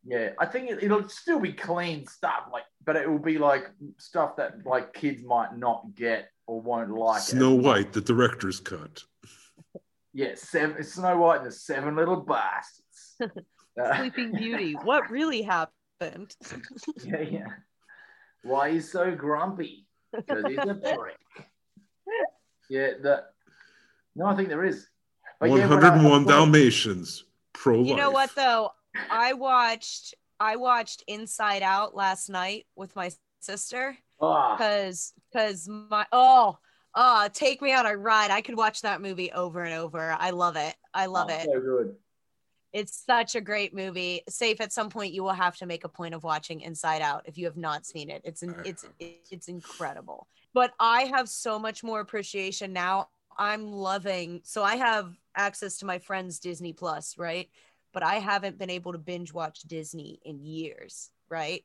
Yeah, 0.05 0.29
I 0.39 0.45
think 0.45 0.69
it, 0.69 0.83
it'll 0.83 1.09
still 1.09 1.39
be 1.39 1.51
clean 1.51 2.05
stuff, 2.07 2.45
like, 2.53 2.63
but 2.85 2.95
it 2.95 3.09
will 3.09 3.19
be 3.19 3.37
like 3.37 3.69
stuff 3.97 4.37
that 4.37 4.65
like 4.65 4.93
kids 4.93 5.23
might 5.23 5.57
not 5.57 5.95
get 5.95 6.29
or 6.47 6.61
won't 6.61 6.91
like. 6.91 7.21
Snow. 7.21 7.53
White, 7.53 7.91
the 7.91 8.01
director's 8.01 8.59
cut. 8.59 9.03
Yeah, 10.11 10.31
seven. 10.33 10.83
Snow 10.83 11.19
White 11.19 11.37
and 11.37 11.45
the 11.45 11.51
Seven 11.51 11.95
Little 11.95 12.15
Bastards. 12.21 12.78
Uh, 13.21 13.97
Sleeping 13.97 14.31
Beauty. 14.37 14.73
What 14.73 15.09
really 15.09 15.41
happened? 15.41 16.35
yeah, 17.03 17.21
yeah. 17.21 17.47
Why 18.43 18.71
he's 18.71 18.91
so 18.91 19.15
grumpy? 19.15 19.85
Because 20.13 20.45
he's 20.47 20.57
a 20.57 20.75
prick. 20.97 21.17
Yeah, 22.69 22.91
the. 23.01 23.23
No, 24.15 24.25
I 24.25 24.35
think 24.35 24.49
there 24.49 24.63
is. 24.63 24.87
But 25.39 25.47
yeah, 25.47 25.67
when 25.67 25.83
I- 25.83 25.89
101 25.89 26.25
Dalmatians. 26.25 27.25
Pro. 27.53 27.83
You 27.83 27.95
know 27.95 28.11
what 28.11 28.33
though? 28.35 28.71
I 29.09 29.33
watched 29.33 30.15
I 30.39 30.55
watched 30.55 31.03
Inside 31.07 31.61
Out 31.61 31.95
last 31.95 32.29
night 32.29 32.65
with 32.75 32.95
my 32.95 33.11
sister 33.41 33.97
Ah, 34.21 34.55
because 34.55 35.13
because 35.31 35.67
my 35.67 36.05
oh 36.11 36.57
oh 36.95 37.29
take 37.33 37.61
me 37.61 37.73
on 37.73 37.85
a 37.85 37.95
ride. 37.95 38.31
I 38.31 38.41
could 38.41 38.57
watch 38.57 38.81
that 38.81 39.01
movie 39.01 39.31
over 39.31 39.63
and 39.63 39.73
over. 39.73 40.15
I 40.17 40.31
love 40.31 40.55
it. 40.55 40.75
I 40.93 41.07
love 41.07 41.27
oh, 41.29 41.33
it. 41.33 41.45
So 41.45 41.59
good. 41.59 41.95
It's 42.71 43.03
such 43.03 43.35
a 43.35 43.41
great 43.41 43.73
movie. 43.73 44.21
Safe 44.29 44.61
at 44.61 44.71
some 44.71 44.89
point 44.89 45.13
you 45.13 45.23
will 45.23 45.33
have 45.33 45.57
to 45.57 45.65
make 45.65 45.83
a 45.83 45.89
point 45.89 46.13
of 46.13 46.23
watching 46.23 46.61
Inside 46.61 47.01
Out 47.01 47.23
if 47.25 47.37
you 47.37 47.45
have 47.45 47.57
not 47.57 47.85
seen 47.85 48.09
it. 48.09 48.21
It's 48.23 48.43
an, 48.43 48.55
it's 48.63 48.85
it's 48.99 49.47
incredible. 49.47 50.27
But 50.53 50.73
I 50.79 51.03
have 51.05 51.29
so 51.29 51.57
much 51.57 51.83
more 51.83 51.99
appreciation 51.99 52.73
now. 52.73 53.09
I'm 53.37 53.71
loving 53.71 54.41
so 54.43 54.63
I 54.63 54.75
have 54.75 55.15
access 55.35 55.77
to 55.77 55.85
my 55.85 55.97
friend's 55.99 56.39
Disney 56.39 56.73
Plus, 56.73 57.17
right? 57.17 57.49
But 57.91 58.03
I 58.03 58.15
haven't 58.15 58.59
been 58.59 58.69
able 58.69 58.91
to 58.91 58.99
binge 58.99 59.33
watch 59.33 59.61
Disney 59.61 60.19
in 60.23 60.39
years, 60.39 61.09
right? 61.29 61.63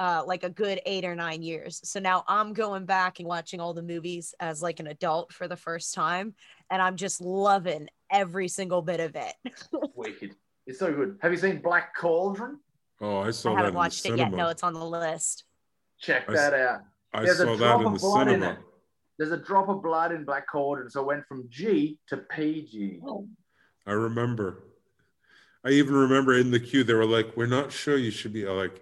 Uh, 0.00 0.22
like 0.24 0.44
a 0.44 0.50
good 0.50 0.80
eight 0.86 1.04
or 1.04 1.16
nine 1.16 1.42
years. 1.42 1.80
So 1.82 1.98
now 1.98 2.24
I'm 2.28 2.52
going 2.52 2.86
back 2.86 3.18
and 3.18 3.28
watching 3.28 3.60
all 3.60 3.74
the 3.74 3.82
movies 3.82 4.32
as 4.38 4.62
like 4.62 4.78
an 4.80 4.86
adult 4.86 5.32
for 5.32 5.48
the 5.48 5.56
first 5.56 5.92
time, 5.92 6.34
and 6.70 6.80
I'm 6.80 6.96
just 6.96 7.20
loving 7.20 7.88
every 8.10 8.48
single 8.48 8.82
bit 8.82 9.00
of 9.00 9.16
it. 9.16 9.34
Wicked. 9.94 10.34
It's 10.66 10.78
so 10.78 10.92
good. 10.92 11.18
Have 11.22 11.32
you 11.32 11.38
seen 11.38 11.60
Black 11.60 11.94
Cauldron? 11.96 12.58
Oh, 13.00 13.18
I 13.18 13.30
saw 13.30 13.50
I 13.50 13.54
that 13.54 13.58
haven't 13.58 13.70
in 13.70 13.76
watched 13.76 14.02
the 14.02 14.08
it 14.10 14.12
cinema. 14.18 14.30
yet. 14.30 14.36
No, 14.36 14.48
it's 14.48 14.62
on 14.62 14.74
the 14.74 14.84
list. 14.84 15.44
Check 16.00 16.28
I 16.28 16.32
that 16.34 16.54
out. 16.54 16.80
I 17.12 17.24
There's 17.24 17.40
a 17.40 17.44
saw 17.44 17.56
that 17.56 17.58
drop 17.58 17.80
in 17.80 17.86
of 17.86 17.92
the 17.94 17.98
blood 17.98 18.28
in 18.28 18.34
cinema. 18.40 18.58
There's 19.18 19.32
a 19.32 19.36
drop 19.36 19.68
of 19.68 19.82
blood 19.82 20.12
in 20.12 20.24
Black 20.24 20.46
Cauldron, 20.46 20.90
so 20.90 21.00
it 21.00 21.06
went 21.06 21.26
from 21.26 21.46
G 21.48 21.98
to 22.08 22.18
PG. 22.18 23.00
I 23.86 23.92
remember. 23.92 24.62
I 25.64 25.70
even 25.70 25.94
remember 25.94 26.38
in 26.38 26.50
the 26.50 26.60
queue 26.60 26.84
they 26.84 26.94
were 26.94 27.06
like, 27.06 27.36
"We're 27.36 27.46
not 27.46 27.72
sure 27.72 27.96
you 27.96 28.10
should 28.12 28.32
be." 28.32 28.46
I'm 28.46 28.56
like, 28.56 28.80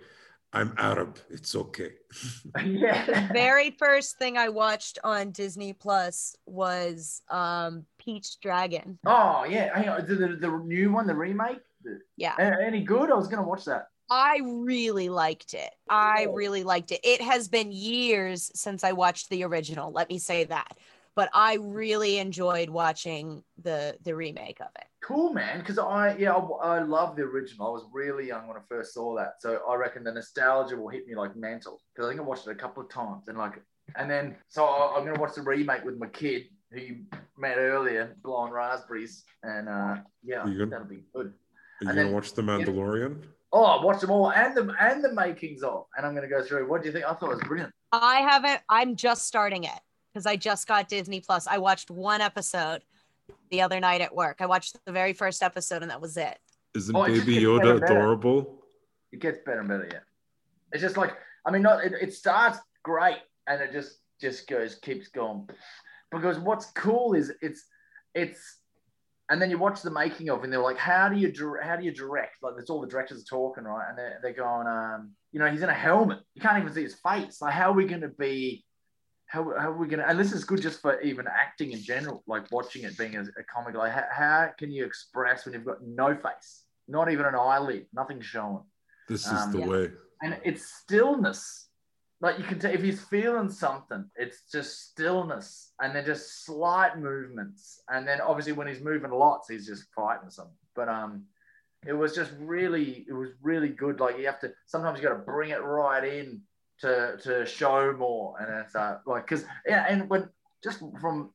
"I'm 0.52 0.74
Arab. 0.76 1.18
It's 1.30 1.54
okay." 1.54 1.92
yeah. 2.64 3.32
Very 3.32 3.70
first 3.70 4.18
thing 4.18 4.36
I 4.36 4.50
watched 4.50 4.98
on 5.02 5.30
Disney 5.30 5.72
Plus 5.72 6.36
was 6.44 7.22
um, 7.30 7.86
Pete's 8.06 8.36
Dragon. 8.36 8.98
Oh 9.04 9.44
yeah, 9.44 9.76
hang 9.76 9.88
on. 9.88 10.06
The, 10.06 10.14
the, 10.14 10.28
the 10.36 10.62
new 10.64 10.92
one, 10.92 11.06
the 11.06 11.14
remake. 11.14 11.58
The- 11.82 11.98
Yeah. 12.16 12.36
Any 12.38 12.82
good? 12.82 13.10
I 13.10 13.14
was 13.14 13.28
gonna 13.28 13.46
watch 13.46 13.64
that. 13.66 13.88
I 14.08 14.40
really 14.44 15.08
liked 15.08 15.52
it. 15.54 15.70
I 15.90 16.26
oh. 16.28 16.32
really 16.32 16.62
liked 16.62 16.92
it. 16.92 17.00
It 17.02 17.20
has 17.20 17.48
been 17.48 17.72
years 17.72 18.52
since 18.54 18.84
I 18.84 18.92
watched 18.92 19.28
the 19.28 19.42
original. 19.42 19.90
Let 19.90 20.08
me 20.08 20.18
say 20.18 20.44
that. 20.44 20.78
But 21.16 21.30
I 21.34 21.54
really 21.60 22.18
enjoyed 22.18 22.70
watching 22.70 23.42
the 23.62 23.96
the 24.04 24.14
remake 24.14 24.60
of 24.60 24.68
it. 24.76 24.84
Cool, 25.02 25.32
man. 25.32 25.58
Because 25.58 25.78
I 25.78 26.16
yeah, 26.16 26.34
I, 26.34 26.76
I 26.76 26.82
love 26.82 27.16
the 27.16 27.22
original. 27.22 27.66
I 27.66 27.70
was 27.70 27.86
really 27.92 28.28
young 28.28 28.46
when 28.46 28.56
I 28.56 28.60
first 28.68 28.94
saw 28.94 29.16
that, 29.16 29.40
so 29.40 29.60
I 29.68 29.74
reckon 29.74 30.04
the 30.04 30.12
nostalgia 30.12 30.76
will 30.76 30.88
hit 30.88 31.08
me 31.08 31.16
like 31.16 31.34
mental. 31.34 31.80
Because 31.92 32.06
I 32.06 32.10
think 32.10 32.20
I 32.20 32.24
watched 32.24 32.46
it 32.46 32.50
a 32.50 32.54
couple 32.54 32.84
of 32.84 32.90
times, 32.90 33.26
and 33.26 33.36
like, 33.38 33.60
and 33.96 34.08
then 34.08 34.36
so 34.48 34.64
I, 34.64 34.96
I'm 34.96 35.04
gonna 35.04 35.18
watch 35.18 35.34
the 35.34 35.42
remake 35.42 35.84
with 35.84 35.96
my 35.98 36.08
kid 36.08 36.44
who 36.76 36.84
you 36.84 36.96
met 37.38 37.56
earlier, 37.58 38.16
Blonde 38.22 38.52
Raspberries, 38.52 39.24
and 39.42 39.68
uh, 39.68 39.96
yeah, 40.22 40.40
Are 40.42 40.48
you 40.48 40.58
gonna- 40.58 40.70
that'll 40.70 40.86
be 40.86 41.04
good. 41.14 41.26
Are 41.26 41.84
you 41.84 41.88
And 41.88 41.96
gonna 41.98 42.10
watch 42.12 42.32
The 42.34 42.42
Mandalorian? 42.42 43.22
Oh, 43.52 43.64
I 43.64 43.84
watched 43.84 44.00
them 44.00 44.10
all 44.10 44.32
and 44.32 44.54
the 44.56 44.74
and 44.80 45.02
the 45.02 45.12
makings 45.12 45.62
of, 45.62 45.86
and 45.96 46.06
I'm 46.06 46.14
gonna 46.14 46.28
go 46.28 46.42
through. 46.44 46.68
What 46.68 46.82
do 46.82 46.88
you 46.88 46.92
think? 46.92 47.04
I 47.04 47.14
thought 47.14 47.30
it 47.30 47.34
was 47.34 47.40
brilliant. 47.44 47.72
I 47.92 48.20
haven't. 48.20 48.60
I'm 48.68 48.96
just 48.96 49.26
starting 49.26 49.64
it 49.64 49.78
because 50.12 50.26
I 50.26 50.36
just 50.36 50.66
got 50.66 50.88
Disney 50.88 51.20
Plus. 51.20 51.46
I 51.46 51.58
watched 51.58 51.90
one 51.90 52.20
episode 52.20 52.82
the 53.50 53.62
other 53.62 53.78
night 53.80 54.00
at 54.00 54.14
work. 54.14 54.36
I 54.40 54.46
watched 54.46 54.76
the 54.84 54.92
very 54.92 55.12
first 55.12 55.42
episode, 55.42 55.82
and 55.82 55.90
that 55.90 56.00
was 56.00 56.16
it. 56.16 56.38
Isn't 56.74 56.94
Oh, 56.96 57.04
it 57.04 57.08
Baby 57.08 57.18
gets 57.18 57.26
better 57.26 57.46
Yoda 57.46 57.80
better. 57.80 57.94
adorable? 57.96 58.62
It 59.12 59.20
gets 59.20 59.38
better 59.46 59.60
and 59.60 59.68
better, 59.68 59.88
yeah. 59.90 60.00
It's 60.72 60.82
just 60.82 60.96
like 60.96 61.12
I 61.46 61.50
mean, 61.50 61.62
not 61.62 61.84
it, 61.84 61.92
it 62.00 62.12
starts 62.14 62.58
great 62.82 63.18
and 63.46 63.60
it 63.62 63.72
just 63.72 64.00
just 64.20 64.48
goes 64.48 64.74
keeps 64.76 65.08
going. 65.08 65.48
Because 66.10 66.38
what's 66.38 66.66
cool 66.72 67.14
is 67.14 67.32
it's 67.42 67.64
it's 68.14 68.60
and 69.28 69.42
then 69.42 69.50
you 69.50 69.58
watch 69.58 69.82
the 69.82 69.90
making 69.90 70.30
of 70.30 70.44
and 70.44 70.52
they're 70.52 70.60
like, 70.60 70.78
how 70.78 71.08
do 71.08 71.16
you 71.18 71.32
dir- 71.32 71.60
how 71.62 71.74
do 71.76 71.84
you 71.84 71.92
direct? 71.92 72.36
Like 72.42 72.54
that's 72.56 72.70
all 72.70 72.80
the 72.80 72.86
directors 72.86 73.22
are 73.22 73.24
talking, 73.24 73.64
right? 73.64 73.86
And 73.88 73.98
they're, 73.98 74.18
they're 74.22 74.32
going, 74.32 74.68
um, 74.68 75.12
you 75.32 75.40
know, 75.40 75.50
he's 75.50 75.62
in 75.62 75.68
a 75.68 75.74
helmet. 75.74 76.20
You 76.34 76.42
can't 76.42 76.62
even 76.62 76.72
see 76.72 76.84
his 76.84 76.94
face. 76.94 77.42
Like, 77.42 77.52
how 77.52 77.70
are 77.70 77.74
we 77.74 77.86
gonna 77.86 78.08
be 78.08 78.64
how, 79.26 79.42
how 79.58 79.72
are 79.72 79.76
we 79.76 79.88
gonna 79.88 80.04
and 80.06 80.18
this 80.18 80.32
is 80.32 80.44
good 80.44 80.62
just 80.62 80.80
for 80.80 81.00
even 81.00 81.26
acting 81.26 81.72
in 81.72 81.80
general, 81.82 82.22
like 82.28 82.44
watching 82.52 82.84
it 82.84 82.96
being 82.96 83.16
a, 83.16 83.22
a 83.22 83.42
comic, 83.52 83.74
like 83.74 83.90
how, 83.92 84.04
how 84.12 84.50
can 84.56 84.70
you 84.70 84.84
express 84.84 85.44
when 85.44 85.54
you've 85.54 85.64
got 85.64 85.78
no 85.84 86.14
face, 86.14 86.62
not 86.86 87.10
even 87.10 87.26
an 87.26 87.34
eyelid, 87.34 87.86
nothing 87.92 88.20
showing 88.20 88.62
This 89.08 89.26
is 89.26 89.32
Um, 89.32 89.52
the 89.52 89.58
yeah. 89.58 89.66
way. 89.66 89.90
and 90.22 90.38
it's 90.44 90.64
stillness. 90.66 91.65
Like 92.20 92.38
you 92.38 92.44
can 92.44 92.58
tell 92.58 92.72
if 92.72 92.82
he's 92.82 93.02
feeling 93.02 93.50
something, 93.50 94.04
it's 94.16 94.42
just 94.50 94.90
stillness, 94.90 95.72
and 95.80 95.94
then 95.94 96.06
just 96.06 96.46
slight 96.46 96.98
movements, 96.98 97.82
and 97.90 98.08
then 98.08 98.20
obviously 98.22 98.52
when 98.52 98.66
he's 98.66 98.80
moving 98.80 99.10
lots, 99.10 99.50
he's 99.50 99.66
just 99.66 99.84
fighting 99.94 100.30
something. 100.30 100.54
But 100.74 100.88
um, 100.88 101.24
it 101.86 101.92
was 101.92 102.14
just 102.14 102.32
really, 102.38 103.04
it 103.08 103.12
was 103.12 103.30
really 103.42 103.68
good. 103.68 104.00
Like 104.00 104.18
you 104.18 104.26
have 104.26 104.40
to 104.40 104.52
sometimes 104.64 104.98
you 104.98 105.06
got 105.06 105.14
to 105.14 105.20
bring 105.22 105.50
it 105.50 105.62
right 105.62 106.02
in 106.04 106.40
to 106.80 107.18
to 107.22 107.44
show 107.44 107.94
more, 107.98 108.34
and 108.40 108.64
it's 108.64 108.74
uh, 108.74 108.98
like 109.06 109.26
because 109.26 109.44
yeah, 109.66 109.86
and 109.88 110.08
when 110.08 110.28
just 110.64 110.82
from 111.00 111.30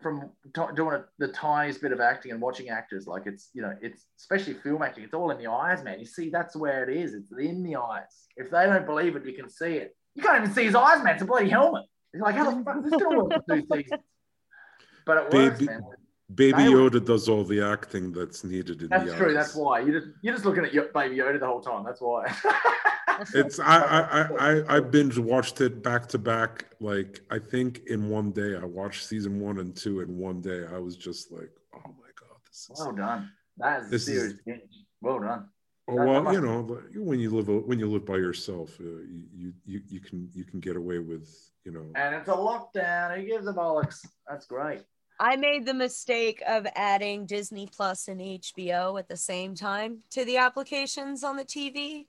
from 0.00 0.30
t- 0.54 0.74
doing 0.74 0.94
a, 0.94 1.04
the 1.18 1.28
tiniest 1.28 1.80
bit 1.80 1.92
of 1.92 2.00
acting 2.00 2.30
and 2.30 2.40
watching 2.40 2.68
actors, 2.68 3.06
like 3.06 3.22
it's 3.26 3.50
you 3.54 3.62
know 3.62 3.74
it's 3.80 4.04
especially 4.18 4.54
film 4.54 4.82
acting, 4.82 5.04
it's 5.04 5.14
all 5.14 5.30
in 5.30 5.38
the 5.38 5.50
eyes, 5.50 5.82
man. 5.82 5.98
You 5.98 6.06
see, 6.06 6.30
that's 6.30 6.54
where 6.54 6.88
it 6.88 6.94
is. 6.94 7.14
It's 7.14 7.32
in 7.38 7.62
the 7.62 7.76
eyes. 7.76 8.28
If 8.36 8.50
they 8.50 8.66
don't 8.66 8.86
believe 8.86 9.16
it, 9.16 9.24
you 9.24 9.32
can 9.32 9.48
see 9.48 9.74
it. 9.74 9.96
You 10.16 10.22
can't 10.22 10.42
even 10.42 10.54
see 10.54 10.64
his 10.64 10.74
eyes, 10.74 11.02
man. 11.04 11.14
It's 11.14 11.22
a 11.22 11.26
bloody 11.26 11.48
helmet. 11.50 11.84
He's 12.12 12.22
like 12.22 12.34
how 12.34 12.50
the 12.50 12.64
fuck 12.64 12.76
is 12.84 12.90
this 12.90 13.02
gonna 13.02 13.22
work 13.24 13.32
for 13.46 13.54
two 13.56 13.66
seasons? 13.70 14.00
But 15.04 15.16
it 15.18 15.34
works, 15.34 15.58
Baby- 15.58 15.66
man. 15.66 15.82
Baby 16.34 16.58
Yoda 16.64 17.04
does 17.04 17.28
all 17.28 17.44
the 17.44 17.60
acting 17.62 18.10
that's 18.10 18.42
needed 18.42 18.82
in 18.82 18.88
That's 18.88 19.04
the 19.04 19.14
true. 19.16 19.28
eyes. 19.28 19.34
That's 19.34 19.54
why 19.54 19.78
you 19.78 19.92
just 19.92 20.08
you're 20.22 20.34
just 20.34 20.44
looking 20.44 20.64
at 20.64 20.74
your 20.74 20.86
Baby 20.92 21.16
Yoda 21.18 21.38
the 21.38 21.46
whole 21.46 21.60
time. 21.60 21.84
That's 21.84 22.00
why. 22.00 22.24
It's 23.32 23.60
I 23.60 23.78
I 23.78 24.00
I 24.00 24.22
I- 24.60 24.76
I 24.76 24.80
binge 24.80 25.18
watched 25.18 25.60
it 25.60 25.82
back 25.82 26.06
to 26.08 26.18
back. 26.18 26.66
Like 26.80 27.20
I 27.30 27.38
think 27.38 27.82
in 27.86 28.08
one 28.08 28.32
day 28.32 28.56
I 28.56 28.64
watched 28.64 29.06
season 29.06 29.38
one 29.40 29.58
and 29.60 29.74
two 29.76 30.00
in 30.00 30.18
one 30.18 30.40
day. 30.40 30.64
I 30.70 30.78
was 30.78 30.96
just 30.96 31.30
like, 31.30 31.50
oh 31.76 31.78
my 31.84 32.10
god, 32.20 32.36
this 32.46 32.68
is 32.70 32.78
well 32.78 32.92
done. 32.92 33.30
That 33.58 33.82
is 33.84 33.90
This 33.90 34.02
a 34.02 34.06
serious 34.10 34.32
is- 34.32 34.40
binge. 34.44 34.62
Well 35.00 35.20
done. 35.20 35.48
Oh 35.88 35.94
That- 35.96 36.04
that 36.06 36.24
well, 36.24 36.34
you 36.34 36.40
know, 36.40 36.62
when 36.96 37.20
you 37.20 37.30
live 37.30 37.48
when 37.66 37.78
you 37.78 37.86
live 37.88 38.04
by 38.04 38.16
yourself, 38.16 38.78
uh, 38.80 38.84
you, 38.84 39.52
you 39.64 39.82
you 39.88 40.00
can 40.00 40.28
you 40.34 40.44
can 40.44 40.58
get 40.60 40.76
away 40.76 40.98
with 40.98 41.28
you 41.64 41.72
know. 41.72 41.84
And 41.94 42.14
it's 42.14 42.28
a 42.28 42.32
lockdown. 42.32 43.16
Who 43.16 43.24
gives 43.26 43.46
a 43.46 43.52
bollocks? 43.52 44.04
That's 44.28 44.46
great. 44.46 44.82
I 45.18 45.36
made 45.36 45.64
the 45.64 45.72
mistake 45.74 46.42
of 46.46 46.66
adding 46.74 47.24
Disney 47.24 47.66
Plus 47.72 48.08
and 48.08 48.20
HBO 48.20 48.98
at 48.98 49.08
the 49.08 49.16
same 49.16 49.54
time 49.54 50.02
to 50.10 50.24
the 50.24 50.36
applications 50.36 51.24
on 51.24 51.36
the 51.36 51.44
TV, 51.44 52.06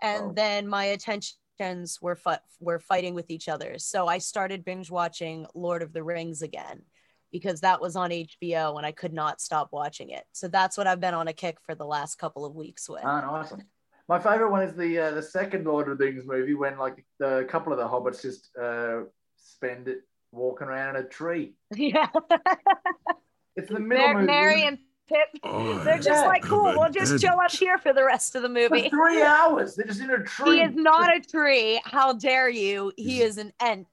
and 0.00 0.30
Oh. 0.30 0.32
then 0.32 0.66
my 0.68 0.84
attentions 0.86 2.00
were 2.00 2.16
fu- 2.16 2.30
were 2.60 2.78
fighting 2.78 3.14
with 3.14 3.28
each 3.30 3.48
other. 3.48 3.78
So 3.78 4.06
I 4.06 4.18
started 4.18 4.64
binge 4.64 4.90
watching 4.90 5.46
Lord 5.54 5.82
of 5.82 5.92
the 5.92 6.02
Rings 6.02 6.42
again 6.42 6.82
because 7.40 7.60
that 7.60 7.82
was 7.82 7.96
on 7.96 8.08
HBO 8.10 8.78
and 8.78 8.86
I 8.86 8.92
could 8.92 9.12
not 9.12 9.42
stop 9.42 9.68
watching 9.70 10.08
it. 10.08 10.24
So 10.32 10.48
that's 10.48 10.78
what 10.78 10.86
I've 10.86 11.00
been 11.02 11.12
on 11.12 11.28
a 11.28 11.34
kick 11.34 11.58
for 11.66 11.74
the 11.74 11.84
last 11.84 12.16
couple 12.16 12.46
of 12.46 12.54
weeks 12.54 12.88
with. 12.88 13.02
Ah, 13.04 13.20
nice 13.20 13.50
one. 13.50 13.64
My 14.08 14.18
favorite 14.18 14.50
one 14.50 14.62
is 14.62 14.74
the 14.74 14.98
uh, 14.98 15.10
the 15.10 15.22
second 15.22 15.66
Lord 15.66 15.90
of 15.90 15.98
the 15.98 16.04
Rings 16.06 16.24
movie 16.26 16.54
when 16.54 16.78
like 16.78 17.04
the 17.18 17.46
couple 17.50 17.74
of 17.74 17.78
the 17.78 17.84
hobbits 17.86 18.22
just 18.22 18.48
uh, 18.56 19.00
spend 19.36 19.88
it 19.88 19.98
walking 20.32 20.68
around 20.68 20.96
in 20.96 21.04
a 21.04 21.08
tree. 21.08 21.54
yeah, 21.76 22.08
It's 23.56 23.68
the 23.70 23.80
middle 23.80 24.04
Mar- 24.06 24.14
movie. 24.14 24.26
Merry 24.26 24.62
and 24.64 24.78
Pip, 25.08 25.28
Oh, 25.44 25.78
they're 25.84 25.98
just 25.98 26.08
Yeah. 26.22 26.26
like, 26.26 26.42
cool, 26.42 26.74
we'll 26.76 26.90
just 26.90 27.20
chill 27.20 27.38
up 27.38 27.52
here 27.52 27.78
for 27.78 27.92
the 27.92 28.02
rest 28.04 28.34
of 28.34 28.42
the 28.42 28.48
for 28.48 28.54
movie. 28.54 28.88
three 28.88 29.22
hours. 29.22 29.76
They're 29.76 29.86
just 29.86 30.00
in 30.00 30.10
a 30.10 30.22
tree. 30.24 30.56
He 30.56 30.62
is 30.62 30.74
not 30.74 31.14
a 31.16 31.20
tree. 31.20 31.80
How 31.84 32.12
dare 32.14 32.48
you? 32.48 32.90
He 32.96 33.22
is 33.22 33.38
an 33.38 33.52
ent. 33.60 33.86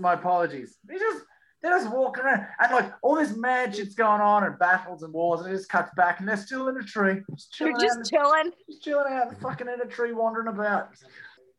My 0.00 0.14
apologies. 0.14 0.76
They 0.84 0.98
just 0.98 1.22
they're 1.62 1.78
just 1.78 1.90
walking 1.90 2.24
around 2.24 2.46
and 2.60 2.72
like 2.72 2.92
all 3.02 3.16
this 3.16 3.34
mad 3.36 3.74
shit's 3.74 3.94
going 3.94 4.20
on 4.20 4.44
and 4.44 4.58
battles 4.58 5.02
and 5.02 5.12
wars 5.12 5.40
and 5.40 5.52
it 5.52 5.56
just 5.56 5.68
cuts 5.68 5.90
back 5.96 6.20
and 6.20 6.28
they're 6.28 6.36
still 6.36 6.68
in 6.68 6.76
a 6.76 6.82
tree, 6.82 7.20
just 7.34 7.54
They're 7.58 7.68
chilling, 7.72 7.80
just 7.80 7.98
out, 7.98 8.04
chilling. 8.06 8.50
just 8.70 8.82
chilling 8.84 9.12
out, 9.12 9.40
fucking 9.40 9.66
in 9.68 9.80
a 9.80 9.86
tree, 9.86 10.12
wandering 10.12 10.48
about. 10.48 10.90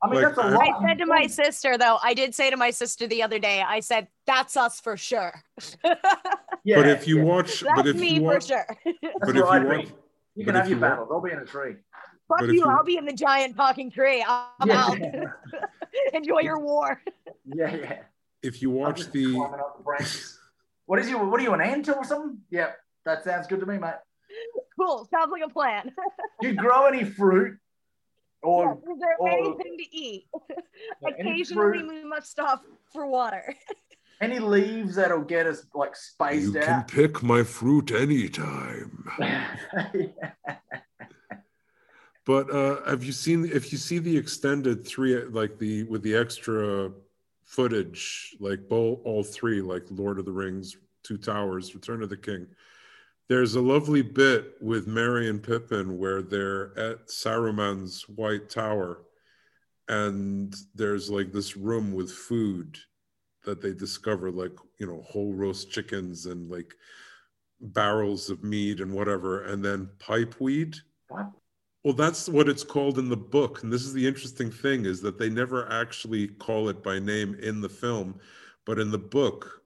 I 0.03 0.07
mean, 0.10 0.22
Like, 0.22 0.36
that's 0.36 0.38
a 0.38 0.41
I- 0.44 0.49
lot. 0.52 0.84
I 0.84 0.88
said 0.88 0.98
to 0.99 1.06
my 1.07 1.26
sister, 1.28 1.78
though, 1.78 1.98
I 2.03 2.14
did 2.14 2.36
say 2.36 2.49
to 2.52 2.57
my 2.57 2.69
sister 2.69 3.07
the 3.07 3.24
other 3.24 3.40
day, 3.40 3.64
I 3.68 3.80
said, 3.80 4.07
that's 4.28 4.56
us 4.56 4.80
for 4.80 4.95
sure. 4.98 5.44
Yeah, 6.64 6.78
but 6.78 6.88
if 6.88 7.07
you 7.07 7.18
yeah. 7.19 7.24
watch, 7.24 7.61
That's 7.61 7.76
but 7.78 7.88
if 7.88 7.95
me 7.95 8.15
you 8.15 8.19
for 8.19 8.26
watch, 8.34 8.48
sure. 8.48 8.65
but 8.84 8.94
where 9.22 9.38
if 9.38 9.44
I'd 9.45 9.61
you 9.64 9.69
be. 9.69 9.76
watch, 9.78 9.86
You 10.36 10.45
but 10.45 10.52
can 10.52 10.56
if 10.56 10.56
have 10.56 10.69
your 10.69 10.78
you 10.78 10.82
wa- 10.82 10.90
battles. 10.90 11.10
I'll 11.14 11.22
be 11.22 11.32
in 11.32 11.38
a 11.40 11.45
tree. 11.45 11.76
Fuck 12.28 12.40
But 12.40 12.45
you, 12.48 12.53
you- 12.56 12.65
I'll 12.65 12.84
be 12.84 12.98
in 12.98 13.06
the 13.06 13.14
giant 13.14 13.56
talking 13.56 13.90
tree. 13.90 14.26
I'm 14.28 14.68
Yeah. 14.68 14.82
out. 14.86 14.98
Enjoy 16.14 16.40
your 16.41 16.60
war. 16.60 17.02
Yeah, 17.45 17.74
yeah. 17.74 17.99
If 18.44 18.62
you 18.62 18.70
watch 18.70 19.12
the, 19.12 19.26
the. 19.26 20.38
What 20.86 21.00
is 21.00 21.10
you? 21.10 21.18
What 21.18 21.40
are 21.40 21.44
you, 21.44 21.54
an 21.54 21.62
ant 21.62 21.90
or 21.90 22.04
something? 22.04 22.38
Yep, 22.50 22.78
that 23.06 23.24
sounds 23.24 23.48
good 23.48 23.60
to 23.60 23.66
me, 23.66 23.78
mate. 23.78 23.96
Cool. 24.80 25.08
Sounds 25.12 25.32
like 25.32 25.44
a 25.46 25.50
plan. 25.50 25.92
Do 26.42 26.48
you 26.50 26.56
grow 26.56 26.86
any 26.86 27.04
fruit? 27.04 27.58
Or 28.44 28.78
Yes, 28.86 28.96
Is 28.96 29.00
there 29.00 29.16
or- 29.20 29.30
anything 29.30 29.78
to 29.78 29.96
eat? 29.96 30.28
any 31.20 31.32
Occasionally, 31.32 31.84
we 31.84 32.04
must 32.06 32.30
stop 32.30 32.64
for 32.94 33.08
water. 33.08 33.56
any 34.22 34.40
leaves 34.40 34.96
that'll 34.96 35.22
get 35.24 35.48
us 35.48 35.66
like 35.74 35.96
spaced 35.96 36.54
you 36.54 36.62
can 36.62 36.84
pick 36.84 37.24
my 37.24 37.44
fruit 37.44 37.92
anytime. 37.92 39.10
But 42.26 42.54
uh, 42.54 42.84
have 42.86 43.06
you 43.06 43.14
seen 43.14 43.46
if 43.46 43.72
you 43.72 43.78
see 43.78 44.00
the 44.00 44.18
extended 44.18 44.86
three 44.86 45.16
like 45.24 45.58
the 45.58 45.84
with 45.84 46.04
the 46.04 46.14
extra 46.14 46.92
footage 47.48 48.36
like 48.40 48.68
both 48.69 48.99
all 49.06 49.24
three 49.24 49.61
like 49.61 49.84
Lord 49.90 50.19
of 50.19 50.26
the 50.26 50.32
Rings, 50.32 50.76
Two 51.03 51.18
Towers, 51.18 51.74
Return 51.74 52.03
of 52.03 52.10
the 52.10 52.18
King. 52.18 52.45
There's 53.30 53.56
a 53.56 53.61
lovely 53.61 54.02
bit 54.02 54.56
with 54.61 54.88
Merry 54.88 55.30
and 55.30 55.41
Pippin 55.41 55.98
where 55.98 56.22
they're 56.22 56.78
at 56.78 57.07
Saruman's 57.07 58.07
White 58.10 58.49
Tower, 58.49 59.03
and 59.88 60.53
there's 60.76 61.10
like 61.10 61.32
this 61.32 61.57
room 61.57 61.94
with 61.94 62.11
food 62.11 62.78
that 63.45 63.61
they 63.61 63.74
discover, 63.74 64.30
like 64.30 64.56
you 64.78 64.86
know 64.86 65.02
whole 65.02 65.34
roast 65.34 65.72
chickens 65.72 66.26
and 66.26 66.49
like 66.49 66.74
barrels 67.60 68.30
of 68.30 68.44
mead 68.44 68.82
and 68.82 68.91
whatever, 68.94 69.45
and 69.45 69.64
then 69.64 69.90
pipeweed. 69.99 70.76
What? 71.07 71.32
Well, 71.88 71.96
that's 71.96 72.28
what 72.28 72.50
it's 72.50 72.66
called 72.66 73.00
in 73.00 73.08
the 73.08 73.16
book. 73.16 73.64
And 73.64 73.72
this 73.72 73.84
is 73.84 73.94
the 73.94 74.06
interesting 74.06 74.52
thing 74.52 74.84
is 74.84 75.00
that 75.04 75.18
they 75.18 75.30
never 75.30 75.72
actually 75.72 76.28
call 76.28 76.68
it 76.68 76.84
by 76.84 77.00
name 77.00 77.36
in 77.42 77.62
the 77.62 77.70
film, 77.70 78.20
but 78.66 78.78
in 78.78 78.92
the 78.92 78.98
book, 78.98 79.62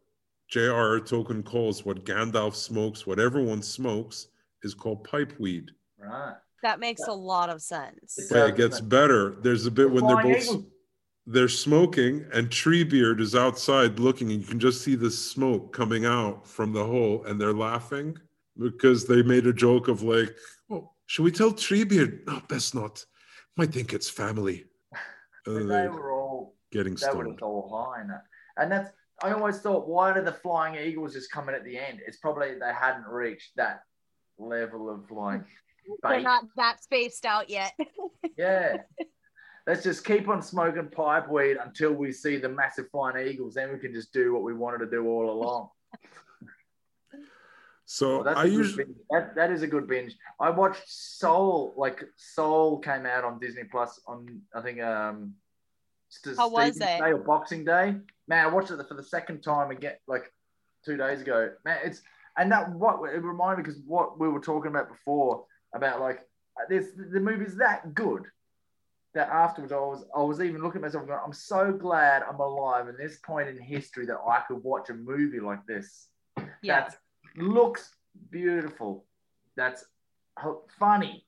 J.R.R. 0.48 0.99
Tolkien 0.99 1.43
calls 1.43 1.84
what 1.84 2.06
Gandalf 2.06 2.53
smokes, 2.53 3.07
what 3.07 3.19
everyone 3.19 3.64
smokes, 3.64 4.27
is 4.61 4.76
called 4.76 5.03
pipeweed. 5.03 5.69
Right. 5.98 6.35
That 6.61 6.80
makes 6.80 7.02
a 7.07 7.11
lot 7.11 7.49
of 7.49 7.60
sense. 7.60 8.19
It's- 8.19 8.30
But 8.31 8.49
it 8.49 8.56
gets 8.56 8.80
better. 8.80 9.31
There's 9.41 9.65
a 9.65 9.72
bit 9.72 9.89
when 9.89 10.06
they're 10.06 10.22
both 10.22 10.64
they're 11.26 11.48
smoking 11.48 12.23
and 12.34 12.52
Treebeard 12.52 13.19
is 13.19 13.34
outside 13.34 13.98
looking, 13.99 14.30
and 14.31 14.41
you 14.41 14.45
can 14.48 14.60
just 14.60 14.81
see 14.84 14.93
the 14.93 15.10
smoke 15.10 15.73
coming 15.73 16.06
out 16.06 16.48
from 16.48 16.72
the 16.72 16.85
hole, 16.85 17.23
and 17.26 17.41
they're 17.41 17.52
laughing 17.52 18.15
because 18.60 19.07
they 19.07 19.23
made 19.23 19.48
a 19.48 19.53
joke 19.53 19.88
of 19.88 20.03
like, 20.03 20.30
"Oh, 20.30 20.35
should 21.11 21.23
we 21.25 21.31
tell 21.31 21.51
Treebeard? 21.51 22.25
No, 22.25 22.41
best 22.47 22.73
not. 22.73 23.05
Might 23.57 23.73
think 23.73 23.91
it's 23.91 24.09
family." 24.09 24.63
But 25.45 25.55
And 25.55 25.69
they 25.71 25.75
they're 25.75 25.91
were 25.91 26.11
all 26.11 26.55
getting 26.71 26.93
they 26.95 27.07
were 27.07 27.11
stoned. 27.11 27.31
just 27.33 27.41
all 27.41 27.67
high 27.75 28.01
in 28.01 28.07
that. 28.07 28.23
And 28.57 28.71
that's 28.71 28.91
I 29.21 29.31
always 29.33 29.59
thought, 29.59 29.88
why 29.89 30.13
did 30.13 30.23
the 30.25 30.31
flying 30.31 30.75
eagles 30.75 31.13
just 31.13 31.31
come 31.31 31.49
in 31.49 31.55
at 31.55 31.65
the 31.65 31.77
end? 31.77 31.99
It's 32.07 32.17
probably 32.17 32.53
they 32.59 32.73
hadn't 32.73 33.07
reached 33.07 33.51
that 33.57 33.81
level 34.38 34.89
of 34.89 35.11
like 35.11 35.41
They're 36.03 36.17
bait. 36.17 36.23
not 36.23 36.45
that 36.55 36.81
spaced 36.81 37.25
out 37.25 37.49
yet. 37.49 37.73
Yeah. 38.38 38.77
Let's 39.67 39.83
just 39.83 40.05
keep 40.05 40.27
on 40.29 40.41
smoking 40.41 40.89
pipe 40.89 41.27
weed 41.29 41.57
until 41.57 41.91
we 41.93 42.11
see 42.13 42.38
the 42.38 42.49
massive 42.49 42.88
flying 42.91 43.27
eagles. 43.27 43.55
Then 43.55 43.71
we 43.73 43.79
can 43.79 43.93
just 43.93 44.13
do 44.13 44.33
what 44.33 44.43
we 44.43 44.53
wanted 44.53 44.79
to 44.85 44.89
do 44.89 45.05
all 45.07 45.29
along. 45.29 45.69
So 47.85 48.15
Well, 48.15 48.23
that's 48.23 48.39
I 48.39 48.43
a 48.43 48.47
usually 48.47 48.85
binge. 48.85 48.97
that, 49.09 49.35
that 49.35 49.51
is 49.51 49.61
a 49.63 49.67
good 49.67 49.87
binge. 49.87 50.15
I 50.39 50.49
watched 50.49 50.83
Soul, 50.87 51.73
like 51.77 52.03
Soul 52.15 52.79
came 52.79 53.05
out 53.05 53.23
on 53.23 53.39
Disney 53.39 53.63
Plus 53.65 53.99
on 54.07 54.41
I 54.55 54.61
think 54.61 54.81
um 54.81 55.35
St- 56.09 56.37
How 56.37 56.49
was 56.49 56.75
it? 56.75 56.79
Day 56.79 56.99
or 56.99 57.17
Boxing 57.19 57.63
Day. 57.63 57.95
Man, 58.27 58.45
I 58.45 58.47
watched 58.47 58.71
it 58.71 58.79
for 58.87 58.95
the 58.95 59.03
second 59.03 59.41
time 59.41 59.71
again, 59.71 59.95
like 60.07 60.31
two 60.85 60.97
days 60.97 61.21
ago. 61.21 61.51
Man, 61.65 61.79
it's 61.83 62.01
and 62.37 62.51
that 62.51 62.71
what 62.71 63.13
it 63.13 63.23
reminded 63.23 63.57
me 63.57 63.63
because 63.63 63.81
what 63.85 64.19
we 64.19 64.27
were 64.29 64.39
talking 64.41 64.71
about 64.71 64.89
before 64.89 65.45
about 65.73 65.99
like 66.01 66.19
this 66.69 66.87
the 67.13 67.19
movie's 67.19 67.55
that 67.57 67.93
good 67.93 68.23
that 69.13 69.27
afterwards 69.29 69.73
I 69.73 69.77
was 69.77 70.05
I 70.15 70.21
was 70.21 70.39
even 70.41 70.61
looking 70.61 70.79
at 70.79 70.83
myself 70.83 71.07
going, 71.07 71.19
I'm 71.25 71.33
so 71.33 71.71
glad 71.73 72.23
I'm 72.23 72.39
alive 72.39 72.87
in 72.87 72.95
this 72.97 73.17
point 73.17 73.49
in 73.49 73.57
history 73.59 74.05
that 74.05 74.17
I 74.25 74.41
could 74.47 74.63
watch 74.63 74.89
a 74.89 74.93
movie 74.93 75.39
like 75.41 75.65
this 75.65 76.07
Yeah. 76.61 76.81
that 76.81 76.97
looks 77.35 77.95
beautiful, 78.29 79.05
that's 79.55 79.85
funny, 80.79 81.25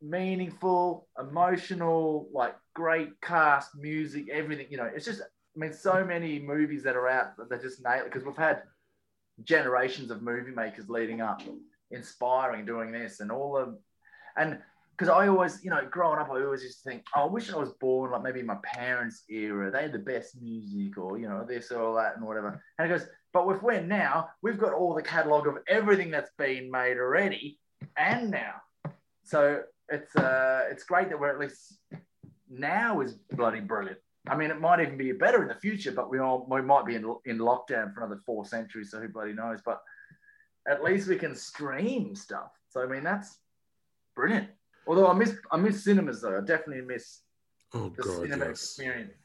meaningful, 0.00 1.08
emotional, 1.18 2.28
like 2.32 2.56
great 2.74 3.20
cast, 3.20 3.74
music, 3.76 4.28
everything. 4.30 4.66
You 4.70 4.78
know, 4.78 4.90
it's 4.94 5.06
just, 5.06 5.20
I 5.22 5.58
mean, 5.58 5.72
so 5.72 6.04
many 6.04 6.38
movies 6.38 6.82
that 6.84 6.96
are 6.96 7.08
out 7.08 7.36
that 7.48 7.62
just 7.62 7.84
nail 7.84 8.04
because 8.04 8.24
we've 8.24 8.36
had 8.36 8.62
generations 9.44 10.10
of 10.10 10.22
movie 10.22 10.52
makers 10.52 10.88
leading 10.88 11.20
up, 11.20 11.42
inspiring, 11.90 12.64
doing 12.64 12.92
this, 12.92 13.20
and 13.20 13.30
all 13.30 13.56
of, 13.56 13.76
and 14.36 14.58
because 14.96 15.08
I 15.08 15.26
always, 15.28 15.64
you 15.64 15.70
know, 15.70 15.86
growing 15.90 16.18
up, 16.18 16.30
I 16.30 16.42
always 16.42 16.62
used 16.62 16.82
to 16.82 16.90
think, 16.90 17.04
oh, 17.16 17.22
I 17.22 17.26
wish 17.26 17.50
I 17.50 17.56
was 17.56 17.72
born 17.80 18.10
like 18.12 18.22
maybe 18.22 18.42
my 18.42 18.58
parents' 18.62 19.24
era. 19.28 19.70
They 19.70 19.82
had 19.82 19.92
the 19.92 19.98
best 19.98 20.40
music, 20.40 20.98
or 20.98 21.18
you 21.18 21.28
know, 21.28 21.44
this 21.48 21.72
or 21.72 21.96
that, 21.96 22.16
and 22.16 22.26
whatever. 22.26 22.62
And 22.78 22.90
it 22.90 22.94
goes, 22.94 23.08
but 23.32 23.46
with 23.46 23.62
we're 23.62 23.80
now, 23.80 24.28
we've 24.42 24.58
got 24.58 24.72
all 24.72 24.94
the 24.94 25.02
catalog 25.02 25.46
of 25.46 25.58
everything 25.68 26.10
that's 26.10 26.30
been 26.36 26.70
made 26.70 26.98
already, 26.98 27.58
and 27.96 28.30
now. 28.30 28.54
So 29.24 29.62
it's 29.88 30.14
uh, 30.16 30.64
it's 30.70 30.84
great 30.84 31.08
that 31.08 31.18
we're 31.18 31.30
at 31.30 31.38
least 31.38 31.78
now 32.50 33.00
is 33.00 33.14
bloody 33.32 33.60
brilliant. 33.60 33.98
I 34.28 34.36
mean, 34.36 34.50
it 34.50 34.60
might 34.60 34.80
even 34.80 34.96
be 34.96 35.10
better 35.12 35.42
in 35.42 35.48
the 35.48 35.54
future, 35.54 35.92
but 35.92 36.10
we 36.10 36.18
all 36.18 36.46
we 36.48 36.62
might 36.62 36.86
be 36.86 36.94
in 36.94 37.04
in 37.24 37.38
lockdown 37.38 37.92
for 37.92 38.04
another 38.04 38.20
four 38.24 38.44
centuries, 38.44 38.90
so 38.90 39.00
who 39.00 39.08
bloody 39.08 39.32
knows? 39.32 39.60
But 39.64 39.80
at 40.68 40.84
least 40.84 41.08
we 41.08 41.16
can 41.16 41.34
stream 41.34 42.14
stuff. 42.14 42.52
So 42.68 42.82
I 42.82 42.86
mean, 42.86 43.02
that's 43.02 43.38
brilliant. 44.14 44.48
Although 44.86 45.08
I 45.08 45.14
miss 45.14 45.34
I 45.50 45.56
miss 45.56 45.82
cinemas 45.82 46.20
though. 46.20 46.38
I 46.38 46.40
definitely 46.40 46.84
miss 46.84 47.20
oh 47.74 47.92
the 47.96 48.02
god 48.02 48.22
cinema 48.22 48.44
yes 48.46 48.50
experience. 48.50 49.21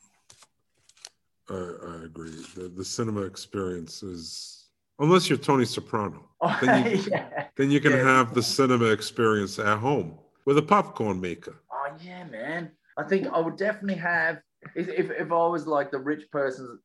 I, 1.49 1.53
I 1.53 2.03
agree 2.05 2.31
the, 2.55 2.69
the 2.75 2.83
cinema 2.85 3.21
experience 3.21 4.03
is 4.03 4.67
unless 4.99 5.29
you're 5.29 5.37
Tony 5.37 5.65
Soprano 5.65 6.29
Oh, 6.41 6.57
Then 6.61 6.85
you- 6.85 7.01
yeah. 7.09 7.47
then 7.55 7.71
you 7.71 7.79
can 7.79 7.93
Yeah. 7.93 8.03
have 8.03 8.33
the 8.33 8.43
cinema 8.43 8.85
experience 8.85 9.57
at 9.59 9.77
home 9.79 10.17
with 10.45 10.57
a 10.57 10.61
popcorn 10.61 11.19
maker 11.19 11.55
Oh 11.71 11.87
yeah, 12.03 12.23
man. 12.25 12.71
I 12.97 13.03
think 13.03 13.27
I 13.27 13.39
would 13.39 13.57
definitely 13.57 13.99
have 14.01 14.39
if, 14.75 14.87
if, 14.89 15.11
if 15.11 15.31
I 15.31 15.47
was 15.47 15.67
like 15.67 15.91
the 15.91 15.99
rich 15.99 16.23
persons 16.31 16.79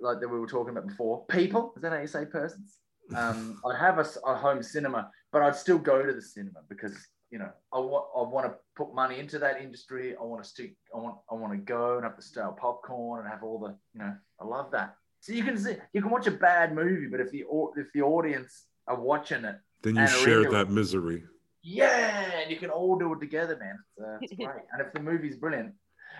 like 0.00 0.20
that 0.20 0.28
we 0.28 0.38
were 0.40 0.46
talking 0.46 0.70
about 0.70 0.86
before. 0.88 1.24
People, 1.26 1.72
is 1.76 1.82
that 1.82 1.92
how 1.92 2.00
you 2.00 2.06
say 2.06 2.24
persons? 2.24 2.78
Um, 3.16 3.60
I'd 3.66 3.76
have 3.80 3.98
a 3.98 4.34
home 4.36 4.62
cinema, 4.62 5.10
but 5.32 5.42
I'd 5.42 5.56
still 5.56 5.78
go 5.78 6.00
to 6.06 6.12
the 6.12 6.22
cinema 6.22 6.60
because 6.68 6.96
you 7.30 7.38
know, 7.38 7.50
I 7.72 7.78
want 7.78 8.06
I 8.16 8.22
want 8.22 8.46
to 8.46 8.54
put 8.76 8.94
money 8.94 9.18
into 9.18 9.38
that 9.38 9.60
industry. 9.60 10.16
I 10.20 10.22
want 10.24 10.42
to 10.42 10.48
stick. 10.48 10.74
I 10.94 10.98
want 10.98 11.16
I 11.30 11.34
want 11.34 11.52
to 11.52 11.58
go 11.58 11.94
and 11.96 12.04
have 12.04 12.16
the 12.16 12.22
stale 12.22 12.56
popcorn 12.60 13.20
and 13.20 13.28
have 13.28 13.42
all 13.42 13.58
the 13.58 13.76
you 13.94 14.00
know. 14.00 14.14
I 14.40 14.44
love 14.44 14.70
that. 14.72 14.96
So 15.20 15.32
you 15.32 15.44
can 15.44 15.56
see 15.58 15.76
you 15.92 16.02
can 16.02 16.10
watch 16.10 16.26
a 16.26 16.32
bad 16.32 16.74
movie, 16.74 17.06
but 17.06 17.20
if 17.20 17.30
the 17.30 17.44
if 17.76 17.86
the 17.94 18.02
audience 18.02 18.64
are 18.88 18.98
watching 19.00 19.44
it, 19.44 19.56
Then 19.82 19.96
you 19.96 20.06
share 20.08 20.38
original- 20.38 20.52
that 20.54 20.70
misery. 20.70 21.24
yeah, 21.62 22.40
and 22.40 22.50
you 22.50 22.56
can 22.56 22.70
all 22.70 22.98
do 22.98 23.12
it 23.12 23.20
together, 23.20 23.56
man. 23.58 23.78
It's, 23.96 24.00
uh, 24.04 24.18
it's 24.22 24.32
great. 24.36 24.64
And 24.72 24.80
if 24.84 24.92
the 24.92 25.00
movie's 25.00 25.36
brilliant, 25.36 25.74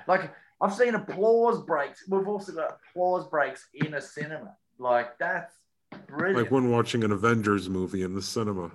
like 0.07 0.33
I've 0.61 0.75
seen 0.75 0.95
applause 0.95 1.63
breaks. 1.65 2.05
We've 2.09 2.29
also 2.29 2.53
got 2.53 2.79
applause 2.91 3.27
breaks 3.29 3.67
in 3.75 3.95
a 3.95 4.01
cinema. 4.01 4.55
Like 4.79 5.19
that's 5.19 5.55
brilliant. 6.07 6.43
Like 6.43 6.51
when 6.53 6.71
watching 6.71 7.03
an 7.03 7.11
Avengers 7.11 7.69
movie 7.69 8.03
in 8.03 8.15
the 8.15 8.23
cinema. 8.23 8.71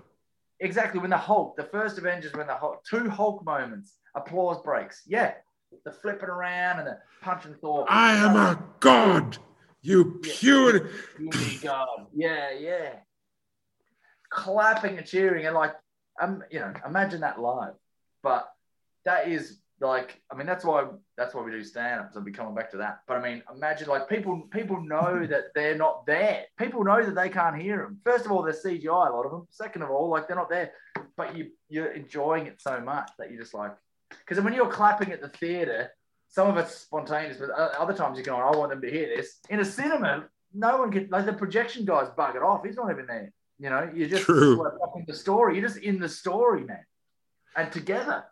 Exactly. 0.59 0.99
When 0.99 1.09
the 1.09 1.17
Hulk, 1.17 1.57
the 1.57 1.63
first 1.63 1.97
Avengers, 1.97 2.33
when 2.33 2.47
the 2.47 2.55
Hulk, 2.55 2.83
two 2.89 3.09
Hulk 3.09 3.43
moments, 3.45 3.95
applause 4.15 4.61
breaks. 4.63 5.01
Yeah. 5.05 5.33
The 5.83 5.91
flipping 5.91 6.29
around 6.29 6.79
and 6.79 6.87
the 6.87 6.97
punching 7.21 7.55
Thor. 7.55 7.85
I 7.89 8.15
am 8.15 8.35
a 8.35 8.63
god, 8.79 9.37
you 9.81 10.21
pure. 10.21 10.89
God. 11.61 12.07
Yeah, 12.13 12.51
yeah. 12.51 12.93
Clapping 14.29 14.97
and 14.97 15.05
cheering 15.05 15.45
and 15.45 15.55
like, 15.55 15.73
um, 16.21 16.43
you 16.49 16.59
know, 16.59 16.73
imagine 16.85 17.21
that 17.21 17.41
live. 17.41 17.73
But 18.23 18.49
that 19.03 19.27
is 19.27 19.59
like, 19.81 20.21
I 20.31 20.35
mean, 20.35 20.47
that's 20.47 20.63
why 20.63 20.85
that's 21.17 21.33
why 21.33 21.43
we 21.43 21.51
do 21.51 21.63
stand 21.63 22.01
up. 22.01 22.13
So 22.13 22.19
I'll 22.19 22.25
be 22.25 22.31
coming 22.31 22.55
back 22.55 22.71
to 22.71 22.77
that. 22.77 22.99
But 23.07 23.17
I 23.17 23.21
mean, 23.21 23.43
imagine 23.53 23.89
like 23.89 24.07
people 24.07 24.47
people 24.51 24.81
know 24.81 25.25
that 25.29 25.45
they're 25.53 25.77
not 25.77 26.05
there. 26.05 26.45
People 26.57 26.83
know 26.83 27.03
that 27.03 27.15
they 27.15 27.29
can't 27.29 27.61
hear 27.61 27.77
them. 27.77 27.99
First 28.03 28.25
of 28.25 28.31
all, 28.31 28.43
they're 28.43 28.53
CGI, 28.53 28.85
a 28.85 29.13
lot 29.13 29.25
of 29.25 29.31
them. 29.31 29.47
Second 29.49 29.81
of 29.81 29.91
all, 29.91 30.09
like 30.09 30.27
they're 30.27 30.37
not 30.37 30.49
there. 30.49 30.71
But 31.17 31.35
you 31.35 31.51
you're 31.69 31.91
enjoying 31.91 32.47
it 32.47 32.61
so 32.61 32.79
much 32.79 33.09
that 33.19 33.29
you're 33.31 33.41
just 33.41 33.53
like, 33.53 33.75
because 34.09 34.41
when 34.43 34.53
you're 34.53 34.69
clapping 34.69 35.11
at 35.11 35.21
the 35.21 35.29
theater, 35.29 35.91
some 36.29 36.47
of 36.47 36.57
it's 36.57 36.75
spontaneous, 36.75 37.37
but 37.37 37.49
other 37.51 37.93
times 37.93 38.17
you're 38.17 38.25
going, 38.25 38.41
I 38.41 38.57
want 38.57 38.71
them 38.71 38.81
to 38.81 38.91
hear 38.91 39.07
this. 39.15 39.39
In 39.49 39.59
a 39.59 39.65
cinema, 39.65 40.25
no 40.53 40.77
one 40.77 40.91
can, 40.91 41.07
like 41.09 41.25
the 41.25 41.33
projection 41.33 41.85
guy's 41.85 42.09
buggered 42.09 42.43
off. 42.43 42.65
He's 42.65 42.75
not 42.75 42.91
even 42.91 43.07
there. 43.07 43.31
You 43.59 43.69
know, 43.69 43.89
you're 43.93 44.09
just 44.09 44.23
True. 44.23 44.65
in 44.95 45.05
the 45.07 45.13
story. 45.13 45.57
You're 45.57 45.67
just 45.67 45.81
in 45.81 45.99
the 45.99 46.09
story, 46.09 46.65
man. 46.65 46.83
And 47.55 47.71
together, 47.71 48.25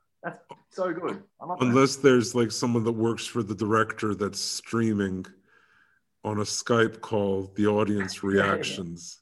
so 0.73 0.93
good. 0.93 1.23
Love 1.41 1.59
that. 1.59 1.67
Unless 1.67 1.97
there's 1.97 2.33
like 2.35 2.51
someone 2.51 2.83
that 2.83 2.91
works 2.91 3.25
for 3.25 3.43
the 3.43 3.55
director 3.55 4.15
that's 4.15 4.39
streaming 4.39 5.25
on 6.23 6.37
a 6.39 6.43
Skype 6.43 7.01
call 7.01 7.51
the 7.55 7.67
audience 7.67 8.23
reactions. 8.31 9.21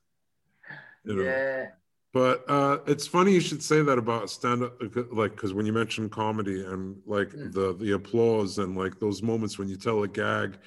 You 1.06 1.16
know. 1.16 1.24
Yeah. 1.24 1.66
But 2.14 2.44
uh, 2.50 2.80
it's 2.88 3.08
funny 3.08 3.32
you 3.32 3.40
should 3.40 3.64
say 3.64 3.82
that 3.82 3.98
about 3.98 4.30
stand 4.30 4.64
up, 4.64 4.74
like 5.14 5.32
because 5.32 5.54
when 5.54 5.66
you 5.66 5.72
mention 5.72 6.10
comedy 6.10 6.66
and 6.66 6.98
like 7.06 7.30
Mm. 7.30 7.54
the 7.54 7.74
the 7.74 7.94
applause 7.94 8.58
and 8.58 8.78
like 8.78 9.00
those 9.00 9.24
moments 9.24 9.58
when 9.58 9.70
you 9.70 9.78
tell 9.78 10.04
a 10.04 10.08
gag 10.10 10.58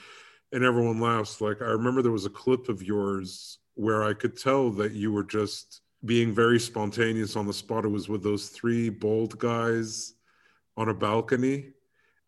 and 0.53 0.65
everyone 0.65 1.01
laughs. 1.01 1.41
Like 1.43 1.61
I 1.61 1.67
remember 1.67 2.01
there 2.01 2.13
was 2.13 2.25
a 2.25 2.31
clip 2.31 2.69
of 2.71 2.83
yours 2.83 3.59
where 3.75 4.03
I 4.05 4.15
could 4.15 4.39
tell 4.39 4.71
that 4.71 4.93
you 4.93 5.13
were 5.13 5.25
just 5.25 5.83
being 6.07 6.33
very 6.33 6.59
spontaneous 6.59 7.37
on 7.37 7.47
the 7.47 7.53
spot. 7.53 7.85
It 7.85 7.89
was 7.89 8.09
with 8.09 8.23
those 8.23 8.49
three 8.49 8.89
bald 8.89 9.39
guys 9.39 10.14
on 10.77 10.89
a 10.89 10.95
balcony, 10.95 11.73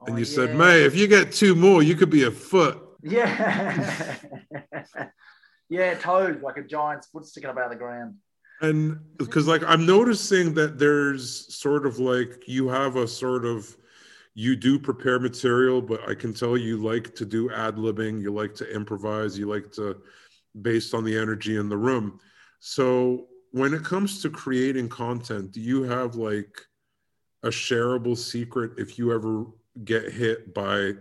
and 0.06 0.14
Oh, 0.14 0.16
you 0.16 0.24
said, 0.24 0.56
"May, 0.56 0.82
if 0.84 0.94
you 0.94 1.06
get 1.08 1.32
two 1.32 1.54
more, 1.54 1.82
you 1.82 1.94
could 1.94 2.10
be 2.10 2.24
a 2.24 2.30
foot." 2.30 2.78
Yeah. 3.02 4.16
yeah, 5.68 5.94
toes, 5.94 6.42
like 6.42 6.56
a 6.56 6.62
giant's 6.62 7.08
foot 7.08 7.26
sticking 7.26 7.50
up 7.50 7.56
out 7.56 7.64
of 7.64 7.70
the 7.70 7.76
ground. 7.76 8.16
And 8.60 8.98
because 9.18 9.46
like 9.46 9.62
I'm 9.64 9.84
noticing 9.84 10.54
that 10.54 10.78
there's 10.78 11.54
sort 11.54 11.86
of 11.86 11.98
like 11.98 12.44
you 12.46 12.68
have 12.68 12.96
a 12.96 13.06
sort 13.06 13.44
of 13.44 13.76
you 14.34 14.56
do 14.56 14.78
prepare 14.78 15.18
material, 15.18 15.80
but 15.80 16.08
I 16.08 16.14
can 16.14 16.32
tell 16.32 16.56
you 16.56 16.76
like 16.76 17.14
to 17.16 17.24
do 17.24 17.50
ad 17.50 17.76
libbing, 17.76 18.20
you 18.20 18.32
like 18.32 18.54
to 18.56 18.74
improvise, 18.74 19.38
you 19.38 19.48
like 19.48 19.72
to 19.72 19.96
based 20.62 20.94
on 20.94 21.04
the 21.04 21.16
energy 21.16 21.56
in 21.56 21.68
the 21.68 21.76
room. 21.76 22.18
So 22.60 23.28
when 23.52 23.74
it 23.74 23.84
comes 23.84 24.22
to 24.22 24.30
creating 24.30 24.88
content, 24.88 25.52
do 25.52 25.60
you 25.60 25.82
have 25.82 26.16
like 26.16 26.60
a 27.46 27.50
shareable 27.50 28.18
secret 28.18 28.72
if 28.76 28.98
you 28.98 29.12
ever 29.12 29.46
get 29.84 30.12
hit 30.12 30.52
by 30.52 30.92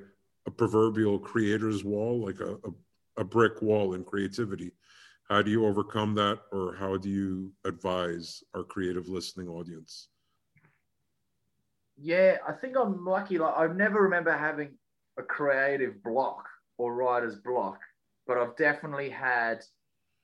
a 0.46 0.52
proverbial 0.52 1.18
creator's 1.18 1.84
wall, 1.84 2.24
like 2.24 2.40
a, 2.40 2.54
a, 2.54 3.22
a 3.22 3.24
brick 3.24 3.64
wall 3.64 3.96
in 3.96 4.04
creativity? 4.04 4.72
How 5.28 5.42
do 5.42 5.50
you 5.50 5.66
overcome 5.66 6.14
that, 6.16 6.40
or 6.52 6.76
how 6.76 6.98
do 6.98 7.10
you 7.10 7.52
advise 7.66 8.44
our 8.54 8.64
creative 8.64 9.10
listening 9.10 9.48
audience? 9.48 10.10
Yeah, 11.98 12.38
I 12.48 12.52
think 12.52 12.78
I'm 12.78 13.04
lucky. 13.04 13.40
Like 13.40 13.56
I 13.58 13.66
never 13.74 14.04
remember 14.04 14.32
having 14.32 14.78
a 15.18 15.24
creative 15.24 16.04
block 16.04 16.46
or 16.78 16.94
writer's 16.94 17.38
block, 17.38 17.80
but 18.28 18.38
I've 18.38 18.56
definitely 18.56 19.10
had 19.10 19.64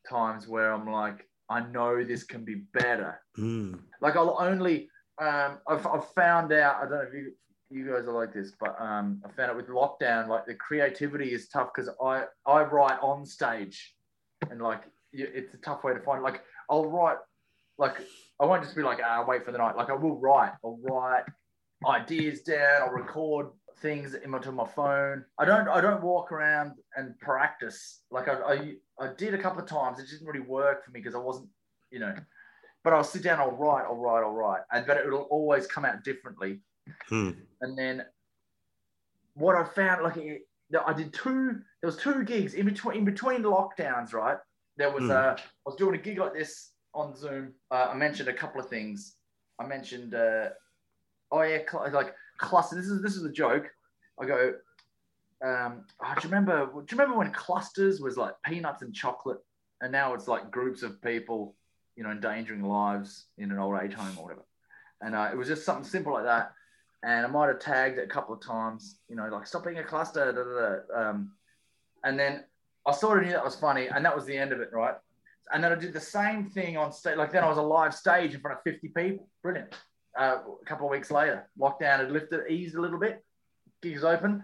times 0.07 0.47
where 0.47 0.71
I'm 0.71 0.87
like, 0.87 1.27
I 1.49 1.61
know 1.61 2.03
this 2.03 2.23
can 2.23 2.45
be 2.45 2.61
better. 2.73 3.19
Hmm. 3.35 3.73
Like 4.01 4.15
I'll 4.15 4.37
only, 4.39 4.90
um, 5.21 5.59
I've, 5.67 5.85
I've 5.85 6.07
found 6.09 6.51
out. 6.51 6.77
I 6.77 6.81
don't 6.81 6.91
know 6.91 7.07
if 7.07 7.13
you 7.13 7.33
you 7.69 7.89
guys 7.89 8.05
are 8.05 8.11
like 8.11 8.33
this, 8.33 8.51
but 8.59 8.75
um, 8.79 9.21
I 9.23 9.29
found 9.31 9.51
out 9.51 9.55
with 9.55 9.67
lockdown, 9.67 10.27
like 10.27 10.45
the 10.45 10.55
creativity 10.55 11.31
is 11.31 11.47
tough 11.47 11.69
because 11.73 11.89
I 12.03 12.25
I 12.45 12.63
write 12.63 12.99
on 13.01 13.25
stage, 13.25 13.95
and 14.49 14.61
like 14.61 14.81
it's 15.13 15.53
a 15.53 15.57
tough 15.57 15.83
way 15.83 15.93
to 15.93 15.99
find. 15.99 16.23
Like 16.23 16.41
I'll 16.69 16.89
write, 16.89 17.17
like 17.77 17.97
I 18.39 18.45
won't 18.45 18.63
just 18.63 18.75
be 18.75 18.81
like, 18.81 18.99
ah, 19.05 19.23
wait 19.27 19.45
for 19.45 19.51
the 19.51 19.59
night. 19.59 19.77
Like 19.77 19.89
I 19.89 19.95
will 19.95 20.19
write. 20.19 20.53
I'll 20.65 20.79
write 20.81 21.23
ideas 21.87 22.41
down. 22.41 22.81
I'll 22.83 22.89
record 22.89 23.47
things 23.77 24.15
into 24.15 24.51
my 24.51 24.67
phone. 24.67 25.23
I 25.37 25.45
don't 25.45 25.67
I 25.67 25.81
don't 25.81 26.01
walk 26.01 26.31
around 26.31 26.73
and 26.95 27.17
practice. 27.19 28.01
Like 28.09 28.27
I 28.27 28.33
I, 28.33 28.73
I 29.05 29.13
did 29.13 29.33
a 29.35 29.37
couple 29.37 29.61
of 29.61 29.67
times. 29.67 29.99
It 29.99 30.07
didn't 30.09 30.27
really 30.27 30.45
work 30.45 30.83
for 30.83 30.91
me 30.91 30.99
because 30.99 31.15
I 31.15 31.19
wasn't, 31.19 31.49
you 31.91 31.99
know. 31.99 32.15
But 32.83 32.93
I'll 32.93 33.03
sit 33.03 33.23
down. 33.23 33.39
I'll 33.39 33.51
write. 33.51 33.85
I'll 33.85 33.95
write. 33.95 34.23
I'll 34.23 34.31
write. 34.33 34.61
And 34.71 34.85
but 34.87 34.97
it'll 34.97 35.21
always 35.23 35.67
come 35.67 35.85
out 35.85 36.03
differently. 36.03 36.61
Hmm. 37.07 37.31
And 37.61 37.77
then 37.77 38.05
what 39.35 39.55
I 39.55 39.63
found, 39.63 40.03
like 40.03 40.17
it, 40.17 40.47
I 40.85 40.93
did 40.93 41.13
two. 41.13 41.59
There 41.81 41.87
was 41.87 41.97
two 41.97 42.23
gigs 42.23 42.53
in 42.53 42.65
between 42.65 42.97
in 42.97 43.05
between 43.05 43.43
lockdowns. 43.43 44.13
Right. 44.13 44.37
There 44.77 44.91
was 44.91 45.03
Hmm. 45.03 45.11
uh, 45.11 45.35
I 45.37 45.41
was 45.65 45.75
doing 45.75 45.95
a 45.95 45.97
gig 46.01 46.17
like 46.17 46.33
this 46.33 46.71
on 46.93 47.15
Zoom. 47.15 47.53
Uh, 47.69 47.89
I 47.91 47.95
mentioned 47.95 48.29
a 48.29 48.33
couple 48.33 48.59
of 48.59 48.67
things. 48.67 49.15
I 49.59 49.67
mentioned, 49.67 50.15
uh, 50.15 50.49
oh 51.31 51.41
yeah, 51.43 51.59
cl- 51.69 51.89
like 51.91 52.15
cluster. 52.37 52.75
This 52.75 52.87
is 52.87 53.01
this 53.03 53.15
is 53.15 53.23
a 53.23 53.31
joke. 53.31 53.69
I 54.19 54.25
go. 54.25 54.53
Um, 55.43 55.85
oh, 56.03 56.13
do 56.15 56.27
you 56.27 56.33
remember? 56.33 56.65
Do 56.65 56.79
you 56.89 56.97
remember 56.97 57.17
when 57.17 57.31
clusters 57.31 57.99
was 57.99 58.17
like 58.17 58.33
peanuts 58.43 58.81
and 58.81 58.93
chocolate, 58.93 59.39
and 59.81 59.91
now 59.91 60.13
it's 60.13 60.27
like 60.27 60.51
groups 60.51 60.83
of 60.83 61.01
people, 61.01 61.55
you 61.95 62.03
know, 62.03 62.11
endangering 62.11 62.63
lives 62.63 63.25
in 63.37 63.51
an 63.51 63.59
old 63.59 63.79
age 63.81 63.93
home 63.93 64.17
or 64.17 64.23
whatever. 64.23 64.45
And 65.01 65.15
uh, 65.15 65.29
it 65.31 65.37
was 65.37 65.47
just 65.47 65.65
something 65.65 65.83
simple 65.83 66.13
like 66.13 66.25
that. 66.25 66.53
And 67.03 67.25
I 67.25 67.29
might 67.29 67.47
have 67.47 67.59
tagged 67.59 67.97
it 67.97 68.03
a 68.03 68.07
couple 68.07 68.35
of 68.35 68.41
times, 68.41 68.99
you 69.09 69.15
know, 69.15 69.27
like 69.31 69.47
stop 69.47 69.65
being 69.65 69.79
a 69.79 69.83
cluster. 69.83 70.31
Da, 70.31 70.43
da, 70.43 71.03
da. 71.03 71.09
Um, 71.09 71.31
and 72.03 72.19
then 72.19 72.43
I 72.85 72.91
sort 72.91 73.19
of 73.19 73.25
knew 73.25 73.31
that 73.31 73.43
was 73.43 73.55
funny, 73.55 73.87
and 73.87 74.03
that 74.05 74.15
was 74.15 74.25
the 74.25 74.37
end 74.37 74.51
of 74.51 74.59
it, 74.59 74.69
right? 74.71 74.95
And 75.53 75.63
then 75.63 75.71
I 75.71 75.75
did 75.75 75.93
the 75.93 75.99
same 75.99 76.49
thing 76.49 76.77
on 76.77 76.91
stage. 76.91 77.17
Like 77.17 77.31
then 77.31 77.43
I 77.43 77.49
was 77.49 77.57
a 77.57 77.63
live 77.63 77.93
stage 77.93 78.33
in 78.33 78.39
front 78.39 78.57
of 78.57 78.63
50 78.63 78.87
people. 78.89 79.27
Brilliant. 79.43 79.75
Uh, 80.17 80.37
a 80.61 80.65
couple 80.65 80.87
of 80.87 80.91
weeks 80.91 81.11
later, 81.11 81.49
lockdown 81.59 81.99
had 81.99 82.11
lifted, 82.11 82.41
eased 82.49 82.75
a 82.75 82.81
little 82.81 82.99
bit. 82.99 83.23
Gigs 83.81 84.03
open. 84.03 84.43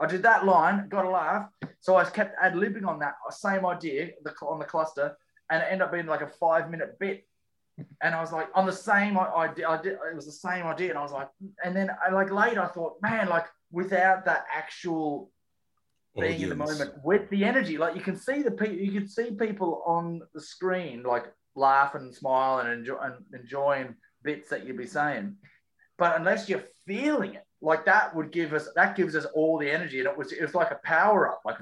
I 0.00 0.06
did 0.06 0.22
that 0.24 0.44
line, 0.44 0.88
got 0.88 1.04
a 1.04 1.10
laugh. 1.10 1.48
So 1.80 1.96
I 1.96 2.04
kept 2.04 2.36
ad 2.40 2.54
libbing 2.54 2.86
on 2.86 2.98
that 3.00 3.14
same 3.30 3.64
idea 3.64 4.10
on 4.42 4.58
the 4.58 4.64
cluster, 4.64 5.16
and 5.54 5.62
it 5.62 5.66
ended 5.70 5.82
up 5.82 5.92
being 5.92 6.06
like 6.06 6.20
a 6.20 6.26
five 6.26 6.70
minute 6.70 6.98
bit. 6.98 7.26
And 8.02 8.14
I 8.14 8.20
was 8.20 8.32
like, 8.32 8.48
on 8.54 8.66
the 8.66 8.72
same 8.72 9.16
idea, 9.18 9.68
I 9.68 9.80
did, 9.80 9.94
it 9.94 10.14
was 10.14 10.26
the 10.26 10.32
same 10.32 10.66
idea. 10.66 10.90
And 10.90 10.98
I 10.98 11.02
was 11.02 11.12
like, 11.12 11.28
and 11.64 11.74
then 11.74 11.90
I 12.04 12.12
like 12.12 12.30
later, 12.32 12.60
I 12.60 12.68
thought, 12.68 12.94
man, 13.02 13.28
like 13.28 13.46
without 13.70 14.24
that 14.26 14.46
actual 14.52 15.30
being 16.18 16.40
in 16.40 16.48
the 16.48 16.54
moment 16.54 16.92
with 17.02 17.28
the 17.30 17.44
energy. 17.44 17.76
Like 17.78 17.94
you 17.94 18.00
can 18.00 18.16
see 18.16 18.42
the 18.42 18.50
people, 18.50 18.76
you 18.76 18.92
can 18.92 19.08
see 19.08 19.32
people 19.32 19.82
on 19.86 20.22
the 20.32 20.40
screen 20.40 21.02
like 21.02 21.24
laughing 21.56 22.02
and 22.02 22.14
smiling 22.14 22.68
and, 22.68 22.80
enjoy, 22.80 22.98
and 22.98 23.14
enjoying 23.32 23.94
bits 24.22 24.48
that 24.50 24.64
you'd 24.64 24.78
be 24.78 24.86
saying. 24.86 25.36
But 25.98 26.16
unless 26.16 26.48
you're 26.48 26.64
feeling 26.86 27.34
it, 27.34 27.44
like 27.64 27.84
that 27.86 28.14
would 28.14 28.30
give 28.30 28.52
us 28.52 28.68
that 28.76 28.96
gives 28.96 29.16
us 29.16 29.24
all 29.34 29.58
the 29.58 29.70
energy, 29.70 29.98
and 29.98 30.08
it 30.08 30.16
was 30.16 30.32
it 30.32 30.42
was 30.42 30.54
like 30.54 30.70
a 30.70 30.80
power 30.84 31.28
up, 31.30 31.40
like 31.44 31.56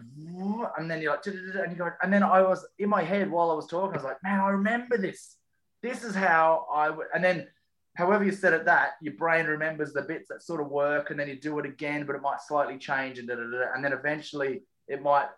and 0.78 0.90
then 0.90 1.00
you're 1.00 1.12
like 1.12 1.26
and 1.26 1.72
you 1.72 1.78
go, 1.78 1.90
and 2.02 2.12
then 2.12 2.22
I 2.22 2.42
was 2.42 2.66
in 2.78 2.88
my 2.88 3.02
head 3.02 3.30
while 3.30 3.50
I 3.50 3.54
was 3.54 3.66
talking, 3.66 3.94
I 3.94 3.96
was 3.96 4.04
like, 4.04 4.22
man, 4.22 4.40
I 4.40 4.50
remember 4.50 4.98
this. 4.98 5.36
This 5.82 6.04
is 6.04 6.14
how 6.14 6.66
I 6.72 6.90
would, 6.90 7.06
and 7.14 7.22
then 7.22 7.48
however 7.94 8.24
you 8.24 8.32
said 8.32 8.52
it 8.52 8.64
that 8.64 8.92
your 9.02 9.14
brain 9.14 9.46
remembers 9.46 9.92
the 9.92 10.02
bits 10.02 10.28
that 10.28 10.42
sort 10.42 10.60
of 10.60 10.68
work 10.68 11.10
and 11.10 11.20
then 11.20 11.28
you 11.28 11.38
do 11.38 11.58
it 11.58 11.66
again 11.66 12.06
but 12.06 12.16
it 12.16 12.22
might 12.22 12.40
slightly 12.40 12.78
change 12.78 13.18
and 13.18 13.28
da, 13.28 13.34
da, 13.34 13.42
da, 13.42 13.74
and 13.74 13.84
then 13.84 13.92
eventually 13.92 14.62
it 14.88 15.02
might 15.02 15.28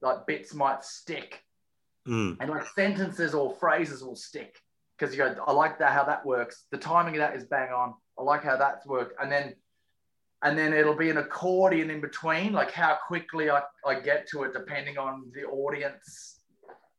like 0.00 0.26
bits 0.26 0.52
might 0.52 0.82
stick 0.82 1.40
Hmm. 2.04 2.32
and 2.40 2.50
like 2.50 2.66
sentences 2.74 3.32
or 3.32 3.54
phrases 3.60 4.02
will 4.02 4.16
stick 4.16 4.58
because 4.98 5.14
you 5.14 5.22
go, 5.22 5.36
I 5.46 5.52
like 5.52 5.78
that 5.78 5.92
how 5.92 6.04
that 6.04 6.26
works. 6.26 6.64
The 6.72 6.78
timing 6.78 7.14
of 7.14 7.20
that 7.20 7.36
is 7.36 7.44
bang 7.44 7.72
on. 7.72 7.94
I 8.18 8.22
like 8.22 8.42
how 8.42 8.56
that's 8.56 8.84
worked. 8.86 9.14
And 9.22 9.30
then 9.30 9.54
and 10.42 10.58
then 10.58 10.72
it'll 10.72 10.96
be 10.96 11.10
an 11.10 11.18
accordion 11.18 11.90
in 11.90 12.00
between, 12.00 12.52
like 12.52 12.72
how 12.72 12.98
quickly 13.06 13.50
I, 13.50 13.62
I 13.86 14.00
get 14.00 14.28
to 14.30 14.42
it 14.42 14.52
depending 14.52 14.98
on 14.98 15.30
the 15.34 15.44
audience 15.44 16.40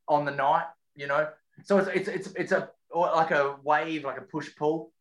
on 0.07 0.25
the 0.25 0.31
night, 0.31 0.65
you 0.95 1.07
know. 1.07 1.27
So 1.63 1.77
it's 1.77 1.89
it's 1.89 2.07
it's, 2.07 2.27
it's 2.35 2.51
a 2.51 2.69
like 2.93 3.31
a 3.31 3.57
wave, 3.63 4.05
like 4.05 4.17
a 4.17 4.21
push 4.21 4.49
pull. 4.55 4.91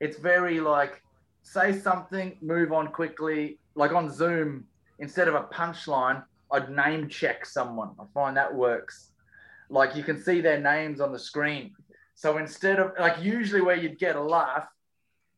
It's 0.00 0.18
very 0.18 0.60
like 0.60 1.02
say 1.42 1.78
something, 1.78 2.36
move 2.40 2.72
on 2.72 2.88
quickly. 2.88 3.58
Like 3.74 3.92
on 3.92 4.10
Zoom, 4.10 4.64
instead 4.98 5.28
of 5.28 5.34
a 5.34 5.44
punchline, 5.44 6.22
I'd 6.52 6.70
name 6.70 7.08
check 7.08 7.44
someone. 7.46 7.90
I 7.98 8.04
find 8.14 8.36
that 8.36 8.54
works. 8.54 9.10
Like 9.70 9.96
you 9.96 10.04
can 10.04 10.22
see 10.22 10.40
their 10.40 10.60
names 10.60 11.00
on 11.00 11.12
the 11.12 11.18
screen. 11.18 11.72
So 12.14 12.38
instead 12.38 12.78
of 12.78 12.92
like 12.98 13.20
usually 13.20 13.62
where 13.62 13.76
you'd 13.76 13.98
get 13.98 14.16
a 14.16 14.22
laugh, 14.22 14.68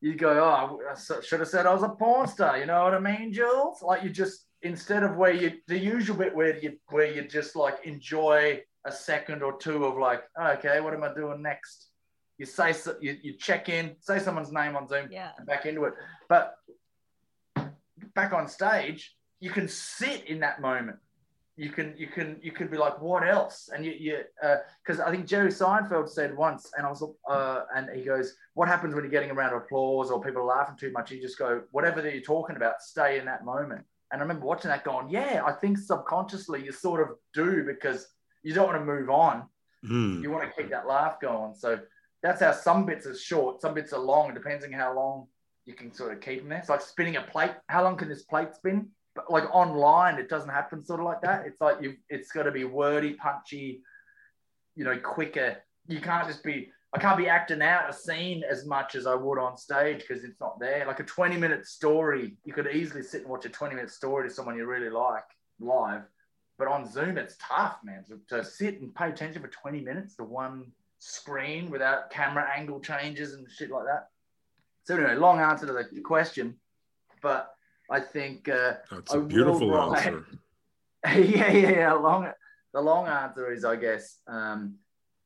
you 0.05 0.15
go, 0.15 0.29
oh, 0.39 0.81
I 0.87 1.21
should 1.23 1.41
have 1.41 1.49
said 1.49 1.65
I 1.65 1.73
was 1.73 1.83
a 1.83 1.89
porn 1.89 2.29
star. 2.29 2.59
You 2.59 2.67
know 2.67 2.85
what 2.85 2.93
I 2.93 2.99
mean, 2.99 3.33
Jules? 3.33 3.81
Like 3.81 4.05
you 4.05 4.11
just 4.11 4.47
instead 4.61 5.03
of 5.03 5.17
where 5.17 5.33
you 5.33 5.53
the 5.67 5.79
usual 5.79 6.17
bit 6.17 6.37
where 6.37 6.59
you 6.59 6.79
where 6.91 7.11
you 7.11 7.27
just 7.27 7.57
like 7.57 7.79
enjoy 7.85 8.61
a 8.85 8.93
second 8.93 9.43
or 9.43 9.57
two 9.57 9.87
of 9.87 9.97
like, 9.97 10.23
oh, 10.39 10.49
okay, 10.53 10.83
what 10.83 10.93
am 10.93 11.05
I 11.05 11.15
doing 11.15 11.41
next? 11.41 11.89
You 12.37 12.45
say 12.45 12.75
you, 13.01 13.17
you 13.23 13.33
check 13.39 13.71
in, 13.71 13.97
say 14.01 14.19
someone's 14.19 14.53
name 14.53 14.77
on 14.77 14.87
Zoom, 14.87 15.09
yeah, 15.11 15.31
and 15.39 15.47
back 15.47 15.65
into 15.65 15.85
it. 15.85 15.95
But 16.29 16.55
back 18.15 18.35
on 18.35 18.47
stage, 18.47 19.17
you 19.41 19.49
can 19.49 19.69
sit 19.69 20.27
in 20.27 20.41
that 20.41 20.61
moment 20.61 20.99
you 21.57 21.71
can 21.71 21.95
you 21.97 22.09
can 22.09 22.39
you 22.43 22.51
could 22.51 22.71
be 22.71 22.77
like 22.77 23.01
what 23.01 23.27
else? 23.27 23.71
And 23.75 23.85
you 23.85 23.93
you 23.93 24.19
because 24.83 25.01
uh, 25.01 25.05
i 25.05 25.11
think 25.11 25.27
jerry 25.27 25.51
seinfeld 25.51 26.09
said 26.09 26.37
once 26.37 26.73
and 26.77 26.87
i 26.87 26.91
was 26.91 27.03
uh, 27.29 27.63
and 27.75 27.89
he 27.95 28.03
goes 28.03 28.35
what 28.55 28.69
happens 28.69 28.95
when 28.95 29.05
you're 29.05 29.11
getting 29.11 29.31
around 29.31 29.55
applause 29.55 30.11
or 30.11 30.23
people 30.23 30.43
are 30.43 30.57
laughing 30.57 30.77
too 30.77 30.93
much? 30.93 31.11
You 31.11 31.21
just 31.21 31.39
go 31.39 31.63
whatever 31.71 32.03
that 32.03 32.13
you're 32.13 32.23
talking 32.23 32.57
about 32.57 32.83
stay 32.83 33.19
in 33.19 33.25
that 33.27 33.45
moment. 33.45 33.85
And 34.11 34.21
i 34.21 34.23
remember 34.23 34.47
watching 34.47 34.69
that 34.69 34.85
going 34.85 35.09
yeah 35.11 35.43
i 35.47 35.53
think 35.53 35.79
subconsciously 35.79 36.65
you 36.65 36.73
sort 36.73 37.01
of 37.01 37.17
do 37.33 37.65
because 37.65 38.09
you 38.43 38.53
don't 38.53 38.67
want 38.67 38.79
to 38.79 38.85
move 38.85 39.11
on. 39.11 39.45
Mm. 39.85 40.23
you 40.23 40.31
want 40.31 40.45
to 40.45 40.63
keep 40.63 40.71
that 40.71 40.87
laugh 40.87 41.21
going. 41.21 41.55
So 41.55 41.79
that's 42.23 42.41
how 42.41 42.53
some 42.53 42.87
bits 42.87 43.07
are 43.07 43.17
short 43.17 43.61
some 43.61 43.75
bits 43.75 43.93
are 43.93 44.01
long 44.01 44.31
it 44.31 44.35
depends 44.35 44.65
on 44.65 44.73
how 44.73 44.95
long 44.95 45.27
you 45.67 45.75
can 45.75 45.93
sort 45.93 46.13
of 46.13 46.21
keep 46.21 46.41
them 46.41 46.49
there. 46.49 46.59
It's 46.59 46.69
like 46.69 46.81
spinning 46.81 47.17
a 47.17 47.23
plate. 47.23 47.53
How 47.69 47.83
long 47.85 47.97
can 47.97 48.09
this 48.09 48.23
plate 48.23 48.55
spin 48.55 48.89
but 49.15 49.31
like 49.31 49.45
online, 49.55 50.19
it 50.19 50.29
doesn't 50.29 50.49
happen 50.49 50.85
sort 50.85 51.01
of 51.01 51.07
like 51.07 51.21
that. 51.23 51.47
It's 51.47 51.61
like 51.61 51.81
you, 51.81 51.95
it's 52.09 52.33
got 52.33 52.45
to 52.45 52.51
be 52.51 52.65
wordy, 52.65 53.15
punchy, 53.15 53.83
you 54.75 54.85
know, 54.85 54.99
quicker. 54.99 55.57
You 55.87 56.01
can't 56.01 56.27
just 56.27 56.43
be. 56.43 56.71
I 56.93 57.01
can't 57.01 57.19
be 57.19 57.29
acting 57.29 57.61
out 57.61 57.91
a 57.91 57.93
scene 57.93 58.45
as 58.49 58.67
much 58.67 58.95
as 58.95 59.05
I 59.05 59.17
would 59.17 59.37
on 59.37 59.57
stage 59.57 60.05
because 60.07 60.23
it's 60.23 60.39
not 60.41 60.61
there. 60.61 60.87
Like 60.87 61.01
a 61.01 61.05
20 61.05 61.37
minute 61.37 61.67
story, 61.67 62.37
you 62.45 62.53
could 62.53 62.69
easily 62.69 63.03
sit 63.03 63.23
and 63.23 63.31
watch 63.31 63.45
a 63.45 63.49
20 63.49 63.75
minute 63.75 63.91
story 63.91 64.29
to 64.29 64.35
someone 64.35 64.57
you 64.57 64.65
really 64.65 64.91
like 64.91 65.25
live. 65.59 66.03
But 66.57 66.69
on 66.69 66.89
Zoom, 66.89 67.19
it's 67.19 67.37
tough, 67.41 67.79
man, 67.83 68.05
to, 68.05 68.21
to 68.29 68.45
sit 68.45 68.81
and 68.81 68.95
pay 68.95 69.09
attention 69.09 69.43
for 69.43 69.49
20 69.49 69.81
minutes 69.81 70.15
to 70.17 70.25
one 70.25 70.71
screen 71.01 71.69
without 71.69 72.11
camera 72.11 72.49
angle 72.57 72.79
changes 72.79 73.35
and 73.35 73.47
shit 73.51 73.73
like 73.73 73.87
that. 73.87 74.11
So 74.85 74.95
anyway, 74.95 75.17
long 75.17 75.41
answer 75.41 75.67
to 75.67 75.73
the 75.73 76.01
question, 76.01 76.55
but 77.23 77.54
I 77.91 78.01
think 78.01 78.49
uh, 78.49 78.75
that's 78.91 79.15
a 79.15 79.21
beautiful 79.21 79.77
answer. 79.77 80.27
yeah, 81.05 81.53
yeah, 81.53 81.71
yeah. 81.71 81.93
Long, 81.93 82.31
the 82.73 82.81
long 82.81 83.07
answer 83.07 83.53
is, 83.53 83.65
I 83.65 83.77
guess, 83.77 84.19
um, 84.27 84.77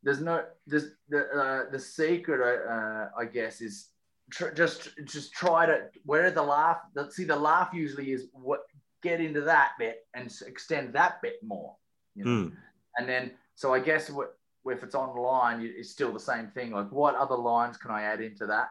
there's 0.02 0.20
no, 0.20 0.44
there's 0.66 0.90
the 1.08 1.28
uh, 1.28 1.70
the 1.70 1.78
secret, 1.78 2.66
uh, 2.68 3.08
I 3.16 3.24
guess, 3.24 3.60
is 3.60 3.88
tr- 4.30 4.50
just 4.50 4.90
just 5.04 5.32
try 5.32 5.66
to 5.66 5.86
where 6.04 6.30
the 6.30 6.42
laugh. 6.42 6.78
The, 6.94 7.10
see, 7.10 7.24
the 7.24 7.36
laugh 7.36 7.70
usually 7.72 8.12
is 8.12 8.26
what 8.32 8.60
get 9.02 9.20
into 9.20 9.40
that 9.42 9.72
bit 9.78 10.06
and 10.14 10.32
extend 10.46 10.92
that 10.94 11.22
bit 11.22 11.36
more, 11.42 11.76
you 12.16 12.24
know? 12.24 12.30
Mm. 12.30 12.52
and 12.96 13.08
then 13.08 13.30
so 13.54 13.72
I 13.72 13.78
guess 13.78 14.10
what 14.10 14.34
if 14.66 14.82
it's 14.82 14.94
online, 14.94 15.60
it's 15.62 15.90
still 15.90 16.12
the 16.12 16.20
same 16.20 16.48
thing. 16.48 16.72
Like, 16.72 16.90
what 16.90 17.14
other 17.14 17.36
lines 17.36 17.76
can 17.76 17.90
I 17.90 18.02
add 18.02 18.20
into 18.20 18.46
that? 18.46 18.70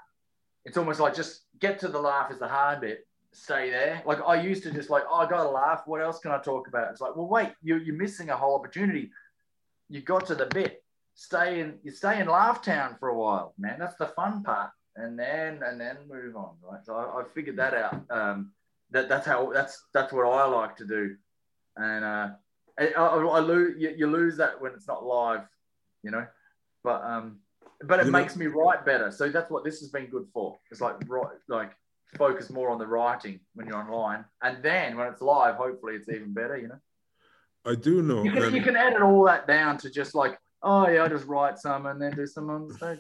It's 0.65 0.77
almost 0.77 0.99
like 0.99 1.15
just 1.15 1.41
get 1.59 1.80
to 1.80 1.88
the 1.88 1.99
laugh 1.99 2.31
is 2.31 2.39
the 2.39 2.47
hard 2.47 2.81
bit, 2.81 3.07
stay 3.38 3.69
there. 3.69 4.01
Like 4.05 4.19
I 4.26 4.41
used 4.41 4.64
to 4.64 4.72
just 4.72 4.89
like, 4.89 5.03
oh, 5.09 5.15
I 5.15 5.30
got 5.30 5.43
to 5.43 5.49
laugh. 5.49 5.84
What 5.85 6.01
else 6.01 6.19
can 6.19 6.31
I 6.31 6.39
talk 6.39 6.68
about? 6.68 6.91
It's 6.91 7.01
like, 7.01 7.15
well, 7.15 7.27
wait, 7.27 7.49
you're, 7.61 7.77
you're 7.77 7.95
missing 7.95 8.30
a 8.30 8.38
whole 8.38 8.55
opportunity. 8.55 9.11
You 9.89 10.01
got 10.01 10.26
to 10.27 10.35
the 10.35 10.47
bit. 10.47 10.84
Stay 11.15 11.61
in. 11.61 11.80
You 11.84 11.91
stay 11.91 12.19
in 12.19 12.27
Laugh 12.27 12.61
Town 12.61 12.95
for 12.99 13.09
a 13.09 13.18
while, 13.18 13.53
man. 13.57 13.77
That's 13.80 13.95
the 13.95 14.05
fun 14.07 14.43
part, 14.43 14.69
and 14.95 15.18
then 15.18 15.64
and 15.64 15.81
then 15.81 15.97
move 16.07 16.35
on, 16.35 16.55
right? 16.61 16.85
So 16.85 16.95
I, 16.95 17.22
I 17.22 17.23
figured 17.34 17.57
that 17.57 17.73
out. 17.73 18.03
Um, 18.11 18.51
that 18.91 19.09
that's 19.09 19.26
how 19.26 19.51
that's 19.51 19.85
that's 19.95 20.14
what 20.14 20.27
I 20.27 20.45
like 20.45 20.76
to 20.77 20.85
do, 20.85 21.15
and 21.76 22.05
uh, 22.05 22.30
I, 22.80 22.88
I, 22.95 23.05
I 23.07 23.39
lose 23.39 23.76
you, 23.80 23.95
you 23.97 24.07
lose 24.07 24.38
that 24.38 24.61
when 24.61 24.73
it's 24.73 24.88
not 24.88 25.03
live, 25.03 25.41
you 26.03 26.11
know. 26.11 26.27
But 26.84 27.03
um, 27.03 27.39
but 27.84 27.99
it 27.99 28.05
you 28.05 28.11
makes 28.11 28.35
know, 28.35 28.45
me 28.45 28.47
write 28.47 28.85
better. 28.85 29.09
So 29.09 29.27
that's 29.30 29.49
what 29.49 29.64
this 29.64 29.80
has 29.80 29.89
been 29.89 30.07
good 30.07 30.27
for. 30.31 30.59
It's 30.69 30.81
like 30.81 30.97
right, 31.07 31.35
like 31.47 31.72
focus 32.16 32.50
more 32.50 32.70
on 32.70 32.78
the 32.78 32.88
writing 32.88 33.40
when 33.54 33.68
you're 33.68 33.78
online, 33.78 34.26
and 34.42 34.64
then 34.64 34.98
when 34.98 35.08
it's 35.08 35.22
live, 35.22 35.56
hopefully 35.56 35.96
it's 35.96 36.10
even 36.10 36.34
better. 36.34 36.58
You 36.58 36.70
know. 36.70 36.80
I 37.66 37.76
do 37.76 38.02
know. 38.02 38.24
You 38.24 38.32
can, 38.32 38.56
you 38.56 38.62
can 38.62 38.78
edit 38.78 39.02
all 39.02 39.26
that 39.26 39.46
down 39.46 39.78
to 39.80 39.90
just 39.90 40.16
like, 40.16 40.38
oh 40.64 40.88
yeah, 40.88 41.04
I 41.04 41.10
just 41.10 41.26
write 41.26 41.60
some 41.60 41.86
and 41.86 42.02
then 42.02 42.16
do 42.16 42.26
some 42.26 42.50
on 42.50 42.68
the 42.68 42.74
stage. 42.74 43.00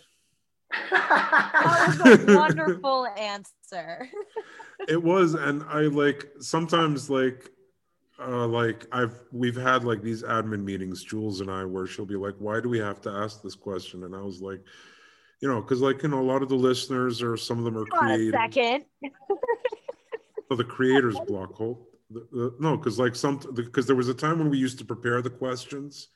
that 0.91 2.01
was 2.05 2.23
a 2.27 2.37
wonderful 2.37 3.07
answer. 3.17 4.09
it 4.87 5.01
was, 5.01 5.35
and 5.35 5.63
I 5.63 5.81
like 5.81 6.29
sometimes 6.39 7.09
like 7.09 7.49
uh, 8.19 8.47
like 8.47 8.85
I've 8.91 9.15
we've 9.31 9.55
had 9.55 9.83
like 9.83 10.01
these 10.01 10.23
admin 10.23 10.63
meetings, 10.63 11.03
Jules 11.03 11.41
and 11.41 11.49
I, 11.49 11.63
where 11.65 11.87
she'll 11.87 12.05
be 12.05 12.15
like, 12.15 12.35
"Why 12.39 12.59
do 12.59 12.67
we 12.67 12.79
have 12.79 12.99
to 13.01 13.09
ask 13.09 13.41
this 13.41 13.55
question?" 13.55 14.03
And 14.03 14.15
I 14.15 14.21
was 14.21 14.41
like, 14.41 14.61
you 15.41 15.47
know, 15.47 15.61
because 15.61 15.81
like 15.81 16.03
you 16.03 16.09
know, 16.09 16.19
a 16.19 16.21
lot 16.21 16.41
of 16.41 16.49
the 16.49 16.55
listeners 16.55 17.21
or 17.21 17.37
some 17.37 17.59
of 17.59 17.63
them 17.63 17.77
are 17.77 17.85
creative. 17.85 18.33
second. 18.33 18.85
so 20.49 20.55
the 20.55 20.63
creators 20.63 21.17
block 21.27 21.53
hope. 21.53 21.93
The, 22.09 22.27
the, 22.31 22.55
no, 22.59 22.77
because 22.77 22.97
like 22.97 23.15
some 23.15 23.39
because 23.53 23.85
there 23.85 23.95
was 23.95 24.09
a 24.09 24.13
time 24.13 24.39
when 24.39 24.49
we 24.49 24.57
used 24.57 24.79
to 24.79 24.85
prepare 24.85 25.21
the 25.21 25.29
questions 25.29 26.07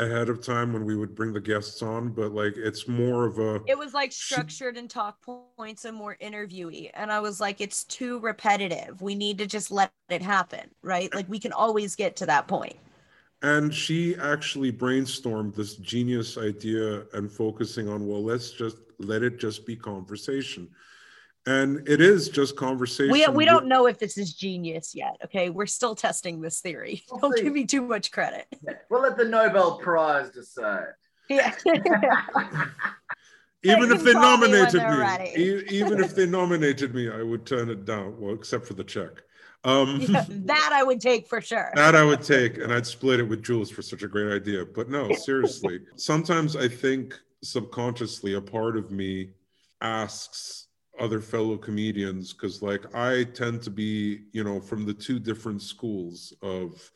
ahead 0.00 0.28
of 0.28 0.40
time 0.40 0.72
when 0.72 0.84
we 0.84 0.94
would 0.94 1.14
bring 1.16 1.32
the 1.32 1.40
guests 1.40 1.82
on, 1.82 2.10
but 2.10 2.32
like 2.32 2.54
it's 2.56 2.86
more 2.88 3.26
of 3.26 3.38
a. 3.38 3.60
It 3.66 3.76
was 3.76 3.92
like 3.92 4.12
structured 4.12 4.76
and 4.76 4.88
talk 4.88 5.20
points 5.56 5.84
and 5.84 5.96
more 5.96 6.16
interviewee, 6.22 6.90
and 6.94 7.12
I 7.12 7.20
was 7.20 7.40
like, 7.40 7.60
it's 7.60 7.84
too 7.84 8.20
repetitive. 8.20 9.02
We 9.02 9.14
need 9.14 9.38
to 9.38 9.46
just 9.46 9.70
let 9.70 9.90
it 10.08 10.22
happen, 10.22 10.70
right? 10.82 11.12
Like 11.14 11.28
we 11.28 11.40
can 11.40 11.52
always 11.52 11.96
get 11.96 12.16
to 12.16 12.26
that 12.26 12.46
point 12.46 12.76
and 13.42 13.72
she 13.72 14.16
actually 14.16 14.72
brainstormed 14.72 15.54
this 15.54 15.76
genius 15.76 16.36
idea 16.36 17.04
and 17.12 17.30
focusing 17.30 17.88
on 17.88 18.06
well 18.06 18.22
let's 18.22 18.50
just 18.50 18.78
let 18.98 19.22
it 19.22 19.38
just 19.38 19.64
be 19.64 19.76
conversation. 19.76 20.68
And 21.46 21.88
it 21.88 22.00
is 22.00 22.28
just 22.28 22.56
conversation 22.56 23.12
we, 23.12 23.26
we 23.28 23.44
don't 23.44 23.66
know 23.66 23.86
if 23.86 23.98
this 23.98 24.18
is 24.18 24.34
genius 24.34 24.94
yet 24.94 25.16
okay? 25.24 25.50
We're 25.50 25.66
still 25.66 25.94
testing 25.94 26.40
this 26.40 26.60
theory. 26.60 27.04
We'll 27.10 27.20
don't 27.22 27.38
see. 27.38 27.44
give 27.44 27.52
me 27.52 27.64
too 27.64 27.82
much 27.82 28.10
credit. 28.10 28.46
Yeah. 28.62 28.74
we'll 28.90 29.02
let 29.02 29.16
the 29.16 29.24
nobel 29.24 29.78
prize 29.78 30.30
decide. 30.30 30.94
Yeah. 31.28 31.54
Even 33.64 33.90
if 33.90 34.02
they 34.04 34.12
nominated 34.12 34.82
me. 34.82 35.64
even 35.68 36.00
if 36.00 36.14
they 36.14 36.26
nominated 36.26 36.94
me 36.94 37.10
i 37.10 37.20
would 37.20 37.44
turn 37.44 37.68
it 37.68 37.84
down 37.84 38.14
well 38.20 38.32
except 38.32 38.64
for 38.64 38.74
the 38.74 38.84
check 38.84 39.10
um, 39.64 40.00
yeah, 40.08 40.24
that 40.28 40.70
I 40.72 40.82
would 40.82 41.00
take 41.00 41.26
for 41.26 41.40
sure. 41.40 41.70
that 41.74 41.96
I 41.96 42.04
would 42.04 42.22
take, 42.22 42.58
and 42.58 42.72
I'd 42.72 42.86
split 42.86 43.20
it 43.20 43.24
with 43.24 43.42
Jules 43.42 43.70
for 43.70 43.82
such 43.82 44.02
a 44.02 44.08
great 44.08 44.32
idea. 44.32 44.64
But 44.64 44.88
no, 44.88 45.12
seriously, 45.14 45.80
sometimes 45.96 46.56
I 46.56 46.68
think 46.68 47.18
subconsciously 47.42 48.34
a 48.34 48.40
part 48.40 48.76
of 48.76 48.90
me 48.90 49.30
asks 49.80 50.66
other 50.98 51.20
fellow 51.20 51.56
comedians 51.56 52.32
because, 52.32 52.62
like, 52.62 52.94
I 52.94 53.24
tend 53.24 53.62
to 53.62 53.70
be, 53.70 54.22
you 54.32 54.44
know, 54.44 54.60
from 54.60 54.84
the 54.84 54.94
two 54.94 55.18
different 55.18 55.62
schools 55.62 56.32
of 56.42 56.90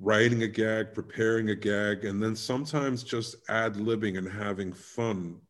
writing 0.00 0.44
a 0.44 0.48
gag, 0.48 0.94
preparing 0.94 1.50
a 1.50 1.56
gag, 1.56 2.04
and 2.04 2.22
then 2.22 2.36
sometimes 2.36 3.02
just 3.02 3.36
ad 3.48 3.74
libbing 3.74 4.16
and 4.16 4.30
having 4.30 4.72
fun 4.72 5.40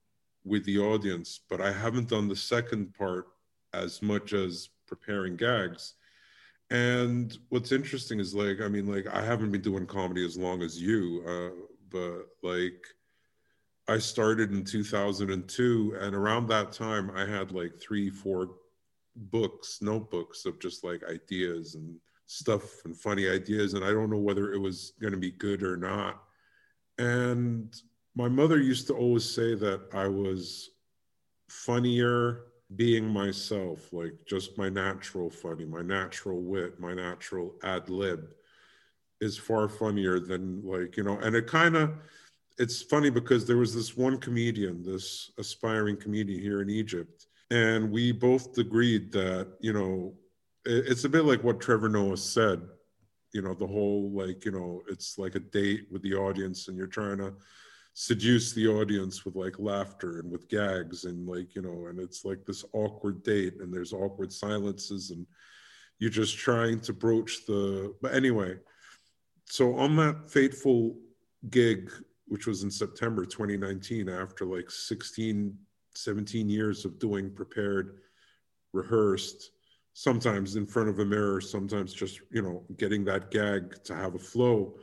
with 0.45 0.65
the 0.65 0.79
audience. 0.79 1.41
But 1.51 1.61
I 1.61 1.73
haven't 1.73 2.09
done 2.09 2.29
the 2.29 2.37
second 2.37 2.95
part 2.95 3.27
as 3.75 4.01
much 4.01 4.33
as 4.33 4.71
preparing 4.87 5.37
gags. 5.37 5.95
And 6.71 7.37
what's 7.49 7.73
interesting 7.73 8.21
is 8.21 8.35
like, 8.35 8.61
I 8.61 8.69
mean, 8.69 8.87
like 8.87 9.07
I 9.07 9.25
haven't 9.25 9.51
been 9.51 9.63
doing 9.63 9.87
comedy 9.87 10.25
as 10.25 10.37
long 10.37 10.63
as 10.63 10.81
you, 10.81 11.23
uh, 11.27 11.65
but 11.91 12.27
like 12.43 12.85
I 13.89 13.99
started 13.99 14.53
in 14.53 14.65
2002, 14.65 15.97
and 15.99 16.15
around 16.15 16.47
that 16.49 16.73
time, 16.73 17.11
I 17.15 17.25
had 17.25 17.53
like 17.53 17.81
three, 17.81 18.11
four 18.11 18.51
books, 19.17 19.79
notebooks 19.81 20.45
of 20.45 20.61
just 20.61 20.85
like 20.85 21.03
ideas 21.05 21.75
and 21.75 21.97
stuff 22.27 22.85
and 22.85 22.95
funny 22.95 23.27
ideas, 23.27 23.73
and 23.73 23.83
I 23.83 23.91
don't 23.91 24.11
know 24.11 24.19
whether 24.19 24.53
it 24.53 24.59
was 24.59 24.93
going 25.01 25.15
to 25.15 25.19
be 25.19 25.31
good 25.31 25.63
or 25.63 25.79
not. 25.79 26.23
And 26.99 27.75
my 28.15 28.29
mother 28.29 28.59
used 28.59 28.87
to 28.89 28.95
always 28.95 29.25
say 29.25 29.55
that 29.55 29.81
I 29.95 30.07
was 30.07 30.71
funnier 31.49 32.48
being 32.77 33.07
myself, 33.07 33.93
like 33.93 34.13
just 34.27 34.59
my 34.59 34.69
natural 34.69 35.31
funny, 35.31 35.65
my 35.65 35.83
natural 35.83 36.41
wit, 36.43 36.79
my 36.79 36.93
natural 36.93 37.55
ad 37.63 37.89
lib 37.89 38.35
is 39.21 39.39
far 39.39 39.69
funnier 39.69 40.21
than 40.21 40.63
like, 40.65 40.97
you 40.97 41.03
know, 41.03 41.19
and 41.19 41.35
it 41.35 41.47
kind 41.47 41.77
of, 41.77 41.95
it's 42.59 42.83
funny 42.83 43.09
because 43.09 43.47
there 43.47 43.57
was 43.57 43.75
this 43.75 43.97
one 43.97 44.19
comedian, 44.19 44.83
this 44.83 45.31
aspiring 45.39 45.97
comedian 45.97 46.41
here 46.41 46.61
in 46.61 46.69
Egypt, 46.69 47.27
and 47.51 47.91
we 47.91 48.13
both 48.13 48.59
agreed 48.59 49.11
that, 49.13 49.49
you 49.61 49.73
know, 49.73 50.13
it's 50.65 51.05
a 51.05 51.09
bit 51.09 51.25
like 51.25 51.43
what 51.43 51.61
Trevor 51.61 51.89
Noah 51.89 52.17
said, 52.17 52.61
you 53.33 53.41
know, 53.41 53.55
the 53.55 53.67
whole 53.67 54.11
like, 54.11 54.45
you 54.45 54.51
know, 54.51 54.83
it's 54.91 55.19
like 55.19 55.35
a 55.35 55.41
date 55.41 55.87
with 55.91 56.03
the 56.03 56.15
audience 56.15 56.69
and 56.69 56.77
you're 56.77 56.87
trying 56.87 57.19
to, 57.19 57.33
seduce 58.01 58.53
the 58.53 58.65
audience 58.65 59.25
with 59.25 59.35
like 59.35 59.59
laughter 59.59 60.21
and 60.21 60.31
with 60.31 60.49
gags 60.49 61.05
and 61.05 61.29
like 61.29 61.57
you 61.57 61.61
know 61.61 61.89
and 61.89 61.99
it's 61.99 62.25
like 62.25 62.47
this 62.47 62.65
awkward 62.73 63.25
date 63.25 63.55
and 63.59 63.75
there's 63.75 63.93
awkward 63.93 64.33
silences 64.33 65.11
and 65.11 65.27
you're 65.99 66.09
just 66.09 66.39
trying 66.39 66.79
to 66.79 66.93
broach 66.93 67.45
the 67.47 67.93
but 68.01 68.15
anyway. 68.15 68.55
So 69.47 69.75
on 69.75 69.97
that 69.97 70.31
fateful 70.31 70.97
gig 71.51 71.91
which 72.29 72.47
was 72.47 72.63
in 72.63 72.71
september 72.71 73.25
2019 73.25 74.09
after 74.09 74.45
like 74.45 74.71
16 74.71 75.59
17 75.97 76.49
years 76.49 76.85
of 76.85 77.01
doing 77.01 77.35
prepared 77.35 77.99
rehearsed 78.73 79.51
sometimes 79.95 80.55
in 80.55 80.67
front 80.67 80.89
of 80.89 81.01
a 81.01 81.05
mirror 81.05 81.41
sometimes 81.41 81.93
just 81.93 82.21
you 82.31 82.43
know 82.43 82.63
getting 82.77 83.05
that 83.05 83.33
gag 83.33 83.83
to 83.83 83.93
have 83.93 84.15
a 84.15 84.19
flow 84.21 84.77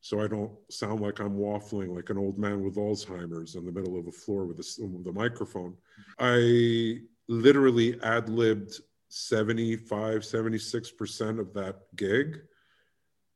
so 0.00 0.20
I 0.20 0.28
don't 0.28 0.52
sound 0.70 1.00
like 1.00 1.20
I'm 1.20 1.36
waffling 1.36 1.94
like 1.94 2.10
an 2.10 2.18
old 2.18 2.38
man 2.38 2.62
with 2.62 2.76
Alzheimer's 2.76 3.54
in 3.54 3.66
the 3.66 3.72
middle 3.72 3.98
of 3.98 4.06
a 4.06 4.12
floor 4.12 4.46
with 4.46 4.58
a, 4.58 4.86
with 4.86 5.06
a 5.06 5.12
microphone. 5.12 5.74
I 6.18 7.00
literally 7.28 8.00
ad 8.02 8.28
libbed 8.28 8.80
75, 9.08 10.22
76% 10.22 11.38
of 11.38 11.52
that 11.52 11.80
gig, 11.96 12.40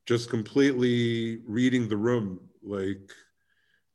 just 0.07 0.31
completely 0.31 1.41
reading 1.47 1.87
the 1.87 1.97
room, 1.97 2.41
like 2.63 3.11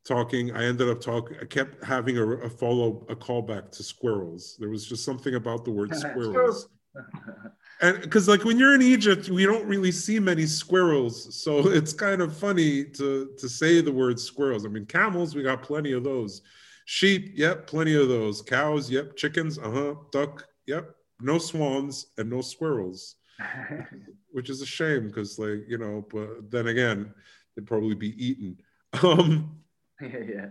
talking. 0.06 0.56
I 0.56 0.66
ended 0.66 0.90
up 0.90 1.02
talking, 1.02 1.38
I 1.42 1.46
kept 1.46 1.84
having 1.84 2.20
a, 2.20 2.28
a 2.28 2.50
follow, 2.50 3.06
a 3.10 3.16
callback 3.16 3.72
to 3.72 3.84
squirrels. 3.84 4.58
There 4.60 4.70
was 4.70 4.86
just 4.86 5.04
something 5.04 5.36
about 5.36 5.66
the 5.66 5.72
word 5.72 5.96
squirrels 5.96 6.70
and 7.82 8.02
because 8.02 8.28
like 8.28 8.44
when 8.44 8.60
you're 8.60 8.76
in 8.76 8.82
Egypt, 8.82 9.30
we 9.30 9.46
don't 9.46 9.66
really 9.66 9.92
see 9.92 10.20
many 10.20 10.46
squirrels, 10.46 11.34
so 11.36 11.60
it's 11.70 11.94
kind 11.94 12.22
of 12.22 12.36
funny 12.36 12.84
to 12.84 13.32
to 13.38 13.50
say 13.50 13.82
the 13.82 13.92
word 13.92 14.20
squirrels. 14.20 14.66
I 14.66 14.70
mean, 14.70 14.86
camels, 14.86 15.36
we 15.36 15.44
got 15.44 15.62
plenty 15.62 15.94
of 15.94 16.04
those. 16.04 16.42
Sheep, 16.86 17.34
yep, 17.36 17.68
plenty 17.68 17.96
of 17.96 18.10
those. 18.10 18.42
Cows, 18.42 18.90
yep. 18.90 19.16
Chickens, 19.16 19.60
uh 19.60 19.70
huh. 19.70 19.96
Duck, 20.12 20.46
yep. 20.66 20.96
No 21.22 21.38
swans 21.38 22.08
and 22.18 22.30
no 22.30 22.42
squirrels, 22.42 23.16
which 24.32 24.50
is 24.50 24.62
a 24.62 24.66
shame 24.66 25.08
because 25.08 25.38
like 25.40 25.66
you 25.68 25.78
know, 25.78 26.06
but 26.12 26.50
then 26.52 26.68
again, 26.68 27.14
they'd 27.56 27.68
probably 27.68 27.96
be 27.96 28.14
eaten. 28.26 28.58
Um, 29.04 29.60
yeah, 30.02 30.18
yeah. 30.28 30.46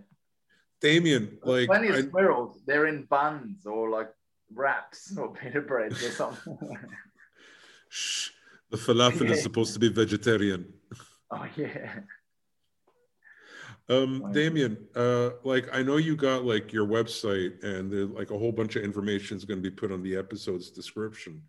Damien, 0.81 1.39
like 1.43 1.67
plenty 1.67 1.89
of 1.89 1.97
I, 1.97 2.03
squirrels. 2.03 2.61
They're 2.65 2.87
in 2.87 3.03
buns 3.03 3.67
or 3.67 3.91
like 3.91 4.11
wraps 4.55 5.17
or 5.19 5.33
pita 5.33 5.61
bread 5.61 5.93
or 5.93 5.97
something. 5.97 6.57
Shh, 7.89 8.31
the 8.71 8.77
falafel 8.77 9.31
is 9.31 9.43
supposed 9.43 9.73
to 9.75 9.79
be 9.81 9.89
vegetarian. 9.89 10.73
Oh 11.31 11.47
yeah. 11.57 12.01
Um, 13.91 14.33
Damien, 14.33 14.87
uh, 14.95 15.31
like 15.45 15.69
I 15.75 15.83
know 15.83 15.97
you 15.97 16.17
got 16.17 16.45
like 16.45 16.73
your 16.73 16.87
website 16.87 17.63
and 17.63 17.91
there, 17.93 18.05
like 18.07 18.31
a 18.31 18.39
whole 18.39 18.53
bunch 18.53 18.77
of 18.77 18.83
information 18.83 19.37
is 19.37 19.45
going 19.45 19.63
to 19.63 19.71
be 19.71 19.75
put 19.75 19.93
on 19.93 20.03
the 20.03 20.17
episode's 20.17 20.71
description. 20.71 21.43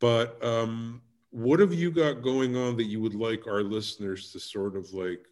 But 0.00 0.42
um, 0.44 1.02
what 1.30 1.60
have 1.60 1.74
you 1.74 1.90
got 1.90 2.22
going 2.22 2.56
on 2.56 2.76
that 2.78 2.84
you 2.84 3.00
would 3.02 3.14
like 3.14 3.46
our 3.46 3.62
listeners 3.62 4.32
to 4.32 4.40
sort 4.40 4.76
of 4.76 4.92
like 4.92 5.26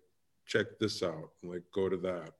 check 0.46 0.78
this 0.78 1.02
out 1.02 1.30
and 1.42 1.50
like 1.52 1.62
go 1.74 1.88
to 1.88 1.96
that? 1.98 2.32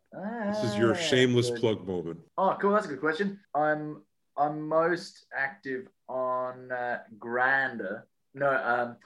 this 0.52 0.64
is 0.64 0.76
your 0.76 0.92
Ah, 0.92 0.96
shameless 0.98 1.50
good. 1.50 1.60
plug 1.60 1.86
moment. 1.86 2.20
Oh, 2.36 2.56
cool. 2.60 2.72
That's 2.72 2.86
a 2.86 2.88
good 2.90 3.00
question. 3.00 3.38
I'm 3.54 4.02
I'm 4.36 4.68
most 4.68 5.26
active 5.36 5.88
on 6.08 6.72
uh, 6.72 7.00
Grindr. 7.18 8.02
No, 8.34 8.50
um, 8.50 8.96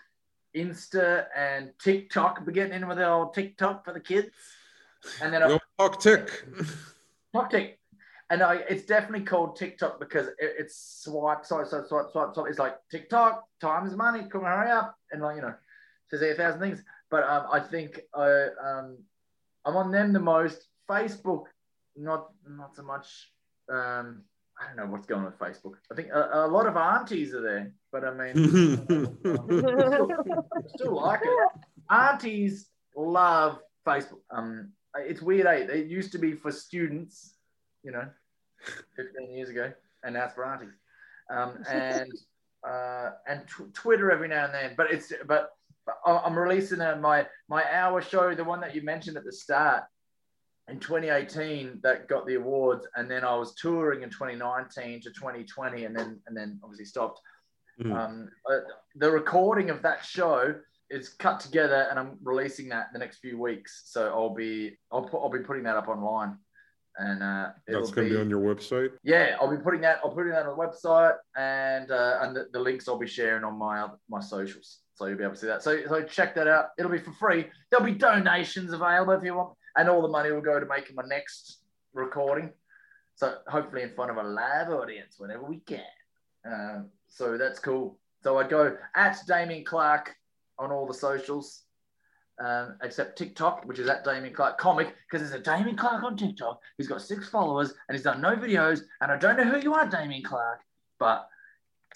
Insta 0.55 1.27
and 1.37 1.71
TikTok. 1.83 2.43
We're 2.47 2.53
getting 2.53 2.75
in 2.75 2.87
with 2.87 2.99
the 2.99 3.09
old 3.09 3.35
TikTok 3.35 3.85
for 3.85 3.93
the 3.93 4.01
kids, 4.01 4.29
and 5.21 5.33
then 5.33 5.43
Yo, 5.43 5.59
talk 5.79 6.01
tick. 6.01 6.45
TikTok. 7.35 7.71
And 8.31 8.43
I, 8.43 8.55
it's 8.71 8.87
definitely 8.87 9.27
called 9.27 9.57
TikTok 9.57 10.01
because 10.01 10.29
it, 10.29 10.55
it's 10.59 11.03
swipe, 11.05 11.45
swipe, 11.45 11.67
swipe, 11.67 11.87
swipe, 11.89 12.07
swipe, 12.11 12.35
swipe. 12.35 12.49
It's 12.49 12.59
like 12.59 12.77
TikTok, 12.91 13.45
time 13.61 13.87
is 13.87 13.95
money, 13.95 14.27
come 14.31 14.45
on, 14.45 14.59
hurry 14.59 14.71
up, 14.71 14.97
and 15.13 15.21
like 15.21 15.37
you 15.37 15.43
know, 15.43 15.55
says 16.09 16.23
a 16.23 16.35
thousand 16.35 16.61
things. 16.61 16.83
But 17.11 17.25
um, 17.25 17.47
I 17.53 17.61
think 17.61 18.01
I 18.15 18.49
um, 18.65 18.99
I'm 19.65 19.77
on 19.77 19.91
them 19.91 20.13
the 20.13 20.21
most. 20.21 20.69
Facebook, 20.89 21.45
not 21.97 22.31
not 22.49 22.77
so 22.77 22.83
much. 22.83 23.33
Um, 23.69 24.23
I 24.61 24.67
don't 24.67 24.77
know 24.77 24.87
what's 24.93 25.07
going 25.07 25.25
on 25.25 25.27
with 25.27 25.39
Facebook. 25.39 25.75
I 25.91 25.95
think 25.95 26.09
a, 26.13 26.31
a 26.33 26.47
lot 26.47 26.67
of 26.67 26.77
aunties 26.77 27.35
are 27.35 27.41
there, 27.41 27.73
but 27.91 28.05
I 28.05 28.13
mean, 28.13 28.35
still, 29.21 30.09
still 30.77 30.95
like 30.95 31.21
it. 31.23 31.49
Aunties 31.91 32.69
love 32.97 33.59
Facebook. 33.87 34.21
Um, 34.31 34.73
it's 34.97 35.21
weird. 35.21 35.47
Eh? 35.47 35.73
It 35.73 35.87
used 35.87 36.13
to 36.13 36.19
be 36.19 36.35
for 36.35 36.53
students, 36.53 37.35
you 37.83 37.91
know, 37.91 38.09
15 38.97 39.31
years 39.31 39.49
ago, 39.49 39.73
and 40.05 40.15
now 40.15 40.27
it's 40.27 40.35
for 40.35 40.45
aunties. 40.45 40.75
Um, 41.31 41.65
and 41.69 42.13
uh, 42.69 43.11
and 43.27 43.47
tw- 43.47 43.75
Twitter 43.75 44.11
every 44.11 44.29
now 44.29 44.45
and 44.45 44.55
then. 44.55 44.75
But 44.77 44.93
it's 44.93 45.13
but 45.27 45.51
I'm 46.07 46.39
releasing 46.39 46.81
a, 46.81 46.97
my 46.97 47.27
my 47.49 47.65
hour 47.73 48.01
show, 48.01 48.35
the 48.35 48.45
one 48.45 48.61
that 48.61 48.75
you 48.75 48.83
mentioned 48.83 49.17
at 49.17 49.25
the 49.25 49.33
start. 49.33 49.85
In 50.69 50.81
2018, 50.81 51.81
that 51.83 52.09
got 52.09 52.27
the 52.27 52.37
awards, 52.37 52.87
and 52.97 53.11
then 53.11 53.23
I 53.23 53.37
was 53.37 53.55
touring 53.55 54.03
in 54.03 54.09
2019 54.09 55.03
to 55.03 55.11
2020, 55.11 55.85
and 55.85 55.95
then 55.95 56.21
and 56.27 56.35
then 56.37 56.59
obviously 56.63 56.87
stopped. 56.87 57.21
Mm. 57.83 57.95
Um, 57.95 58.29
uh, 58.51 58.61
the 58.95 59.11
recording 59.11 59.69
of 59.69 59.83
that 59.83 60.05
show 60.05 60.55
is 60.89 61.11
cut 61.11 61.41
together, 61.41 61.87
and 61.91 61.99
I'm 61.99 62.17
releasing 62.23 62.69
that 62.71 62.95
the 62.95 62.99
next 62.99 63.19
few 63.19 63.39
weeks. 63.39 63.83
So 63.87 64.09
I'll 64.09 64.35
be 64.35 64.79
I'll 64.91 65.03
put, 65.03 65.21
I'll 65.23 65.29
be 65.29 65.41
putting 65.41 65.65
that 65.65 65.77
up 65.77 65.89
online, 65.89 66.39
and 66.97 67.23
uh, 67.23 67.51
it'll 67.69 67.83
That's 67.83 67.93
going 67.93 68.09
to 68.09 68.15
be 68.15 68.21
on 68.21 68.31
your 68.31 68.41
website. 68.41 68.93
yeah, 69.03 69.37
I'll 69.43 69.55
be 69.55 69.63
putting 69.63 69.83
that. 69.83 70.01
I'll 70.03 70.13
putting 70.13 70.33
that 70.33 70.47
on 70.47 70.57
the 70.57 70.65
website, 70.67 71.17
and 71.37 71.91
uh, 71.91 72.21
and 72.23 72.35
the, 72.35 72.47
the 72.55 72.59
links 72.59 72.89
I'll 72.89 72.99
be 72.99 73.07
sharing 73.07 73.45
on 73.45 73.59
my 73.59 73.81
other- 73.81 73.99
my 74.09 74.21
socials, 74.21 74.79
so 74.95 75.05
you'll 75.05 75.19
be 75.19 75.25
able 75.25 75.35
to 75.35 75.41
see 75.41 75.47
that. 75.49 75.63
So 75.63 75.87
so 75.89 76.03
check 76.05 76.35
that 76.37 76.49
out. 76.49 76.69
It'll 76.79 76.91
be 76.91 77.01
for 77.01 77.13
free. 77.13 77.51
There'll 77.71 77.85
be 77.85 77.99
donations 77.99 78.73
available 78.73 79.13
if 79.13 79.23
you 79.23 79.35
want, 79.35 79.55
and 79.77 79.89
all 79.89 80.03
the 80.03 80.09
money 80.09 80.31
will 80.31 80.41
go 80.41 80.61
to 80.61 80.67
making 80.67 80.97
my 80.97 81.05
next 81.07 81.59
recording. 81.93 82.53
So 83.17 83.37
hopefully 83.47 83.83
in 83.83 83.95
front 83.95 84.11
of 84.11 84.17
a 84.17 84.23
live 84.23 84.71
audience 84.71 85.17
whenever 85.19 85.45
we 85.45 85.61
can. 85.61 85.81
Um, 86.45 86.91
so 87.09 87.39
that's 87.39 87.59
cool. 87.59 87.99
So 88.23 88.39
I'd 88.39 88.51
go 88.51 88.77
at 88.95 89.19
Damien 89.27 89.65
Clark 89.65 90.15
on 90.59 90.73
all 90.73 90.87
the 90.87 90.95
socials, 90.95 91.63
um, 92.45 92.77
except 92.83 93.19
TikTok, 93.19 93.65
which 93.65 93.79
is 93.79 93.89
at 93.89 94.05
Damien 94.05 94.35
Clark 94.35 94.59
Comic, 94.59 94.95
because 95.07 95.29
there's 95.29 95.41
a 95.41 95.45
Damien 95.45 95.77
Clark 95.77 96.03
on 96.03 96.17
TikTok 96.17 96.61
who's 96.77 96.89
got 96.89 97.03
six 97.03 97.29
followers 97.29 97.75
and 97.89 97.97
he's 97.97 98.05
done 98.05 98.21
no 98.21 98.35
videos. 98.35 98.81
And 99.01 99.13
I 99.13 99.17
don't 99.17 99.37
know 99.37 99.45
who 99.45 99.61
you 99.61 99.75
are, 99.75 99.87
Damien 99.87 100.23
Clark, 100.23 100.61
but 100.99 101.29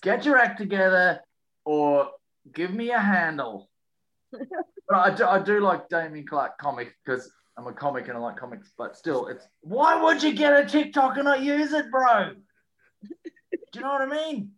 get 0.03 0.25
your 0.25 0.37
act 0.37 0.59
together 0.59 1.21
or 1.65 2.11
give 2.53 2.73
me 2.73 2.91
a 2.91 2.99
handle. 2.99 3.69
but 4.31 4.97
I 4.97 5.15
do, 5.15 5.25
I 5.25 5.41
do 5.41 5.61
like 5.61 5.89
Damien 5.89 6.27
Clark 6.27 6.59
Comic 6.59 6.95
because 7.05 7.33
I'm 7.59 7.66
a 7.66 7.72
comic 7.72 8.06
and 8.06 8.16
I 8.16 8.20
like 8.20 8.36
comics, 8.36 8.70
but 8.78 8.97
still, 8.97 9.26
it's 9.26 9.44
why 9.62 10.01
would 10.01 10.22
you 10.22 10.32
get 10.32 10.56
a 10.56 10.64
TikTok 10.64 11.16
and 11.16 11.24
not 11.24 11.43
use 11.43 11.72
it, 11.72 11.90
bro? 11.90 12.30
Do 13.02 13.09
you 13.74 13.80
know 13.80 13.89
what 13.89 14.02
I 14.02 14.06
mean? 14.06 14.52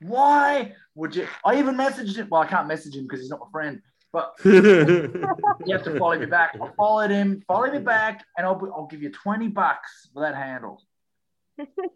Why 0.00 0.74
would 0.94 1.16
you? 1.16 1.26
I 1.46 1.58
even 1.58 1.76
messaged 1.76 2.16
him. 2.16 2.28
Well, 2.30 2.42
I 2.42 2.46
can't 2.46 2.68
message 2.68 2.94
him 2.94 3.04
because 3.04 3.20
he's 3.20 3.30
not 3.30 3.40
my 3.40 3.50
friend. 3.50 3.80
But 4.12 4.34
you 4.44 5.72
have 5.72 5.82
to 5.84 5.98
follow 5.98 6.18
me 6.18 6.26
back. 6.26 6.56
I 6.62 6.68
followed 6.76 7.10
him. 7.10 7.42
Follow 7.48 7.70
me 7.70 7.78
back, 7.78 8.24
and 8.36 8.46
I'll 8.46 8.54
be, 8.54 8.66
I'll 8.66 8.86
give 8.86 9.02
you 9.02 9.10
twenty 9.10 9.48
bucks 9.48 10.10
for 10.12 10.20
that 10.20 10.34
handle. 10.34 10.82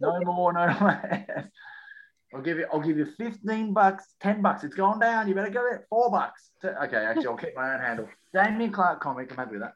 No 0.01 0.21
more, 0.25 0.55
no 0.55 0.67
less. 0.81 1.49
I'll 2.35 2.41
give 2.41 2.59
you 2.59 2.67
I'll 2.73 2.81
give 2.81 2.97
you 2.97 3.07
fifteen 3.19 3.75
bucks, 3.75 4.15
ten 4.21 4.41
bucks. 4.41 4.65
It's 4.65 4.75
going 4.75 5.01
down. 5.01 5.29
You 5.29 5.35
better 5.35 5.51
go 5.51 5.63
there. 5.69 5.87
Four 5.91 6.11
bucks. 6.11 6.51
Okay, 6.65 6.97
actually, 6.97 7.27
I'll 7.27 7.37
keep 7.37 7.55
my 7.55 7.75
own 7.75 7.81
handle. 7.81 8.09
Damien 8.33 8.73
Clark 8.73 9.01
comic. 9.01 9.31
I'm 9.31 9.37
happy 9.37 9.53
with 9.53 9.63
that. 9.63 9.75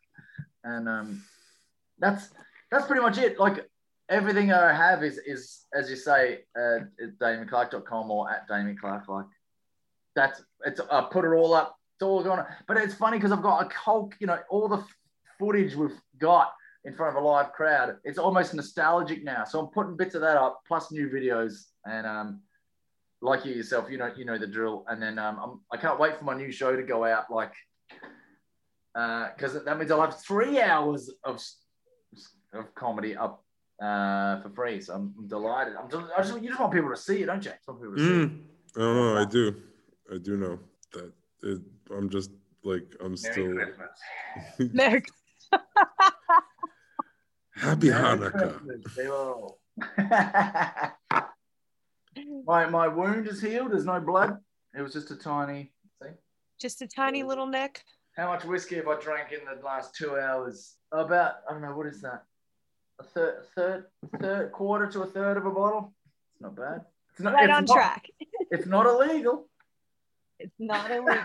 And 0.67 0.89
um, 0.89 1.23
that's 1.99 2.31
that's 2.71 2.87
pretty 2.87 3.03
much 3.03 3.19
it. 3.19 3.39
Like 3.39 3.69
everything 4.09 4.53
I 4.53 4.73
have 4.73 5.03
is 5.03 5.19
is 5.27 5.67
as 5.73 5.89
you 5.89 5.97
say, 5.97 6.41
uh, 6.59 6.81
at 7.03 7.19
DamienClark.com 7.19 8.11
or 8.11 8.31
at 8.31 8.49
Damien 8.49 8.77
Clark. 8.77 9.09
Like 9.09 9.27
that's 10.15 10.43
it's 10.65 10.81
I 10.91 11.07
put 11.11 11.25
it 11.25 11.35
all 11.35 11.55
up. 11.55 11.77
It's 11.95 12.03
all 12.03 12.29
on. 12.31 12.45
But 12.67 12.77
it's 12.79 12.95
funny 12.95 13.19
because 13.19 13.33
I've 13.33 13.43
got 13.43 13.65
a 13.65 13.75
whole, 13.75 14.13
you 14.19 14.27
know, 14.27 14.39
all 14.51 14.69
the 14.69 14.85
footage 15.39 15.75
we've 15.75 15.99
got 16.19 16.53
in 16.85 16.93
front 16.93 17.17
of 17.17 17.23
a 17.23 17.27
live 17.27 17.53
crowd. 17.53 17.97
It's 18.05 18.19
almost 18.19 18.55
nostalgic 18.55 19.25
now. 19.25 19.45
So 19.45 19.61
I'm 19.61 19.67
putting 19.69 19.97
bits 19.97 20.15
of 20.15 20.21
that 20.23 20.37
up, 20.37 20.63
plus 20.67 20.93
new 20.93 21.09
videos, 21.09 21.67
and 21.85 22.07
um, 22.07 22.41
like 23.23 23.45
you 23.45 23.55
yourself, 23.55 23.91
you 23.91 23.99
know, 23.99 24.11
you 24.17 24.25
know 24.25 24.39
the 24.39 24.47
drill. 24.47 24.85
And 24.89 25.03
then 25.03 25.19
um, 25.19 25.39
I'm, 25.43 25.61
I 25.73 25.81
can't 25.81 25.99
wait 25.99 26.19
for 26.19 26.25
my 26.25 26.35
new 26.35 26.53
show 26.53 26.77
to 26.77 26.83
go 26.83 27.05
out, 27.05 27.31
like, 27.31 27.53
because 28.97 29.63
that 29.63 29.79
means 29.79 29.91
I'll 29.91 30.01
have 30.01 30.19
three 30.21 30.61
hours 30.61 31.11
of 31.25 31.43
of 32.55 32.75
comedy 32.75 33.15
up 33.15 33.45
uh, 33.83 34.41
for 34.41 34.51
free. 34.55 34.81
So 34.81 34.95
I'm, 34.95 35.15
I'm 35.19 35.29
delighted. 35.29 35.75
I'm 35.77 35.89
del- 35.89 36.11
I 36.17 36.23
just, 36.23 36.41
you 36.41 36.49
just 36.49 36.61
want 36.61 36.73
people 36.73 36.89
to 36.91 36.97
see 36.97 37.23
it, 37.23 37.27
don't 37.27 37.45
you? 37.45 37.51
Just 37.51 37.69
want 37.69 37.81
people 37.81 37.97
to 37.97 38.03
see 38.03 38.23
it. 38.23 38.31
Mm. 38.31 38.43
I 38.77 38.81
don't 38.81 38.97
know. 38.97 39.17
I 39.21 39.25
do. 39.27 39.55
I 40.15 40.19
do 40.19 40.37
know 40.37 40.59
that. 40.95 41.13
It, 41.43 41.61
I'm 41.95 42.09
just 42.09 42.31
like 42.65 42.85
I'm 43.01 43.15
Merry 43.15 43.17
still 43.17 43.55
Christmas. 43.55 44.01
Merry 44.75 45.03
happy 47.55 47.91
Merry 47.91 48.19
Hanukkah. 48.19 49.53
My 52.47 52.67
my 52.67 52.89
wound 52.89 53.29
is 53.29 53.43
healed. 53.43 53.73
There's 53.73 53.85
no 53.85 54.01
blood. 54.01 54.39
It 54.77 54.81
was 54.81 54.95
just 54.95 55.11
a 55.11 55.17
tiny. 55.17 55.73
See 56.03 56.09
Just 56.59 56.81
a 56.81 56.87
tiny 56.87 57.23
little 57.23 57.47
nick. 57.47 57.83
How 58.17 58.29
much 58.29 58.45
whiskey 58.45 58.77
have 58.77 58.89
I 58.89 58.99
drank 59.01 59.33
in 59.33 59.41
the 59.45 59.63
last 59.65 59.95
two 59.95 60.19
hours? 60.19 60.75
About 60.93 61.37
I 61.49 61.53
don't 61.53 61.63
know 61.63 61.77
what 61.77 61.87
is 61.87 62.01
that. 62.03 62.25
A 62.99 63.03
third, 63.05 63.45
third, 63.55 63.85
third 64.21 64.53
quarter 64.53 64.87
to 64.87 65.03
a 65.03 65.07
third 65.07 65.37
of 65.37 65.45
a 65.45 65.51
bottle. 65.51 65.93
It's 66.33 66.41
not 66.43 66.57
bad. 66.57 66.81
It's 67.13 67.21
not, 67.21 67.35
Right 67.35 67.45
it's 67.51 67.57
on 67.57 67.65
not- 67.67 67.75
track. 67.75 68.11
It's 68.51 68.67
not 68.67 68.87
illegal. 68.87 69.49
It's 70.39 70.55
not 70.59 70.91
illegal. 70.91 71.15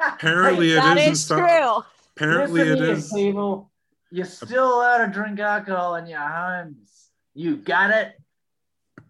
Apparently, 0.00 0.72
it 0.72 0.76
that 0.76 0.98
is 0.98 1.06
in 1.06 1.12
is 1.12 1.26
true. 1.28 1.82
Apparently, 2.16 2.64
Listen 2.64 3.18
it. 3.18 3.26
People, 3.26 3.70
you're 4.10 4.24
still 4.24 4.78
allowed 4.78 5.06
to 5.06 5.12
drink 5.12 5.38
alcohol 5.38 5.96
in 5.96 6.06
your 6.06 6.20
homes. 6.20 7.10
You 7.34 7.56
got 7.56 7.90
it. 7.90 8.14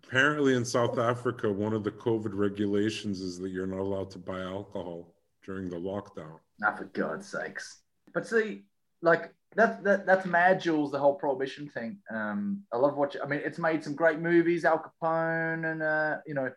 Apparently, 0.04 0.54
in 0.54 0.64
South 0.64 0.98
Africa, 0.98 1.50
one 1.50 1.72
of 1.72 1.84
the 1.84 1.90
COVID 1.92 2.30
regulations 2.32 3.20
is 3.20 3.38
that 3.38 3.50
you're 3.50 3.66
not 3.66 3.80
allowed 3.80 4.10
to 4.12 4.18
buy 4.18 4.40
alcohol 4.40 5.14
during 5.44 5.68
the 5.70 5.76
lockdown. 5.76 6.38
Not 6.58 6.78
for 6.78 6.84
God's 6.84 7.26
sakes. 7.26 7.80
But 8.14 8.26
see, 8.26 8.64
like 9.02 9.32
that's 9.54 9.82
that, 9.84 10.06
that's 10.06 10.26
Mad 10.26 10.60
Jules, 10.60 10.90
the 10.92 10.98
whole 10.98 11.14
prohibition 11.14 11.68
thing. 11.68 11.98
Um, 12.10 12.62
I 12.72 12.76
love 12.76 12.96
watching. 12.96 13.22
I 13.22 13.26
mean, 13.26 13.40
it's 13.44 13.58
made 13.58 13.84
some 13.84 13.94
great 13.94 14.20
movies, 14.20 14.64
Al 14.64 14.78
Capone, 14.78 15.70
and 15.70 15.82
uh, 15.82 16.18
you 16.26 16.34
know, 16.34 16.50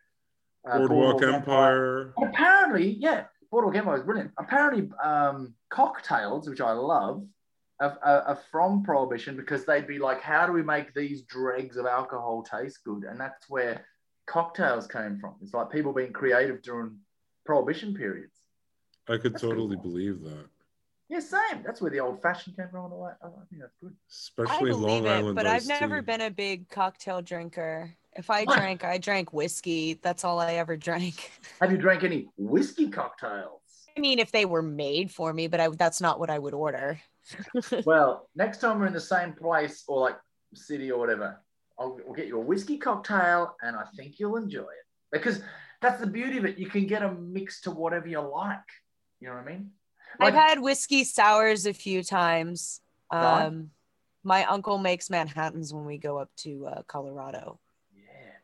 uh, 0.70 0.78
Boardwalk 0.80 1.22
Empire. 1.24 2.14
And 2.18 2.30
apparently, 2.30 2.98
yeah, 3.00 3.26
Boardwalk 3.52 3.76
Empire 3.76 3.98
is 3.98 4.04
brilliant. 4.04 4.32
Apparently, 4.38 4.90
um, 5.04 5.54
cocktails, 5.70 6.50
which 6.50 6.62
I 6.62 6.72
love, 6.72 7.26
are, 7.80 7.98
are, 8.04 8.22
are 8.22 8.40
from 8.52 8.84
Prohibition 8.84 9.36
because 9.36 9.66
they'd 9.66 9.88
be 9.88 10.00
like, 10.00 10.22
how 10.22 10.46
do 10.46 10.54
we 10.54 10.64
make 10.64 10.94
these 10.94 11.22
dregs 11.24 11.78
of 11.78 11.86
alcohol 11.86 12.44
taste 12.44 12.80
good? 12.84 13.04
And 13.04 13.20
that's 13.20 13.50
where 13.50 13.86
cocktails 14.28 14.88
came 14.88 15.20
from. 15.20 15.36
It's 15.42 15.54
like 15.54 15.72
people 15.72 15.94
being 15.94 16.14
creative 16.14 16.62
during 16.62 16.98
Prohibition 17.46 17.96
periods. 17.96 18.39
I 19.10 19.18
could 19.18 19.34
That's 19.34 19.42
good. 19.42 19.50
totally 19.50 19.76
believe 19.76 20.22
that, 20.24 20.46
Yeah, 21.10 21.20
same. 21.20 21.64
That's 21.66 21.82
where 21.82 21.90
the 21.90 22.00
old 22.00 22.22
fashioned 22.22 22.56
came 22.56 22.68
from. 22.70 22.92
And. 22.92 23.04
I 23.04 23.28
think 23.50 23.62
that's 23.62 23.76
good. 23.82 23.96
Especially 24.10 24.70
believe 24.70 24.88
Long 24.88 25.06
it, 25.06 25.10
Island. 25.10 25.36
but 25.36 25.48
I've 25.48 25.68
never 25.68 26.02
tea. 26.02 26.06
been 26.06 26.22
a 26.22 26.30
big 26.30 26.70
cocktail 26.70 27.22
drinker. 27.22 27.96
If 28.16 28.30
I 28.30 28.44
What? 28.44 28.58
drank, 28.58 28.84
I 28.84 28.98
drank 29.00 29.34
whiskey. 29.34 30.00
That's 30.02 30.24
all 30.24 30.40
I 30.40 30.54
ever 30.54 30.78
drank. 30.78 31.32
Have 31.62 31.72
you 31.72 31.78
drank 31.78 32.04
any 32.04 32.30
whiskey 32.38 32.90
cocktails? 32.90 33.62
I 33.98 34.00
mean, 34.00 34.20
if 34.20 34.32
they 34.32 34.46
were 34.46 34.62
made 34.62 35.12
for 35.12 35.34
me, 35.34 35.48
but 35.48 35.60
I, 35.60 35.70
that's 35.70 36.00
not 36.02 36.20
what 36.20 36.30
I 36.30 36.38
would 36.38 36.54
order. 36.54 37.00
well, 37.86 38.30
next 38.36 38.60
time 38.60 38.80
we're 38.80 38.88
in 38.88 38.94
the 38.94 39.00
same 39.02 39.34
place 39.34 39.84
or 39.88 40.00
like 40.00 40.18
city 40.54 40.92
or 40.92 41.00
whatever, 41.00 41.40
I'll, 41.80 42.00
we'll 42.06 42.14
get 42.16 42.28
you 42.28 42.38
a 42.38 42.42
whiskey 42.44 42.78
cocktail 42.78 43.56
and 43.62 43.76
I 43.76 43.84
think 43.96 44.20
you'll 44.20 44.38
enjoy 44.38 44.62
it. 44.62 44.86
Because 45.12 45.42
that's 45.82 46.00
the 46.00 46.08
beauty 46.08 46.38
of 46.38 46.46
it. 46.46 46.58
You 46.60 46.68
can 46.68 46.86
get 46.86 47.02
a 47.04 47.12
mix 47.14 47.62
to 47.62 47.72
whatever 47.72 48.08
you 48.08 48.20
like. 48.20 48.58
You 49.20 49.28
know 49.30 49.36
what 49.36 49.48
I 49.48 49.52
mean? 49.52 49.72
I've 50.20 50.34
had 50.34 50.60
whiskey 50.60 51.04
sours 51.04 51.66
a 51.66 51.74
few 51.74 52.04
times. 52.04 52.82
Right. 53.12 53.46
Um, 53.46 53.72
my 54.24 54.44
uncle 54.46 54.78
makes 54.78 55.10
Manhattans 55.10 55.74
when 55.74 55.86
we 55.86 55.98
go 55.98 56.18
up 56.18 56.30
to 56.38 56.68
uh, 56.68 56.82
Colorado. 56.88 57.60
Yeah, 57.96 58.04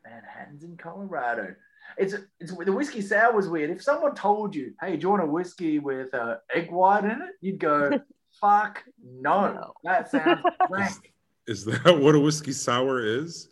Manhattan's 0.10 0.64
in 0.64 0.78
Colorado. 0.78 1.56
It's 1.98 2.16
it's 2.40 2.56
the 2.56 2.72
whiskey 2.74 3.02
sour 3.02 3.34
was 3.34 3.48
weird. 3.48 3.70
If 3.70 3.82
someone 3.82 4.16
told 4.16 4.56
you, 4.56 4.74
"Hey, 4.82 4.96
do 4.96 5.02
you 5.04 5.10
want 5.10 5.22
a 5.24 5.26
whiskey 5.26 5.80
with 5.80 6.14
uh, 6.14 6.38
egg 6.54 6.72
white 6.72 7.04
in 7.04 7.12
it?" 7.12 7.36
You'd 7.42 7.60
go, 7.60 8.00
"Fuck 8.42 8.84
no, 9.04 9.54
No. 9.54 9.74
that 9.84 10.10
sounds 10.10 10.42
rank." 10.70 11.14
Is 11.48 11.64
that 11.66 12.00
what 12.02 12.16
a 12.16 12.20
whiskey 12.20 12.52
sour 12.54 13.06
is? 13.06 13.50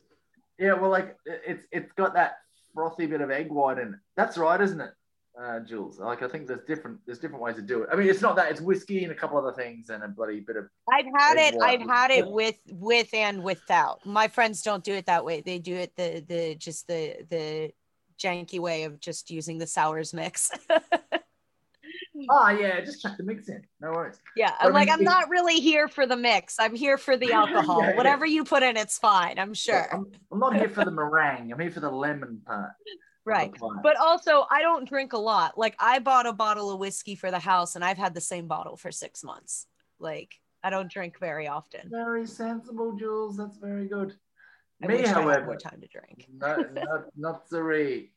Yeah, 0.57 0.73
well, 0.73 0.89
like 0.89 1.15
it's 1.25 1.65
it's 1.71 1.91
got 1.93 2.13
that 2.15 2.37
frothy 2.73 3.05
bit 3.05 3.21
of 3.21 3.29
egg 3.31 3.49
white 3.51 3.77
in 3.77 3.89
it. 3.89 3.99
That's 4.17 4.37
right, 4.37 4.59
isn't 4.59 4.81
it, 4.81 4.91
uh, 5.41 5.59
Jules? 5.61 5.99
Like 5.99 6.21
I 6.23 6.27
think 6.27 6.47
there's 6.47 6.63
different 6.67 6.99
there's 7.05 7.19
different 7.19 7.41
ways 7.43 7.55
to 7.55 7.61
do 7.61 7.83
it. 7.83 7.89
I 7.91 7.95
mean, 7.95 8.07
it's 8.09 8.21
not 8.21 8.35
that 8.35 8.51
it's 8.51 8.61
whiskey 8.61 9.03
and 9.03 9.11
a 9.11 9.15
couple 9.15 9.37
other 9.37 9.53
things 9.53 9.89
and 9.89 10.03
a 10.03 10.07
bloody 10.07 10.39
bit 10.41 10.55
of 10.57 10.65
I've 10.91 11.05
had 11.17 11.37
it. 11.37 11.55
white. 11.55 11.81
I've 11.81 11.87
had 11.89 12.11
it 12.11 12.27
with 12.27 12.55
with 12.69 13.13
and 13.13 13.43
without. 13.43 14.05
My 14.05 14.27
friends 14.27 14.61
don't 14.61 14.83
do 14.83 14.93
it 14.93 15.05
that 15.07 15.25
way. 15.25 15.41
They 15.41 15.59
do 15.59 15.75
it 15.75 15.95
the 15.95 16.23
the 16.27 16.55
just 16.55 16.87
the 16.87 17.25
the 17.29 17.71
janky 18.19 18.59
way 18.59 18.83
of 18.83 18.99
just 18.99 19.31
using 19.31 19.57
the 19.57 19.67
sours 19.67 20.13
mix. 20.13 20.51
oh 22.29 22.49
yeah, 22.59 22.79
just 22.81 23.01
chuck 23.01 23.17
the 23.17 23.23
mix 23.23 23.49
in. 23.49 23.63
No 23.81 23.91
worries. 23.91 24.19
yeah, 24.35 24.51
But 24.61 24.65
I 24.65 24.67
I'm 24.67 24.73
like 24.73 24.87
mean, 24.87 24.93
I'm 24.99 25.03
not 25.03 25.29
really 25.29 25.59
here 25.59 25.87
for 25.87 26.05
the 26.05 26.15
mix. 26.15 26.57
I'm 26.59 26.75
here 26.75 26.97
for 26.97 27.17
the 27.17 27.31
alcohol. 27.33 27.81
Yeah, 27.81 27.89
yeah. 27.91 27.95
Whatever 27.97 28.25
you 28.25 28.43
put 28.43 28.63
in, 28.63 28.77
it's 28.77 28.97
fine. 28.99 29.39
I'm 29.39 29.53
sure. 29.53 29.87
I'm, 29.91 30.05
I'm 30.31 30.39
not 30.39 30.55
here 30.55 30.69
for 30.69 30.85
the 30.85 30.91
meringue. 30.99 31.51
I'm 31.51 31.59
here 31.59 31.71
for 31.71 31.79
the 31.79 31.91
lemon 31.91 32.41
part. 32.45 32.71
Of 33.25 33.33
the 33.33 33.59
Right. 33.59 33.81
But 33.83 33.97
also, 33.97 34.45
I 34.49 34.61
don't 34.61 34.87
drink 34.87 35.13
a 35.13 35.17
lot. 35.17 35.57
Like 35.57 35.75
I 35.79 35.99
bought 35.99 36.25
a 36.25 36.33
bottle 36.33 36.71
of 36.71 36.79
whiskey 36.79 37.15
for 37.15 37.31
the 37.31 37.39
house, 37.39 37.75
and 37.75 37.83
I've 37.83 37.97
had 37.97 38.13
the 38.13 38.21
same 38.21 38.47
bottle 38.47 38.77
for 38.77 38.91
six 38.91 39.23
months. 39.23 39.67
Like 39.99 40.33
I 40.63 40.69
don't 40.69 40.91
drink 40.91 41.19
very 41.19 41.47
often. 41.47 41.89
Very 41.89 42.25
sensible, 42.25 42.95
Jules. 42.95 43.37
That's 43.37 43.57
very 43.57 43.87
good. 43.87 44.13
I 44.83 44.87
Me, 44.87 44.95
wish 44.95 45.05
I 45.05 45.07
had 45.09 45.17
however, 45.17 45.45
more 45.45 45.55
time 45.57 45.81
to 45.81 45.87
drink. 45.87 46.27
no, 46.33 46.55
not 46.73 47.05
not 47.15 47.49
sorry. 47.49 48.11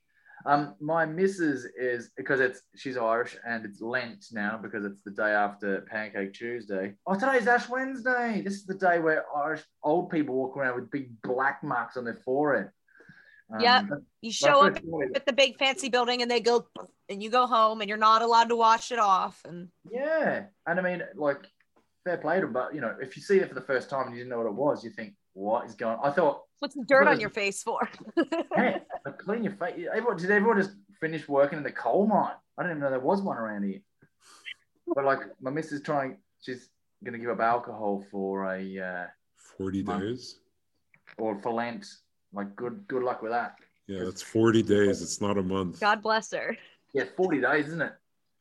Um, 0.45 0.75
my 0.81 1.07
missus 1.07 1.67
is 1.77 2.11
because 2.17 2.41
it's 2.41 2.61
she's 2.77 2.97
Irish 2.97 3.37
and 3.49 3.65
it's 3.65 3.81
Lent 3.81 4.27
now 4.33 4.59
because 4.63 4.85
it's 4.85 5.03
the 5.03 5.11
day 5.11 5.31
after 5.31 5.81
Pancake 5.91 6.35
Tuesday. 6.35 6.95
Oh, 7.07 7.19
today's 7.19 7.49
Ash 7.49 7.69
Wednesday. 7.69 8.43
This 8.45 8.55
is 8.55 8.67
the 8.67 8.75
day 8.75 9.01
where 9.01 9.25
Irish 9.35 9.63
old 9.83 10.11
people 10.11 10.35
walk 10.35 10.57
around 10.57 10.77
with 10.77 10.91
big 10.91 11.11
black 11.23 11.65
marks 11.65 11.97
on 11.97 12.05
their 12.05 12.21
forehead. 12.25 12.71
Um, 13.53 13.61
Yep. 13.61 13.85
You 14.23 14.33
show 14.33 14.67
up 14.67 14.77
at 15.15 15.25
the 15.27 15.33
big 15.33 15.57
fancy 15.59 15.89
building, 15.89 16.23
and 16.23 16.31
they 16.31 16.41
go, 16.41 16.67
and 17.09 17.23
you 17.23 17.31
go 17.31 17.47
home, 17.47 17.81
and 17.81 17.89
you're 17.89 17.99
not 17.99 18.23
allowed 18.23 18.49
to 18.49 18.57
wash 18.57 18.91
it 18.91 18.99
off. 18.99 19.41
And 19.45 19.69
Yeah, 19.91 20.47
and 20.67 20.79
I 20.81 20.83
mean, 20.83 21.03
like, 21.15 21.47
fair 22.05 22.19
play 22.19 22.41
to, 22.41 22.47
'em, 22.47 22.53
but 22.53 22.75
you 22.75 22.81
know, 22.81 22.97
if 23.01 23.17
you 23.17 23.23
see 23.23 23.39
it 23.39 23.49
for 23.49 23.55
the 23.55 23.61
first 23.61 23.89
time 23.89 24.07
and 24.09 24.17
you 24.17 24.21
didn't 24.21 24.31
know 24.31 24.39
what 24.39 24.47
it 24.47 24.55
was, 24.55 24.83
you 24.85 24.91
think, 24.91 25.15
what 25.35 25.67
is 25.67 25.75
going? 25.75 25.97
on? 25.99 26.11
I 26.11 26.13
thought, 26.13 26.43
what's 26.59 26.75
the 26.75 26.85
dirt 26.89 27.03
What 27.03 27.09
on 27.09 27.15
is- 27.15 27.21
your 27.21 27.31
face 27.31 27.63
for? 27.63 27.89
hey, 28.57 28.81
like, 29.05 29.19
clean 29.25 29.45
your 29.45 29.53
face. 29.53 29.87
Everyone, 29.93 30.17
did 30.17 30.31
everyone 30.31 30.57
just 30.61 30.75
finish 31.01 31.29
working 31.29 31.59
in 31.59 31.63
the 31.65 31.73
coal 31.73 32.07
mine? 32.07 32.35
I 32.59 32.63
didn't 32.63 32.79
even 32.79 32.83
know 32.83 32.91
there 32.91 33.01
was 33.01 33.23
one 33.23 33.37
around 33.37 33.63
here. 33.65 33.81
But 34.93 35.05
like, 35.05 35.21
my 35.41 35.51
missus 35.51 35.83
trying, 35.83 36.19
she's 36.41 36.69
gonna 37.05 37.19
give 37.19 37.31
up 37.31 37.41
alcohol 37.41 38.05
for 38.11 38.53
a 38.53 38.79
uh, 38.79 39.07
40 39.59 39.83
Month. 39.85 40.03
days? 40.03 40.41
or 41.19 41.41
for 41.41 41.53
Lent. 41.53 41.87
Like, 42.33 42.55
good 42.57 42.87
good 42.89 43.03
luck 43.03 43.23
with 43.23 43.33
that. 43.33 43.57
Yeah, 43.87 44.05
that's 44.05 44.23
40 44.23 44.63
days. 44.63 45.01
It's 45.01 45.21
not 45.21 45.39
a 45.39 45.43
month. 45.43 45.81
God 45.81 46.03
bless 46.03 46.33
her. 46.33 46.57
Yeah, 46.93 47.05
forty 47.15 47.41
days, 47.41 47.67
isn't 47.67 47.83
it? 47.83 47.93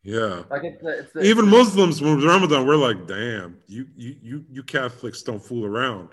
Yeah. 0.01 0.43
Like, 0.49 0.63
it's 0.63 0.81
the, 0.81 0.99
it's 0.99 1.11
the 1.11 1.23
Even 1.23 1.49
Muslims, 1.49 2.01
when 2.01 2.21
Ramadan, 2.21 2.65
we're 2.65 2.77
like, 2.77 3.05
damn, 3.05 3.57
you, 3.67 3.87
you, 3.97 4.15
you, 4.21 4.45
you 4.49 4.63
Catholics 4.63 5.21
don't 5.23 5.43
fool 5.43 5.65
around. 5.65 6.09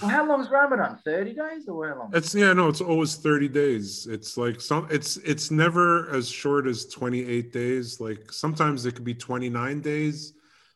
Well, 0.00 0.10
how 0.10 0.26
long 0.26 0.40
is 0.42 0.50
Ramadan? 0.50 0.98
Thirty 1.04 1.32
days 1.34 1.68
or 1.68 1.88
how 1.88 1.98
long? 1.98 2.10
It's 2.14 2.34
yeah, 2.34 2.52
no, 2.52 2.68
it's 2.68 2.80
always 2.80 3.16
30 3.16 3.48
days. 3.48 4.06
It's 4.06 4.38
like 4.38 4.60
some 4.60 4.86
it's 4.90 5.18
it's 5.18 5.50
never 5.50 6.10
as 6.10 6.30
short 6.30 6.66
as 6.66 6.86
28 6.86 7.52
days. 7.52 8.00
Like 8.00 8.32
sometimes 8.32 8.86
it 8.86 8.94
could 8.94 9.04
be 9.04 9.14
29 9.14 9.80
days, 9.82 10.32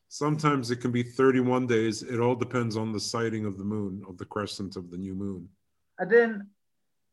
sometimes 0.09 0.70
it 0.70 0.82
can 0.82 0.93
be 0.93 1.03
31 1.03 1.66
days. 1.66 2.03
It 2.03 2.20
all 2.20 2.35
depends 2.35 2.77
on 2.77 2.93
the 2.93 3.01
sighting 3.01 3.47
of 3.47 3.57
the 3.57 3.65
moon, 3.65 4.03
of 4.07 4.19
the 4.19 4.27
crescent 4.27 4.77
of 4.77 4.90
the 4.90 4.98
new 4.98 5.15
moon. 5.15 5.48
And 5.98 6.10
then 6.10 6.48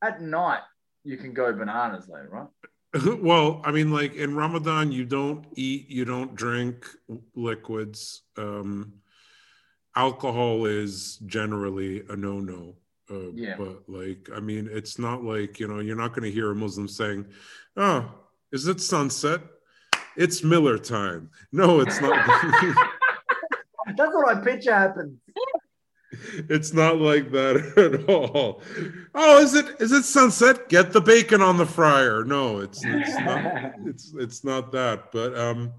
at 0.02 0.22
night 0.22 0.62
you 1.04 1.18
can 1.18 1.34
go 1.34 1.52
bananas, 1.54 2.08
though, 2.08 2.26
right? 2.30 2.48
well, 3.22 3.62
I 3.66 3.72
mean, 3.72 3.92
like 3.92 4.16
in 4.16 4.36
Ramadan, 4.36 4.92
you 4.92 5.06
don't 5.06 5.46
eat, 5.56 5.90
you 5.90 6.06
don't 6.06 6.36
drink 6.36 6.86
liquids. 7.36 8.22
Um, 8.38 8.94
alcohol 9.96 10.66
is 10.66 11.18
generally 11.26 12.04
a 12.10 12.16
no-no. 12.16 12.76
Uh, 13.10 13.32
Yeah. 13.34 13.56
But 13.58 13.84
like, 13.90 14.30
I 14.36 14.40
mean, 14.40 14.70
it's 14.72 14.98
not 15.00 15.24
like 15.24 15.60
you 15.60 15.68
know, 15.68 15.80
you're 15.80 15.96
not 15.96 16.10
going 16.14 16.24
to 16.24 16.32
hear 16.32 16.52
a 16.52 16.56
Muslim 16.56 16.88
saying, 16.88 17.26
"Oh, 17.76 18.10
is 18.52 18.68
it 18.68 18.80
sunset? 18.80 19.42
It's 20.16 20.44
Miller 20.44 20.78
time." 20.78 21.30
No, 21.52 21.82
it's 21.82 22.00
not. 22.00 22.16
That's 23.98 24.14
what 24.14 24.38
I 24.38 24.42
picture 24.42 24.74
happens. 24.74 25.20
It's 26.50 26.74
not 26.74 27.00
like 27.00 27.32
that 27.32 27.58
at 27.78 28.10
all. 28.10 28.62
Oh, 29.16 29.40
is 29.40 29.54
it 29.54 29.66
is 29.80 29.92
it 29.92 30.04
sunset? 30.04 30.70
Get 30.70 30.92
the 30.92 31.02
bacon 31.02 31.42
on 31.42 31.58
the 31.58 31.66
fryer. 31.66 32.24
No, 32.24 32.60
it's 32.60 32.84
it's 32.84 33.20
not 33.20 33.74
it's 33.86 34.14
it's 34.18 34.44
not 34.44 34.72
that. 34.72 35.12
But 35.12 35.38
um 35.38 35.74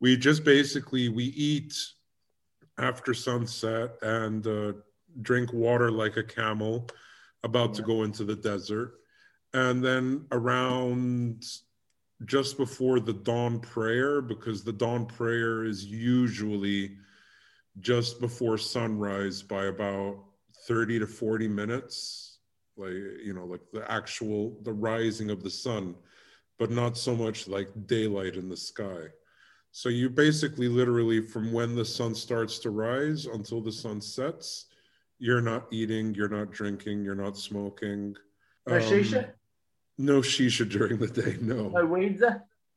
we 0.00 0.16
just 0.16 0.44
basically 0.44 1.08
we 1.08 1.24
eat 1.24 1.74
after 2.78 3.12
sunset 3.12 3.96
and 4.02 4.46
uh, 4.46 4.72
drink 5.22 5.52
water 5.52 5.90
like 5.90 6.16
a 6.16 6.22
camel 6.22 6.88
about 7.42 7.74
to 7.74 7.82
go 7.82 8.04
into 8.04 8.24
the 8.24 8.36
desert. 8.36 8.94
And 9.54 9.84
then 9.84 10.26
around 10.32 11.44
just 12.24 12.56
before 12.56 13.00
the 13.00 13.12
dawn 13.12 13.60
prayer, 13.60 14.20
because 14.20 14.62
the 14.62 14.72
dawn 14.72 15.06
prayer 15.06 15.64
is 15.64 15.84
usually 15.84 16.96
just 17.80 18.20
before 18.20 18.58
sunrise 18.58 19.42
by 19.42 19.66
about 19.66 20.24
30 20.66 20.98
to 21.00 21.06
40 21.06 21.48
minutes 21.48 22.38
like 22.76 22.92
you 22.92 23.32
know 23.34 23.44
like 23.44 23.60
the 23.72 23.90
actual 23.90 24.58
the 24.62 24.72
rising 24.72 25.30
of 25.30 25.42
the 25.42 25.50
sun 25.50 25.94
but 26.58 26.70
not 26.70 26.96
so 26.96 27.14
much 27.14 27.46
like 27.48 27.68
daylight 27.86 28.34
in 28.36 28.48
the 28.48 28.56
sky 28.56 29.06
so 29.70 29.88
you 29.88 30.08
basically 30.08 30.68
literally 30.68 31.20
from 31.20 31.52
when 31.52 31.74
the 31.74 31.84
sun 31.84 32.14
starts 32.14 32.58
to 32.58 32.70
rise 32.70 33.26
until 33.26 33.60
the 33.60 33.72
sun 33.72 34.00
sets 34.00 34.66
you're 35.18 35.40
not 35.40 35.66
eating 35.70 36.14
you're 36.14 36.28
not 36.28 36.50
drinking 36.50 37.04
you're 37.04 37.14
not 37.14 37.36
smoking 37.36 38.14
No 38.66 38.76
Um, 38.76 38.82
shisha? 38.82 39.32
no 39.98 40.20
shisha 40.20 40.68
during 40.68 40.98
the 40.98 41.08
day 41.08 41.36
no 41.40 41.68
No 41.68 41.84
weeds? 41.86 42.22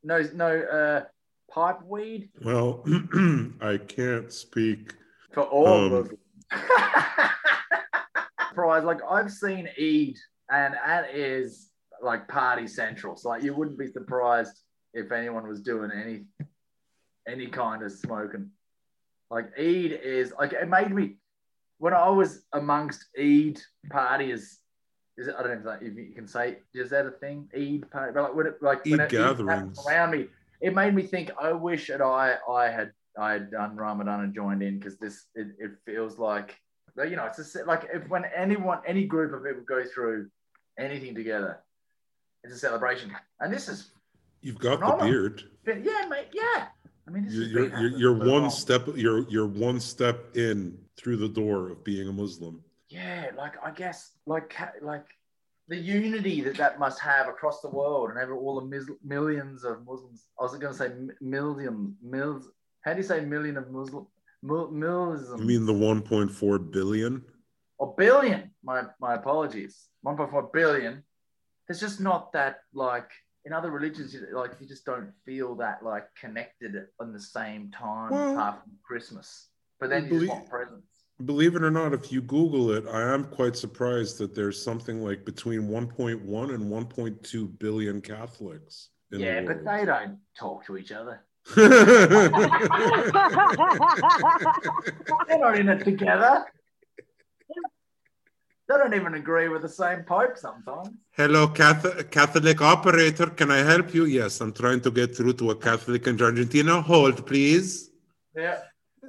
No, 0.04 0.18
no 0.34 0.60
uh, 0.62 1.04
pipe 1.52 1.78
weed 1.84 2.30
well 2.42 2.82
i 3.60 3.76
can't 3.76 4.32
speak 4.32 4.94
for 5.32 5.42
all 5.42 5.66
Um, 5.86 5.92
of 5.92 6.08
them. 6.08 6.18
Surprise! 8.48 8.84
Like 8.84 8.98
I've 9.08 9.30
seen 9.32 9.66
Eid, 9.80 10.16
and 10.50 10.74
that 10.74 11.14
is 11.14 11.70
like 12.02 12.28
party 12.28 12.66
central. 12.66 13.16
So 13.16 13.30
like 13.30 13.42
you 13.42 13.54
wouldn't 13.54 13.78
be 13.78 13.86
surprised 13.86 14.60
if 14.92 15.10
anyone 15.10 15.48
was 15.48 15.60
doing 15.62 15.90
any 15.90 16.24
any 17.26 17.46
kind 17.46 17.82
of 17.82 17.92
smoking. 17.92 18.50
Like 19.30 19.46
Eid 19.58 19.92
is 20.04 20.34
like 20.38 20.52
it 20.52 20.68
made 20.68 20.90
me 20.92 21.16
when 21.78 21.94
I 21.94 22.10
was 22.10 22.42
amongst 22.52 23.06
Eid 23.18 23.58
parties. 23.90 24.58
Is 25.16 25.28
it, 25.28 25.34
I 25.38 25.42
don't 25.42 25.64
know 25.64 25.78
if 25.80 25.94
you 25.96 26.12
can 26.14 26.26
say 26.28 26.58
is 26.74 26.90
that 26.90 27.06
a 27.06 27.10
thing? 27.12 27.48
Eid 27.56 27.90
party, 27.90 28.12
but 28.14 28.22
like 28.24 28.34
when 28.34 28.46
it, 28.48 28.62
like 28.62 28.84
when 28.84 29.00
Eid 29.00 29.12
it- 29.12 29.18
Eid 29.18 29.36
gatherings. 29.38 29.78
around 29.86 30.10
me. 30.10 30.26
It 30.62 30.74
made 30.74 30.94
me 30.94 31.02
think. 31.02 31.30
I 31.40 31.52
wish 31.52 31.88
that 31.88 32.00
I 32.00 32.36
I 32.48 32.70
had 32.70 32.92
I 33.18 33.32
had 33.32 33.50
done 33.50 33.76
Ramadan 33.76 34.20
and 34.20 34.34
joined 34.34 34.62
in 34.62 34.78
because 34.78 34.96
this 34.98 35.26
it, 35.34 35.48
it 35.58 35.72
feels 35.84 36.18
like 36.18 36.56
you 36.96 37.16
know 37.16 37.26
it's 37.26 37.36
just 37.36 37.56
like 37.66 37.88
if 37.92 38.08
when 38.08 38.24
anyone 38.34 38.78
any 38.86 39.04
group 39.04 39.34
of 39.34 39.44
people 39.44 39.64
go 39.66 39.84
through 39.84 40.28
anything 40.78 41.14
together, 41.14 41.58
it's 42.44 42.54
a 42.54 42.58
celebration. 42.58 43.12
And 43.40 43.52
this 43.52 43.68
is 43.68 43.90
you've 44.40 44.58
got 44.58 44.80
the 44.80 45.04
beard 45.04 45.42
been, 45.64 45.84
yeah, 45.84 46.06
mate, 46.08 46.28
yeah. 46.32 46.66
I 47.06 47.10
mean, 47.10 47.26
You're, 47.28 47.44
you're, 47.44 47.80
you're, 47.80 47.98
you're 47.98 48.14
one 48.14 48.42
long. 48.42 48.50
step 48.50 48.86
you're 48.94 49.28
you're 49.28 49.46
one 49.46 49.80
step 49.80 50.36
in 50.36 50.78
through 50.96 51.16
the 51.16 51.28
door 51.28 51.70
of 51.70 51.82
being 51.84 52.08
a 52.08 52.12
Muslim. 52.12 52.62
Yeah, 52.88 53.30
like 53.36 53.54
I 53.64 53.70
guess 53.72 54.12
like 54.26 54.54
like 54.80 55.06
the 55.68 55.76
unity 55.76 56.40
that 56.42 56.56
that 56.56 56.78
must 56.78 57.00
have 57.00 57.28
across 57.28 57.60
the 57.60 57.70
world 57.70 58.10
and 58.10 58.18
over 58.18 58.34
all 58.34 58.60
the 58.60 58.66
mis- 58.66 58.90
millions 59.04 59.64
of 59.64 59.86
Muslims. 59.86 60.26
I 60.38 60.42
was 60.42 60.52
going 60.58 60.72
to 60.72 60.78
say 60.78 60.90
million 61.20 61.96
mils. 62.02 62.48
How 62.82 62.92
do 62.92 62.98
you 62.98 63.04
say 63.04 63.20
million 63.20 63.56
of 63.56 63.70
Muslim? 63.70 64.06
Mil-. 64.42 64.72
You 65.38 65.44
mean 65.44 65.66
the 65.66 65.72
1.4 65.72 66.72
billion? 66.72 67.22
or 67.78 67.94
billion. 67.96 68.50
My 68.62 68.84
my 69.00 69.14
apologies. 69.14 69.88
1.4 70.06 70.52
billion. 70.52 71.02
There's 71.66 71.80
just 71.80 72.00
not 72.00 72.32
that 72.32 72.60
like 72.74 73.10
in 73.44 73.52
other 73.52 73.70
religions, 73.70 74.14
like 74.32 74.52
you 74.60 74.66
just 74.68 74.84
don't 74.84 75.10
feel 75.24 75.56
that 75.56 75.82
like 75.84 76.06
connected 76.20 76.72
on 77.00 77.12
the 77.12 77.20
same 77.20 77.70
time 77.72 78.10
Well, 78.12 78.32
apart 78.34 78.62
from 78.62 78.72
Christmas. 78.84 79.48
But 79.80 79.90
then 79.90 80.04
you 80.04 80.10
believe- 80.10 80.28
just 80.28 80.38
want 80.38 80.50
presents. 80.50 80.91
Believe 81.24 81.56
it 81.56 81.62
or 81.62 81.70
not, 81.70 81.92
if 81.92 82.10
you 82.10 82.22
Google 82.22 82.72
it, 82.72 82.84
I 82.90 83.12
am 83.12 83.24
quite 83.24 83.56
surprised 83.56 84.18
that 84.18 84.34
there's 84.34 84.62
something 84.62 85.04
like 85.04 85.24
between 85.24 85.68
1.1 85.68 86.54
and 86.54 86.64
1.2 86.70 87.58
billion 87.58 88.00
Catholics. 88.00 88.88
In 89.12 89.20
Yeah, 89.20 89.40
the 89.40 89.46
but 89.46 89.64
they 89.64 89.84
don't 89.84 90.18
talk 90.38 90.64
to 90.66 90.76
each 90.76 90.90
other. 90.90 91.24
They're 91.56 91.68
not 95.38 95.58
in 95.58 95.68
it 95.68 95.84
together. 95.84 96.46
They 98.68 98.76
don't 98.78 98.94
even 98.94 99.14
agree 99.14 99.48
with 99.48 99.62
the 99.62 99.68
same 99.68 100.04
pope 100.04 100.38
sometimes. 100.38 100.90
Hello, 101.10 101.48
Catholic, 101.48 102.10
Catholic 102.10 102.62
operator. 102.62 103.26
Can 103.26 103.50
I 103.50 103.58
help 103.58 103.92
you? 103.92 104.06
Yes, 104.06 104.40
I'm 104.40 104.52
trying 104.52 104.80
to 104.82 104.90
get 104.90 105.14
through 105.16 105.34
to 105.34 105.50
a 105.50 105.56
Catholic 105.56 106.06
in 106.06 106.20
Argentina. 106.22 106.80
Hold, 106.80 107.26
please. 107.26 107.90
Yeah, 108.34 108.60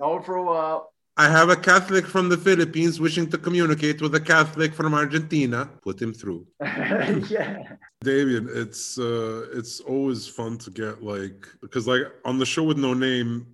hold 0.01 0.25
for 0.25 0.35
a 0.35 0.43
while. 0.43 0.92
I 1.15 1.29
have 1.29 1.49
a 1.49 1.55
Catholic 1.55 2.07
from 2.07 2.29
the 2.29 2.37
Philippines 2.37 2.99
wishing 2.99 3.29
to 3.29 3.37
communicate 3.37 4.01
with 4.01 4.15
a 4.15 4.19
Catholic 4.19 4.73
from 4.73 4.95
Argentina. 4.95 5.69
Put 5.83 6.01
him 6.01 6.11
through. 6.11 6.47
yeah. 6.59 7.75
Damian, 8.03 8.49
it's 8.51 8.97
uh 8.97 9.45
it's 9.53 9.79
always 9.79 10.27
fun 10.27 10.57
to 10.59 10.71
get 10.71 11.03
like 11.03 11.47
because 11.61 11.87
like 11.87 12.01
on 12.25 12.39
the 12.39 12.45
show 12.45 12.63
with 12.63 12.77
no 12.77 12.93
name, 12.93 13.45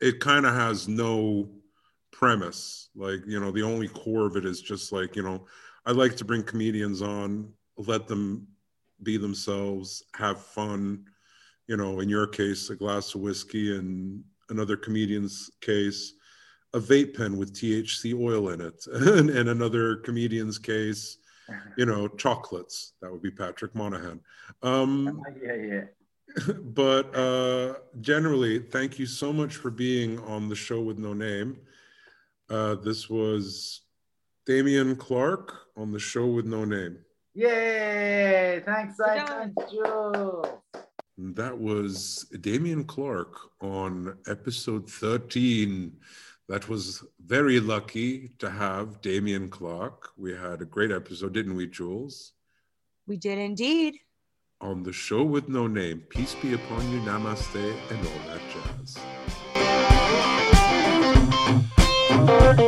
it 0.00 0.20
kind 0.20 0.46
of 0.46 0.54
has 0.54 0.88
no 0.88 1.50
premise. 2.10 2.88
Like, 2.96 3.20
you 3.26 3.38
know, 3.38 3.50
the 3.50 3.62
only 3.62 3.88
core 3.88 4.26
of 4.26 4.36
it 4.36 4.44
is 4.44 4.60
just 4.60 4.90
like, 4.90 5.14
you 5.14 5.22
know, 5.22 5.46
I 5.86 5.92
like 5.92 6.16
to 6.16 6.24
bring 6.24 6.42
comedians 6.42 7.02
on, 7.02 7.52
let 7.76 8.08
them 8.08 8.48
be 9.02 9.16
themselves, 9.16 10.02
have 10.14 10.40
fun. 10.40 11.04
You 11.66 11.76
know, 11.76 12.00
in 12.00 12.08
your 12.08 12.26
case, 12.26 12.70
a 12.70 12.76
glass 12.76 13.14
of 13.14 13.20
whiskey, 13.20 13.76
and 13.76 14.24
another 14.48 14.76
comedian's 14.76 15.50
case, 15.60 16.14
a 16.74 16.80
vape 16.80 17.16
pen 17.16 17.36
with 17.36 17.54
THC 17.54 18.18
oil 18.18 18.50
in 18.50 18.60
it. 18.60 18.86
and 18.92 19.30
in 19.30 19.48
another 19.48 19.96
comedian's 19.96 20.58
case, 20.58 21.18
you 21.76 21.86
know, 21.86 22.08
chocolates. 22.08 22.92
That 23.00 23.10
would 23.10 23.22
be 23.22 23.30
Patrick 23.30 23.74
Monahan. 23.74 24.20
Um, 24.62 25.22
yeah, 25.42 25.54
yeah. 25.54 25.84
but 26.62 27.14
uh, 27.16 27.74
generally, 28.00 28.58
thank 28.58 28.98
you 28.98 29.06
so 29.06 29.32
much 29.32 29.56
for 29.56 29.70
being 29.70 30.18
on 30.20 30.48
the 30.48 30.54
show 30.54 30.80
with 30.80 30.98
no 30.98 31.14
name. 31.14 31.58
Uh, 32.50 32.74
this 32.76 33.08
was 33.08 33.82
Damian 34.46 34.96
Clark 34.96 35.54
on 35.76 35.90
the 35.90 35.98
show 35.98 36.26
with 36.26 36.46
no 36.46 36.64
name. 36.64 36.98
Yay! 37.34 38.62
Thanks, 38.64 38.96
We're 38.98 39.16
Zane. 39.16 39.26
done. 39.26 39.54
Thanks, 39.56 39.72
Jules. 39.72 40.46
And 41.18 41.34
that 41.36 41.58
was 41.58 42.26
Damian 42.40 42.84
Clark 42.84 43.36
on 43.60 44.16
episode 44.26 44.88
13 44.88 45.92
that 46.48 46.68
was 46.68 47.04
very 47.24 47.60
lucky 47.60 48.28
to 48.38 48.50
have 48.50 49.00
Damian 49.02 49.48
Clark. 49.50 50.10
We 50.16 50.34
had 50.34 50.62
a 50.62 50.64
great 50.64 50.90
episode, 50.90 51.34
didn't 51.34 51.54
we, 51.54 51.66
Jules? 51.66 52.32
We 53.06 53.16
did 53.16 53.38
indeed. 53.38 53.98
On 54.60 54.82
the 54.82 54.92
show 54.92 55.22
with 55.22 55.48
no 55.48 55.66
name, 55.66 56.00
peace 56.08 56.34
be 56.34 56.54
upon 56.54 56.90
you, 56.90 57.00
namaste, 57.00 57.74
and 57.90 58.06
all 58.06 58.20
that 58.26 58.40
jazz. 62.56 62.58